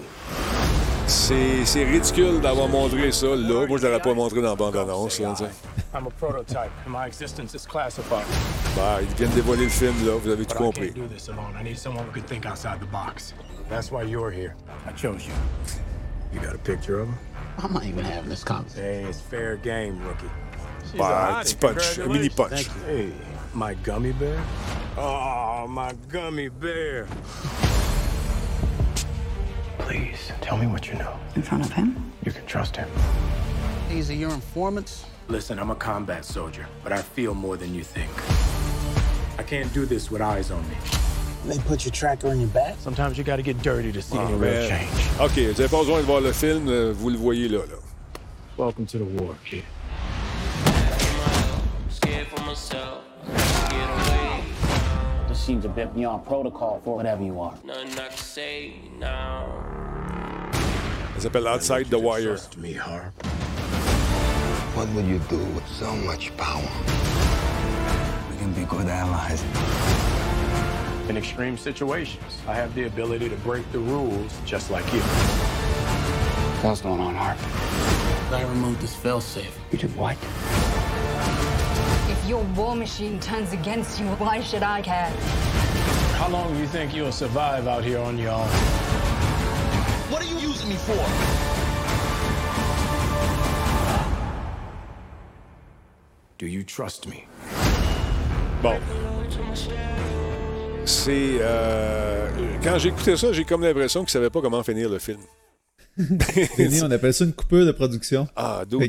C'est 1.05 1.65
c'est 1.65 1.83
ridicule 1.83 2.39
d'avoir 2.39 2.69
montré 2.69 3.11
ça 3.11 3.27
là. 3.35 3.67
Moi, 3.67 3.77
je 3.77 3.85
l'aurais 3.87 3.99
pas 3.99 4.13
montré 4.13 4.41
dans 4.41 4.51
la 4.51 4.55
bande-annonce. 4.55 5.19
I'm 5.91 6.05
a 6.05 6.11
prototype, 6.11 6.71
and 6.85 6.91
my 6.91 7.07
existence 7.07 7.53
is 7.55 7.65
classified. 7.67 8.25
Ben, 8.75 8.99
ils 9.01 9.15
viennent 9.15 9.33
dévoiler 9.33 9.63
le 9.65 9.69
film, 9.69 9.95
là. 10.05 10.13
Vous 10.13 10.29
avez 10.29 10.45
tout 10.45 10.53
But 10.53 10.61
I 10.61 10.65
compris. 10.65 10.93
can't 10.93 11.09
do 11.09 11.13
this 11.13 11.27
alone. 11.27 11.55
I 11.59 11.63
need 11.63 11.77
someone 11.77 12.05
who 12.05 12.11
could 12.13 12.27
think 12.27 12.45
outside 12.45 12.79
the 12.79 12.85
box. 12.89 13.33
That's 13.69 13.91
why 13.91 14.03
you're 14.03 14.31
here. 14.31 14.55
I 14.87 14.93
chose 14.93 15.25
you. 15.27 15.33
You 16.33 16.39
got 16.39 16.53
a 16.55 16.59
picture 16.59 16.99
of 16.99 17.09
him? 17.09 17.17
I'm 17.57 17.73
not 17.73 17.85
even 17.85 18.05
having 18.05 18.29
this 18.29 18.43
conversation. 18.43 18.83
Hey, 18.83 19.03
it's 19.09 19.19
fair 19.19 19.57
game, 19.57 20.01
rookie. 20.05 20.29
She's 20.83 20.91
Ben, 20.93 21.01
a 21.01 21.03
un 21.03 21.43
hottie. 21.43 21.59
petit 21.59 21.95
punch, 21.95 21.97
mini 22.09 22.29
punch. 22.29 22.65
Congratulations. 22.65 22.67
Thank 22.67 22.87
you. 22.87 23.11
Hey, 23.11 23.13
my 23.53 23.73
gummy 23.75 24.11
bear? 24.13 24.43
Oh, 24.97 25.67
my 25.67 25.93
gummy 26.07 26.49
bear. 26.49 27.07
Please, 29.79 30.31
tell 30.41 30.57
me 30.57 30.67
what 30.67 30.87
you 30.87 30.93
know. 30.95 31.17
In 31.35 31.41
front 31.41 31.65
of 31.65 31.71
him? 31.71 32.11
You 32.23 32.31
can 32.31 32.45
trust 32.45 32.75
him. 32.75 32.87
These 33.89 34.11
are 34.11 34.15
your 34.15 34.31
informants? 34.31 35.05
Listen, 35.27 35.57
I'm 35.59 35.71
a 35.71 35.75
combat 35.75 36.25
soldier, 36.25 36.67
but 36.83 36.91
I 36.91 37.01
feel 37.01 37.33
more 37.33 37.57
than 37.57 37.73
you 37.73 37.83
think. 37.83 38.11
I 39.39 39.43
can't 39.43 39.71
do 39.73 39.85
this 39.85 40.11
with 40.11 40.21
eyes 40.21 40.51
on 40.51 40.67
me. 40.69 40.75
They 41.45 41.57
put 41.59 41.85
your 41.85 41.91
tracker 41.93 42.31
in 42.31 42.39
your 42.41 42.49
back? 42.49 42.75
Sometimes 42.79 43.17
you 43.17 43.23
gotta 43.23 43.41
get 43.41 43.61
dirty 43.61 43.91
to 43.93 44.01
see 44.01 44.17
any 44.17 44.33
oh, 44.33 44.37
real 44.37 44.67
change. 44.67 44.89
OK, 45.19 45.31
vous 45.37 45.53
n'avez 45.53 45.67
pas 45.69 45.79
besoin 45.79 45.97
de 46.01 46.05
voir 46.05 46.21
le 46.21 46.31
film. 46.33 46.67
euh, 46.67 46.93
Vous 46.95 47.09
le 47.09 47.17
voyez 47.17 47.47
là. 47.47 47.59
là. 47.59 47.77
Welcome 48.57 48.85
to 48.87 48.97
the 48.97 49.05
war, 49.05 49.35
kid. 49.45 49.63
Scared 51.89 52.27
for 52.27 52.41
myself. 52.45 53.03
Scared 53.37 53.89
away. 53.89 54.43
This 55.29 55.39
seems 55.39 55.63
a 55.65 55.69
bit 55.69 55.93
beyond 55.95 56.25
protocol 56.25 56.81
for 56.83 56.95
whatever 56.97 57.23
you 57.23 57.39
are. 57.39 57.53
Nothing 57.63 57.93
I 57.99 58.07
can 58.09 58.17
say 58.17 58.73
now. 58.99 59.45
Ça 61.15 61.21
s'appelle 61.23 61.47
Outside 61.47 61.89
the 61.89 61.97
Wire. 61.99 62.35
Trust 62.35 62.57
me, 62.57 62.73
Harp. 62.73 63.13
What 64.75 64.87
will 64.93 65.05
you 65.05 65.19
do 65.29 65.37
with 65.55 65.67
so 65.67 65.91
much 66.05 66.31
power? 66.37 66.69
We 68.29 68.37
can 68.37 68.51
be 68.53 68.65
good 68.65 68.87
allies. 68.87 69.43
In 71.09 71.17
extreme 71.17 71.57
situations, 71.57 72.37
I 72.47 72.53
have 72.53 72.75
the 72.75 72.83
ability 72.83 73.29
to 73.29 73.35
break 73.37 73.69
the 73.71 73.79
rules 73.79 74.39
just 74.45 74.69
like 74.69 74.85
you. 74.93 74.99
What's 76.61 76.81
going 76.81 76.99
on, 76.99 77.15
Harp? 77.15 77.39
I 78.31 78.43
removed 78.47 78.79
this 78.79 78.95
failsafe. 78.95 79.49
You 79.71 79.79
did 79.79 79.95
what? 79.95 80.15
If 82.11 82.29
your 82.29 82.43
war 82.55 82.75
machine 82.75 83.19
turns 83.19 83.53
against 83.53 83.99
you, 83.99 84.05
why 84.17 84.41
should 84.41 84.61
I 84.61 84.83
care? 84.83 85.09
How 86.19 86.29
long 86.29 86.53
do 86.53 86.59
you 86.59 86.67
think 86.67 86.93
you'll 86.93 87.11
survive 87.11 87.67
out 87.67 87.83
here 87.83 87.97
on 87.97 88.19
your 88.19 88.29
own? 88.29 88.47
What 90.11 90.21
are 90.21 90.25
you 90.25 90.37
using 90.37 90.69
me 90.69 90.75
for? 90.75 90.93
Do 96.37 96.45
you 96.45 96.63
trust 96.63 97.07
me? 97.07 97.25
Bon. 98.61 98.79
C'est. 100.93 101.37
euh, 101.39 102.27
Quand 102.63 102.79
j'ai 102.79 102.89
écouté 102.89 103.15
ça, 103.15 103.31
j'ai 103.31 103.45
comme 103.45 103.61
l'impression 103.63 103.99
qu'ils 104.01 104.07
ne 104.07 104.11
savaient 104.23 104.29
pas 104.31 104.41
comment 104.41 104.63
finir 104.63 104.89
le 104.89 104.97
film. 104.97 105.19
On 105.99 106.91
appelle 106.91 107.13
ça 107.13 107.25
une 107.25 107.33
coupure 107.33 107.65
de 107.65 107.71
production. 107.71 108.27
Ah, 108.35 108.63
d'où 108.67 108.79
le 108.79 108.87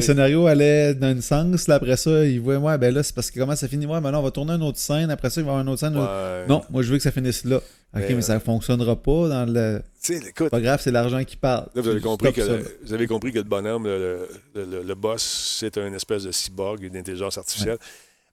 scénario 0.00 0.46
allait 0.46 0.94
dans 0.94 1.08
un 1.08 1.20
sens, 1.20 1.68
là, 1.68 1.74
après 1.74 1.96
ça, 1.96 2.24
il 2.24 2.40
voit, 2.40 2.56
ouais, 2.56 2.78
ben 2.78 2.94
là, 2.94 3.02
c'est 3.02 3.14
parce 3.14 3.30
que 3.30 3.38
comment 3.38 3.54
ça 3.56 3.68
finit, 3.68 3.84
ouais, 3.84 4.00
ben 4.00 4.10
là, 4.12 4.20
on 4.20 4.22
va 4.22 4.30
tourner 4.30 4.52
une 4.52 4.62
autre 4.62 4.78
scène, 4.78 5.10
après 5.10 5.28
ça, 5.28 5.40
il 5.40 5.44
va 5.44 5.48
y 5.48 5.50
avoir 5.50 5.62
une 5.62 5.68
autre 5.68 5.80
scène. 5.80 5.96
Ouais. 5.96 6.46
Non, 6.48 6.62
moi, 6.70 6.82
je 6.82 6.90
veux 6.90 6.96
que 6.96 7.02
ça 7.02 7.10
finisse 7.10 7.44
là. 7.44 7.56
Ok, 7.56 7.62
Mais, 8.08 8.14
mais, 8.14 8.22
ça 8.22 8.40
fonctionnera 8.40 8.96
pas 8.96 9.28
dans 9.28 9.52
le. 9.52 9.82
Écoute. 10.08 10.48
Pas 10.50 10.60
grave, 10.60 10.80
c'est 10.82 10.90
l'argent 10.92 11.22
qui 11.24 11.36
parle. 11.36 11.66
Là, 11.74 11.82
vous 11.82 11.88
avez, 11.88 12.00
compris 12.00 12.32
que 12.32 12.40
le, 12.40 12.64
vous 12.86 12.92
avez 12.94 13.06
compris 13.06 13.30
que 13.32 13.38
le 13.38 13.44
bonhomme, 13.44 13.84
le, 13.84 14.26
le- 14.54 14.64
le- 14.64 14.82
le 14.82 14.94
boss, 14.94 15.56
c'est 15.60 15.76
un 15.76 15.92
espèce 15.92 16.22
de 16.22 16.32
cyborg, 16.32 16.82
une 16.82 16.96
intelligence 16.96 17.36
artificielle. 17.36 17.76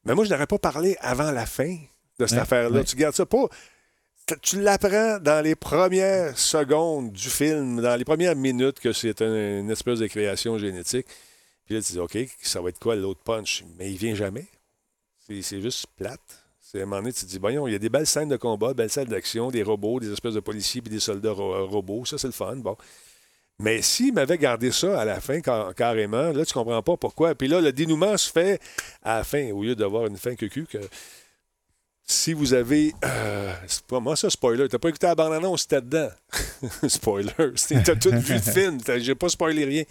Mais 0.06 0.16
moi, 0.16 0.24
je 0.24 0.30
n'aurais 0.30 0.48
pas 0.48 0.60
parlé 0.60 0.96
avant 1.02 1.32
la 1.32 1.46
fin 1.46 1.76
de 2.20 2.26
cette 2.28 2.36
Ouais, 2.38 2.42
affaire-là. 2.44 2.80
ouais. 2.80 2.84
Tu 2.84 2.96
gardes 2.96 3.16
ça 3.16 3.26
pas. 3.26 3.48
Tu 4.44 4.62
l'apprends 4.62 5.18
dans 5.20 5.44
les 5.44 5.56
premières 5.56 6.38
secondes 6.38 7.12
du 7.12 7.30
film, 7.30 7.82
dans 7.82 7.96
les 7.96 8.06
premières 8.06 8.36
minutes 8.36 8.80
que 8.80 8.94
c'est 8.94 9.22
un- 9.24 9.60
une 9.62 9.72
espèce 9.72 9.98
de 10.00 10.06
création 10.08 10.60
génétique. 10.60 11.08
Puis 11.66 11.76
là, 11.76 11.82
tu 11.82 11.94
dis, 11.94 12.00
OK, 12.00 12.18
ça 12.42 12.62
va 12.62 12.70
être 12.70 12.80
quoi 12.80 12.96
l'autre 12.96 13.22
punch? 13.24 13.64
Mais 13.80 13.92
il 13.92 13.98
vient 13.98 14.14
jamais. 14.14 14.46
C'est 15.28 15.42
c'est 15.42 15.62
juste 15.62 15.88
plate. 15.98 16.20
C'est 16.62 16.80
à 16.80 16.84
un 16.84 16.86
moment 16.86 17.02
donné, 17.02 17.14
tu 17.14 17.22
te 17.22 17.26
dis, 17.26 17.40
voyons, 17.40 17.68
il 17.68 17.72
y 17.72 17.76
a 17.76 17.80
des 17.80 17.90
belles 17.90 18.06
scènes 18.06 18.30
de 18.30 18.38
combat, 18.38 18.76
belles 18.76 18.92
scènes 18.92 19.08
d'action, 19.08 19.50
des 19.50 19.64
robots, 19.64 20.00
des 20.00 20.12
espèces 20.12 20.36
de 20.36 20.40
policiers 20.40 20.82
puis 20.82 20.92
des 20.92 21.00
soldats 21.00 21.32
ro- 21.32 21.66
robots. 21.68 22.06
Ça, 22.06 22.20
c'est 22.20 22.28
le 22.28 22.34
fun. 22.34 22.56
Bon. 22.58 22.78
Mais 23.58 23.82
s'il 23.82 24.14
m'avait 24.14 24.38
gardé 24.38 24.72
ça 24.72 25.00
à 25.02 25.06
la 25.06 25.20
fin, 25.20 25.42
car- 25.42 25.74
carrément, 25.74 26.32
là, 26.32 26.46
tu 26.46 26.54
comprends 26.54 26.82
pas 26.84 26.98
pourquoi. 26.98 27.34
Puis 27.34 27.48
là, 27.48 27.60
le 27.62 27.72
dénouement 27.72 28.16
se 28.18 28.32
fait 28.32 28.62
à 29.02 29.18
la 29.18 29.24
fin, 29.24 29.52
au 29.52 29.64
lieu 29.64 29.76
d'avoir 29.76 30.06
une 30.06 30.18
fin 30.18 30.36
que 30.36 30.46
que 30.46 30.78
Si 32.12 32.34
vous 32.34 32.56
avez. 32.56 32.92
Euh, 33.06 33.54
c'est 33.68 33.84
pas 33.84 34.00
moi, 34.00 34.16
ça, 34.16 34.32
spoiler. 34.32 34.68
T'as 34.68 34.80
pas 34.80 34.90
écouté 34.90 35.06
la 35.06 35.14
bande-annonce, 35.14 35.62
c'était 35.62 35.80
dedans. 35.80 36.10
spoiler. 36.88 37.30
T'as 37.38 37.96
tout 37.96 38.10
vu 38.10 38.34
le 38.34 38.40
film. 38.40 38.80
J'ai 38.98 39.14
pas 39.14 39.30
spoilé 39.30 39.64
rien. 39.64 39.84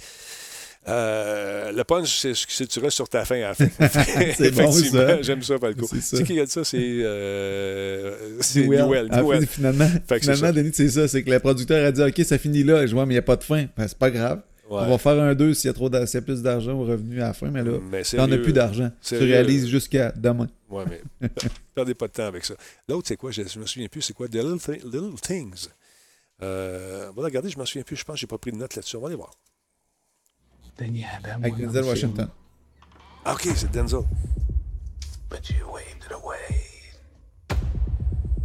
Euh, 0.89 1.70
le 1.70 1.85
punch, 1.85 2.19
c'est 2.19 2.32
que 2.32 2.65
tu 2.65 2.81
restes 2.81 2.97
sur 2.97 3.09
ta 3.09 3.24
fin 3.24 3.36
à 3.36 3.49
la 3.51 3.55
fin. 3.55 3.66
Bon, 3.78 3.86
Effectivement, 4.20 4.73
ça. 4.73 5.23
J'aime 5.23 5.43
ça, 5.45 5.59
Falco. 5.59 5.86
C'est 5.89 6.01
ça. 6.01 6.16
C'est 6.16 6.24
qui 6.24 6.32
qui 6.35 6.40
a 6.40 6.45
dit 6.45 6.51
ça? 6.51 6.65
C'est 6.65 6.78
euh, 6.81 8.16
c'est 8.40 8.62
Newell. 8.62 8.86
Newell. 8.86 9.09
Newell. 9.12 9.47
finalement, 9.47 9.89
finalement. 10.20 10.53
Denis, 10.53 10.73
c'est 10.74 10.89
ça. 10.89 11.07
C'est 11.07 11.23
que 11.23 11.31
le 11.31 11.39
producteur 11.39 11.86
a 11.86 11.93
dit 11.93 12.03
OK, 12.03 12.27
ça 12.27 12.36
finit 12.36 12.65
là. 12.65 12.85
Je 12.85 12.95
vois, 12.95 13.07
mais 13.07 13.15
il 13.15 13.16
n'y 13.16 13.20
a 13.20 13.23
pas 13.23 13.36
de 13.36 13.45
fin. 13.45 13.66
Ben, 13.77 13.86
c'est 13.86 13.99
pas 13.99 14.11
grave. 14.11 14.40
Ouais. 14.69 14.82
On 14.82 14.89
va 14.90 14.99
faire 14.99 15.19
un 15.23 15.35
2 15.35 15.55
s'il 15.55 15.69
y 15.69 15.70
a 15.70 15.73
trop 15.73 15.89
s'il 16.07 16.15
y 16.15 16.16
a 16.19 16.23
plus 16.23 16.43
d'argent 16.43 16.73
ou 16.73 16.85
revenu 16.85 17.23
à 17.23 17.28
la 17.28 17.32
fin, 17.32 17.51
mais 17.51 17.62
là, 17.65 17.73
on 17.81 17.89
n'a 17.89 18.05
sérieux, 18.05 18.43
plus 18.43 18.53
d'argent, 18.53 18.90
tu 19.01 19.16
réalises 19.16 19.66
jusqu'à 19.66 20.12
demain. 20.12 20.47
Ouais, 20.69 20.85
mais 21.20 21.28
perdez 21.74 21.95
pas 21.95 22.07
de 22.09 22.12
temps 22.12 22.27
avec 22.27 22.45
ça. 22.45 22.55
L'autre, 22.86 23.09
c'est 23.09 23.16
quoi? 23.16 23.31
Je, 23.31 23.43
je 23.49 23.59
me 23.59 23.65
souviens 23.65 23.89
plus. 23.89 24.03
C'est 24.03 24.12
quoi? 24.12 24.28
The 24.28 24.35
Little, 24.35 24.59
Thi- 24.59 24.85
Little 24.85 25.19
Things. 25.23 25.69
Euh, 26.43 27.09
on 27.11 27.20
va 27.20 27.24
regarder, 27.24 27.49
je 27.49 27.59
me 27.59 27.65
souviens 27.65 27.82
plus. 27.82 27.97
Je 27.97 28.05
pense 28.05 28.16
que 28.16 28.20
j'ai 28.20 28.27
pas 28.27 28.36
pris 28.36 28.53
de 28.53 28.59
note 28.59 28.74
là-dessus. 28.77 28.97
On 28.97 29.01
va 29.01 29.07
aller 29.07 29.16
voir. 29.16 29.31
Avec 31.43 31.57
Denzel 31.57 31.85
on 31.85 31.89
Washington. 31.89 32.28
Ah, 33.24 33.32
OK, 33.35 33.49
c'est 33.57 33.70
Denzel. 33.73 34.01
But 35.31 35.49
you 35.51 35.66
waved 35.73 36.05
it 36.05 36.12
away. 36.12 36.66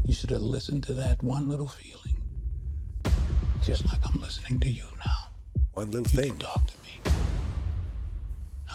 You 0.06 0.14
should 0.14 0.32
have 0.32 0.42
listened 0.42 0.84
to 0.88 0.94
that 0.94 1.18
one 1.22 1.50
little 1.50 1.68
feeling. 1.68 2.18
Just 3.66 3.86
like 3.86 4.00
I'm 4.06 4.22
listening 4.22 4.60
to 4.62 4.68
you 4.70 4.84
now. 5.06 5.23
One 5.74 5.92
little 5.92 6.06
thing. 6.06 6.38
Talk 6.38 6.68
to 6.68 6.74
me. 6.84 7.14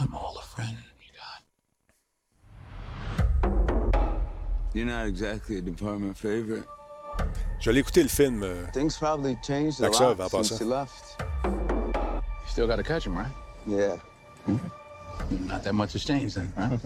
I'm 0.00 0.14
all 0.14 0.36
a 0.38 0.42
friend. 0.42 0.76
You're 4.74 4.86
not 4.86 5.06
exactly 5.06 5.56
a 5.58 5.60
department 5.60 6.16
favorite. 6.16 6.64
Je 7.58 7.70
l'ai 7.72 7.80
écouté 7.80 8.02
le 8.02 8.08
film. 8.08 8.42
euh, 8.44 8.66
Things 8.72 8.96
probably 8.96 9.36
changed 9.42 9.80
a 9.80 9.88
lot 9.90 10.20
en 10.20 10.28
since 10.28 10.50
passant. 10.50 10.60
you 10.60 10.66
left. 10.66 11.16
You 11.44 12.22
still 12.46 12.66
got 12.68 12.76
to 12.76 12.82
catch 12.84 13.04
him, 13.06 13.16
right? 13.16 13.32
Yeah. 13.66 13.96
Hmm? 14.46 14.56
Not 15.46 15.64
that 15.64 15.72
much 15.74 15.94
has 15.94 16.04
changed 16.04 16.36
then, 16.36 16.52
right? 16.56 16.80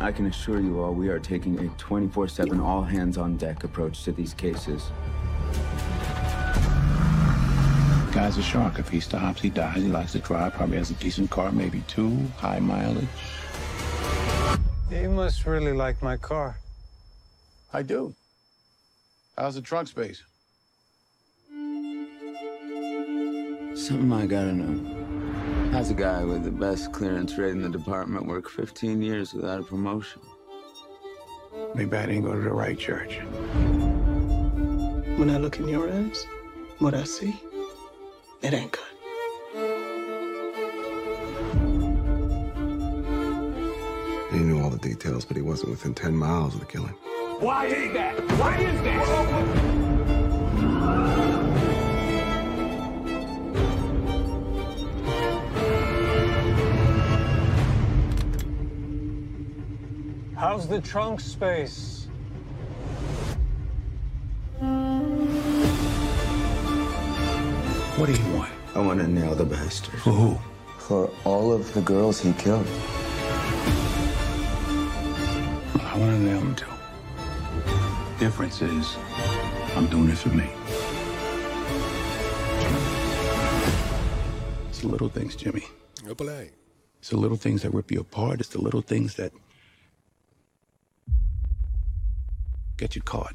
I 0.00 0.10
can 0.10 0.26
assure 0.26 0.58
you 0.60 0.80
all 0.80 0.92
we 0.92 1.08
are 1.08 1.20
taking 1.20 1.58
a 1.60 1.68
24 1.78 2.28
7 2.28 2.60
all 2.60 2.82
hands 2.82 3.16
on 3.18 3.36
deck 3.36 3.62
approach 3.64 4.02
to 4.04 4.12
these 4.12 4.34
cases. 4.34 4.90
Guy's 8.16 8.38
a 8.38 8.42
shark. 8.42 8.78
If 8.78 8.88
he 8.88 8.98
stops, 8.98 9.42
he 9.42 9.50
dies. 9.50 9.76
He 9.76 9.88
likes 9.88 10.12
to 10.12 10.20
drive. 10.20 10.54
Probably 10.54 10.78
has 10.78 10.90
a 10.90 10.94
decent 10.94 11.30
car, 11.30 11.52
maybe 11.52 11.82
two, 11.86 12.16
high 12.38 12.60
mileage. 12.60 13.06
You 14.90 15.10
must 15.10 15.44
really 15.44 15.74
like 15.74 16.02
my 16.02 16.16
car. 16.16 16.56
I 17.74 17.82
do. 17.82 18.14
How's 19.36 19.56
the 19.56 19.60
trunk 19.60 19.88
space? 19.88 20.22
Something 23.74 24.10
I 24.10 24.24
gotta 24.24 24.54
know. 24.54 25.70
How's 25.72 25.90
a 25.90 25.94
guy 25.94 26.24
with 26.24 26.42
the 26.42 26.50
best 26.50 26.94
clearance 26.94 27.36
rate 27.36 27.50
in 27.50 27.60
the 27.60 27.68
department 27.68 28.24
work 28.24 28.48
15 28.48 29.02
years 29.02 29.34
without 29.34 29.60
a 29.60 29.62
promotion? 29.62 30.22
Maybe 31.74 31.94
I 31.94 32.06
didn't 32.06 32.22
go 32.22 32.32
to 32.32 32.40
the 32.40 32.50
right 32.50 32.78
church. 32.78 33.18
When 35.18 35.28
I 35.28 35.36
look 35.36 35.58
in 35.58 35.68
your 35.68 35.92
eyes, 35.92 36.26
what 36.78 36.94
I 36.94 37.04
see, 37.04 37.38
it 38.42 38.52
ain't 38.52 38.72
good. 38.72 38.82
He 44.32 44.38
knew 44.38 44.60
all 44.62 44.70
the 44.70 44.78
details, 44.78 45.24
but 45.24 45.36
he 45.36 45.42
wasn't 45.42 45.70
within 45.70 45.94
10 45.94 46.14
miles 46.14 46.54
of 46.54 46.60
the 46.60 46.66
killing. 46.66 46.94
Why 47.40 47.66
is 47.66 47.92
that? 47.92 48.18
Why 48.38 48.56
is 48.58 48.82
that? 48.82 49.86
How's 60.36 60.68
the 60.68 60.80
trunk 60.80 61.20
space? 61.20 61.95
What 67.96 68.06
do 68.08 68.12
you 68.12 68.36
want? 68.36 68.52
I 68.74 68.80
want 68.80 69.00
to 69.00 69.08
nail 69.08 69.34
the 69.34 69.46
bastard. 69.46 69.98
For 70.00 70.10
who? 70.10 70.38
For 70.76 71.10
all 71.24 71.50
of 71.50 71.72
the 71.72 71.80
girls 71.80 72.20
he 72.20 72.34
killed. 72.34 72.66
I 75.80 75.96
want 75.96 76.12
to 76.12 76.18
nail 76.18 76.40
him 76.40 76.54
too. 76.54 76.66
Difference 78.18 78.60
is, 78.60 78.96
I'm 79.74 79.86
doing 79.86 80.10
it 80.10 80.18
for 80.18 80.28
me. 80.28 80.44
It's 84.68 84.80
the 84.80 84.88
little 84.88 85.08
things, 85.08 85.34
Jimmy. 85.34 85.64
Hop 86.06 86.18
là. 86.18 86.50
It's 86.98 87.08
the 87.08 87.16
little 87.16 87.38
things 87.38 87.62
that 87.62 87.72
rip 87.72 87.90
you 87.90 88.00
apart. 88.00 88.40
It's 88.40 88.50
the 88.50 88.60
little 88.60 88.82
things 88.82 89.14
that 89.14 89.32
get 92.76 92.94
you 92.94 93.00
caught. 93.00 93.34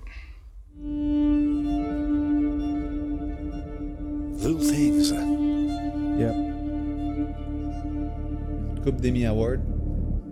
Little 4.42 4.58
Things. 4.58 5.12
Yep. 6.18 6.34
Coupe 8.84 9.00
d'Emmy 9.00 9.28
Award. 9.28 9.62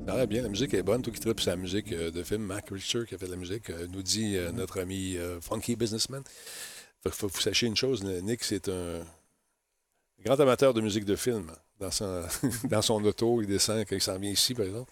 Ça 0.07 0.15
a 0.15 0.25
bien, 0.25 0.41
la 0.41 0.49
musique 0.49 0.73
est 0.73 0.81
bonne. 0.81 1.03
Toi 1.03 1.13
qui 1.13 1.19
tripes 1.19 1.39
sa 1.39 1.55
musique 1.55 1.91
euh, 1.91 2.09
de 2.09 2.23
film, 2.23 2.41
Mac 2.41 2.69
Richter 2.71 3.01
qui 3.07 3.13
a 3.13 3.19
fait 3.19 3.27
de 3.27 3.31
la 3.31 3.37
musique, 3.37 3.69
euh, 3.69 3.85
nous 3.93 4.01
dit 4.01 4.35
euh, 4.35 4.51
notre 4.51 4.79
ami 4.81 5.15
euh, 5.17 5.39
Funky 5.41 5.75
Businessman. 5.75 6.23
Faut, 7.03 7.11
faut 7.11 7.27
que 7.27 7.33
vous 7.33 7.41
sachiez 7.41 7.67
une 7.67 7.75
chose, 7.75 8.03
Nick, 8.03 8.43
c'est 8.43 8.67
un 8.67 9.01
grand 10.25 10.39
amateur 10.39 10.73
de 10.73 10.81
musique 10.81 11.05
de 11.05 11.15
film. 11.15 11.51
Dans 11.79 11.91
son, 11.91 12.23
dans 12.63 12.81
son 12.81 13.03
auto, 13.03 13.43
il 13.43 13.47
descend 13.47 13.85
quand 13.87 13.95
il 13.95 14.01
s'en 14.01 14.17
vient 14.17 14.31
ici, 14.31 14.55
par 14.55 14.65
exemple. 14.65 14.91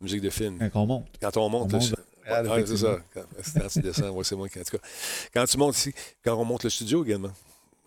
Musique 0.00 0.22
de 0.22 0.30
film. 0.30 0.58
Quand 0.72 0.80
on 0.80 0.86
monte. 0.86 1.06
Quand 1.20 1.36
on 1.36 1.50
monte. 1.50 1.74
On 1.74 1.76
monte 1.76 1.94
Ouais, 2.48 2.64
c'est 2.64 2.76
ça. 2.78 2.98
Quand, 3.12 3.24
quand 3.54 3.68
tu 3.68 3.80
descends, 3.80 4.10
ouais, 4.10 4.24
c'est 4.24 4.36
moi 4.36 4.48
qui. 4.48 4.58
En 4.58 4.62
tout 4.62 4.78
cas, 4.78 4.82
quand 5.34 5.44
tu 5.44 5.58
montes 5.58 5.76
ici, 5.76 5.92
quand 6.24 6.34
on 6.34 6.46
monte 6.46 6.64
le 6.64 6.70
studio 6.70 7.04
également. 7.04 7.32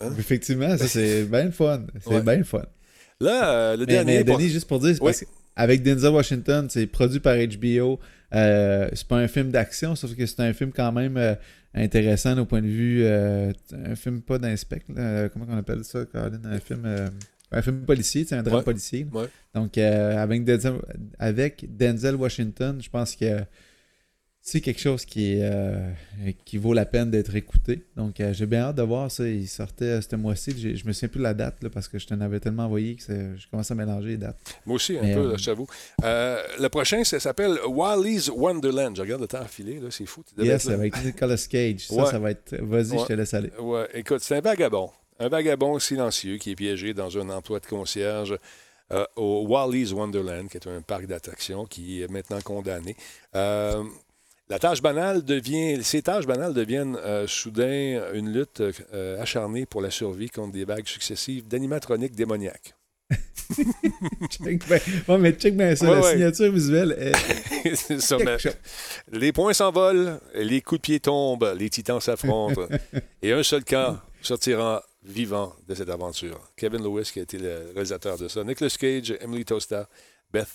Hein? 0.02 0.12
Effectivement, 0.20 0.78
ça 0.78 0.88
c'est 0.88 1.24
bien 1.32 1.46
le 1.46 1.52
fun. 1.52 1.86
C'est 2.02 2.10
Ouais. 2.10 2.22
bien 2.22 2.38
le 2.38 2.44
fun. 2.44 2.66
Là, 3.22 3.50
euh, 3.52 3.72
le 3.78 3.86
Mais, 3.86 3.94
dernier. 3.94 4.18
mais 4.20 4.24
pour- 4.26 4.38
Denis, 4.38 4.50
juste 4.50 4.68
pour 4.68 4.80
dire, 4.80 4.92
Oui. 5.02 5.12
parce 5.12 5.22
qu'avec 5.56 5.84
Denzel 5.84 6.12
Washington, 6.14 6.68
c'est 6.70 6.86
produit 6.88 7.20
par 7.20 7.36
HBO. 7.38 8.00
euh, 8.34 8.90
c'est 8.94 9.08
pas 9.08 9.18
un 9.18 9.28
film 9.28 9.52
d'action, 9.52 9.96
sauf 9.96 10.14
que 10.16 10.26
c'est 10.26 10.42
un 10.42 10.52
film 10.54 10.72
quand 10.76 10.92
même 10.92 11.16
euh, 11.16 11.36
intéressant 11.74 12.38
au 12.38 12.46
point 12.46 12.62
de 12.62 12.68
vue. 12.68 13.04
euh, 13.06 13.54
un 13.72 13.96
film 13.96 14.22
pas 14.22 14.38
d'inspect. 14.38 14.82
Comment 14.88 15.46
on 15.50 15.58
appelle 15.58 15.84
ça, 15.86 16.04
Colin? 16.06 16.42
Un 16.44 16.60
film. 16.60 16.86
un 17.52 17.62
film 17.62 17.86
policier, 17.86 18.26
c'est 18.28 18.36
un 18.36 18.44
drame 18.44 18.58
Ouais. 18.58 18.64
policier. 18.64 19.08
Ouais. 19.14 19.28
Donc, 19.54 19.78
euh, 19.78 20.18
avec, 20.18 20.44
Denzel, 20.44 20.74
avec 21.20 21.66
Denzel 21.78 22.16
Washington, 22.16 22.80
je 22.82 22.90
pense 22.90 23.16
que 23.16 23.40
c'est 24.48 24.62
quelque 24.62 24.80
chose 24.80 25.06
qui, 25.06 25.40
euh, 25.42 25.90
qui 26.46 26.58
vaut 26.58 26.74
la 26.74 26.86
peine 26.86 27.10
d'être 27.10 27.36
écouté. 27.36 27.84
Donc, 27.96 28.20
euh, 28.20 28.32
j'ai 28.32 28.46
bien 28.46 28.60
hâte 28.66 28.76
de 28.76 28.84
voir 28.84 29.10
ça. 29.10 29.28
Il 29.28 29.48
sortait 29.48 29.86
euh, 29.86 30.02
ce 30.02 30.16
mois-ci. 30.16 30.52
Je 30.78 30.86
me 30.86 30.94
souviens 30.94 31.10
plus 31.10 31.18
de 31.18 31.24
la 31.24 31.34
date 31.34 31.64
là, 31.64 31.70
parce 31.72 31.88
que 31.88 31.98
je 31.98 32.06
t'en 32.06 32.22
avais 32.22 32.40
tellement 32.40 32.66
envoyé 32.66 32.96
que 32.96 33.36
je 33.36 33.48
commence 33.50 33.72
à 33.72 33.76
mélanger 33.76 34.10
les 34.10 34.18
dates. 34.18 34.38
Moi 34.68 34.76
aussi, 34.76 35.00
un 35.00 35.02
Mais, 35.02 35.16
peu, 35.16 35.34
euh. 35.34 35.66
Euh, 36.04 36.44
le 36.60 36.68
prochain, 36.70 37.04
ça 37.04 37.20
s'appelle 37.20 37.58
Wally's 37.68 38.30
Wonderland. 38.30 38.96
Je 38.96 39.02
regarde 39.02 39.22
le 39.22 39.28
temps 39.28 39.44
filer, 39.46 39.80
là, 39.80 39.88
c'est 39.90 40.06
fou. 40.06 40.24
Yes, 40.38 40.70
avec 40.70 41.04
Nicolas 41.04 41.44
Cage. 41.50 41.88
Ça, 41.88 41.96
Ouais. 41.96 42.06
ça 42.12 42.20
va 42.20 42.30
être. 42.30 42.56
Vas-y, 42.62 42.92
Ouais. 42.92 43.00
je 43.00 43.06
te 43.08 43.14
laisse 43.14 43.34
aller. 43.34 43.50
Ouais, 43.60 43.88
écoute, 43.96 44.20
c'est 44.22 44.36
un 44.38 44.42
vagabond. 44.42 44.92
Un 45.20 45.28
vagabond 45.28 45.80
silencieux 45.80 46.38
qui 46.38 46.52
est 46.52 46.56
piégé 46.56 46.94
dans 46.94 47.18
un 47.18 47.32
emploi 47.32 47.60
de 47.60 47.66
concierge 47.66 48.38
au 49.16 49.48
Wally's 49.48 49.92
Wonderland, 49.92 50.48
qui 50.50 50.58
est 50.58 50.68
un 50.68 50.82
parc 50.84 51.08
d'attractions 51.08 51.66
qui 51.66 52.04
est 52.04 52.12
maintenant 52.12 52.40
condamné. 52.42 52.96
La 54.48 54.60
tâche 54.60 54.82
banale 54.82 55.24
devient, 55.24 55.84
ces 55.84 56.04
tâches 56.04 56.28
banales 56.28 56.54
deviennent 56.54 56.98
euh, 56.98 57.26
soudain 57.26 58.04
une 58.14 58.32
lutte 58.32 58.62
euh, 58.94 59.20
acharnée 59.20 59.66
pour 59.66 59.82
la 59.82 59.90
survie 59.90 60.30
contre 60.30 60.52
des 60.52 60.66
vagues 60.66 60.88
successives 60.88 61.48
d'animatroniques 61.48 62.16
démoniaques. 62.16 62.76
check 64.30 64.68
bien. 64.68 64.80
Ouais, 65.08 65.18
mais 65.18 65.32
check 65.34 65.56
bien 65.56 65.76
ça. 65.76 65.86
Ouais, 65.86 65.96
la 65.96 66.02
ouais. 66.02 66.12
signature 66.12 66.52
visuelle 66.52 66.96
est. 67.00 67.76
C'est 67.76 68.00
ça, 68.00 68.18
Quelque 68.18 68.30
mais 68.30 68.40
chose. 68.40 68.56
les 69.12 69.32
points 69.34 69.54
s'envolent, 69.54 70.20
les 70.36 70.62
coups 70.62 70.80
de 70.80 70.84
pied 70.84 71.00
tombent, 71.00 71.54
les 71.58 71.70
titans 71.70 72.00
s'affrontent, 72.00 72.68
et 73.24 73.32
un 73.32 73.44
seul 73.44 73.64
camp 73.64 74.00
sortira 74.22 74.84
vivant 75.04 75.56
de 75.68 75.74
cette 75.76 75.90
aventure. 75.90 76.40
Kevin 76.56 76.84
Lewis, 76.84 77.10
qui 77.12 77.20
a 77.20 77.24
été 77.24 77.38
le 77.38 77.72
réalisateur 77.74 78.18
de 78.18 78.28
ça, 78.28 78.44
Nicolas 78.44 78.76
Cage, 78.80 79.16
Emily 79.22 79.46
Tosta, 79.46 79.88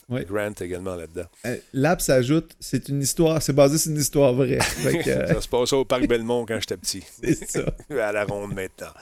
oui. 0.09 0.25
Grant 0.25 0.53
également 0.61 0.97
là-dedans. 0.97 1.27
Euh, 1.47 1.57
L'App 1.73 2.01
s'ajoute, 2.01 2.53
c'est 2.61 2.89
une 2.89 3.01
histoire, 3.01 3.41
c'est 3.43 3.53
basé 3.53 3.79
sur 3.79 3.91
une 3.93 3.99
histoire 3.99 4.33
vraie. 4.33 4.59
que, 4.83 5.11
euh... 5.11 5.27
ça 5.27 5.41
se 5.41 5.49
passait 5.49 5.77
au 5.77 5.85
Parc 5.85 6.07
Belmont 6.07 6.45
quand 6.47 6.59
j'étais 6.61 6.77
petit. 6.77 7.03
C'est 7.23 7.49
ça. 7.49 7.65
à 7.91 8.13
la 8.13 8.25
ronde 8.25 8.55
maintenant. 8.55 8.93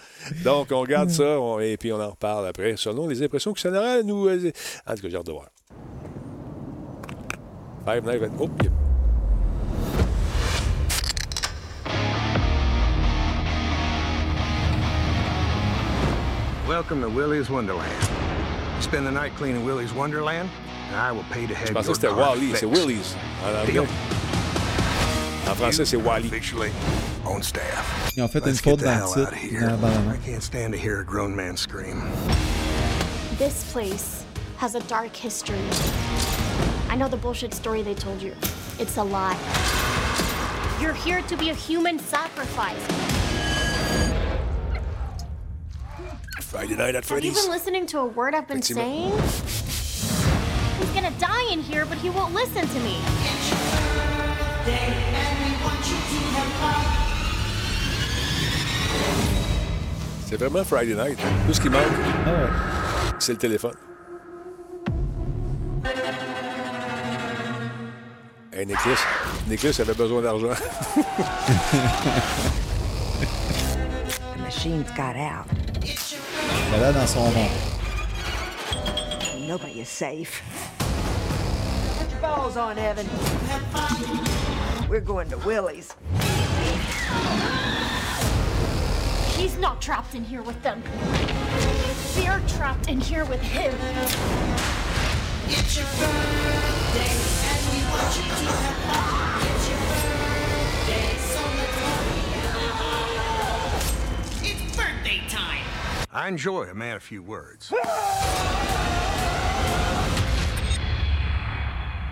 Donc, 0.44 0.68
on 0.72 0.80
regarde 0.80 1.10
ça 1.10 1.40
on, 1.40 1.60
et 1.60 1.76
puis 1.76 1.92
on 1.92 2.00
en 2.00 2.10
reparle 2.10 2.46
après, 2.46 2.76
selon 2.76 3.08
les 3.08 3.22
impressions 3.22 3.52
que 3.52 3.60
ça 3.60 3.70
aura 3.70 4.02
nous. 4.02 4.28
Euh, 4.28 4.52
en 4.86 4.94
tout 4.94 5.02
cas, 5.02 5.08
j'ai 5.08 5.16
hâte 5.16 5.26
de 5.26 5.32
voir. 5.32 5.48
Five 7.84 8.04
Nights 8.04 8.22
at... 8.22 8.30
Oh. 8.38 8.50
Welcome 16.68 17.00
to 17.00 17.08
Willie's 17.08 17.48
Wonderland. 17.48 17.90
Spend 18.80 19.06
the 19.06 19.10
night 19.10 19.34
cleaning 19.36 19.64
Willie's 19.64 19.94
Wonderland? 19.94 20.50
And 20.88 20.96
I 20.96 21.12
will 21.12 21.24
pay 21.30 21.46
to 21.46 21.54
have 21.54 21.68
Je 21.68 21.72
pensais 21.74 21.86
your 21.88 21.94
que 21.96 22.00
c'était 22.00 22.14
Wally, 22.14 22.54
c'est. 22.56 22.66
Willys. 22.66 23.14
En 23.44 23.66
Deal. 23.66 23.80
anglais. 23.80 23.88
En 25.50 25.54
français, 25.54 25.84
c'est 25.86 25.96
Wally. 25.96 26.26
Officially 26.28 26.70
on 27.26 27.42
staff. 27.42 28.10
Ils 28.16 28.22
ont 28.22 28.28
fait 28.28 28.38
une 28.40 28.46
Let's 28.46 28.60
faute 28.60 28.80
get 28.80 28.84
the 28.84 28.84
dans 28.84 28.92
hell 28.92 29.16
le 29.16 29.22
out 29.22 29.32
of 29.32 29.38
titre. 29.38 29.52
here. 29.52 29.60
dans 29.68 29.80
la. 29.82 30.14
I 30.14 30.16
can't 30.24 30.42
stand 30.42 30.72
to 30.72 30.78
hear 30.78 31.00
a 31.00 31.04
grown 31.04 31.34
man 31.34 31.56
scream. 31.56 32.02
This 33.38 33.64
place 33.72 34.24
has 34.58 34.74
a 34.74 34.80
dark 34.88 35.14
history. 35.14 35.58
I 36.90 36.96
know 36.96 37.08
the 37.08 37.16
bullshit 37.16 37.54
story 37.54 37.82
they 37.82 37.94
told 37.94 38.20
you. 38.22 38.34
It's 38.78 38.96
a 38.96 39.02
lie. 39.04 39.36
You're 40.80 40.94
here 40.94 41.22
to 41.22 41.36
be 41.36 41.50
a 41.50 41.54
human 41.54 41.98
sacrifice. 41.98 42.80
Friday 46.42 46.76
Night 46.76 46.94
at 46.96 47.04
Freddy's. 47.04 47.08
Have 47.08 47.24
you 47.24 47.32
Freddy's. 47.32 47.42
been 47.42 47.50
listening 47.50 47.86
to 47.88 47.98
a 48.00 48.06
word 48.06 48.34
I've 48.34 48.48
been 48.48 48.62
saying? 48.62 49.12
He's 50.78 50.90
gonna 50.90 51.10
die 51.18 51.52
in 51.52 51.60
here, 51.60 51.84
but 51.86 51.98
he 51.98 52.10
won't 52.10 52.34
listen 52.34 52.66
to 52.66 52.80
me. 52.80 52.96
C'est 60.26 60.36
vraiment 60.36 60.64
Friday 60.64 60.94
Night. 60.94 61.18
hein. 61.22 61.28
Tout 61.46 61.54
ce 61.54 61.60
qui 61.60 61.68
manque, 61.70 61.82
c'est 63.18 63.32
le 63.32 63.38
téléphone. 63.38 63.74
Hey, 68.52 68.66
Nicholas, 68.66 68.98
Nicholas 69.48 69.80
avait 69.80 69.94
besoin 69.94 70.20
d'argent. 70.22 70.48
The 74.34 74.38
machines 74.42 74.84
got 74.96 75.16
out. 75.16 75.46
Elle 76.74 76.82
est 76.82 76.92
dans 76.92 77.06
son 77.06 77.20
monde. 77.30 77.48
Nobody 79.48 79.80
is 79.80 79.88
safe. 79.88 80.42
Put 81.98 82.10
your 82.10 82.20
balls 82.20 82.58
on, 82.58 82.76
Evan. 82.76 83.06
We're 84.90 85.00
going 85.00 85.30
to 85.30 85.38
Willie's. 85.38 85.94
He's 89.38 89.56
not 89.56 89.80
trapped 89.80 90.14
in 90.14 90.22
here 90.22 90.42
with 90.42 90.62
them. 90.62 90.82
They're 92.14 92.42
trapped 92.46 92.90
in 92.90 93.00
here 93.00 93.24
with 93.24 93.40
him. 93.40 93.74
It's 95.46 95.78
your 95.78 95.86
birthday 104.76 105.22
time. 105.30 105.64
I 106.12 106.28
enjoy 106.28 106.64
a 106.64 106.74
man 106.74 106.96
of 106.96 107.02
few 107.02 107.22
words. 107.22 107.72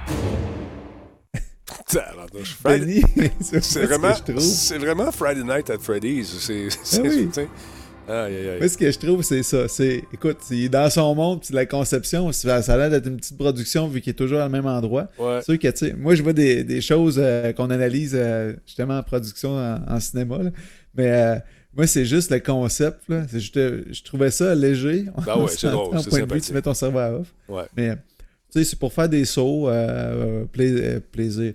Friday- 2.62 3.02
c'est 3.40 3.62
C'est 3.62 3.62
ce 3.62 3.78
vraiment, 3.86 4.14
c'est 4.38 4.78
vraiment 4.78 5.10
Friday 5.12 5.42
Night 5.44 5.70
at 5.70 5.78
Freddy's. 5.78 6.28
C'est, 6.40 6.68
c'est, 6.82 7.00
oui. 7.00 7.28
tu 7.28 7.34
sais. 7.34 7.48
Aïe, 8.08 8.36
aïe, 8.36 8.48
aïe. 8.50 8.58
Moi, 8.58 8.68
ce 8.68 8.78
que 8.78 8.90
je 8.90 8.98
trouve, 8.98 9.22
c'est 9.22 9.42
ça. 9.42 9.66
C'est, 9.66 10.04
écoute, 10.12 10.38
il 10.50 10.64
est 10.64 10.68
dans 10.68 10.88
son 10.90 11.12
monde, 11.14 11.40
puis 11.42 11.52
la 11.54 11.66
conception, 11.66 12.30
ça, 12.32 12.56
a 12.56 12.76
l'air 12.76 12.90
d'être 12.90 13.06
une 13.08 13.16
petite 13.16 13.36
production 13.36 13.88
vu 13.88 14.00
qu'il 14.00 14.10
est 14.10 14.14
toujours 14.14 14.40
au 14.44 14.48
même 14.48 14.66
endroit. 14.66 15.08
Ouais. 15.18 15.38
C'est 15.40 15.52
sûr 15.52 15.58
que, 15.58 15.68
tu 15.68 15.86
sais, 15.88 15.92
moi, 15.94 16.14
je 16.14 16.22
vois 16.22 16.32
des, 16.32 16.62
des 16.62 16.80
choses 16.80 17.16
euh, 17.18 17.52
qu'on 17.52 17.70
analyse 17.70 18.12
euh, 18.14 18.52
justement 18.64 18.98
en 18.98 19.02
production 19.02 19.56
en, 19.56 19.80
en 19.88 19.98
cinéma, 20.00 20.38
là. 20.38 20.50
mais 20.94 21.10
euh, 21.10 21.36
moi, 21.74 21.86
c'est 21.88 22.04
juste 22.04 22.30
le 22.30 22.38
concept. 22.38 23.00
Là. 23.08 23.22
C'est 23.28 23.40
je 23.40 24.04
trouvais 24.04 24.30
ça 24.30 24.54
léger. 24.54 25.06
Ben 25.24 25.36
ouais, 25.38 25.48
c'est 25.56 25.68
drôle, 25.68 25.98
c'est 26.00 26.08
point 26.08 26.22
de 26.22 26.34
vue, 26.34 26.40
tu 26.40 26.52
mets 26.52 26.62
ton 26.62 26.74
cerveau 26.74 26.98
à 26.98 27.10
off. 27.10 27.34
Ouais. 27.48 27.64
Mais, 27.76 27.96
tu 28.52 28.58
sais, 28.60 28.64
c'est 28.64 28.78
pour 28.78 28.92
faire 28.92 29.08
des 29.08 29.24
sauts, 29.24 29.68
euh, 29.68 30.44
pla- 30.46 30.64
euh, 30.64 31.00
plaisir. 31.00 31.52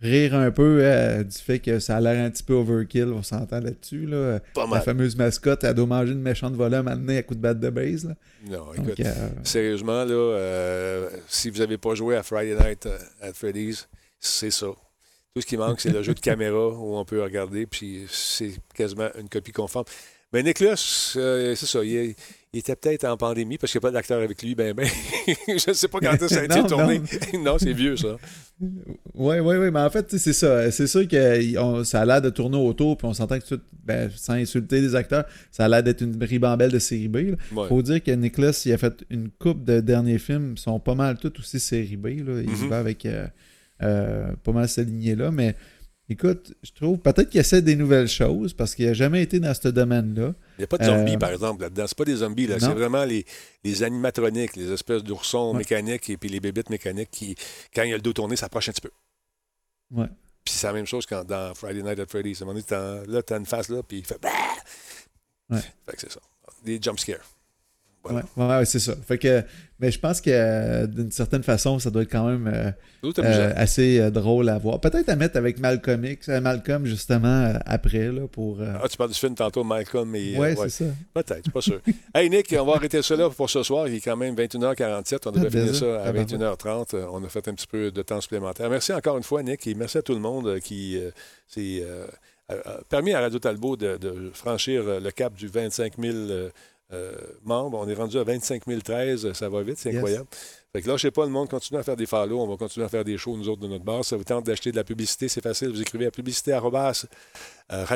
Rire 0.00 0.34
un 0.34 0.50
peu 0.50 0.80
euh, 0.82 1.22
du 1.22 1.36
fait 1.38 1.60
que 1.60 1.78
ça 1.78 1.96
a 1.96 2.00
l'air 2.00 2.22
un 2.26 2.28
petit 2.30 2.42
peu 2.42 2.52
overkill, 2.52 3.06
on 3.06 3.22
s'entend 3.22 3.60
là-dessus. 3.60 4.04
Là. 4.04 4.38
Pas 4.52 4.62
La 4.64 4.66
mal. 4.66 4.82
fameuse 4.82 5.16
mascotte, 5.16 5.64
elle 5.64 5.72
doit 5.74 5.86
manger 5.86 6.12
une 6.12 6.20
méchante 6.20 6.54
volée 6.54 6.76
à 6.76 6.80
à 6.80 7.22
coup 7.22 7.34
de 7.34 7.40
batte 7.40 7.58
de 7.60 7.70
base. 7.70 8.04
Là. 8.04 8.14
Non, 8.50 8.74
écoute, 8.74 9.00
euh, 9.00 9.28
sérieusement, 9.44 10.04
là, 10.04 10.12
euh, 10.12 11.08
si 11.26 11.48
vous 11.48 11.58
n'avez 11.60 11.78
pas 11.78 11.94
joué 11.94 12.16
à 12.16 12.22
Friday 12.22 12.54
Night 12.54 12.84
euh, 12.84 12.98
at 13.22 13.32
Freddy's, 13.32 13.88
c'est 14.20 14.50
ça. 14.50 14.66
Tout 15.34 15.40
ce 15.40 15.46
qui 15.46 15.56
manque, 15.56 15.80
c'est 15.80 15.90
le 15.92 16.02
jeu 16.02 16.12
de 16.12 16.20
caméra 16.20 16.68
où 16.68 16.96
on 16.96 17.04
peut 17.06 17.22
regarder, 17.22 17.64
puis 17.64 18.02
c'est 18.10 18.52
quasiment 18.74 19.08
une 19.18 19.28
copie 19.30 19.52
conforme. 19.52 19.86
Mais 20.34 20.42
Nicholas, 20.42 21.12
euh, 21.16 21.54
c'est 21.54 21.66
ça, 21.66 21.82
il, 21.82 21.94
est- 21.96 22.16
il 22.54 22.58
était 22.60 22.76
peut-être 22.76 23.04
en 23.04 23.16
pandémie 23.16 23.58
parce 23.58 23.70
qu'il 23.72 23.78
n'y 23.80 23.84
a 23.84 23.88
pas 23.88 23.92
d'acteur 23.92 24.22
avec 24.22 24.42
lui, 24.42 24.54
ben 24.54 24.72
ben. 24.74 24.86
Je 25.48 25.68
ne 25.70 25.74
sais 25.74 25.88
pas 25.88 25.98
quand 26.00 26.28
ça 26.28 26.40
a 26.40 26.44
été 26.44 26.60
Non, 26.60 26.66
tourné. 26.66 27.00
non. 27.34 27.42
non, 27.44 27.56
c'est 27.58 27.72
vieux, 27.72 27.96
ça. 27.96 28.16
Oui, 29.14 29.38
oui, 29.40 29.56
oui, 29.56 29.70
mais 29.72 29.80
en 29.80 29.90
fait, 29.90 30.16
c'est 30.16 30.32
ça. 30.32 30.70
C'est 30.70 30.86
sûr 30.86 31.06
que 31.08 31.58
on- 31.58 31.84
ça 31.84 32.02
a 32.02 32.06
l'air 32.06 32.22
de 32.22 32.30
tourner 32.30 32.56
autour, 32.56 32.96
puis 32.96 33.06
on 33.06 33.12
s'entend 33.14 33.38
que 33.38 33.44
tout, 33.46 33.60
ben, 33.84 34.10
sans 34.14 34.34
insulter 34.34 34.80
les 34.80 34.94
acteurs, 34.94 35.24
ça 35.50 35.64
a 35.64 35.68
l'air 35.68 35.82
d'être 35.82 36.02
une 36.02 36.22
ribambelle 36.22 36.70
de 36.70 36.78
série 36.78 37.08
B. 37.08 37.16
Il 37.16 37.36
Ouais. 37.58 37.68
faut 37.68 37.82
dire 37.82 38.02
que 38.02 38.12
Nicholas, 38.12 38.62
il 38.64 38.72
a 38.72 38.78
fait 38.78 39.04
une 39.10 39.28
coupe 39.30 39.64
de 39.64 39.80
derniers 39.80 40.18
films, 40.18 40.54
ils 40.56 40.60
sont 40.60 40.78
pas 40.80 40.94
mal 40.94 41.18
tous 41.18 41.32
aussi 41.40 41.58
série 41.60 41.96
B. 41.96 42.06
Là. 42.26 42.40
Il 42.42 42.50
Mhm. 42.50 42.68
va 42.68 42.78
avec 42.78 43.04
euh, 43.06 43.26
euh, 43.82 44.28
pas 44.44 44.52
mal 44.52 44.68
cette 44.68 44.86
lignée-là, 44.88 45.30
mais 45.32 45.56
écoute, 46.08 46.54
je 46.62 46.72
trouve 46.72 46.98
peut-être 46.98 47.30
qu'il 47.30 47.40
essaie 47.40 47.62
des 47.62 47.76
nouvelles 47.76 48.08
choses 48.08 48.52
parce 48.52 48.74
qu'il 48.74 48.86
n'a 48.86 48.94
jamais 48.94 49.22
été 49.22 49.40
dans 49.40 49.54
ce 49.54 49.68
domaine-là. 49.68 50.34
Il 50.58 50.60
n'y 50.60 50.64
a 50.64 50.66
pas 50.66 50.78
de 50.78 50.84
zombies, 50.84 51.14
Euh, 51.14 51.18
par 51.18 51.30
exemple, 51.30 51.62
là-dedans. 51.62 51.84
C'est 51.86 51.96
pas 51.98 52.04
des 52.04 52.16
zombies, 52.16 52.46
là. 52.46 52.58
C'est 52.60 52.72
vraiment 52.72 53.04
les, 53.04 53.24
les 53.64 53.82
animatroniques, 53.82 54.56
les 54.56 54.70
espèces 54.70 55.02
d'oursons 55.02 55.54
mécaniques 55.54 56.08
et 56.10 56.16
puis 56.16 56.28
les 56.28 56.40
bébites 56.40 56.70
mécaniques 56.70 57.10
qui, 57.10 57.34
quand 57.74 57.82
il 57.82 57.90
y 57.90 57.92
a 57.92 57.96
le 57.96 58.02
dos 58.02 58.12
tourné, 58.12 58.36
s'approchent 58.36 58.68
un 58.68 58.72
petit 58.72 58.80
peu. 58.82 58.90
Ouais. 59.90 60.08
Puis 60.44 60.54
c'est 60.54 60.66
la 60.66 60.74
même 60.74 60.86
chose 60.86 61.06
quand 61.06 61.24
dans 61.24 61.54
Friday 61.54 61.82
Night 61.82 61.98
at 61.98 62.06
Freddy's. 62.06 62.40
À 62.42 62.44
un 62.44 62.48
moment 62.48 62.60
donné, 62.68 63.06
là, 63.08 63.22
t'as 63.22 63.38
une 63.38 63.46
face 63.46 63.68
là, 63.70 63.82
puis 63.82 63.98
il 63.98 64.04
fait. 64.04 64.18
Bah! 64.20 64.28
Ouais. 65.50 65.60
Fait 65.86 65.92
que 65.92 66.00
c'est 66.00 66.12
ça. 66.12 66.20
Des 66.64 66.78
jump 66.80 66.98
scares. 68.04 68.24
Ouais, 68.36 68.44
ouais, 68.44 68.56
ouais, 68.58 68.64
c'est 68.64 68.78
ça. 68.78 68.94
Fait 69.06 69.18
que, 69.18 69.42
mais 69.80 69.90
je 69.90 69.98
pense 69.98 70.20
que 70.20 70.30
euh, 70.30 70.86
d'une 70.86 71.10
certaine 71.10 71.42
façon, 71.42 71.78
ça 71.78 71.90
doit 71.90 72.02
être 72.02 72.10
quand 72.10 72.26
même 72.26 72.46
euh, 72.46 72.70
euh, 73.18 73.52
assez 73.56 74.10
drôle 74.10 74.48
à 74.48 74.58
voir. 74.58 74.80
Peut-être 74.80 75.08
à 75.08 75.16
mettre 75.16 75.36
avec 75.36 75.58
Malcolm 75.58 76.04
X, 76.04 76.28
Malcolm 76.28 76.86
justement 76.86 77.52
après 77.66 78.12
là 78.12 78.28
pour. 78.28 78.60
Ah, 78.60 78.86
tu 78.88 78.96
parles 78.96 79.10
du 79.10 79.18
film 79.18 79.34
tantôt, 79.34 79.64
Malcolm 79.64 80.14
et. 80.14 80.36
Ouais, 80.38 80.54
c'est 80.56 80.70
ça. 80.70 80.84
Peut-être, 81.12 81.50
pas 81.50 81.60
sûr. 81.60 81.80
hey, 82.14 82.30
Nick, 82.30 82.54
on 82.58 82.64
va 82.64 82.74
arrêter 82.74 83.02
ça 83.02 83.16
là 83.16 83.28
pour 83.30 83.50
ce 83.50 83.62
soir. 83.62 83.88
Il 83.88 83.94
est 83.96 84.00
quand 84.00 84.16
même 84.16 84.34
21h47. 84.34 85.18
On 85.26 85.30
devait 85.32 85.46
Ah, 85.46 85.50
finir 85.50 85.66
déjà? 85.66 85.78
ça 85.80 86.02
à 86.02 86.08
Ah, 86.08 86.12
ben, 86.12 86.24
21h30. 86.24 86.96
On 87.12 87.24
a 87.24 87.28
fait 87.28 87.46
un 87.48 87.54
petit 87.54 87.66
peu 87.66 87.90
de 87.90 88.02
temps 88.02 88.20
supplémentaire. 88.20 88.70
Merci 88.70 88.92
encore 88.92 89.16
une 89.16 89.22
fois, 89.22 89.42
Nick, 89.42 89.66
et 89.66 89.74
merci 89.74 89.98
à 89.98 90.02
tout 90.02 90.14
le 90.14 90.20
monde 90.20 90.60
qui 90.60 90.98
s'est 91.48 91.82
permis 92.88 93.12
à 93.12 93.20
Radio 93.20 93.38
Talbot 93.38 93.76
de, 93.76 93.96
de 93.96 94.30
franchir 94.34 95.00
le 95.00 95.10
cap 95.10 95.34
du 95.34 95.48
25 95.48 95.94
000 95.98 96.14
euh, 96.14 96.18
euh, 96.30 96.50
membres. 97.44 97.78
On 97.78 97.88
est 97.88 97.94
rendu 97.94 98.18
à 98.18 98.24
25 98.24 98.62
013. 98.82 99.32
Ça 99.32 99.48
va 99.48 99.62
vite, 99.62 99.78
c'est 99.78 99.90
Yes. 99.90 99.96
incroyable. 99.96 100.26
Fait 100.72 100.82
que 100.82 100.88
là, 100.88 100.96
je 100.96 101.02
sais 101.02 101.10
pas, 101.12 101.24
le 101.24 101.30
monde 101.30 101.48
continue 101.48 101.78
à 101.78 101.82
faire 101.84 101.96
des 101.96 102.06
follow. 102.06 102.40
On 102.40 102.48
va 102.48 102.56
continuer 102.56 102.84
à 102.84 102.88
faire 102.88 103.04
des 103.04 103.16
shows, 103.16 103.36
nous 103.36 103.48
autres, 103.48 103.60
de 103.62 103.68
notre 103.68 103.84
bar. 103.84 104.04
Ça 104.04 104.16
vous 104.16 104.24
tente 104.24 104.44
d'acheter 104.46 104.72
de 104.72 104.76
la 104.76 104.82
publicité, 104.84 105.28
c'est 105.28 105.40
facile. 105.40 105.68
Vous 105.68 105.80
écrivez 105.80 106.06
à 106.06 106.10
publicité 106.10 106.52
arrobas, 106.52 107.06
euh. 107.72 107.86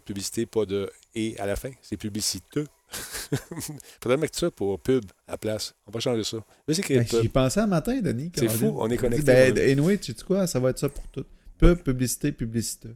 Publicité, 0.00 0.46
pas 0.46 0.64
de 0.64 0.90
et 1.14 1.38
à 1.38 1.46
la 1.46 1.56
fin. 1.56 1.70
C'est 1.82 1.96
publiciteux. 1.98 2.66
Faudrait 4.02 4.16
mettre 4.16 4.38
ça 4.38 4.50
pour 4.50 4.78
pub 4.80 5.04
à 5.26 5.32
la 5.32 5.38
place. 5.38 5.74
On 5.86 5.90
va 5.90 6.00
changer 6.00 6.24
ça. 6.24 6.38
Ben. 6.66 6.74
J'y 7.22 7.28
pensais 7.28 7.60
un 7.60 7.66
matin, 7.66 8.00
Denis. 8.00 8.30
C'est 8.34 8.48
fou, 8.48 8.74
on 8.78 8.86
est 8.86 8.90
dit, 8.90 8.96
connectés, 8.96 9.52
Ben, 9.52 9.58
anyway, 9.58 9.98
tu 9.98 10.12
sais 10.12 10.24
quoi, 10.24 10.46
ça 10.46 10.60
va 10.60 10.70
être 10.70 10.78
ça 10.78 10.88
pour 10.88 11.06
tout. 11.08 11.24
Pub, 11.58 11.78
publicité, 11.82 12.32
publicité. 12.32 12.88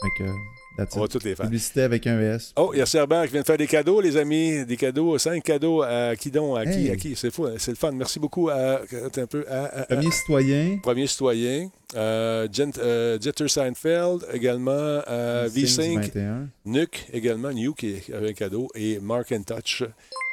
Fait 0.00 0.24
que, 0.24 0.30
that's 0.76 0.96
On 0.96 1.00
va 1.00 1.08
toutes 1.08 1.24
les 1.24 1.34
faire. 1.34 1.46
Publicité 1.46 1.82
avec 1.82 2.06
un 2.06 2.20
ES. 2.20 2.52
Oh, 2.56 2.70
il 2.74 2.78
y 2.78 2.82
a 2.82 2.86
Cerber 2.86 3.22
qui 3.26 3.32
vient 3.32 3.40
de 3.42 3.46
faire 3.46 3.56
des 3.58 3.66
cadeaux, 3.66 4.00
les 4.00 4.16
amis. 4.16 4.64
Des 4.66 4.76
cadeaux, 4.76 5.16
cinq 5.18 5.42
cadeaux 5.42 5.82
à 5.82 6.14
qui 6.16 6.30
donc? 6.30 6.58
À 6.58 6.64
qui? 6.64 6.78
Hey. 6.86 6.90
À 6.90 6.96
qui? 6.96 7.14
C'est 7.16 7.30
fou, 7.32 7.46
hein? 7.46 7.54
c'est 7.58 7.70
le 7.72 7.76
fun. 7.76 7.92
Merci 7.92 8.18
beaucoup 8.18 8.48
à. 8.50 8.80
un 9.16 9.26
peu. 9.26 9.44
à- 9.50 9.84
Premier 9.88 10.10
citoyen. 10.10 10.78
Premier 10.82 11.06
citoyen. 11.06 11.68
Euh, 11.96 12.48
Gent- 12.52 12.78
euh, 12.78 13.18
Jeter 13.20 13.46
Seinfeld 13.48 14.26
également. 14.32 14.72
Euh, 14.72 15.48
Sings 15.48 15.64
V5. 15.64 15.94
21. 16.00 16.48
Nuke 16.64 17.06
également. 17.12 17.52
Nuke 17.52 17.76
qui 18.04 18.12
avait 18.12 18.30
un 18.30 18.32
cadeau. 18.32 18.68
Et 18.74 18.98
Mark 19.00 19.30
and 19.32 19.42
Touch. 19.42 19.84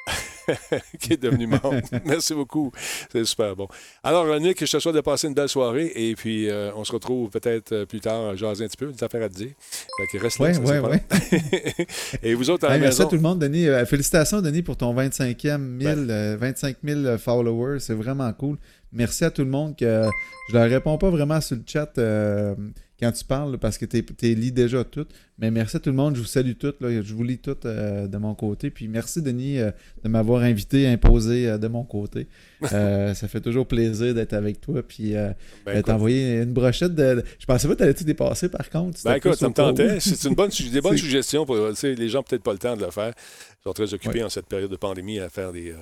qui 1.00 1.14
est 1.14 1.22
devenu 1.22 1.48
membre. 1.48 1.82
Merci 2.06 2.34
beaucoup. 2.34 2.72
C'est 3.12 3.24
super 3.26 3.56
bon. 3.56 3.68
Alors, 4.04 4.40
Nick, 4.40 4.66
je 4.66 4.72
te 4.72 4.80
souhaite 4.80 4.96
de 4.96 5.02
passer 5.02 5.28
une 5.28 5.34
belle 5.34 5.50
soirée 5.50 5.92
et 5.96 6.16
puis 6.16 6.50
euh, 6.50 6.72
on 6.76 6.84
se 6.84 6.92
retrouve 6.92 7.30
peut-être 7.30 7.72
euh, 7.72 7.86
plus 7.86 8.00
tard, 8.00 8.36
jaser 8.36 8.66
un 8.66 8.68
petit 8.68 8.78
peu, 8.78 8.88
des 8.92 9.04
affaires 9.04 9.24
à 9.24 9.30
te 9.30 9.36
dire. 9.36 9.52
Fait 9.60 10.18
que 10.18 10.22
reste 10.24 10.40
là, 10.40 10.52
Ouais, 10.60 10.78
long. 10.78 10.92
et 12.24 12.34
vous 12.34 12.50
autres 12.50 12.66
à 12.66 12.70
la 12.70 12.78
merci 12.80 13.00
maison? 13.00 13.08
à 13.08 13.10
tout 13.10 13.16
le 13.16 13.22
monde, 13.22 13.40
Denis. 13.40 13.68
Euh, 13.68 13.86
félicitations, 13.86 14.42
Denis, 14.42 14.64
pour 14.64 14.78
ton 14.78 14.94
25e 14.96 15.58
1000, 15.60 15.88
euh, 16.10 16.38
25 16.40 16.78
000 16.84 17.18
followers. 17.18 17.80
C'est 17.80 17.94
vraiment 17.94 18.32
cool. 18.34 18.58
Merci 18.94 19.24
à 19.24 19.32
tout 19.32 19.44
le 19.44 19.50
monde. 19.50 19.76
que 19.78 20.06
Je 20.50 20.54
leur 20.54 20.70
réponds 20.70 20.98
pas 20.98 21.10
vraiment 21.10 21.40
sur 21.40 21.56
le 21.56 21.64
chat 21.66 21.92
euh, 21.98 22.56
quand 23.00 23.12
tu 23.14 23.24
parles, 23.26 23.58
parce 23.58 23.78
que 23.78 23.86
tu 23.86 24.04
lis 24.36 24.52
déjà 24.52 24.84
tout. 24.84 25.06
Mais 25.40 25.50
merci 25.50 25.78
à 25.78 25.80
tout 25.80 25.90
le 25.90 25.96
monde. 25.96 26.16
Je 26.16 26.22
vous 26.22 26.28
salue 26.28 26.54
toutes. 26.60 26.82
Là. 26.82 27.02
Je 27.02 27.14
vous 27.14 27.24
lis 27.24 27.40
toutes 27.40 27.66
euh, 27.66 28.08
de 28.08 28.18
mon 28.18 28.36
côté. 28.36 28.70
Puis 28.70 28.88
merci, 28.88 29.22
Denis, 29.22 29.60
euh, 29.60 29.72
de 30.04 30.10
m'avoir 30.10 30.44
invité, 30.44 30.88
imposé 30.88 31.58
de 31.58 31.68
mon 31.68 31.84
côté. 31.84 32.28
Ça 32.62 33.14
fait 33.28 33.42
toujours 33.42 33.66
plaisir 33.66 34.14
d'être 34.14 34.34
avec 34.34 34.60
toi. 34.62 34.84
Puis 34.84 35.14
Ben, 35.66 35.82
t'envoyer 35.84 36.42
une 36.42 36.54
brochette 36.54 36.94
de. 36.94 37.24
Je 37.40 37.46
pensais 37.46 37.68
pas 37.68 37.74
que 37.74 37.80
t'allais 37.80 37.94
tout 37.94 38.04
dépasser, 38.04 38.50
par 38.50 38.70
contre. 38.70 39.00
Ben 39.06 39.16
écoute, 39.16 39.36
ça 39.36 39.48
me 39.50 39.54
tentait. 39.54 40.00
C'est 40.00 40.28
une 40.28 40.36
bonne, 40.36 40.52
des 40.72 40.82
bonnes 40.82 40.98
suggestions 40.98 41.46
pour 41.46 41.56
les 41.82 42.10
gens 42.10 42.24
peut-être 42.24 42.44
pas 42.44 42.54
le 42.54 42.60
temps 42.60 42.76
de 42.76 42.84
le 42.84 42.92
faire. 42.92 43.14
Ils 43.18 43.64
sont 43.64 43.74
très 43.74 43.94
occupés 43.94 44.20
Ouais. 44.20 44.24
en 44.26 44.30
cette 44.30 44.48
période 44.48 44.70
de 44.70 44.76
pandémie 44.76 45.20
à 45.20 45.30
faire 45.30 45.52
des, 45.54 45.74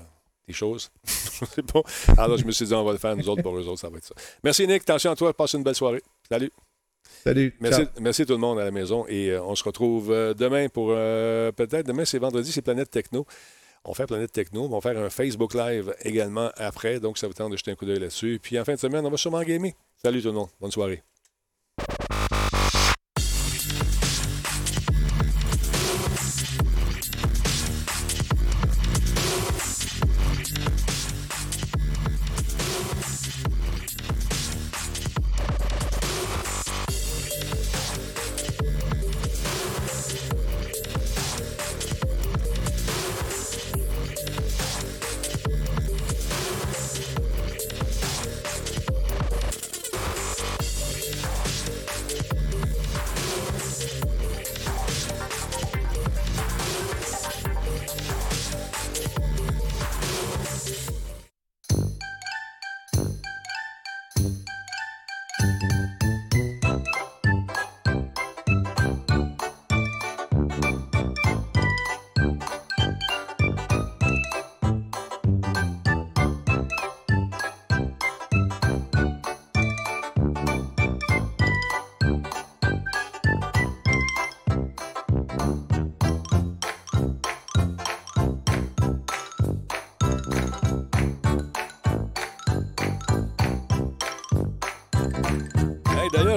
des 0.49 0.53
choses. 0.53 0.91
Je 1.05 1.45
sais 1.45 1.61
pas. 1.61 1.81
Alors 2.17 2.37
je 2.37 2.45
me 2.45 2.51
suis 2.51 2.65
dit 2.65 2.73
on 2.73 2.83
va 2.83 2.91
le 2.91 2.97
faire 2.97 3.15
nous 3.15 3.29
autres 3.29 3.43
pour 3.43 3.55
eux 3.57 3.67
autres, 3.67 3.79
ça 3.79 3.89
va 3.89 3.97
être 3.97 4.05
ça. 4.05 4.15
Merci 4.43 4.67
Nick, 4.67 4.81
attention 4.81 5.11
à 5.11 5.15
toi, 5.15 5.33
passe 5.33 5.53
une 5.53 5.63
belle 5.63 5.75
soirée. 5.75 6.01
Salut. 6.29 6.51
Salut. 7.23 7.55
Merci, 7.59 7.81
Ciao. 7.81 8.01
merci 8.01 8.25
tout 8.25 8.33
le 8.33 8.39
monde 8.39 8.59
à 8.59 8.65
la 8.65 8.71
maison 8.71 9.05
et 9.07 9.29
euh, 9.29 9.43
on 9.43 9.55
se 9.55 9.63
retrouve 9.63 10.11
euh, 10.11 10.33
demain 10.33 10.67
pour 10.69 10.89
euh, 10.89 11.51
peut-être 11.51 11.85
demain 11.85 12.05
c'est 12.05 12.19
vendredi, 12.19 12.51
c'est 12.51 12.61
Planète 12.61 12.89
Techno. 12.89 13.25
On 13.85 13.93
fait 13.93 14.07
Planète 14.07 14.31
Techno, 14.31 14.65
on 14.65 14.79
va 14.79 14.81
faire 14.81 15.01
un 15.01 15.09
Facebook 15.09 15.53
Live 15.53 15.95
également 16.01 16.51
après, 16.57 16.99
donc 16.99 17.17
ça 17.17 17.27
vous 17.27 17.33
tente 17.33 17.51
de 17.51 17.57
jeter 17.57 17.71
un 17.71 17.75
coup 17.75 17.85
d'œil 17.85 17.99
là-dessus. 17.99 18.39
Puis 18.41 18.59
en 18.59 18.65
fin 18.65 18.73
de 18.73 18.79
semaine, 18.79 19.05
on 19.05 19.09
va 19.09 19.17
sûrement 19.17 19.41
gamer. 19.41 19.71
Salut 20.03 20.21
tout 20.21 20.27
le 20.27 20.33
monde, 20.33 20.49
bonne 20.59 20.71
soirée. 20.71 21.01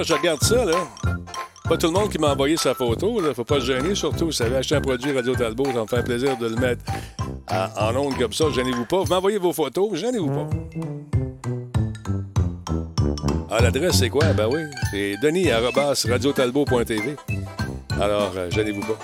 Je 0.03 0.13
regarde 0.13 0.43
ça, 0.43 0.65
là. 0.65 0.87
Pas 1.67 1.77
tout 1.77 1.87
le 1.87 1.93
monde 1.93 2.09
qui 2.09 2.17
m'a 2.19 2.33
envoyé 2.33 2.57
sa 2.57 2.73
photo, 2.73 3.21
là. 3.21 3.33
Faut 3.33 3.43
pas 3.45 3.59
se 3.59 3.65
gêner, 3.65 3.95
surtout. 3.95 4.25
Vous 4.25 4.41
avez 4.41 4.57
acheté 4.57 4.75
un 4.75 4.81
produit 4.81 5.11
Radio 5.13 5.35
Talbot, 5.35 5.65
ça 5.65 5.81
me 5.81 5.87
fait 5.87 6.03
plaisir 6.03 6.37
de 6.37 6.47
le 6.47 6.55
mettre 6.55 6.83
en 7.49 7.95
ondes 7.95 8.17
comme 8.17 8.33
ça. 8.33 8.49
Gênez-vous 8.49 8.85
pas. 8.85 9.03
Vous 9.03 9.13
m'envoyez 9.13 9.37
vos 9.37 9.53
photos, 9.53 9.95
gênez-vous 9.95 10.29
pas. 10.29 10.49
Ah, 13.49 13.61
l'adresse, 13.61 13.99
c'est 13.99 14.09
quoi? 14.09 14.33
Ben 14.33 14.47
oui, 14.51 14.61
c'est 14.91 15.15
denis.radiotalbot.tv. 15.21 17.15
Alors, 18.01 18.31
euh, 18.35 18.49
gênez-vous 18.49 18.81
pas. 18.81 18.97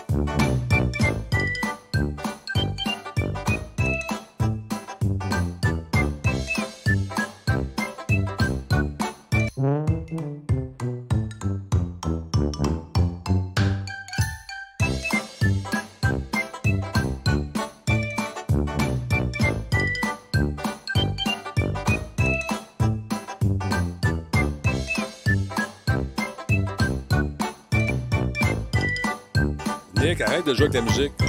De 30.50 30.56
jouer 30.56 30.66
avec 30.66 30.74
la 30.74 30.82
musique. 30.82 31.29